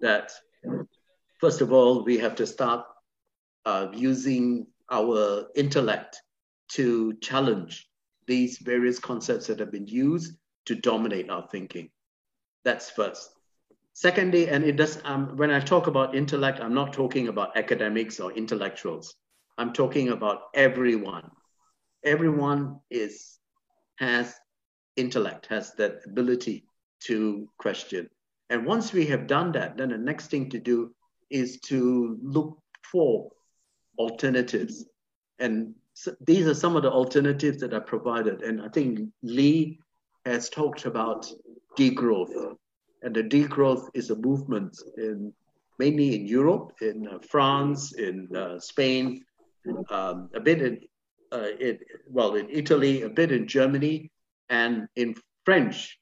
that, 0.01 0.31
first 1.41 1.63
of 1.63 1.73
all, 1.73 2.05
we 2.05 2.19
have 2.19 2.37
to 2.37 2.47
start 2.47 2.85
uh, 3.65 3.89
using 3.95 4.67
our 4.91 5.47
intellect 5.57 6.21
to 6.73 7.15
challenge 7.23 7.89
these 8.27 8.59
various 8.59 8.99
concepts 8.99 9.47
that 9.47 9.59
have 9.59 9.73
been 9.73 9.87
used 9.87 10.35
to 10.67 10.75
dominate 10.75 11.31
our 11.31 11.49
thinking. 11.51 11.89
That's 12.63 12.91
first. 12.91 13.31
Secondly, 13.95 14.49
and 14.49 14.63
it 14.65 14.77
does, 14.77 15.01
um, 15.05 15.35
when 15.37 15.51
I 15.51 15.61
talk 15.61 15.87
about 15.87 16.15
intellect, 16.15 16.61
I'm 16.61 16.75
not 16.75 16.93
talking 16.93 17.29
about 17.29 17.57
academics 17.57 18.21
or 18.21 18.33
intellectuals. 18.33 19.15
I'm 19.57 19.73
talking 19.73 20.11
about 20.11 20.43
everyone, 20.55 21.31
everyone 22.05 22.81
is 22.91 23.39
has 23.99 24.35
intellect, 24.97 25.47
has 25.47 25.73
that 25.75 26.01
ability 26.07 26.65
to 27.01 27.49
question. 27.59 28.09
And 28.51 28.65
once 28.65 28.93
we 28.93 29.07
have 29.07 29.27
done 29.27 29.53
that, 29.53 29.77
then 29.77 29.91
the 29.91 29.99
next 29.99 30.31
thing 30.31 30.51
to 30.51 30.59
do 30.59 30.95
is 31.31 31.61
to 31.61 32.19
look 32.23 32.59
for 32.91 33.31
alternatives. 33.99 34.87
And 35.39 35.75
so 35.95 36.15
these 36.27 36.47
are 36.47 36.55
some 36.55 36.77
of 36.77 36.83
the 36.83 36.91
alternatives 36.91 37.59
that 37.59 37.75
are 37.75 37.81
provided. 37.81 38.43
And 38.43 38.63
I 38.63 38.69
think 38.69 39.11
Lee 39.23 39.79
has 40.25 40.49
talked 40.49 40.87
about 40.87 41.27
degrowth. 41.77 42.57
And 43.03 43.15
the 43.15 43.23
degrowth 43.23 43.89
is 43.95 44.11
a 44.11 44.17
movement 44.17 44.77
in 44.97 45.33
mainly 45.79 46.17
in 46.17 46.27
Europe, 46.27 46.73
in 46.81 47.07
uh, 47.07 47.19
France, 47.21 47.93
in 47.93 48.29
uh, 48.35 48.59
Spain, 48.59 49.25
um, 49.91 50.29
a 50.35 50.41
bit 50.41 50.61
in, 50.61 50.81
uh, 51.33 51.49
in, 51.61 51.79
well, 52.09 52.35
in 52.35 52.49
Italy, 52.51 53.03
a 53.03 53.09
bit 53.09 53.33
in 53.33 53.47
Germany, 53.47 54.11
and 54.49 54.89
in 54.97 55.15
French, 55.45 55.99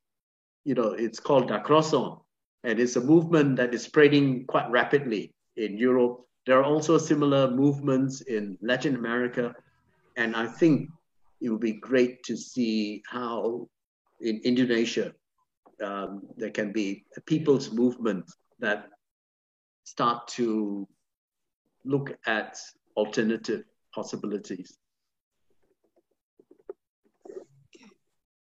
you 0.65 0.75
know, 0.75 0.91
it's 0.91 1.21
called 1.21 1.51
décroissance. 1.51 2.21
And 2.65 2.81
it's 2.81 2.97
a 2.97 3.01
movement 3.01 3.57
that 3.57 3.73
is 3.73 3.83
spreading 3.83 4.45
quite 4.47 4.69
rapidly 4.71 5.33
in 5.57 5.79
Europe. 5.79 6.23
There 6.47 6.59
are 6.59 6.65
also 6.65 6.99
similar 6.99 7.51
movements 7.51 8.23
in 8.23 8.59
Latin 8.61 8.97
America. 8.97 9.55
And 10.17 10.35
I 10.35 10.47
think 10.47 10.91
it 11.41 11.51
would 11.51 11.61
be 11.61 11.75
great 11.75 12.23
to 12.25 12.37
see 12.37 13.03
how 13.09 13.69
in 14.21 14.41
Indonesia 14.43 15.13
um, 15.85 16.23
there 16.37 16.51
can 16.51 16.73
be 16.73 17.05
a 17.17 17.21
people's 17.21 17.71
movement 17.71 18.25
that 18.59 18.89
start 19.85 20.27
to 20.29 20.89
look 21.85 22.17
at 22.27 22.59
alternative 22.97 23.63
possibilities. 23.95 24.79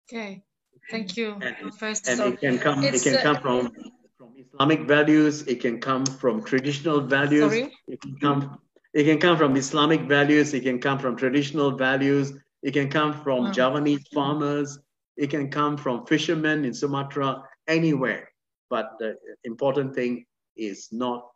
Okay, 0.08 0.42
thank 0.90 1.16
you, 1.16 1.36
and, 1.40 1.56
Professor. 1.56 2.10
And 2.12 2.34
it 2.34 2.40
can 2.40 2.58
come, 2.58 2.84
it 2.84 3.02
can 3.02 3.16
come 3.18 3.36
from, 3.36 3.72
from 4.16 4.34
Islamic 4.38 4.82
values, 4.86 5.42
it 5.42 5.60
can 5.60 5.80
come 5.80 6.06
from 6.06 6.44
traditional 6.44 7.00
values, 7.00 7.50
sorry? 7.50 7.72
it 7.88 8.00
can 8.00 8.16
come 8.20 8.58
it 8.96 9.04
can 9.04 9.18
come 9.18 9.36
from 9.36 9.56
Islamic 9.56 10.00
values, 10.08 10.54
it 10.54 10.62
can 10.62 10.80
come 10.80 10.98
from 10.98 11.16
traditional 11.16 11.70
values, 11.76 12.32
it 12.62 12.72
can 12.72 12.88
come 12.88 13.12
from 13.12 13.46
oh. 13.46 13.52
Javanese 13.52 14.08
farmers, 14.08 14.78
it 15.18 15.28
can 15.28 15.50
come 15.50 15.76
from 15.76 16.06
fishermen 16.06 16.64
in 16.64 16.72
Sumatra, 16.72 17.42
anywhere. 17.68 18.30
But 18.70 18.92
the 18.98 19.16
important 19.44 19.94
thing 19.94 20.24
is 20.56 20.88
not 20.92 21.28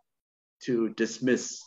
to 0.62 0.88
dismiss. 0.94 1.60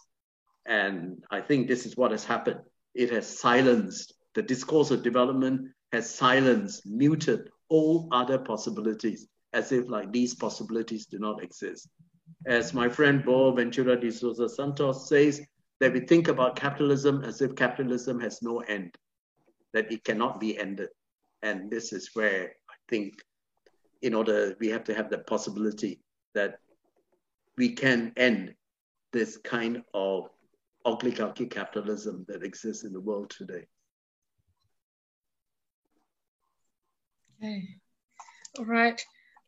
And 0.65 1.23
I 1.29 1.41
think 1.41 1.67
this 1.67 1.85
is 1.85 1.95
what 1.95 2.09
has 2.09 2.23
happened. 2.23 2.61
It 2.95 3.11
has 3.11 3.27
silenced 3.27 4.13
the 4.33 4.41
discourse 4.41 4.89
of 4.89 5.03
development, 5.03 5.69
has 5.93 6.09
silenced, 6.09 6.85
muted 6.87 7.49
all 7.69 8.07
other 8.11 8.39
possibilities, 8.39 9.27
as 9.53 9.71
if 9.71 9.87
like 9.87 10.11
these 10.11 10.33
possibilities 10.33 11.05
do 11.05 11.19
not 11.19 11.43
exist. 11.43 11.87
As 12.47 12.73
my 12.73 12.89
friend 12.89 13.23
Boaventura 13.23 13.99
de 13.99 14.11
Sousa 14.11 14.49
Santos 14.49 15.07
says, 15.07 15.39
that 15.79 15.93
we 15.93 15.99
think 15.99 16.29
about 16.29 16.55
capitalism 16.55 17.23
as 17.23 17.41
if 17.41 17.55
capitalism 17.55 18.19
has 18.19 18.41
no 18.41 18.59
end, 18.61 18.95
that 19.73 19.91
it 19.91 20.03
cannot 20.03 20.39
be 20.39 20.57
ended. 20.57 20.89
And 21.41 21.69
this 21.69 21.93
is 21.93 22.09
where 22.13 22.53
I 22.69 22.75
think 22.89 23.21
in 24.01 24.13
order 24.13 24.55
we 24.59 24.69
have 24.69 24.83
to 24.85 24.93
have 24.93 25.09
the 25.09 25.19
possibility 25.19 26.01
that 26.33 26.59
we 27.57 27.69
can 27.69 28.13
end 28.17 28.55
this 29.11 29.37
kind 29.37 29.83
of 29.93 30.29
oligarchy 30.85 31.45
capitalism 31.45 32.25
that 32.27 32.43
exists 32.43 32.83
in 32.83 32.93
the 32.93 32.99
world 32.99 33.29
today. 33.29 33.65
Okay. 37.37 37.67
All 38.59 38.65
right. 38.65 39.01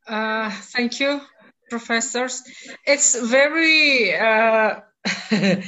Uh, 0.07 0.49
thank 0.49 0.99
you, 0.99 1.21
professors. 1.69 2.43
It's 2.85 3.15
very 3.19 4.15
uh, 4.15 4.81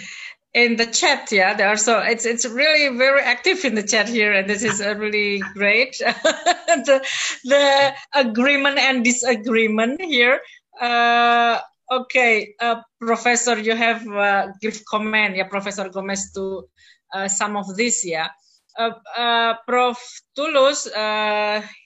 in 0.54 0.76
the 0.76 0.88
chat 0.88 1.32
yeah 1.32 1.54
there 1.54 1.68
are 1.68 1.78
so 1.78 2.00
it's 2.00 2.26
it's 2.26 2.46
really 2.46 2.98
very 2.98 3.22
active 3.22 3.64
in 3.64 3.76
the 3.76 3.84
chat 3.84 4.10
here 4.10 4.34
and 4.34 4.50
this 4.50 4.64
is 4.64 4.80
really 4.80 5.40
great 5.54 5.98
the, 6.00 7.06
the 7.44 7.94
agreement 8.14 8.80
and 8.80 9.04
disagreement 9.04 10.02
here 10.02 10.40
uh, 10.82 11.60
okay 11.92 12.56
uh, 12.60 12.82
professor 13.00 13.60
you 13.60 13.76
have 13.76 14.08
uh, 14.08 14.48
give 14.60 14.84
comment 14.86 15.36
yeah 15.36 15.48
professor 15.48 15.90
gomes 15.90 16.32
to 16.32 16.68
uh, 17.14 17.28
some 17.28 17.56
of 17.56 17.76
this 17.76 18.04
yeah 18.04 18.30
uh, 18.78 18.92
uh, 19.18 19.54
prof. 19.68 19.98
Tulus 20.36 20.88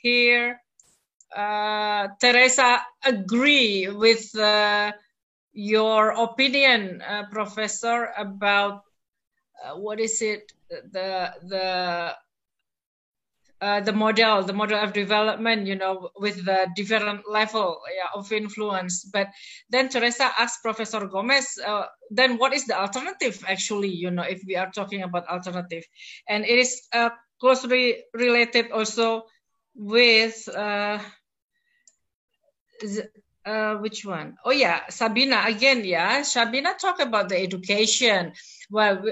here 0.02 0.60
teresa 2.20 2.84
agree 3.06 3.88
with 3.90 4.36
your 5.54 6.12
opinion, 6.12 7.02
uh, 7.02 7.24
Professor, 7.32 8.12
about 8.18 8.84
uh, 9.64 9.76
what 9.76 10.00
is 10.00 10.22
it 10.22 10.52
the 10.70 11.32
the 11.48 12.16
uh, 13.62 13.80
the 13.80 13.94
model, 13.94 14.44
the 14.44 14.54
model 14.54 14.80
of 14.80 14.92
development, 14.92 15.68
you 15.68 15.76
know, 15.76 16.10
with 16.18 16.44
the 16.46 16.68
different 16.76 17.22
level 17.30 17.80
yeah, 17.96 18.10
of 18.16 18.32
influence. 18.32 19.06
But 19.06 19.28
then 19.70 19.90
Teresa 19.90 20.32
asked 20.38 20.64
Professor 20.64 21.06
Gomes, 21.06 21.60
uh, 21.66 21.86
then 22.10 22.38
what 22.38 22.54
is 22.54 22.66
the 22.66 22.80
alternative 22.80 23.44
actually, 23.48 23.90
you 23.90 24.10
know, 24.10 24.24
if 24.24 24.42
we 24.48 24.56
are 24.56 24.72
talking 24.72 25.04
about 25.04 25.28
alternative? 25.28 25.84
And 26.28 26.44
it 26.44 26.58
is 26.58 26.82
uh, 26.92 27.10
closely 27.40 28.04
related 28.14 28.72
also 28.72 29.24
with 29.76 30.50
uh, 30.50 31.00
uh, 33.46 33.76
which 33.76 34.06
one? 34.06 34.38
Oh 34.44 34.52
yeah, 34.52 34.82
Sabina 34.90 35.44
again. 35.46 35.86
Yeah, 35.86 36.24
Sabina 36.24 36.74
talk 36.80 37.00
about 37.00 37.30
the 37.30 37.38
education. 37.38 38.34
Well, 38.70 39.04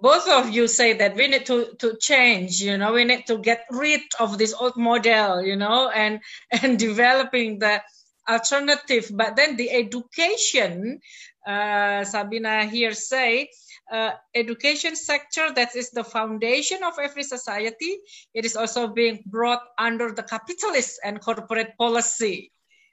both 0.00 0.28
of 0.28 0.50
you 0.50 0.68
say 0.68 0.92
that 0.94 1.16
we 1.16 1.28
need 1.28 1.46
to 1.46 1.74
to 1.78 1.96
change. 1.96 2.60
You 2.60 2.78
know, 2.78 2.92
we 2.92 3.04
need 3.04 3.26
to 3.26 3.38
get 3.38 3.64
rid 3.70 4.02
of 4.18 4.38
this 4.38 4.54
old 4.54 4.76
model. 4.76 5.42
You 5.42 5.56
know, 5.56 5.88
and 5.88 6.20
and 6.62 6.78
developing 6.78 7.58
the 7.58 7.82
alternative. 8.28 9.10
But 9.12 9.36
then 9.36 9.56
the 9.56 9.70
education, 9.70 11.00
uh, 11.46 12.04
Sabina 12.04 12.66
here 12.66 12.92
say. 12.94 13.48
Uh, 13.90 14.12
education 14.34 14.96
sector 14.96 15.52
that 15.52 15.76
is 15.76 15.90
the 15.90 16.04
foundation 16.04 16.82
of 16.82 16.94
every 17.02 17.22
society 17.22 17.98
it 18.32 18.46
is 18.46 18.56
also 18.56 18.88
being 18.88 19.20
brought 19.26 19.60
under 19.76 20.12
the 20.12 20.22
capitalist 20.22 20.98
and 21.04 21.20
corporate 21.20 21.76
policy 21.76 22.50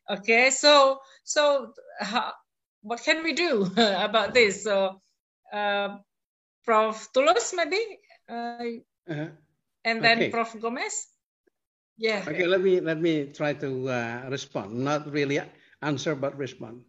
okay 0.09 0.49
so 0.49 0.99
so 1.23 1.71
uh, 2.01 2.31
what 2.81 3.01
can 3.01 3.23
we 3.23 3.31
do 3.31 3.63
about 3.77 4.33
this 4.33 4.63
so 4.63 4.99
uh, 5.53 5.95
prof. 6.65 7.09
Tulus 7.13 7.53
maybe? 7.53 7.81
Uh, 8.29 8.81
-huh. 9.07 9.29
and 9.85 10.01
then 10.01 10.17
okay. 10.17 10.29
prof. 10.29 10.55
Gomes? 10.59 11.09
Yeah. 11.97 12.23
Okay 12.23 12.47
let 12.47 12.61
me 12.61 12.79
let 12.79 12.99
me 12.99 13.27
try 13.31 13.53
to 13.59 13.89
uh, 13.89 14.29
respond. 14.29 14.73
Not 14.73 15.11
really 15.11 15.41
answer 15.81 16.15
but 16.15 16.37
respond. 16.39 16.83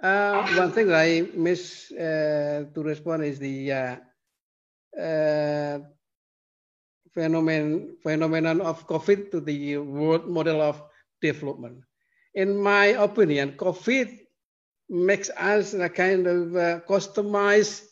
Uh, 0.00 0.48
one 0.56 0.72
thing 0.72 0.88
that 0.88 1.04
i 1.04 1.28
miss 1.36 1.92
uh, 1.92 2.64
to 2.72 2.80
respond 2.80 3.20
is 3.20 3.36
the 3.36 4.00
phenomenon 7.12 8.00
phenomenon 8.00 8.64
of 8.64 8.88
covid 8.88 9.28
to 9.28 9.44
the 9.44 9.76
world 9.76 10.24
model 10.24 10.64
of 10.64 10.80
development. 11.20 11.84
In 12.34 12.56
my 12.56 12.96
opinion, 12.96 13.52
COVID 13.58 14.08
makes 14.88 15.30
us 15.30 15.74
a 15.74 15.88
kind 15.88 16.26
of 16.26 16.56
uh, 16.56 16.80
customize 16.88 17.89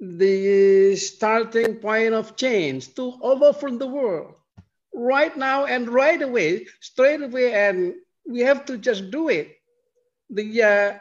the 0.00 0.96
starting 0.96 1.76
point 1.76 2.14
of 2.14 2.36
change 2.36 2.94
to 2.94 3.12
from 3.58 3.78
the 3.78 3.86
world 3.86 4.34
right 4.94 5.36
now 5.36 5.64
and 5.66 5.88
right 5.88 6.20
away, 6.22 6.66
straight 6.80 7.22
away, 7.22 7.54
and 7.54 7.94
we 8.26 8.40
have 8.40 8.64
to 8.66 8.78
just 8.78 9.10
do 9.10 9.28
it. 9.28 9.56
The 10.30 10.62
uh, 10.62 10.98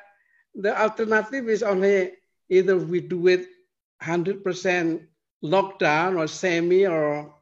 the 0.56 0.74
alternative 0.80 1.50
is 1.50 1.64
only 1.64 2.14
either 2.50 2.78
we 2.78 3.02
do 3.02 3.28
it 3.28 3.46
100% 4.04 5.06
lockdown 5.44 6.18
or 6.18 6.28
semi 6.28 6.86
or 6.88 7.34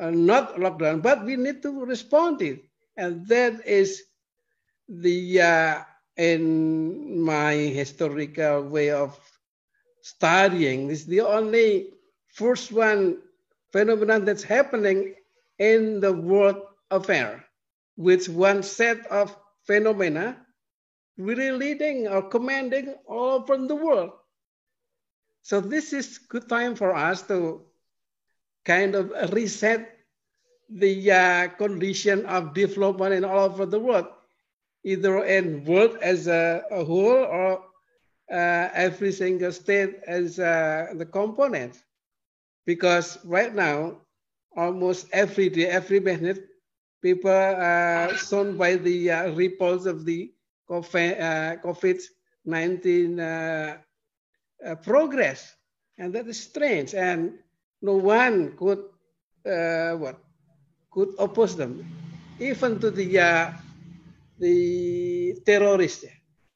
uh, 0.00 0.10
not 0.10 0.56
lockdown, 0.56 1.02
but 1.02 1.24
we 1.24 1.36
need 1.36 1.62
to 1.62 1.84
respond 1.84 2.42
it, 2.42 2.64
and 2.96 3.26
that 3.28 3.66
is 3.66 4.02
the 4.88 5.40
uh, 5.40 5.82
in 6.16 7.20
my 7.20 7.54
historical 7.54 8.62
way 8.62 8.90
of 8.90 9.18
studying. 10.06 10.90
Is 10.90 11.06
the 11.06 11.22
only 11.22 11.90
first 12.30 12.70
one 12.70 13.18
phenomenon 13.72 14.24
that's 14.24 14.46
happening 14.46 15.14
in 15.58 15.98
the 16.00 16.12
world 16.12 16.62
affair 16.90 17.44
with 17.96 18.28
one 18.28 18.62
set 18.62 19.06
of 19.10 19.34
phenomena 19.66 20.36
really 21.18 21.50
leading 21.50 22.06
or 22.06 22.22
commanding 22.28 22.94
all 23.08 23.42
over 23.42 23.56
the 23.56 23.74
world. 23.74 24.12
So 25.42 25.60
this 25.60 25.92
is 25.92 26.18
good 26.18 26.48
time 26.48 26.76
for 26.76 26.94
us 26.94 27.22
to 27.26 27.64
kind 28.64 28.94
of 28.94 29.10
reset 29.32 29.96
the 30.68 31.10
uh, 31.10 31.48
condition 31.56 32.26
of 32.26 32.54
development 32.54 33.14
in 33.14 33.24
all 33.24 33.50
over 33.50 33.66
the 33.66 33.80
world 33.80 34.06
either 34.86 35.24
in 35.24 35.64
world 35.64 35.98
as 36.00 36.28
a, 36.28 36.62
a 36.70 36.84
whole 36.84 37.26
or 37.26 37.60
every 38.30 39.12
single 39.12 39.52
state 39.52 39.96
as 40.06 40.38
uh, 40.38 40.92
the 40.94 41.06
component. 41.06 41.82
Because 42.64 43.18
right 43.24 43.54
now, 43.54 43.98
almost 44.56 45.06
every 45.12 45.48
day, 45.48 45.66
every 45.66 46.00
minute, 46.00 46.48
people 47.02 47.30
are 47.30 48.14
shown 48.16 48.56
by 48.56 48.76
the 48.76 49.10
uh, 49.10 49.30
of 49.86 50.04
the 50.04 50.32
COVID-19 50.68 53.18
uh, 53.18 53.76
uh, 54.66 54.74
progress. 54.76 55.54
And 55.98 56.12
that 56.14 56.26
is 56.26 56.40
strange. 56.40 56.94
And 56.94 57.38
no 57.80 57.94
one 57.94 58.56
could, 58.56 58.84
uh, 59.46 59.92
what, 59.92 60.18
could 60.90 61.14
oppose 61.18 61.56
them, 61.56 61.86
even 62.40 62.80
to 62.80 62.90
the, 62.90 63.52
the 64.38 65.34
terrorists. 65.46 66.04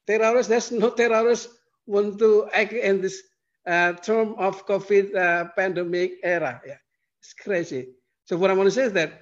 Terrorists, 0.05 0.49
there's 0.49 0.71
no 0.71 0.89
terrorists 0.89 1.60
want 1.85 2.19
to 2.19 2.49
act 2.53 2.73
in 2.73 3.01
this 3.01 3.21
uh, 3.65 3.93
term 3.93 4.35
of 4.37 4.65
COVID 4.65 5.15
uh, 5.15 5.45
pandemic 5.55 6.13
era. 6.23 6.61
Yeah, 6.65 6.77
it's 7.19 7.33
crazy. 7.33 7.89
So 8.25 8.37
what 8.37 8.49
I 8.49 8.53
want 8.53 8.67
to 8.67 8.71
say 8.71 8.83
is 8.83 8.93
that 8.93 9.21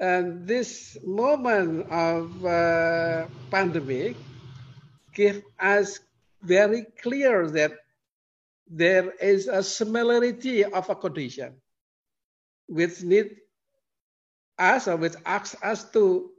uh, 0.00 0.22
this 0.44 0.96
moment 1.04 1.90
of 1.90 2.44
uh, 2.44 3.26
pandemic 3.50 4.16
give 5.14 5.42
us 5.58 6.00
very 6.42 6.86
clear 7.02 7.48
that 7.50 7.72
there 8.68 9.10
is 9.20 9.48
a 9.48 9.62
similarity 9.62 10.64
of 10.64 10.88
a 10.88 10.94
condition 10.94 11.54
which 12.66 13.02
need 13.02 13.36
us 14.58 14.86
or 14.86 14.96
which 14.96 15.14
asks 15.26 15.60
us 15.62 15.90
to 15.90 16.30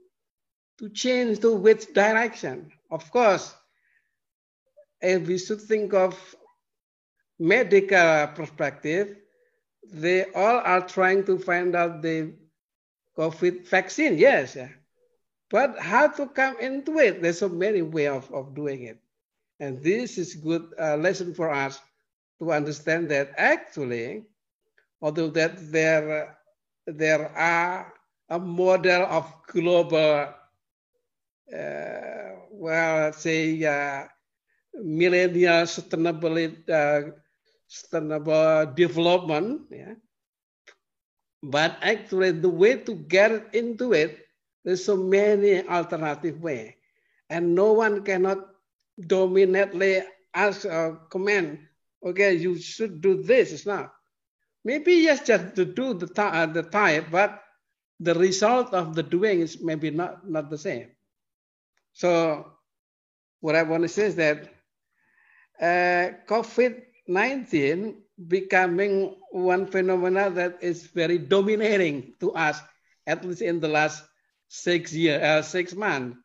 to 0.79 0.89
change 0.89 1.39
to 1.39 1.53
which 1.53 1.93
direction. 1.93 2.71
Of 2.89 3.11
course, 3.11 3.53
if 5.02 5.28
we 5.28 5.38
should 5.38 5.61
think 5.61 5.94
of 5.94 6.15
medical 7.40 8.28
perspective, 8.28 9.18
they 9.91 10.26
all 10.34 10.61
are 10.64 10.88
trying 10.88 11.26
to 11.26 11.40
find 11.40 11.76
out 11.76 12.02
the 12.02 12.34
COVID 13.18 13.68
vaccine, 13.68 14.18
yes. 14.18 14.57
But 15.49 15.78
how 15.80 16.07
to 16.07 16.28
come 16.28 16.57
into 16.60 16.98
it? 16.99 17.22
There's 17.22 17.40
so 17.40 17.49
many 17.49 17.82
ways 17.82 18.10
of, 18.10 18.32
of 18.34 18.56
doing 18.56 18.84
it. 18.84 18.99
And 19.60 19.82
this 19.84 20.18
is 20.18 20.36
a 20.36 20.38
good 20.38 20.73
uh, 20.80 20.98
lesson 20.98 21.34
for 21.34 21.49
us 21.49 21.80
to 22.40 22.52
understand 22.52 23.10
that 23.10 23.34
actually, 23.38 24.23
although 25.02 25.30
that 25.30 25.72
there, 25.72 26.38
there 26.88 27.30
are 27.38 27.94
a 28.30 28.40
model 28.40 29.03
of 29.03 29.32
global, 29.48 30.34
uh, 31.53 32.32
well, 32.49 33.11
say, 33.14 33.64
uh, 33.64 34.07
millennial 34.73 35.65
sustainability, 35.68 36.68
uh, 36.69 37.11
sustainable 37.68 38.72
development. 38.76 39.68
Yeah. 39.72 39.95
But 41.43 41.77
actually, 41.81 42.31
the 42.31 42.49
way 42.49 42.77
to 42.77 42.93
get 42.95 43.56
into 43.56 43.93
it, 43.93 44.27
there's 44.64 44.85
so 44.85 44.95
many 44.95 45.68
alternative 45.68 46.39
way, 46.41 46.77
and 47.30 47.56
no 47.56 47.73
one 47.73 48.03
cannot 48.03 48.45
dominantly 48.99 50.03
ask 50.34 50.65
or 50.65 51.02
command. 51.10 51.60
Okay, 52.06 52.35
you 52.35 52.57
should 52.57 53.02
do 53.02 53.23
this. 53.23 53.52
It's 53.52 53.65
not. 53.65 53.93
Maybe 54.64 54.93
yes, 54.93 55.26
just 55.26 55.56
to 55.56 55.65
do 55.65 55.93
the 55.93 56.06
uh, 56.22 56.45
the 56.45 56.61
type, 56.61 57.10
but 57.10 57.41
the 57.99 58.14
result 58.14 58.73
of 58.73 58.93
the 58.93 59.02
doing 59.02 59.41
is 59.41 59.61
maybe 59.61 59.89
not 59.89 60.30
not 60.30 60.49
the 60.49 60.57
same. 60.57 60.93
So, 61.93 62.45
what 63.41 63.56
I 63.56 63.64
want 63.64 63.81
to 63.84 63.89
say 63.89 64.06
is 64.06 64.15
that 64.15 64.60
uh, 65.61 66.17
COVID-19 66.27 67.95
becoming 68.27 69.15
one 69.31 69.67
phenomena 69.67 70.29
that 70.29 70.57
is 70.61 70.88
very 70.88 71.17
dominating 71.17 72.13
to 72.19 72.33
us, 72.33 72.59
at 73.07 73.23
least 73.25 73.41
in 73.41 73.59
the 73.59 73.67
last 73.67 74.03
six 74.47 74.93
year, 74.93 75.21
uh, 75.23 75.41
six 75.41 75.73
months 75.73 76.17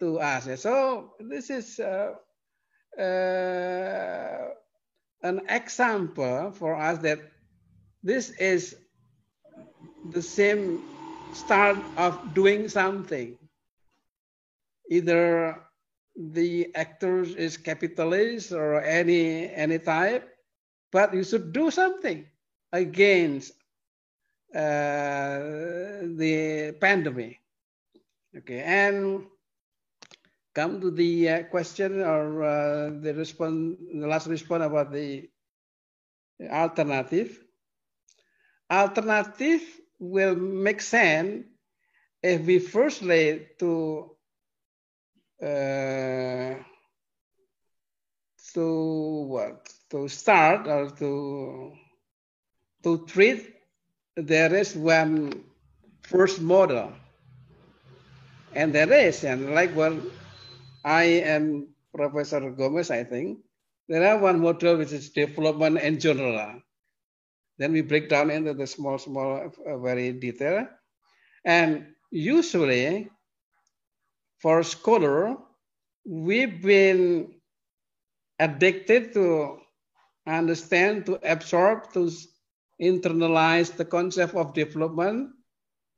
to 0.00 0.18
us. 0.18 0.60
So 0.60 1.14
this 1.20 1.50
is 1.50 1.78
uh, 1.78 2.14
uh, 2.98 4.48
an 5.22 5.40
example 5.48 6.52
for 6.52 6.74
us 6.74 6.98
that 6.98 7.20
this 8.02 8.30
is 8.30 8.76
the 10.10 10.22
same 10.22 10.82
start 11.32 11.78
of 11.96 12.34
doing 12.34 12.68
something. 12.68 13.38
Either 14.90 15.62
the 16.20 16.68
actors 16.74 17.34
is 17.34 17.56
capitalist 17.56 18.52
or 18.52 18.82
any 18.84 19.48
any 19.48 19.78
type, 19.78 20.28
but 20.92 21.14
you 21.14 21.24
should 21.24 21.52
do 21.52 21.70
something 21.70 22.26
against 22.72 23.52
uh, 24.54 26.04
the 26.04 26.76
pandemic. 26.80 27.40
Okay, 28.36 28.60
and 28.60 29.24
come 30.54 30.80
to 30.80 30.90
the 30.90 31.28
uh, 31.28 31.42
question 31.44 32.00
or 32.00 32.44
uh, 32.44 32.90
the 33.00 33.14
response, 33.14 33.78
the 33.94 34.06
last 34.06 34.26
response 34.28 34.64
about 34.64 34.92
the 34.92 35.28
alternative. 36.50 37.40
Alternative 38.70 39.62
will 39.98 40.36
make 40.36 40.80
sense 40.80 41.44
if 42.22 42.42
we 42.42 42.58
firstly 42.58 43.48
to 43.58 44.14
uh, 45.42 46.54
to 48.54 49.24
what? 49.28 49.68
To 49.90 50.08
start 50.08 50.66
or 50.66 50.90
to 50.90 51.72
to 52.82 53.06
treat 53.06 53.54
there 54.16 54.54
is 54.54 54.76
one 54.76 55.44
first 56.02 56.40
model. 56.40 56.92
And 58.54 58.72
there 58.74 58.92
is 58.92 59.24
and 59.24 59.54
like 59.54 59.70
what 59.76 59.94
i 60.84 61.04
and 61.22 61.68
professor 61.94 62.40
gomes 62.50 62.90
i 62.90 63.04
think 63.04 63.38
there 63.88 64.06
are 64.06 64.18
one 64.18 64.40
model 64.40 64.76
which 64.78 64.92
is 64.92 65.10
development 65.10 65.78
in 65.78 65.98
general. 65.98 66.62
Then 67.58 67.72
we 67.72 67.82
break 67.82 68.08
down 68.08 68.30
into 68.30 68.54
the 68.54 68.66
small 68.66 68.98
small 68.98 69.50
uh, 69.66 69.78
very 69.78 70.12
detail. 70.12 70.68
And 71.44 71.94
usually 72.10 73.10
for 74.40 74.62
scholar, 74.62 75.36
we've 76.04 76.62
been 76.62 77.34
addicted 78.38 79.12
to 79.12 79.60
understand, 80.26 81.06
to 81.06 81.20
absorb, 81.22 81.92
to 81.92 82.10
internalize 82.80 83.76
the 83.76 83.84
concept 83.84 84.34
of 84.34 84.54
development 84.54 85.30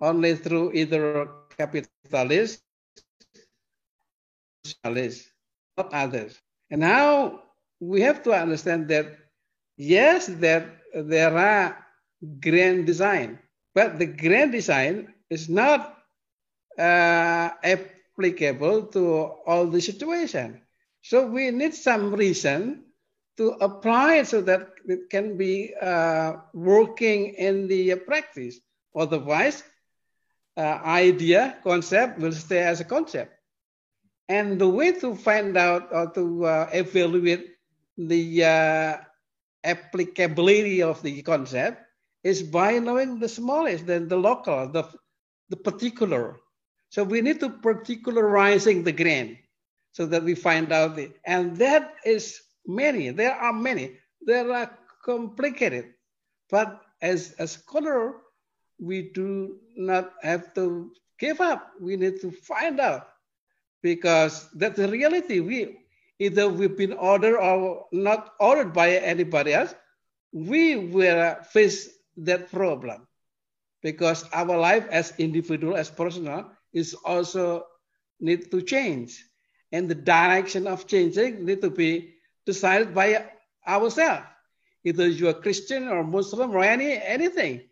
only 0.00 0.34
through 0.34 0.72
either 0.74 1.28
capitalist, 1.56 2.60
socialist, 4.64 5.30
not 5.78 5.94
others. 5.94 6.40
And 6.70 6.80
now 6.80 7.42
we 7.78 8.00
have 8.02 8.22
to 8.24 8.32
understand 8.32 8.88
that 8.88 9.06
yes, 9.76 10.26
that 10.26 10.66
there 10.92 11.36
are 11.36 11.78
grand 12.40 12.86
design, 12.86 13.38
but 13.74 13.98
the 13.98 14.06
grand 14.06 14.50
design 14.50 15.14
is 15.30 15.48
not 15.48 15.98
uh, 16.78 17.50
a 17.62 17.78
applicable 18.12 18.82
to 18.92 19.32
all 19.46 19.66
the 19.66 19.80
situation. 19.80 20.60
So 21.02 21.26
we 21.26 21.50
need 21.50 21.74
some 21.74 22.14
reason 22.14 22.84
to 23.36 23.56
apply 23.60 24.16
it 24.16 24.28
so 24.28 24.40
that 24.42 24.70
it 24.86 25.10
can 25.10 25.36
be 25.36 25.74
uh, 25.80 26.34
working 26.52 27.34
in 27.34 27.66
the 27.66 27.96
practice. 27.96 28.60
Otherwise, 28.94 29.64
uh, 30.56 30.78
idea, 30.84 31.56
concept 31.64 32.18
will 32.18 32.32
stay 32.32 32.62
as 32.62 32.80
a 32.80 32.84
concept. 32.84 33.32
And 34.28 34.60
the 34.60 34.68
way 34.68 34.92
to 35.00 35.16
find 35.16 35.56
out 35.56 35.88
or 35.90 36.10
to 36.12 36.44
uh, 36.44 36.70
evaluate 36.72 37.56
the 37.96 38.44
uh, 38.44 38.96
applicability 39.64 40.82
of 40.82 41.02
the 41.02 41.22
concept 41.22 41.82
is 42.22 42.42
by 42.42 42.78
knowing 42.78 43.18
the 43.18 43.28
smallest, 43.28 43.86
then 43.86 44.08
the 44.08 44.16
local, 44.16 44.68
the, 44.68 44.84
the 45.48 45.56
particular. 45.56 46.36
So 46.92 47.02
we 47.02 47.22
need 47.22 47.40
to 47.40 47.48
particularizing 47.48 48.84
the 48.84 48.92
grain 48.92 49.38
so 49.92 50.04
that 50.04 50.22
we 50.22 50.34
find 50.34 50.70
out 50.72 50.94
the, 50.94 51.08
and 51.24 51.56
that 51.56 51.94
is 52.04 52.42
many, 52.66 53.08
there 53.08 53.32
are 53.32 53.52
many, 53.52 53.96
there 54.20 54.52
are 54.52 54.70
complicated. 55.02 55.94
But 56.50 56.82
as 57.00 57.34
a 57.38 57.48
scholar, 57.48 58.20
we 58.78 59.08
do 59.08 59.56
not 59.74 60.12
have 60.20 60.52
to 60.52 60.92
give 61.18 61.40
up. 61.40 61.72
We 61.80 61.96
need 61.96 62.20
to 62.20 62.30
find 62.30 62.78
out 62.78 63.08
because 63.80 64.50
that's 64.52 64.76
the 64.76 64.88
reality. 64.88 65.40
We 65.40 65.80
either 66.18 66.46
we've 66.46 66.76
been 66.76 66.92
ordered 66.92 67.38
or 67.40 67.86
not 67.92 68.34
ordered 68.38 68.74
by 68.74 68.96
anybody 69.00 69.54
else. 69.54 69.74
We 70.32 70.76
will 70.76 71.36
face 71.52 71.88
that 72.18 72.52
problem 72.52 73.08
because 73.80 74.28
our 74.34 74.58
life 74.58 74.86
as 74.90 75.14
individual, 75.16 75.74
as 75.74 75.88
personal, 75.88 76.52
is 76.72 76.94
also 76.94 77.66
need 78.20 78.50
to 78.50 78.62
change. 78.62 79.24
and 79.72 79.88
the 79.88 79.96
direction 79.96 80.66
of 80.66 80.86
changing 80.86 81.44
need 81.44 81.62
to 81.62 81.70
be 81.70 82.14
decided 82.44 82.94
by 82.94 83.24
ourselves. 83.66 84.22
Either 84.84 85.08
you 85.08 85.28
are 85.28 85.34
Christian 85.34 85.88
or 85.88 86.04
Muslim 86.04 86.50
or 86.52 86.62
any 86.62 87.00
anything, 87.00 87.62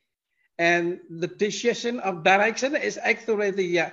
and 0.58 1.00
the 1.10 1.26
decision 1.26 2.00
of 2.00 2.24
direction 2.24 2.74
is 2.76 2.98
actually 2.98 3.78
uh, 3.78 3.90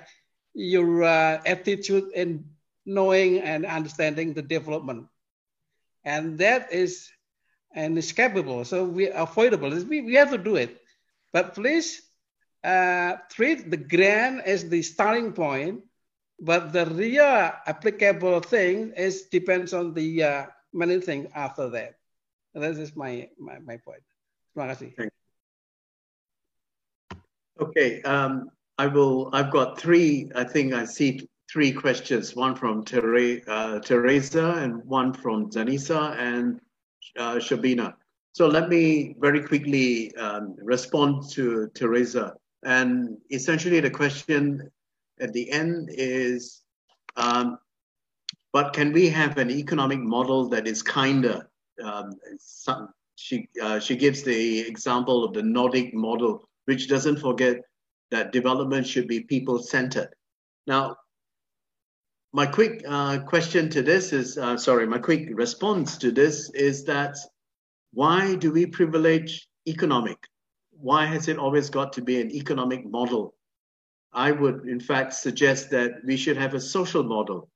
your 0.54 1.02
uh, 1.02 1.42
attitude 1.44 2.10
in 2.14 2.44
knowing 2.86 3.40
and 3.40 3.66
understanding 3.66 4.32
the 4.32 4.42
development, 4.42 5.06
and 6.04 6.38
that 6.38 6.72
is 6.72 7.10
inescapable. 7.74 8.64
So 8.64 8.84
we 8.84 9.10
avoidable. 9.10 9.70
We, 9.70 10.00
we 10.00 10.14
have 10.14 10.30
to 10.30 10.38
do 10.38 10.54
it, 10.56 10.80
but 11.32 11.54
please 11.54 12.00
uh, 12.64 13.16
treat 13.30 13.70
the 13.70 13.76
grant 13.76 14.42
as 14.44 14.68
the 14.68 14.82
starting 14.82 15.32
point, 15.32 15.84
but 16.40 16.72
the 16.72 16.86
real 16.86 17.52
applicable 17.66 18.40
thing 18.40 18.92
is 18.96 19.22
depends 19.30 19.72
on 19.72 19.94
the 19.94 20.22
uh, 20.22 20.46
many 20.72 21.00
things 21.00 21.28
after 21.34 21.68
that. 21.70 21.94
That 22.54 22.72
is 22.72 22.96
my, 22.96 23.28
my, 23.38 23.58
my 23.58 23.76
point. 23.76 24.02
Terima 24.54 24.74
kasih. 24.74 25.10
Okay, 27.60 28.02
um, 28.02 28.50
I 28.78 28.86
will, 28.86 29.30
I've 29.32 29.50
got 29.50 29.78
three, 29.78 30.30
I 30.34 30.44
think 30.44 30.72
I 30.72 30.84
see 30.84 31.28
three 31.50 31.72
questions, 31.72 32.36
one 32.36 32.54
from 32.54 32.84
Tere, 32.84 33.42
uh, 33.48 33.80
Teresa 33.80 34.54
and 34.58 34.84
one 34.84 35.12
from 35.12 35.50
Zanisa 35.50 36.16
and 36.18 36.60
uh, 37.18 37.36
Shabina. 37.36 37.94
So 38.32 38.46
let 38.46 38.68
me 38.68 39.16
very 39.18 39.42
quickly 39.42 40.14
um, 40.16 40.54
respond 40.62 41.28
to 41.30 41.68
Teresa. 41.74 42.34
And 42.64 43.18
essentially 43.30 43.80
the 43.80 43.90
question 43.90 44.70
at 45.20 45.32
the 45.32 45.50
end 45.50 45.90
is, 45.92 46.62
um, 47.16 47.58
but 48.52 48.72
can 48.72 48.92
we 48.92 49.08
have 49.08 49.38
an 49.38 49.50
economic 49.50 50.00
model 50.00 50.48
that 50.48 50.66
is 50.66 50.82
kinder? 50.82 51.48
Um, 51.82 52.12
some, 52.38 52.88
she, 53.14 53.48
uh, 53.62 53.78
she 53.78 53.96
gives 53.96 54.22
the 54.22 54.60
example 54.60 55.24
of 55.24 55.34
the 55.34 55.42
Nordic 55.42 55.94
model, 55.94 56.48
which 56.64 56.88
doesn't 56.88 57.18
forget 57.18 57.60
that 58.10 58.32
development 58.32 58.86
should 58.86 59.06
be 59.06 59.20
people-centered. 59.20 60.08
Now, 60.66 60.96
my 62.32 62.46
quick 62.46 62.84
uh, 62.86 63.20
question 63.20 63.70
to 63.70 63.82
this 63.82 64.12
is, 64.12 64.38
uh, 64.38 64.56
sorry, 64.56 64.86
my 64.86 64.98
quick 64.98 65.28
response 65.32 65.96
to 65.98 66.10
this 66.10 66.50
is 66.50 66.84
that 66.84 67.16
why 67.92 68.34
do 68.34 68.52
we 68.52 68.66
privilege 68.66 69.48
economic 69.66 70.18
why 70.80 71.06
has 71.06 71.28
it 71.28 71.38
always 71.38 71.70
got 71.70 71.92
to 71.94 72.02
be 72.02 72.20
an 72.20 72.30
economic 72.30 72.86
model? 72.86 73.34
I 74.12 74.32
would, 74.32 74.66
in 74.68 74.80
fact, 74.80 75.12
suggest 75.12 75.70
that 75.70 76.04
we 76.04 76.16
should 76.16 76.36
have 76.36 76.54
a 76.54 76.60
social 76.60 77.02
model. 77.02 77.50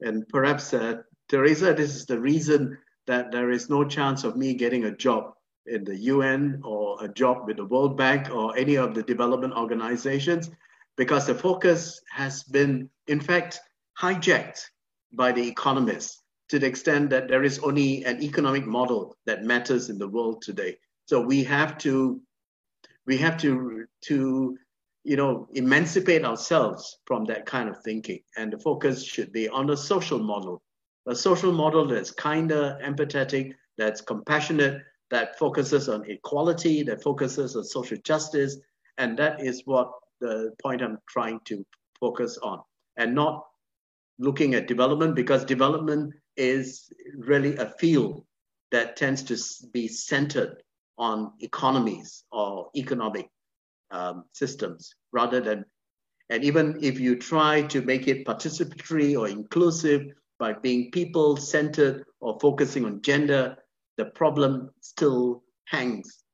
And 0.00 0.28
perhaps, 0.28 0.74
uh, 0.74 1.02
Teresa, 1.28 1.72
this 1.72 1.94
is 1.94 2.04
the 2.06 2.20
reason 2.20 2.76
that 3.06 3.30
there 3.30 3.50
is 3.50 3.70
no 3.70 3.84
chance 3.84 4.24
of 4.24 4.36
me 4.36 4.54
getting 4.54 4.84
a 4.84 4.96
job 4.96 5.32
in 5.66 5.84
the 5.84 5.96
UN 5.96 6.60
or 6.62 7.02
a 7.02 7.08
job 7.08 7.46
with 7.46 7.56
the 7.56 7.64
World 7.64 7.96
Bank 7.96 8.30
or 8.30 8.56
any 8.56 8.76
of 8.76 8.94
the 8.94 9.02
development 9.02 9.54
organizations, 9.54 10.50
because 10.96 11.26
the 11.26 11.34
focus 11.34 12.00
has 12.12 12.42
been, 12.42 12.90
in 13.06 13.20
fact, 13.20 13.60
hijacked 13.98 14.60
by 15.12 15.32
the 15.32 15.46
economists 15.46 16.22
to 16.48 16.58
the 16.58 16.66
extent 16.66 17.08
that 17.10 17.28
there 17.28 17.44
is 17.44 17.58
only 17.60 18.04
an 18.04 18.22
economic 18.22 18.66
model 18.66 19.16
that 19.26 19.44
matters 19.44 19.88
in 19.88 19.98
the 19.98 20.08
world 20.08 20.42
today. 20.42 20.76
So 21.06 21.20
we 21.20 21.44
have 21.44 21.78
to 21.78 22.20
we 23.06 23.16
have 23.18 23.36
to 23.38 23.86
to 24.02 24.56
you 25.04 25.16
know 25.16 25.48
emancipate 25.54 26.24
ourselves 26.24 26.98
from 27.06 27.24
that 27.26 27.46
kind 27.46 27.68
of 27.68 27.82
thinking. 27.82 28.20
And 28.36 28.52
the 28.52 28.58
focus 28.58 29.04
should 29.04 29.32
be 29.32 29.48
on 29.48 29.70
a 29.70 29.76
social 29.76 30.18
model. 30.18 30.62
A 31.06 31.14
social 31.14 31.52
model 31.52 31.86
that's 31.86 32.10
kinder 32.10 32.78
empathetic 32.82 33.54
that's 33.76 34.00
compassionate 34.00 34.82
that 35.10 35.38
focuses 35.38 35.88
on 35.88 36.08
equality 36.10 36.82
that 36.84 37.02
focuses 37.02 37.56
on 37.56 37.64
social 37.64 37.98
justice. 38.04 38.56
And 38.98 39.18
that 39.18 39.40
is 39.40 39.62
what 39.64 39.90
the 40.20 40.52
point 40.62 40.80
i'm 40.80 40.98
trying 41.08 41.40
to 41.46 41.64
focus 42.00 42.38
on. 42.42 42.60
And 42.96 43.14
not 43.14 43.44
looking 44.18 44.54
at 44.54 44.68
development 44.68 45.14
because 45.14 45.44
development 45.44 46.14
is 46.36 46.92
really 47.16 47.56
a 47.56 47.66
field 47.78 48.24
that 48.70 48.96
tends 48.96 49.22
to 49.24 49.36
be 49.72 49.88
centered 49.88 50.63
on 50.98 51.32
economies 51.40 52.24
or 52.30 52.70
economic 52.76 53.28
um, 53.90 54.24
systems 54.32 54.94
rather 55.12 55.40
than, 55.40 55.64
and 56.30 56.44
even 56.44 56.78
if 56.82 56.98
you 56.98 57.16
try 57.16 57.62
to 57.62 57.82
make 57.82 58.08
it 58.08 58.26
participatory 58.26 59.18
or 59.18 59.28
inclusive 59.28 60.06
by 60.38 60.52
being 60.52 60.90
people 60.90 61.36
centered 61.36 62.04
or 62.20 62.38
focusing 62.40 62.84
on 62.84 63.02
gender, 63.02 63.56
the 63.96 64.06
problem 64.06 64.70
still 64.80 65.42
hangs. 65.66 66.24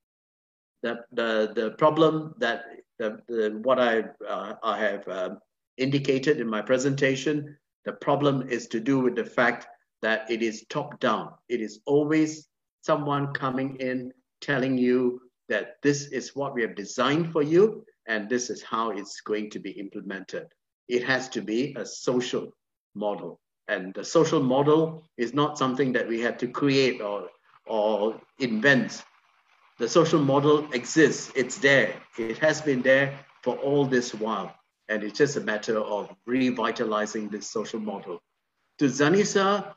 The, 0.83 0.99
the, 1.11 1.51
the 1.53 1.71
problem 1.71 2.33
that 2.39 2.65
the, 2.97 3.19
the, 3.27 3.59
what 3.61 3.79
I, 3.79 4.03
uh, 4.27 4.55
I 4.63 4.79
have 4.79 5.07
uh, 5.07 5.29
indicated 5.77 6.39
in 6.39 6.47
my 6.47 6.61
presentation, 6.61 7.55
the 7.85 7.93
problem 7.93 8.47
is 8.49 8.67
to 8.67 8.79
do 8.79 8.99
with 8.99 9.15
the 9.15 9.25
fact 9.25 9.67
that 10.01 10.29
it 10.29 10.41
is 10.41 10.65
top 10.69 10.99
down. 10.99 11.33
It 11.49 11.61
is 11.61 11.81
always 11.85 12.47
someone 12.81 13.33
coming 13.33 13.75
in 13.75 14.11
telling 14.41 14.77
you 14.77 15.21
that 15.49 15.75
this 15.81 16.05
is 16.07 16.35
what 16.35 16.53
we 16.53 16.61
have 16.61 16.75
designed 16.75 17.31
for 17.31 17.43
you 17.43 17.85
and 18.07 18.29
this 18.29 18.49
is 18.49 18.61
how 18.63 18.91
it's 18.91 19.21
going 19.21 19.49
to 19.51 19.59
be 19.59 19.71
implemented. 19.71 20.47
It 20.87 21.03
has 21.03 21.29
to 21.29 21.41
be 21.41 21.75
a 21.77 21.85
social 21.85 22.51
model. 22.95 23.39
And 23.67 23.93
the 23.93 24.03
social 24.03 24.41
model 24.41 25.03
is 25.17 25.33
not 25.33 25.57
something 25.57 25.93
that 25.93 26.07
we 26.07 26.19
have 26.21 26.37
to 26.39 26.47
create 26.47 27.01
or, 27.01 27.29
or 27.65 28.19
invent. 28.39 29.03
The 29.77 29.87
social 29.87 30.21
model 30.21 30.71
exists, 30.73 31.31
it's 31.35 31.57
there. 31.57 31.95
It 32.17 32.37
has 32.39 32.61
been 32.61 32.81
there 32.81 33.17
for 33.43 33.55
all 33.57 33.85
this 33.85 34.13
while. 34.13 34.53
And 34.89 35.03
it's 35.03 35.17
just 35.17 35.37
a 35.37 35.41
matter 35.41 35.79
of 35.79 36.13
revitalizing 36.25 37.29
this 37.29 37.49
social 37.49 37.79
model. 37.79 38.19
To 38.79 38.85
Zanisa, 38.85 39.73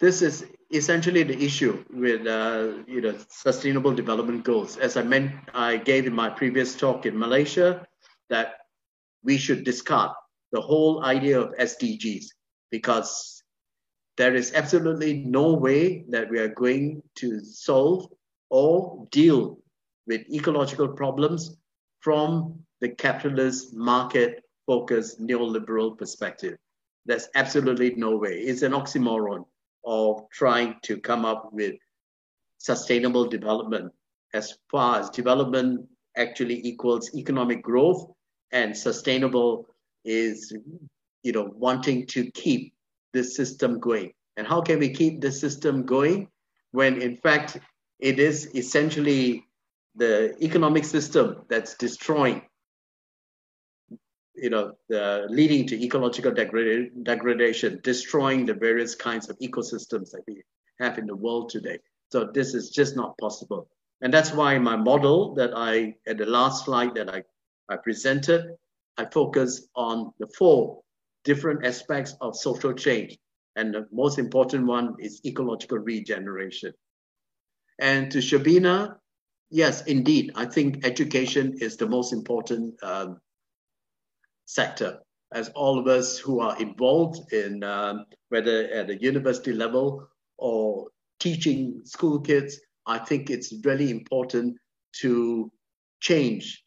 this 0.00 0.22
is 0.22 0.46
essentially 0.72 1.22
the 1.22 1.40
issue 1.42 1.84
with 1.90 2.26
uh, 2.26 2.82
you 2.86 3.00
know 3.00 3.14
sustainable 3.28 3.94
development 3.94 4.44
goals. 4.44 4.76
As 4.76 4.96
I 4.96 5.02
meant, 5.02 5.32
I 5.54 5.76
gave 5.76 6.06
in 6.06 6.14
my 6.14 6.28
previous 6.28 6.76
talk 6.76 7.06
in 7.06 7.18
Malaysia 7.18 7.86
that 8.28 8.54
we 9.22 9.38
should 9.38 9.64
discard 9.64 10.10
the 10.52 10.60
whole 10.60 11.04
idea 11.04 11.40
of 11.40 11.54
SDGs 11.54 12.26
because 12.70 13.42
there 14.16 14.34
is 14.34 14.52
absolutely 14.54 15.24
no 15.24 15.54
way 15.54 16.04
that 16.10 16.30
we 16.30 16.38
are 16.38 16.48
going 16.48 17.02
to 17.16 17.40
solve 17.40 18.08
or 18.50 19.06
deal 19.10 19.58
with 20.06 20.22
ecological 20.30 20.88
problems 20.88 21.56
from 22.00 22.60
the 22.80 22.88
capitalist 22.88 23.74
market 23.74 24.44
focused 24.66 25.20
neoliberal 25.20 25.96
perspective. 25.96 26.56
There's 27.06 27.28
absolutely 27.34 27.94
no 27.96 28.16
way. 28.16 28.38
It's 28.38 28.62
an 28.62 28.72
oxymoron 28.72 29.44
of 29.86 30.22
trying 30.32 30.76
to 30.82 30.98
come 31.00 31.24
up 31.24 31.50
with 31.52 31.74
sustainable 32.58 33.26
development 33.26 33.92
as 34.32 34.54
far 34.70 35.00
as 35.00 35.10
development 35.10 35.86
actually 36.16 36.60
equals 36.66 37.14
economic 37.14 37.62
growth 37.62 38.10
and 38.52 38.76
sustainable 38.76 39.66
is 40.04 40.52
you 41.22 41.32
know 41.32 41.50
wanting 41.54 42.06
to 42.06 42.30
keep 42.32 42.74
this 43.12 43.36
system 43.36 43.78
going. 43.78 44.12
And 44.36 44.46
how 44.46 44.60
can 44.60 44.78
we 44.80 44.90
keep 44.90 45.20
the 45.20 45.30
system 45.30 45.84
going? 45.84 46.28
When 46.72 47.00
in 47.00 47.16
fact 47.16 47.58
it 48.00 48.18
is 48.18 48.48
essentially 48.54 49.44
the 49.94 50.34
economic 50.42 50.84
system 50.84 51.42
that's 51.48 51.74
destroying 51.76 52.42
you 54.34 54.50
know, 54.50 54.72
leading 55.28 55.66
to 55.68 55.84
ecological 55.84 56.32
degrad 56.32 56.90
degradation, 57.04 57.80
destroying 57.82 58.46
the 58.46 58.54
various 58.54 58.94
kinds 58.94 59.28
of 59.28 59.38
ecosystems 59.38 60.10
that 60.10 60.22
we 60.26 60.42
have 60.80 60.98
in 60.98 61.06
the 61.06 61.16
world 61.16 61.50
today. 61.50 61.78
So 62.10 62.30
this 62.32 62.54
is 62.54 62.70
just 62.70 62.96
not 62.96 63.16
possible. 63.18 63.68
And 64.00 64.12
that's 64.12 64.32
why 64.32 64.58
my 64.58 64.76
model 64.76 65.34
that 65.36 65.52
I, 65.56 65.94
at 66.06 66.18
the 66.18 66.26
last 66.26 66.64
slide 66.64 66.94
that 66.94 67.08
I, 67.08 67.22
I 67.68 67.76
presented, 67.76 68.56
I 68.98 69.06
focus 69.06 69.68
on 69.74 70.12
the 70.18 70.28
four 70.36 70.82
different 71.24 71.64
aspects 71.64 72.14
of 72.20 72.36
social 72.36 72.72
change. 72.72 73.18
And 73.56 73.72
the 73.72 73.86
most 73.92 74.18
important 74.18 74.66
one 74.66 74.96
is 74.98 75.20
ecological 75.24 75.78
regeneration. 75.78 76.72
And 77.78 78.10
to 78.12 78.18
Shabina, 78.18 78.96
yes, 79.50 79.84
indeed, 79.86 80.32
I 80.34 80.46
think 80.46 80.84
education 80.84 81.56
is 81.60 81.76
the 81.76 81.88
most 81.88 82.12
important 82.12 82.74
um, 82.82 83.20
sector 84.46 84.98
as 85.32 85.48
all 85.50 85.78
of 85.78 85.86
us 85.86 86.18
who 86.18 86.40
are 86.40 86.60
involved 86.60 87.32
in 87.32 87.62
um, 87.64 88.04
whether 88.28 88.68
at 88.72 88.86
the 88.86 89.00
university 89.00 89.52
level 89.52 90.06
or 90.38 90.88
teaching 91.18 91.80
school 91.84 92.20
kids, 92.20 92.60
I 92.86 92.98
think 92.98 93.30
it's 93.30 93.52
really 93.64 93.90
important 93.90 94.56
to 95.00 95.50
change 96.00 96.62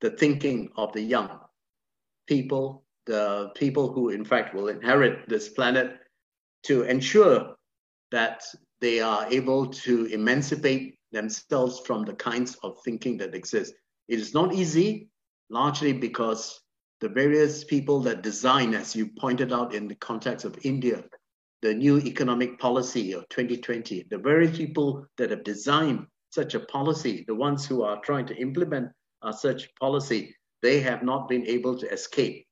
the 0.00 0.10
thinking 0.10 0.70
of 0.76 0.92
the 0.92 1.02
young 1.02 1.38
people 2.26 2.84
the 3.08 3.50
people 3.54 3.90
who, 3.90 4.10
in 4.10 4.22
fact, 4.22 4.54
will 4.54 4.68
inherit 4.68 5.26
this 5.28 5.48
planet 5.48 5.98
to 6.62 6.82
ensure 6.82 7.56
that 8.12 8.42
they 8.80 9.00
are 9.00 9.26
able 9.32 9.66
to 9.66 10.04
emancipate 10.06 10.98
themselves 11.10 11.80
from 11.86 12.04
the 12.04 12.12
kinds 12.12 12.56
of 12.62 12.76
thinking 12.84 13.16
that 13.16 13.34
exist. 13.34 13.72
It 14.08 14.20
is 14.20 14.34
not 14.34 14.54
easy, 14.54 15.08
largely 15.48 15.94
because 15.94 16.60
the 17.00 17.08
various 17.08 17.64
people 17.64 18.00
that 18.00 18.22
design, 18.22 18.74
as 18.74 18.96
you 18.96 19.08
pointed 19.18 19.52
out 19.52 19.74
in 19.74 19.86
the 19.86 19.94
context 19.96 20.44
of 20.44 20.58
India, 20.64 21.04
the 21.62 21.74
new 21.74 21.98
economic 21.98 22.58
policy 22.58 23.12
of 23.12 23.28
2020, 23.28 24.06
the 24.10 24.18
very 24.18 24.48
people 24.48 25.06
that 25.16 25.30
have 25.30 25.44
designed 25.44 26.06
such 26.30 26.54
a 26.54 26.60
policy, 26.60 27.24
the 27.26 27.34
ones 27.34 27.66
who 27.66 27.82
are 27.82 28.00
trying 28.00 28.26
to 28.26 28.36
implement 28.36 28.88
uh, 29.22 29.32
such 29.32 29.74
policy, 29.76 30.34
they 30.62 30.80
have 30.80 31.02
not 31.02 31.28
been 31.28 31.46
able 31.46 31.76
to 31.78 31.90
escape 31.92 32.46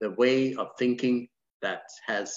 the 0.00 0.10
way 0.10 0.54
of 0.54 0.68
thinking 0.78 1.28
that 1.60 1.82
has 2.06 2.36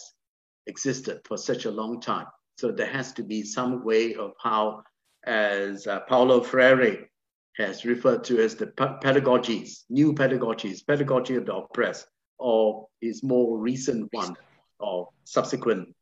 existed 0.68 1.20
for 1.26 1.38
such 1.38 1.66
a 1.66 1.72
long 1.72 2.00
time. 2.00 2.28
So 2.58 2.72
there 2.72 2.88
has 2.88 3.12
to 3.14 3.24
be 3.24 3.44
some 3.44 3.84
way 3.84 4.16
of 4.16 4.32
how, 4.42 4.84
as 5.26 5.88
uh, 5.88 6.02
Paulo 6.02 6.42
Freire 6.42 7.08
has 7.57 7.86
referred 7.86 8.23
to 8.26 8.40
as 8.40 8.56
the 8.56 8.68
pedagogies, 8.68 9.84
new 9.90 10.14
pedagogies, 10.14 10.86
pedagogy 10.86 11.36
of 11.36 11.45
the 11.45 11.56
oppressed, 11.56 12.07
or 12.38 12.88
his 13.02 13.23
more 13.23 13.57
recent 13.57 14.10
one 14.11 14.36
or 14.80 15.10
subsequent 15.23 15.95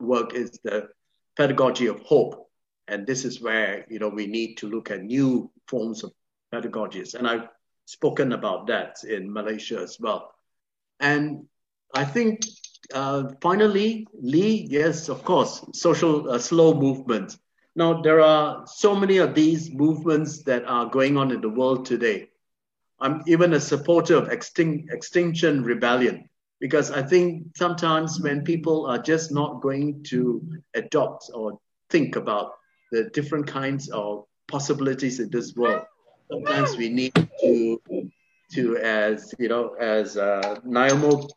work 0.00 0.34
is 0.34 0.58
the 0.64 0.88
pedagogy 1.36 1.86
of 1.86 2.00
hope. 2.00 2.48
And 2.88 3.06
this 3.06 3.24
is 3.24 3.40
where 3.40 3.86
you 3.88 3.98
know 3.98 4.08
we 4.08 4.26
need 4.26 4.56
to 4.58 4.68
look 4.68 4.90
at 4.90 5.02
new 5.02 5.50
forms 5.66 6.04
of 6.04 6.12
pedagogies. 6.52 7.14
And 7.14 7.26
I've 7.26 7.48
spoken 7.86 8.32
about 8.32 8.66
that 8.66 8.96
in 9.04 9.32
Malaysia 9.32 9.80
as 9.80 9.98
well. 9.98 10.34
And 11.00 11.46
I 11.94 12.04
think 12.04 12.40
uh, 12.92 13.24
finally, 13.40 14.06
Lee, 14.20 14.66
yes, 14.70 15.08
of 15.08 15.24
course, 15.24 15.64
social 15.72 16.30
uh, 16.30 16.38
slow 16.38 16.74
movements. 16.74 17.38
Now, 17.78 18.02
there 18.02 18.20
are 18.20 18.66
so 18.66 18.96
many 18.96 19.18
of 19.18 19.36
these 19.36 19.70
movements 19.70 20.42
that 20.42 20.64
are 20.64 20.86
going 20.86 21.16
on 21.16 21.30
in 21.30 21.40
the 21.40 21.48
world 21.48 21.86
today. 21.86 22.28
I'm 22.98 23.22
even 23.28 23.52
a 23.52 23.60
supporter 23.60 24.16
of 24.16 24.30
extinct, 24.30 24.92
Extinction 24.92 25.62
Rebellion 25.62 26.28
because 26.58 26.90
I 26.90 27.02
think 27.02 27.56
sometimes 27.56 28.20
when 28.20 28.42
people 28.42 28.86
are 28.86 28.98
just 28.98 29.30
not 29.30 29.62
going 29.62 30.02
to 30.08 30.42
adopt 30.74 31.30
or 31.32 31.60
think 31.88 32.16
about 32.16 32.54
the 32.90 33.10
different 33.10 33.46
kinds 33.46 33.88
of 33.90 34.24
possibilities 34.48 35.20
in 35.20 35.30
this 35.30 35.54
world, 35.54 35.82
sometimes 36.28 36.76
we 36.76 36.88
need 36.88 37.14
to, 37.14 37.80
to 38.54 38.76
as 38.78 39.32
you 39.38 39.48
know, 39.48 39.74
as 39.74 40.16
uh, 40.16 40.56
Naomi, 40.64 41.28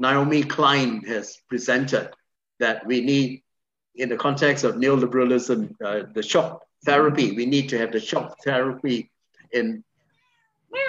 Naomi 0.00 0.42
Klein 0.42 1.04
has 1.04 1.38
presented, 1.48 2.10
that 2.58 2.84
we 2.84 3.00
need, 3.00 3.43
in 3.96 4.08
the 4.08 4.16
context 4.16 4.64
of 4.64 4.76
neoliberalism, 4.76 5.74
uh, 5.84 6.02
the 6.12 6.22
shock 6.22 6.64
therapy. 6.84 7.32
We 7.32 7.46
need 7.46 7.68
to 7.70 7.78
have 7.78 7.92
the 7.92 8.00
shock 8.00 8.36
therapy 8.44 9.10
in 9.52 9.84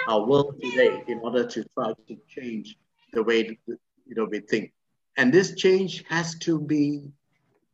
our 0.08 0.24
world 0.26 0.60
today 0.60 1.02
in 1.06 1.20
order 1.20 1.46
to 1.46 1.64
try 1.74 1.92
to 2.08 2.16
change 2.28 2.76
the 3.12 3.22
way 3.22 3.58
you 3.66 4.14
know 4.14 4.24
we 4.24 4.40
think. 4.40 4.72
And 5.16 5.32
this 5.32 5.54
change 5.54 6.04
has 6.08 6.34
to 6.40 6.60
be, 6.60 7.02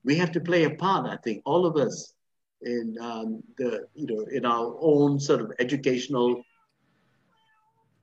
we 0.05 0.17
have 0.17 0.33
to 0.33 0.41
play 0.41 0.65
a 0.65 0.71
part. 0.71 1.07
I 1.07 1.17
think 1.17 1.43
all 1.45 1.67
of 1.67 1.77
us 1.77 2.15
in 2.63 2.97
um, 3.01 3.43
the 3.59 3.87
you 3.95 4.07
know 4.07 4.25
in 4.31 4.45
our 4.45 4.77
own 4.81 5.19
sort 5.19 5.41
of 5.41 5.53
educational, 5.59 6.43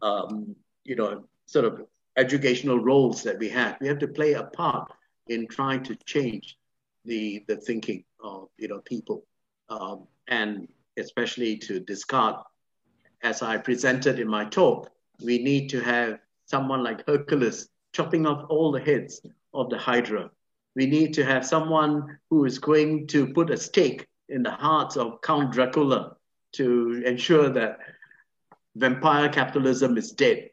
um, 0.01 0.55
you 0.83 0.95
know, 0.95 1.23
sort 1.45 1.65
of 1.65 1.85
educational 2.17 2.79
roles 2.79 3.23
that 3.23 3.39
we 3.39 3.49
have. 3.49 3.77
We 3.79 3.87
have 3.87 3.99
to 3.99 4.07
play 4.07 4.33
a 4.33 4.43
part 4.43 4.91
in 5.27 5.47
trying 5.47 5.83
to 5.83 5.95
change 6.05 6.57
the 7.05 7.43
the 7.47 7.57
thinking 7.57 8.03
of 8.23 8.49
you 8.57 8.67
know 8.67 8.79
people, 8.79 9.25
um, 9.69 10.07
and 10.27 10.67
especially 10.97 11.57
to 11.57 11.79
discard, 11.79 12.35
as 13.23 13.41
I 13.41 13.57
presented 13.57 14.19
in 14.19 14.27
my 14.27 14.45
talk, 14.45 14.89
we 15.23 15.39
need 15.39 15.69
to 15.69 15.81
have 15.81 16.19
someone 16.45 16.83
like 16.83 17.05
Hercules 17.07 17.69
chopping 17.93 18.25
off 18.25 18.45
all 18.49 18.71
the 18.71 18.81
heads 18.81 19.21
of 19.53 19.69
the 19.69 19.77
Hydra. 19.77 20.29
We 20.75 20.85
need 20.85 21.13
to 21.15 21.25
have 21.25 21.45
someone 21.45 22.19
who 22.29 22.45
is 22.45 22.59
going 22.59 23.07
to 23.07 23.33
put 23.33 23.49
a 23.49 23.57
stake 23.57 24.07
in 24.29 24.43
the 24.43 24.51
hearts 24.51 24.95
of 24.95 25.21
Count 25.21 25.51
Dracula 25.51 26.15
to 26.53 27.03
ensure 27.05 27.49
that 27.49 27.79
vampire 28.75 29.29
capitalism 29.29 29.97
is 29.97 30.11
dead. 30.11 30.49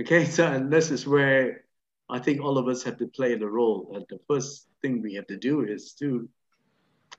Okay, 0.00 0.24
so 0.36 0.46
and 0.46 0.72
this 0.72 0.90
is 0.90 1.06
where 1.06 1.64
I 2.10 2.18
think 2.18 2.40
all 2.40 2.56
of 2.58 2.68
us 2.68 2.82
have 2.84 2.98
to 2.98 3.06
play 3.08 3.34
the 3.36 3.48
role. 3.48 3.92
And 3.94 4.04
the 4.08 4.18
first 4.28 4.68
thing 4.82 5.02
we 5.02 5.14
have 5.14 5.26
to 5.26 5.36
do 5.36 5.62
is 5.62 5.92
to, 5.94 6.28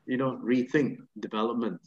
you 0.06 0.18
know, 0.18 0.40
rethink 0.44 0.98
development. 1.20 1.80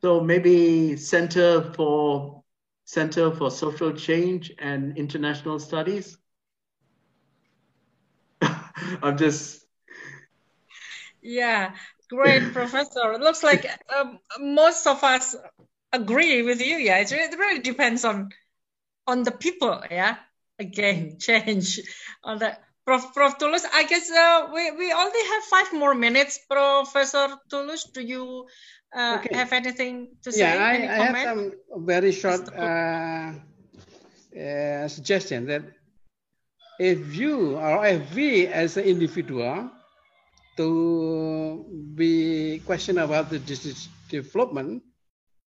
So 0.00 0.20
maybe 0.20 0.96
Center 0.96 1.72
for 1.74 2.42
Center 2.84 3.30
for 3.30 3.50
Social 3.50 3.92
Change 3.92 4.52
and 4.58 4.96
International 4.96 5.58
Studies. 5.58 6.18
I'm 8.42 9.16
just. 9.16 9.64
Yeah, 11.22 11.74
great, 12.10 12.42
Professor. 12.52 13.12
It 13.12 13.20
looks 13.20 13.42
like 13.42 13.66
um, 13.96 14.18
most 14.40 14.86
of 14.86 15.02
us 15.04 15.36
agree 15.92 16.42
with 16.42 16.60
you. 16.60 16.76
Yeah, 16.76 16.98
it 16.98 17.10
really 17.10 17.60
depends 17.60 18.04
on 18.04 18.30
on 19.06 19.22
the 19.22 19.30
people. 19.32 19.82
Yeah, 19.90 20.16
again, 20.62 21.18
change 21.18 21.80
on 22.24 22.38
the 22.38 22.56
Prof. 22.86 23.14
Prof. 23.14 23.38
Tulus. 23.38 23.64
I 23.72 23.84
guess 23.84 24.10
uh, 24.10 24.50
we 24.54 24.70
we 24.74 24.92
only 24.92 25.22
have 25.32 25.42
five 25.44 25.70
more 25.72 25.94
minutes, 25.94 26.40
Professor 26.50 27.38
Tulus. 27.48 27.84
Do 27.94 28.02
you 28.02 28.46
uh, 28.90 29.18
okay. 29.20 29.34
have 29.34 29.52
anything 29.52 30.18
to 30.22 30.32
say? 30.32 30.42
Yeah, 30.42 30.58
I, 30.58 30.74
I 30.90 30.96
have 31.06 31.18
some 31.22 31.52
very 31.86 32.10
short 32.10 32.42
uh, 32.50 33.38
uh, 34.34 34.88
suggestion 34.88 35.46
that 35.46 35.62
if 36.80 37.14
you 37.14 37.54
or 37.54 37.86
if 37.86 38.02
we 38.14 38.50
as 38.50 38.76
an 38.76 38.84
individual 38.84 39.70
to 40.56 41.64
be 41.94 42.60
question 42.66 42.98
about 42.98 43.30
the 43.30 43.38
disease 43.38 43.88
development, 44.10 44.82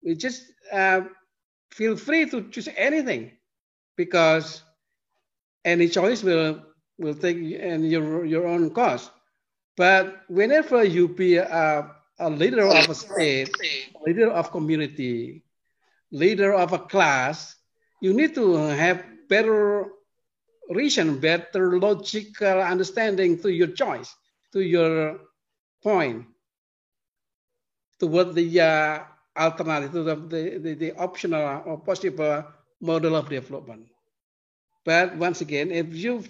we 0.02 0.18
just 0.18 0.50
uh, 0.72 1.06
feel 1.70 1.96
free 1.96 2.26
to 2.26 2.50
choose 2.50 2.68
anything 2.76 3.38
because 3.96 4.62
any 5.64 5.88
choice 5.88 6.22
will 6.22 6.62
will 6.98 7.14
take 7.14 7.38
and 7.60 7.88
your 7.90 8.24
your 8.24 8.46
own 8.46 8.70
cost. 8.70 9.10
But 9.76 10.22
whenever 10.28 10.84
you 10.84 11.08
be 11.08 11.36
a 11.36 11.90
a 12.20 12.28
leader 12.28 12.66
of 12.66 12.88
a 12.88 12.94
state, 12.94 13.48
leader 14.06 14.30
of 14.30 14.52
community, 14.52 15.42
leader 16.12 16.52
of 16.52 16.72
a 16.72 16.78
class, 16.78 17.56
you 18.00 18.12
need 18.12 18.34
to 18.34 18.54
have 18.56 19.02
better 19.28 19.88
reason, 20.68 21.18
better 21.18 21.80
logical 21.80 22.60
understanding 22.60 23.40
to 23.40 23.48
your 23.48 23.68
choice, 23.68 24.14
to 24.52 24.60
your 24.60 25.18
point, 25.82 26.26
toward 27.98 28.34
the 28.34 28.60
uh, 28.60 29.00
alternative, 29.36 29.92
to 29.92 30.02
the, 30.02 30.58
the, 30.60 30.74
the 30.74 30.92
optional 30.96 31.62
or 31.64 31.80
possible 31.80 32.44
model 32.80 33.16
of 33.16 33.28
development. 33.28 33.88
But 34.84 35.16
once 35.16 35.40
again, 35.40 35.70
if 35.70 35.94
you 35.94 36.24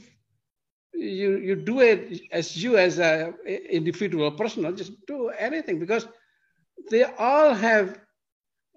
you 1.00 1.36
you 1.38 1.54
do 1.56 1.80
it 1.80 2.20
as 2.32 2.62
you 2.62 2.76
as 2.76 2.98
a 2.98 3.32
individual 3.70 4.30
person 4.32 4.64
just 4.76 4.92
do 5.06 5.28
anything 5.30 5.78
because 5.78 6.06
they 6.90 7.04
all 7.04 7.54
have 7.54 7.98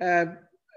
uh, 0.01 0.25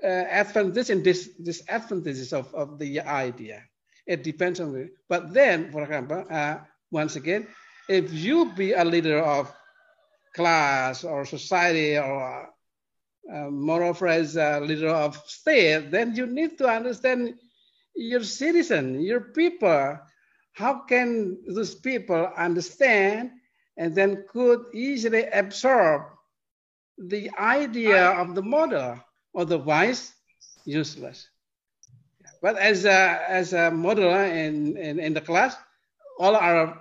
uh, 0.02 0.06
advantages 0.06 0.88
dis 1.02 1.28
disadvantages 1.42 2.32
of, 2.32 2.52
of 2.54 2.78
the 2.78 3.00
idea. 3.00 3.62
It 4.06 4.22
depends 4.22 4.60
on 4.60 4.74
it 4.76 4.90
but 5.08 5.32
then 5.32 5.70
for 5.70 5.82
example 5.82 6.24
uh, 6.30 6.58
once 6.90 7.16
again 7.16 7.46
if 7.88 8.12
you 8.12 8.52
be 8.56 8.72
a 8.72 8.84
leader 8.84 9.18
of 9.18 9.52
class 10.34 11.04
or 11.04 11.24
society 11.24 11.98
or 11.98 12.48
uh, 13.32 13.50
moreover 13.50 14.06
as 14.06 14.36
a 14.36 14.60
leader 14.60 14.90
of 14.90 15.16
state 15.26 15.90
then 15.90 16.14
you 16.14 16.26
need 16.26 16.58
to 16.58 16.68
understand 16.68 17.34
your 17.96 18.22
citizen 18.22 19.00
your 19.00 19.32
people 19.32 19.98
how 20.52 20.84
can 20.88 21.36
those 21.48 21.74
people 21.74 22.30
understand 22.36 23.30
and 23.76 23.94
then 23.94 24.24
could 24.32 24.64
easily 24.72 25.24
absorb 25.28 26.02
the 26.98 27.30
idea 27.38 28.08
of 28.16 28.34
the 28.34 28.42
model, 28.42 28.98
otherwise 29.36 30.14
useless. 30.64 31.28
But 32.40 32.56
as 32.56 32.84
a, 32.84 33.20
as 33.28 33.52
a 33.52 33.70
model 33.70 34.12
in, 34.14 34.76
in, 34.76 34.98
in 34.98 35.14
the 35.14 35.20
class, 35.20 35.56
all 36.18 36.36
are 36.36 36.80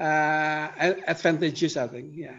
uh, 0.00 0.68
advantages, 1.06 1.76
I 1.76 1.88
think. 1.88 2.12
Yeah, 2.14 2.36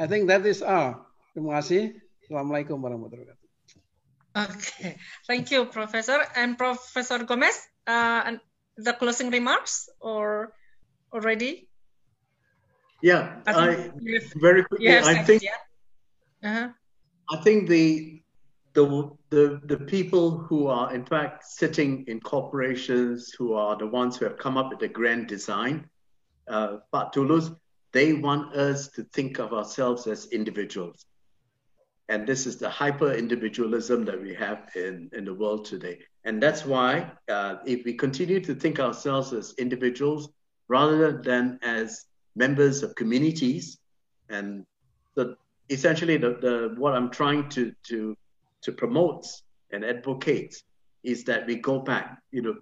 I 0.00 0.06
think 0.06 0.28
that 0.28 0.44
is 0.46 0.62
all. 0.62 1.04
Terima 1.34 1.60
kasih. 1.60 2.00
Assalamualaikum 2.24 2.80
warahmatullahi 2.80 3.28
wabarakatuh. 3.28 3.43
Okay, 4.36 4.96
thank 5.26 5.50
you, 5.50 5.66
Professor. 5.66 6.18
And 6.34 6.58
Professor 6.58 7.22
Gomes, 7.24 7.56
uh, 7.86 8.32
the 8.76 8.92
closing 8.92 9.30
remarks 9.30 9.88
or 10.00 10.52
already? 11.12 11.68
Yeah, 13.02 13.40
I 13.46 13.70
have- 13.70 13.92
very 14.36 14.64
quickly. 14.64 14.90
I 14.90 15.22
think 15.22 15.42
yeah. 15.42 15.60
Uh-huh. 16.42 16.68
I 17.30 17.36
think 17.42 17.68
the 17.68 18.20
the 18.72 19.10
the 19.30 19.60
the 19.64 19.76
people 19.76 20.38
who 20.38 20.66
are 20.66 20.92
in 20.92 21.04
fact 21.04 21.44
sitting 21.44 22.04
in 22.08 22.20
corporations 22.20 23.32
who 23.38 23.54
are 23.54 23.76
the 23.76 23.86
ones 23.86 24.16
who 24.16 24.24
have 24.24 24.36
come 24.36 24.56
up 24.58 24.70
with 24.70 24.80
the 24.80 24.88
grand 24.88 25.28
design, 25.28 25.88
uh, 26.48 26.78
Pak 26.92 27.12
Tulus, 27.12 27.50
they 27.92 28.12
want 28.14 28.54
us 28.56 28.88
to 28.88 29.04
think 29.12 29.38
of 29.38 29.52
ourselves 29.52 30.06
as 30.06 30.26
individuals. 30.26 31.06
And 32.08 32.26
this 32.26 32.46
is 32.46 32.58
the 32.58 32.68
hyper 32.68 33.12
individualism 33.12 34.04
that 34.04 34.20
we 34.20 34.34
have 34.34 34.70
in, 34.74 35.10
in 35.12 35.24
the 35.24 35.32
world 35.34 35.64
today. 35.64 36.00
And 36.24 36.42
that's 36.42 36.64
why, 36.64 37.12
uh, 37.28 37.56
if 37.66 37.84
we 37.84 37.94
continue 37.94 38.40
to 38.40 38.54
think 38.54 38.78
ourselves 38.78 39.32
as 39.32 39.54
individuals 39.58 40.28
rather 40.68 41.12
than 41.22 41.58
as 41.62 42.04
members 42.36 42.82
of 42.82 42.94
communities, 42.94 43.78
and 44.28 44.66
the, 45.14 45.36
essentially 45.70 46.16
the, 46.16 46.36
the, 46.40 46.74
what 46.76 46.94
I'm 46.94 47.10
trying 47.10 47.48
to, 47.50 47.72
to, 47.88 48.16
to 48.62 48.72
promote 48.72 49.26
and 49.70 49.84
advocate 49.84 50.62
is 51.02 51.24
that 51.24 51.46
we 51.46 51.56
go 51.56 51.78
back. 51.78 52.18
You 52.32 52.42
know, 52.42 52.56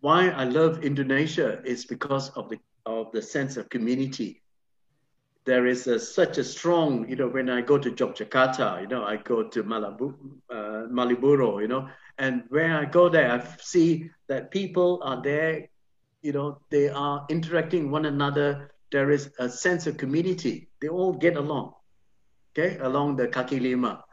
why 0.00 0.28
I 0.28 0.44
love 0.44 0.84
Indonesia 0.84 1.60
is 1.64 1.84
because 1.84 2.30
of 2.30 2.48
the, 2.48 2.58
of 2.86 3.12
the 3.12 3.22
sense 3.22 3.56
of 3.56 3.68
community 3.68 4.42
there 5.44 5.66
is 5.66 5.86
a, 5.86 5.98
such 5.98 6.38
a 6.38 6.44
strong, 6.44 7.08
you 7.08 7.16
know, 7.16 7.28
when 7.28 7.48
I 7.48 7.62
go 7.62 7.78
to 7.78 7.90
Yogyakarta, 7.90 8.82
you 8.82 8.86
know, 8.86 9.04
I 9.04 9.16
go 9.16 9.44
to 9.44 9.64
Malabu, 9.64 10.14
uh, 10.50 10.86
Malioboro, 10.90 11.60
you 11.60 11.68
know, 11.68 11.88
and 12.18 12.42
when 12.48 12.70
I 12.70 12.84
go 12.84 13.08
there, 13.08 13.30
I 13.30 13.42
see 13.60 14.10
that 14.28 14.50
people 14.50 15.00
are 15.02 15.22
there, 15.22 15.68
you 16.22 16.32
know, 16.32 16.60
they 16.70 16.88
are 16.88 17.24
interacting 17.30 17.90
one 17.90 18.06
another. 18.06 18.72
There 18.90 19.10
is 19.10 19.30
a 19.38 19.48
sense 19.48 19.86
of 19.86 19.96
community. 19.96 20.68
They 20.80 20.88
all 20.88 21.12
get 21.12 21.36
along, 21.36 21.74
okay, 22.52 22.78
along 22.78 23.16
the 23.16 23.28
Kaki 23.28 23.60
Lima. 23.60 24.04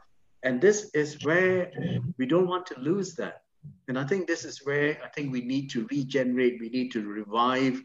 And 0.42 0.60
this 0.60 0.90
is 0.94 1.22
where 1.24 1.70
we 2.18 2.26
don't 2.26 2.46
want 2.46 2.66
to 2.66 2.78
lose 2.78 3.14
that. 3.16 3.42
And 3.88 3.98
I 3.98 4.04
think 4.04 4.26
this 4.26 4.44
is 4.44 4.64
where 4.64 4.96
I 5.04 5.08
think 5.08 5.32
we 5.32 5.40
need 5.40 5.70
to 5.70 5.88
regenerate, 5.90 6.58
we 6.60 6.68
need 6.68 6.92
to 6.92 7.02
revive, 7.02 7.82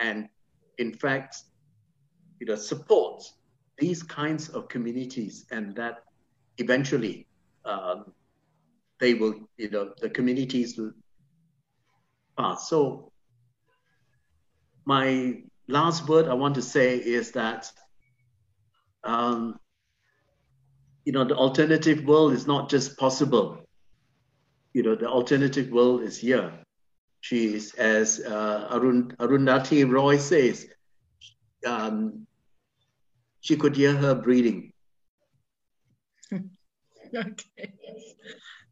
and 0.00 0.28
in 0.78 0.94
fact, 0.94 1.36
you 2.40 2.46
know, 2.46 2.56
support 2.56 3.22
these 3.78 4.02
kinds 4.02 4.48
of 4.48 4.68
communities 4.68 5.46
and 5.50 5.76
that 5.76 6.02
eventually 6.58 7.26
um, 7.64 8.12
they 8.98 9.14
will, 9.14 9.34
you 9.56 9.70
know, 9.70 9.92
the 10.00 10.10
communities 10.10 10.76
will 10.76 10.92
pass. 12.36 12.68
So 12.68 13.12
my 14.84 15.42
last 15.68 16.08
word 16.08 16.28
I 16.28 16.34
want 16.34 16.54
to 16.56 16.62
say 16.62 16.96
is 16.96 17.32
that, 17.32 17.70
um, 19.04 19.58
you 21.04 21.12
know, 21.12 21.24
the 21.24 21.36
alternative 21.36 22.04
world 22.04 22.32
is 22.32 22.46
not 22.46 22.68
just 22.68 22.98
possible. 22.98 23.58
You 24.72 24.82
know, 24.82 24.94
the 24.94 25.08
alternative 25.08 25.70
world 25.70 26.02
is 26.02 26.18
here. 26.18 26.52
She 27.22 27.54
is, 27.54 27.74
as 27.74 28.20
uh, 28.20 28.68
Arun, 28.72 29.14
Arundhati 29.18 29.90
Roy 29.90 30.16
says, 30.16 30.66
um, 31.66 32.26
she 33.40 33.56
could 33.56 33.76
hear 33.76 33.94
her 33.94 34.14
breathing. 34.14 34.72
Okay. 37.12 37.74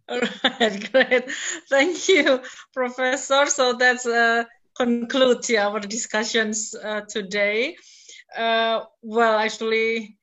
All 0.08 0.20
right, 0.20 0.90
great. 0.92 1.30
Thank 1.68 2.08
you, 2.08 2.40
Professor. 2.72 3.46
So 3.46 3.74
that's 3.74 4.06
uh, 4.06 4.44
conclude 4.76 5.48
yeah, 5.48 5.66
our 5.68 5.80
discussions 5.80 6.74
uh, 6.74 7.02
today. 7.08 7.76
Uh, 8.36 8.84
well, 9.02 9.38
actually, 9.38 10.16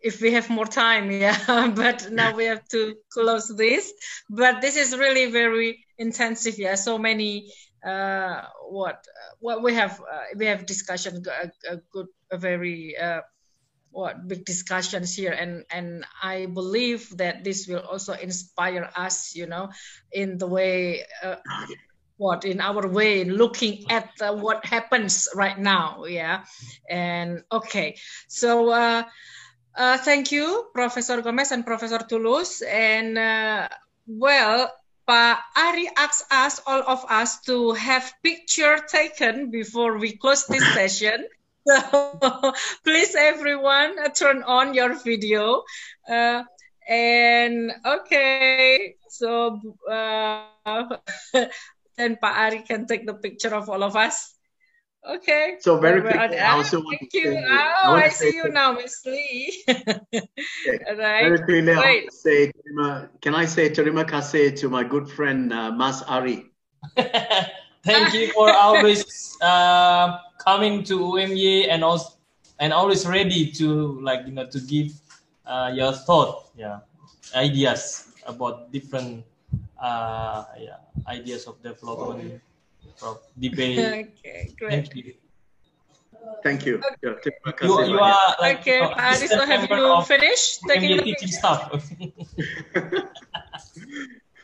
if 0.00 0.20
we 0.20 0.32
have 0.32 0.50
more 0.50 0.66
time, 0.66 1.10
yeah, 1.12 1.72
but 1.74 2.10
now 2.12 2.34
we 2.34 2.44
have 2.44 2.66
to 2.68 2.94
close 3.12 3.48
this. 3.48 3.92
But 4.28 4.60
this 4.60 4.76
is 4.76 4.96
really 4.96 5.30
very 5.30 5.84
intensive, 5.98 6.58
yeah. 6.58 6.74
So 6.76 6.98
many 6.98 7.52
uh, 7.84 8.42
what 8.68 9.04
what 9.40 9.62
we 9.62 9.74
have 9.74 10.00
uh, 10.00 10.24
we 10.36 10.46
have 10.46 10.66
discussion 10.66 11.22
a, 11.26 11.74
a 11.74 11.76
good 11.92 12.06
a 12.30 12.38
very 12.38 12.96
uh, 12.96 13.22
what 13.90 14.26
big 14.26 14.44
discussions 14.44 15.14
here. 15.14 15.32
And 15.32 15.64
and 15.70 16.04
i 16.22 16.46
believe 16.46 17.10
that 17.18 17.44
this 17.44 17.66
will 17.66 17.82
also 17.82 18.12
inspire 18.14 18.90
us 18.96 19.34
you 19.34 19.46
know 19.46 19.70
in 20.12 20.38
the 20.38 20.46
way 20.46 21.04
uh, 21.22 21.36
what 22.16 22.44
in 22.44 22.60
our 22.60 22.86
way 22.86 23.24
looking 23.24 23.90
at 23.90 24.10
uh, 24.20 24.32
what 24.34 24.64
happens 24.64 25.28
right 25.34 25.58
now 25.58 26.04
yeah? 26.04 26.44
And 26.88 27.42
okay. 27.50 27.96
So 28.28 28.70
uh, 28.70 29.02
uh, 29.74 29.98
thank 29.98 30.30
you 30.30 30.68
professor 30.74 31.22
gomes 31.22 31.50
and 31.50 31.64
professor 31.64 31.98
Tulus 32.04 32.62
and 32.62 33.16
uh, 33.16 33.68
well 34.06 34.70
Pak 35.10 35.42
Ari 35.56 35.90
asked 35.96 36.30
us, 36.30 36.62
all 36.70 36.86
of 36.86 37.02
us, 37.10 37.42
to 37.50 37.72
have 37.74 38.14
picture 38.22 38.78
taken 38.78 39.50
before 39.50 39.98
we 39.98 40.14
close 40.14 40.46
this 40.46 40.62
session. 40.70 41.26
So 41.66 41.76
please, 42.84 43.14
everyone, 43.14 43.98
uh, 44.00 44.08
turn 44.10 44.42
on 44.42 44.74
your 44.74 44.94
video. 44.96 45.62
Uh, 46.08 46.42
and 46.88 47.72
okay, 47.84 48.96
so 49.08 49.60
uh, 49.88 50.96
then 51.96 52.16
Pak 52.16 52.34
Ari 52.38 52.62
can 52.66 52.86
take 52.86 53.06
the 53.06 53.14
picture 53.14 53.54
of 53.54 53.68
all 53.68 53.82
of 53.84 53.94
us. 53.94 54.34
Okay. 55.00 55.56
So 55.60 55.78
very 55.78 56.00
Well, 56.02 56.12
quickly, 56.12 56.38
I 56.38 56.52
also 56.56 56.80
want 56.80 56.98
thank 57.00 57.12
to 57.12 57.18
you. 57.18 57.32
say- 57.32 57.44
I 57.44 57.74
Oh, 57.84 57.92
want 57.92 58.04
I 58.04 58.08
see 58.08 58.34
you 58.36 58.48
now, 58.52 58.72
Miss 58.72 59.00
Lee. 59.06 59.64
right. 59.68 61.24
Very 61.24 61.38
quickly, 61.40 61.72
I 61.72 62.04
to 62.04 62.12
say, 62.12 62.52
can 63.22 63.34
I 63.34 63.44
say 63.48 63.68
terima 63.72 64.04
kasih 64.04 64.56
to 64.60 64.68
my 64.68 64.84
good 64.84 65.08
friend 65.08 65.52
uh, 65.52 65.72
Mas 65.72 66.02
Ari? 66.04 66.44
Thank 67.82 68.12
you 68.12 68.28
for 68.32 68.52
always 68.52 69.36
uh, 69.40 70.18
coming 70.38 70.84
to 70.84 70.98
UMY 71.16 71.68
and 71.68 71.82
also 71.84 72.20
and 72.60 72.72
always 72.72 73.06
ready 73.08 73.50
to 73.56 73.98
like 74.04 74.26
you 74.28 74.32
know 74.36 74.46
to 74.46 74.60
give 74.60 74.92
uh, 75.46 75.72
your 75.74 75.92
thought, 75.92 76.52
yeah, 76.54 76.80
ideas 77.34 78.12
about 78.26 78.70
different 78.70 79.24
uh, 79.80 80.44
yeah 80.60 80.84
ideas 81.08 81.48
of 81.48 81.56
development, 81.62 82.40
of 83.02 83.18
debate. 83.40 83.80
Okay, 84.20 84.52
great. 84.60 84.70
Thank 84.70 84.94
you. 84.94 85.14
Thank 86.44 86.66
you. 86.68 86.84
Yeah, 87.00 87.16
terima 87.24 87.56
You, 87.64 87.96
you 87.96 87.98
are 87.98 88.36
like 88.44 88.60
Okay, 88.60 88.76
you 88.76 88.84
know, 88.84 88.92
Pak 88.92 89.16
Ari, 89.16 89.26
so 89.26 89.40
have 89.40 89.64
you 89.64 89.80
of 89.88 90.04
finished 90.06 90.60
taking 90.68 91.00
UMY 91.00 91.16
the 91.16 91.16
picture? 91.16 91.32
staff. 91.32 91.72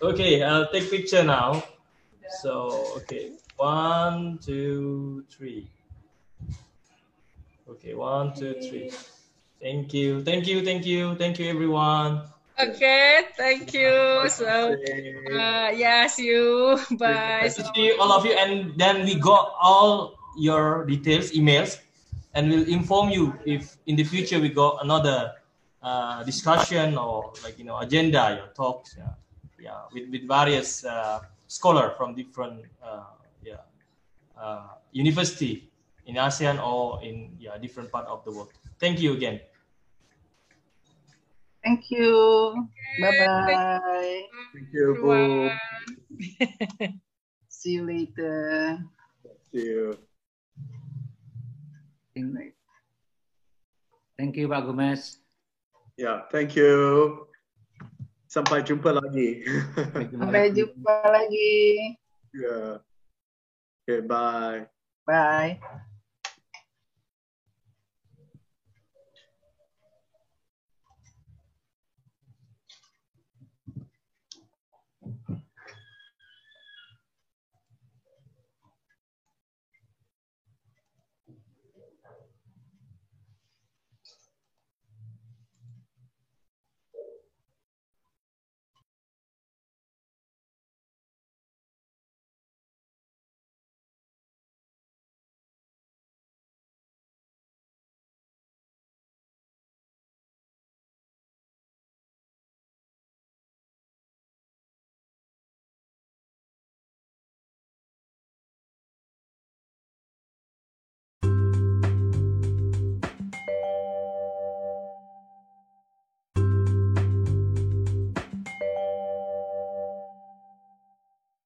okay, 0.01 0.41
I'll 0.41 0.73
take 0.73 0.89
picture 0.89 1.21
now. 1.21 1.76
So 2.29 2.95
okay, 2.99 3.33
one, 3.57 4.39
two, 4.39 5.25
three. 5.31 5.67
Okay, 7.69 7.95
one, 7.95 8.35
two, 8.35 8.55
three. 8.61 8.91
Thank 9.61 9.95
you, 9.95 10.23
thank 10.23 10.47
you, 10.47 10.65
thank 10.65 10.87
you, 10.87 11.15
thank 11.17 11.39
you, 11.39 11.49
everyone. 11.49 12.23
Okay, 12.59 13.23
thank 13.37 13.75
you. 13.75 14.25
So, 14.29 14.47
uh, 14.73 15.71
yeah, 15.75 16.07
see 16.07 16.27
you. 16.27 16.79
Bye. 16.99 17.49
To 17.49 17.65
see 17.75 17.93
all 17.99 18.13
of 18.13 18.25
you, 18.25 18.33
and 18.33 18.73
then 18.79 19.05
we 19.05 19.15
got 19.17 19.53
all 19.61 20.17
your 20.39 20.85
details, 20.87 21.33
emails, 21.33 21.79
and 22.35 22.49
we'll 22.51 22.69
inform 22.69 23.11
you 23.11 23.35
if 23.45 23.77
in 23.87 23.97
the 23.97 24.05
future 24.05 24.41
we 24.41 24.49
got 24.49 24.85
another 24.85 25.33
uh, 25.83 26.23
discussion 26.25 26.97
or 26.97 27.33
like 27.45 27.59
you 27.59 27.65
know 27.65 27.79
agenda, 27.79 28.41
your 28.41 28.49
talks, 28.57 28.97
yeah, 28.97 29.13
yeah, 29.61 29.81
with 29.93 30.09
with 30.11 30.27
various 30.27 30.85
uh, 30.85 31.21
scholar 31.49 31.95
from 31.97 32.15
different 32.15 32.65
uh, 32.83 33.15
yeah 33.43 33.63
uh, 34.39 34.79
university 34.93 35.71
in 36.07 36.17
ASEAN 36.17 36.63
or 36.63 37.03
in 37.03 37.35
yeah 37.39 37.57
different 37.59 37.91
part 37.91 38.07
of 38.07 38.25
the 38.25 38.33
world. 38.33 38.53
Thank 38.79 39.01
you 39.01 39.15
again. 39.15 39.41
Thank 41.65 41.91
you. 41.91 42.69
Bye 43.01 43.11
bye. 43.19 44.23
Thank 44.55 44.69
you, 44.73 44.87
Bu. 45.03 45.51
See 47.49 47.73
you 47.73 47.85
later. 47.85 48.79
See 49.51 49.67
you. 49.67 49.99
Thank 54.17 54.37
you, 54.37 54.49
Pak 54.49 54.65
Gomes. 54.65 55.19
Yeah, 55.97 56.23
thank 56.31 56.57
you. 56.57 57.29
Sampai 58.27 58.63
jumpa 58.67 58.91
lagi. 58.91 59.47
Sampai 60.19 60.51
jumpa 60.51 60.95
lagi. 61.11 61.95
yeah. 62.35 62.83
Okay, 63.87 64.03
bye. 64.03 64.67
Bye. 65.07 65.63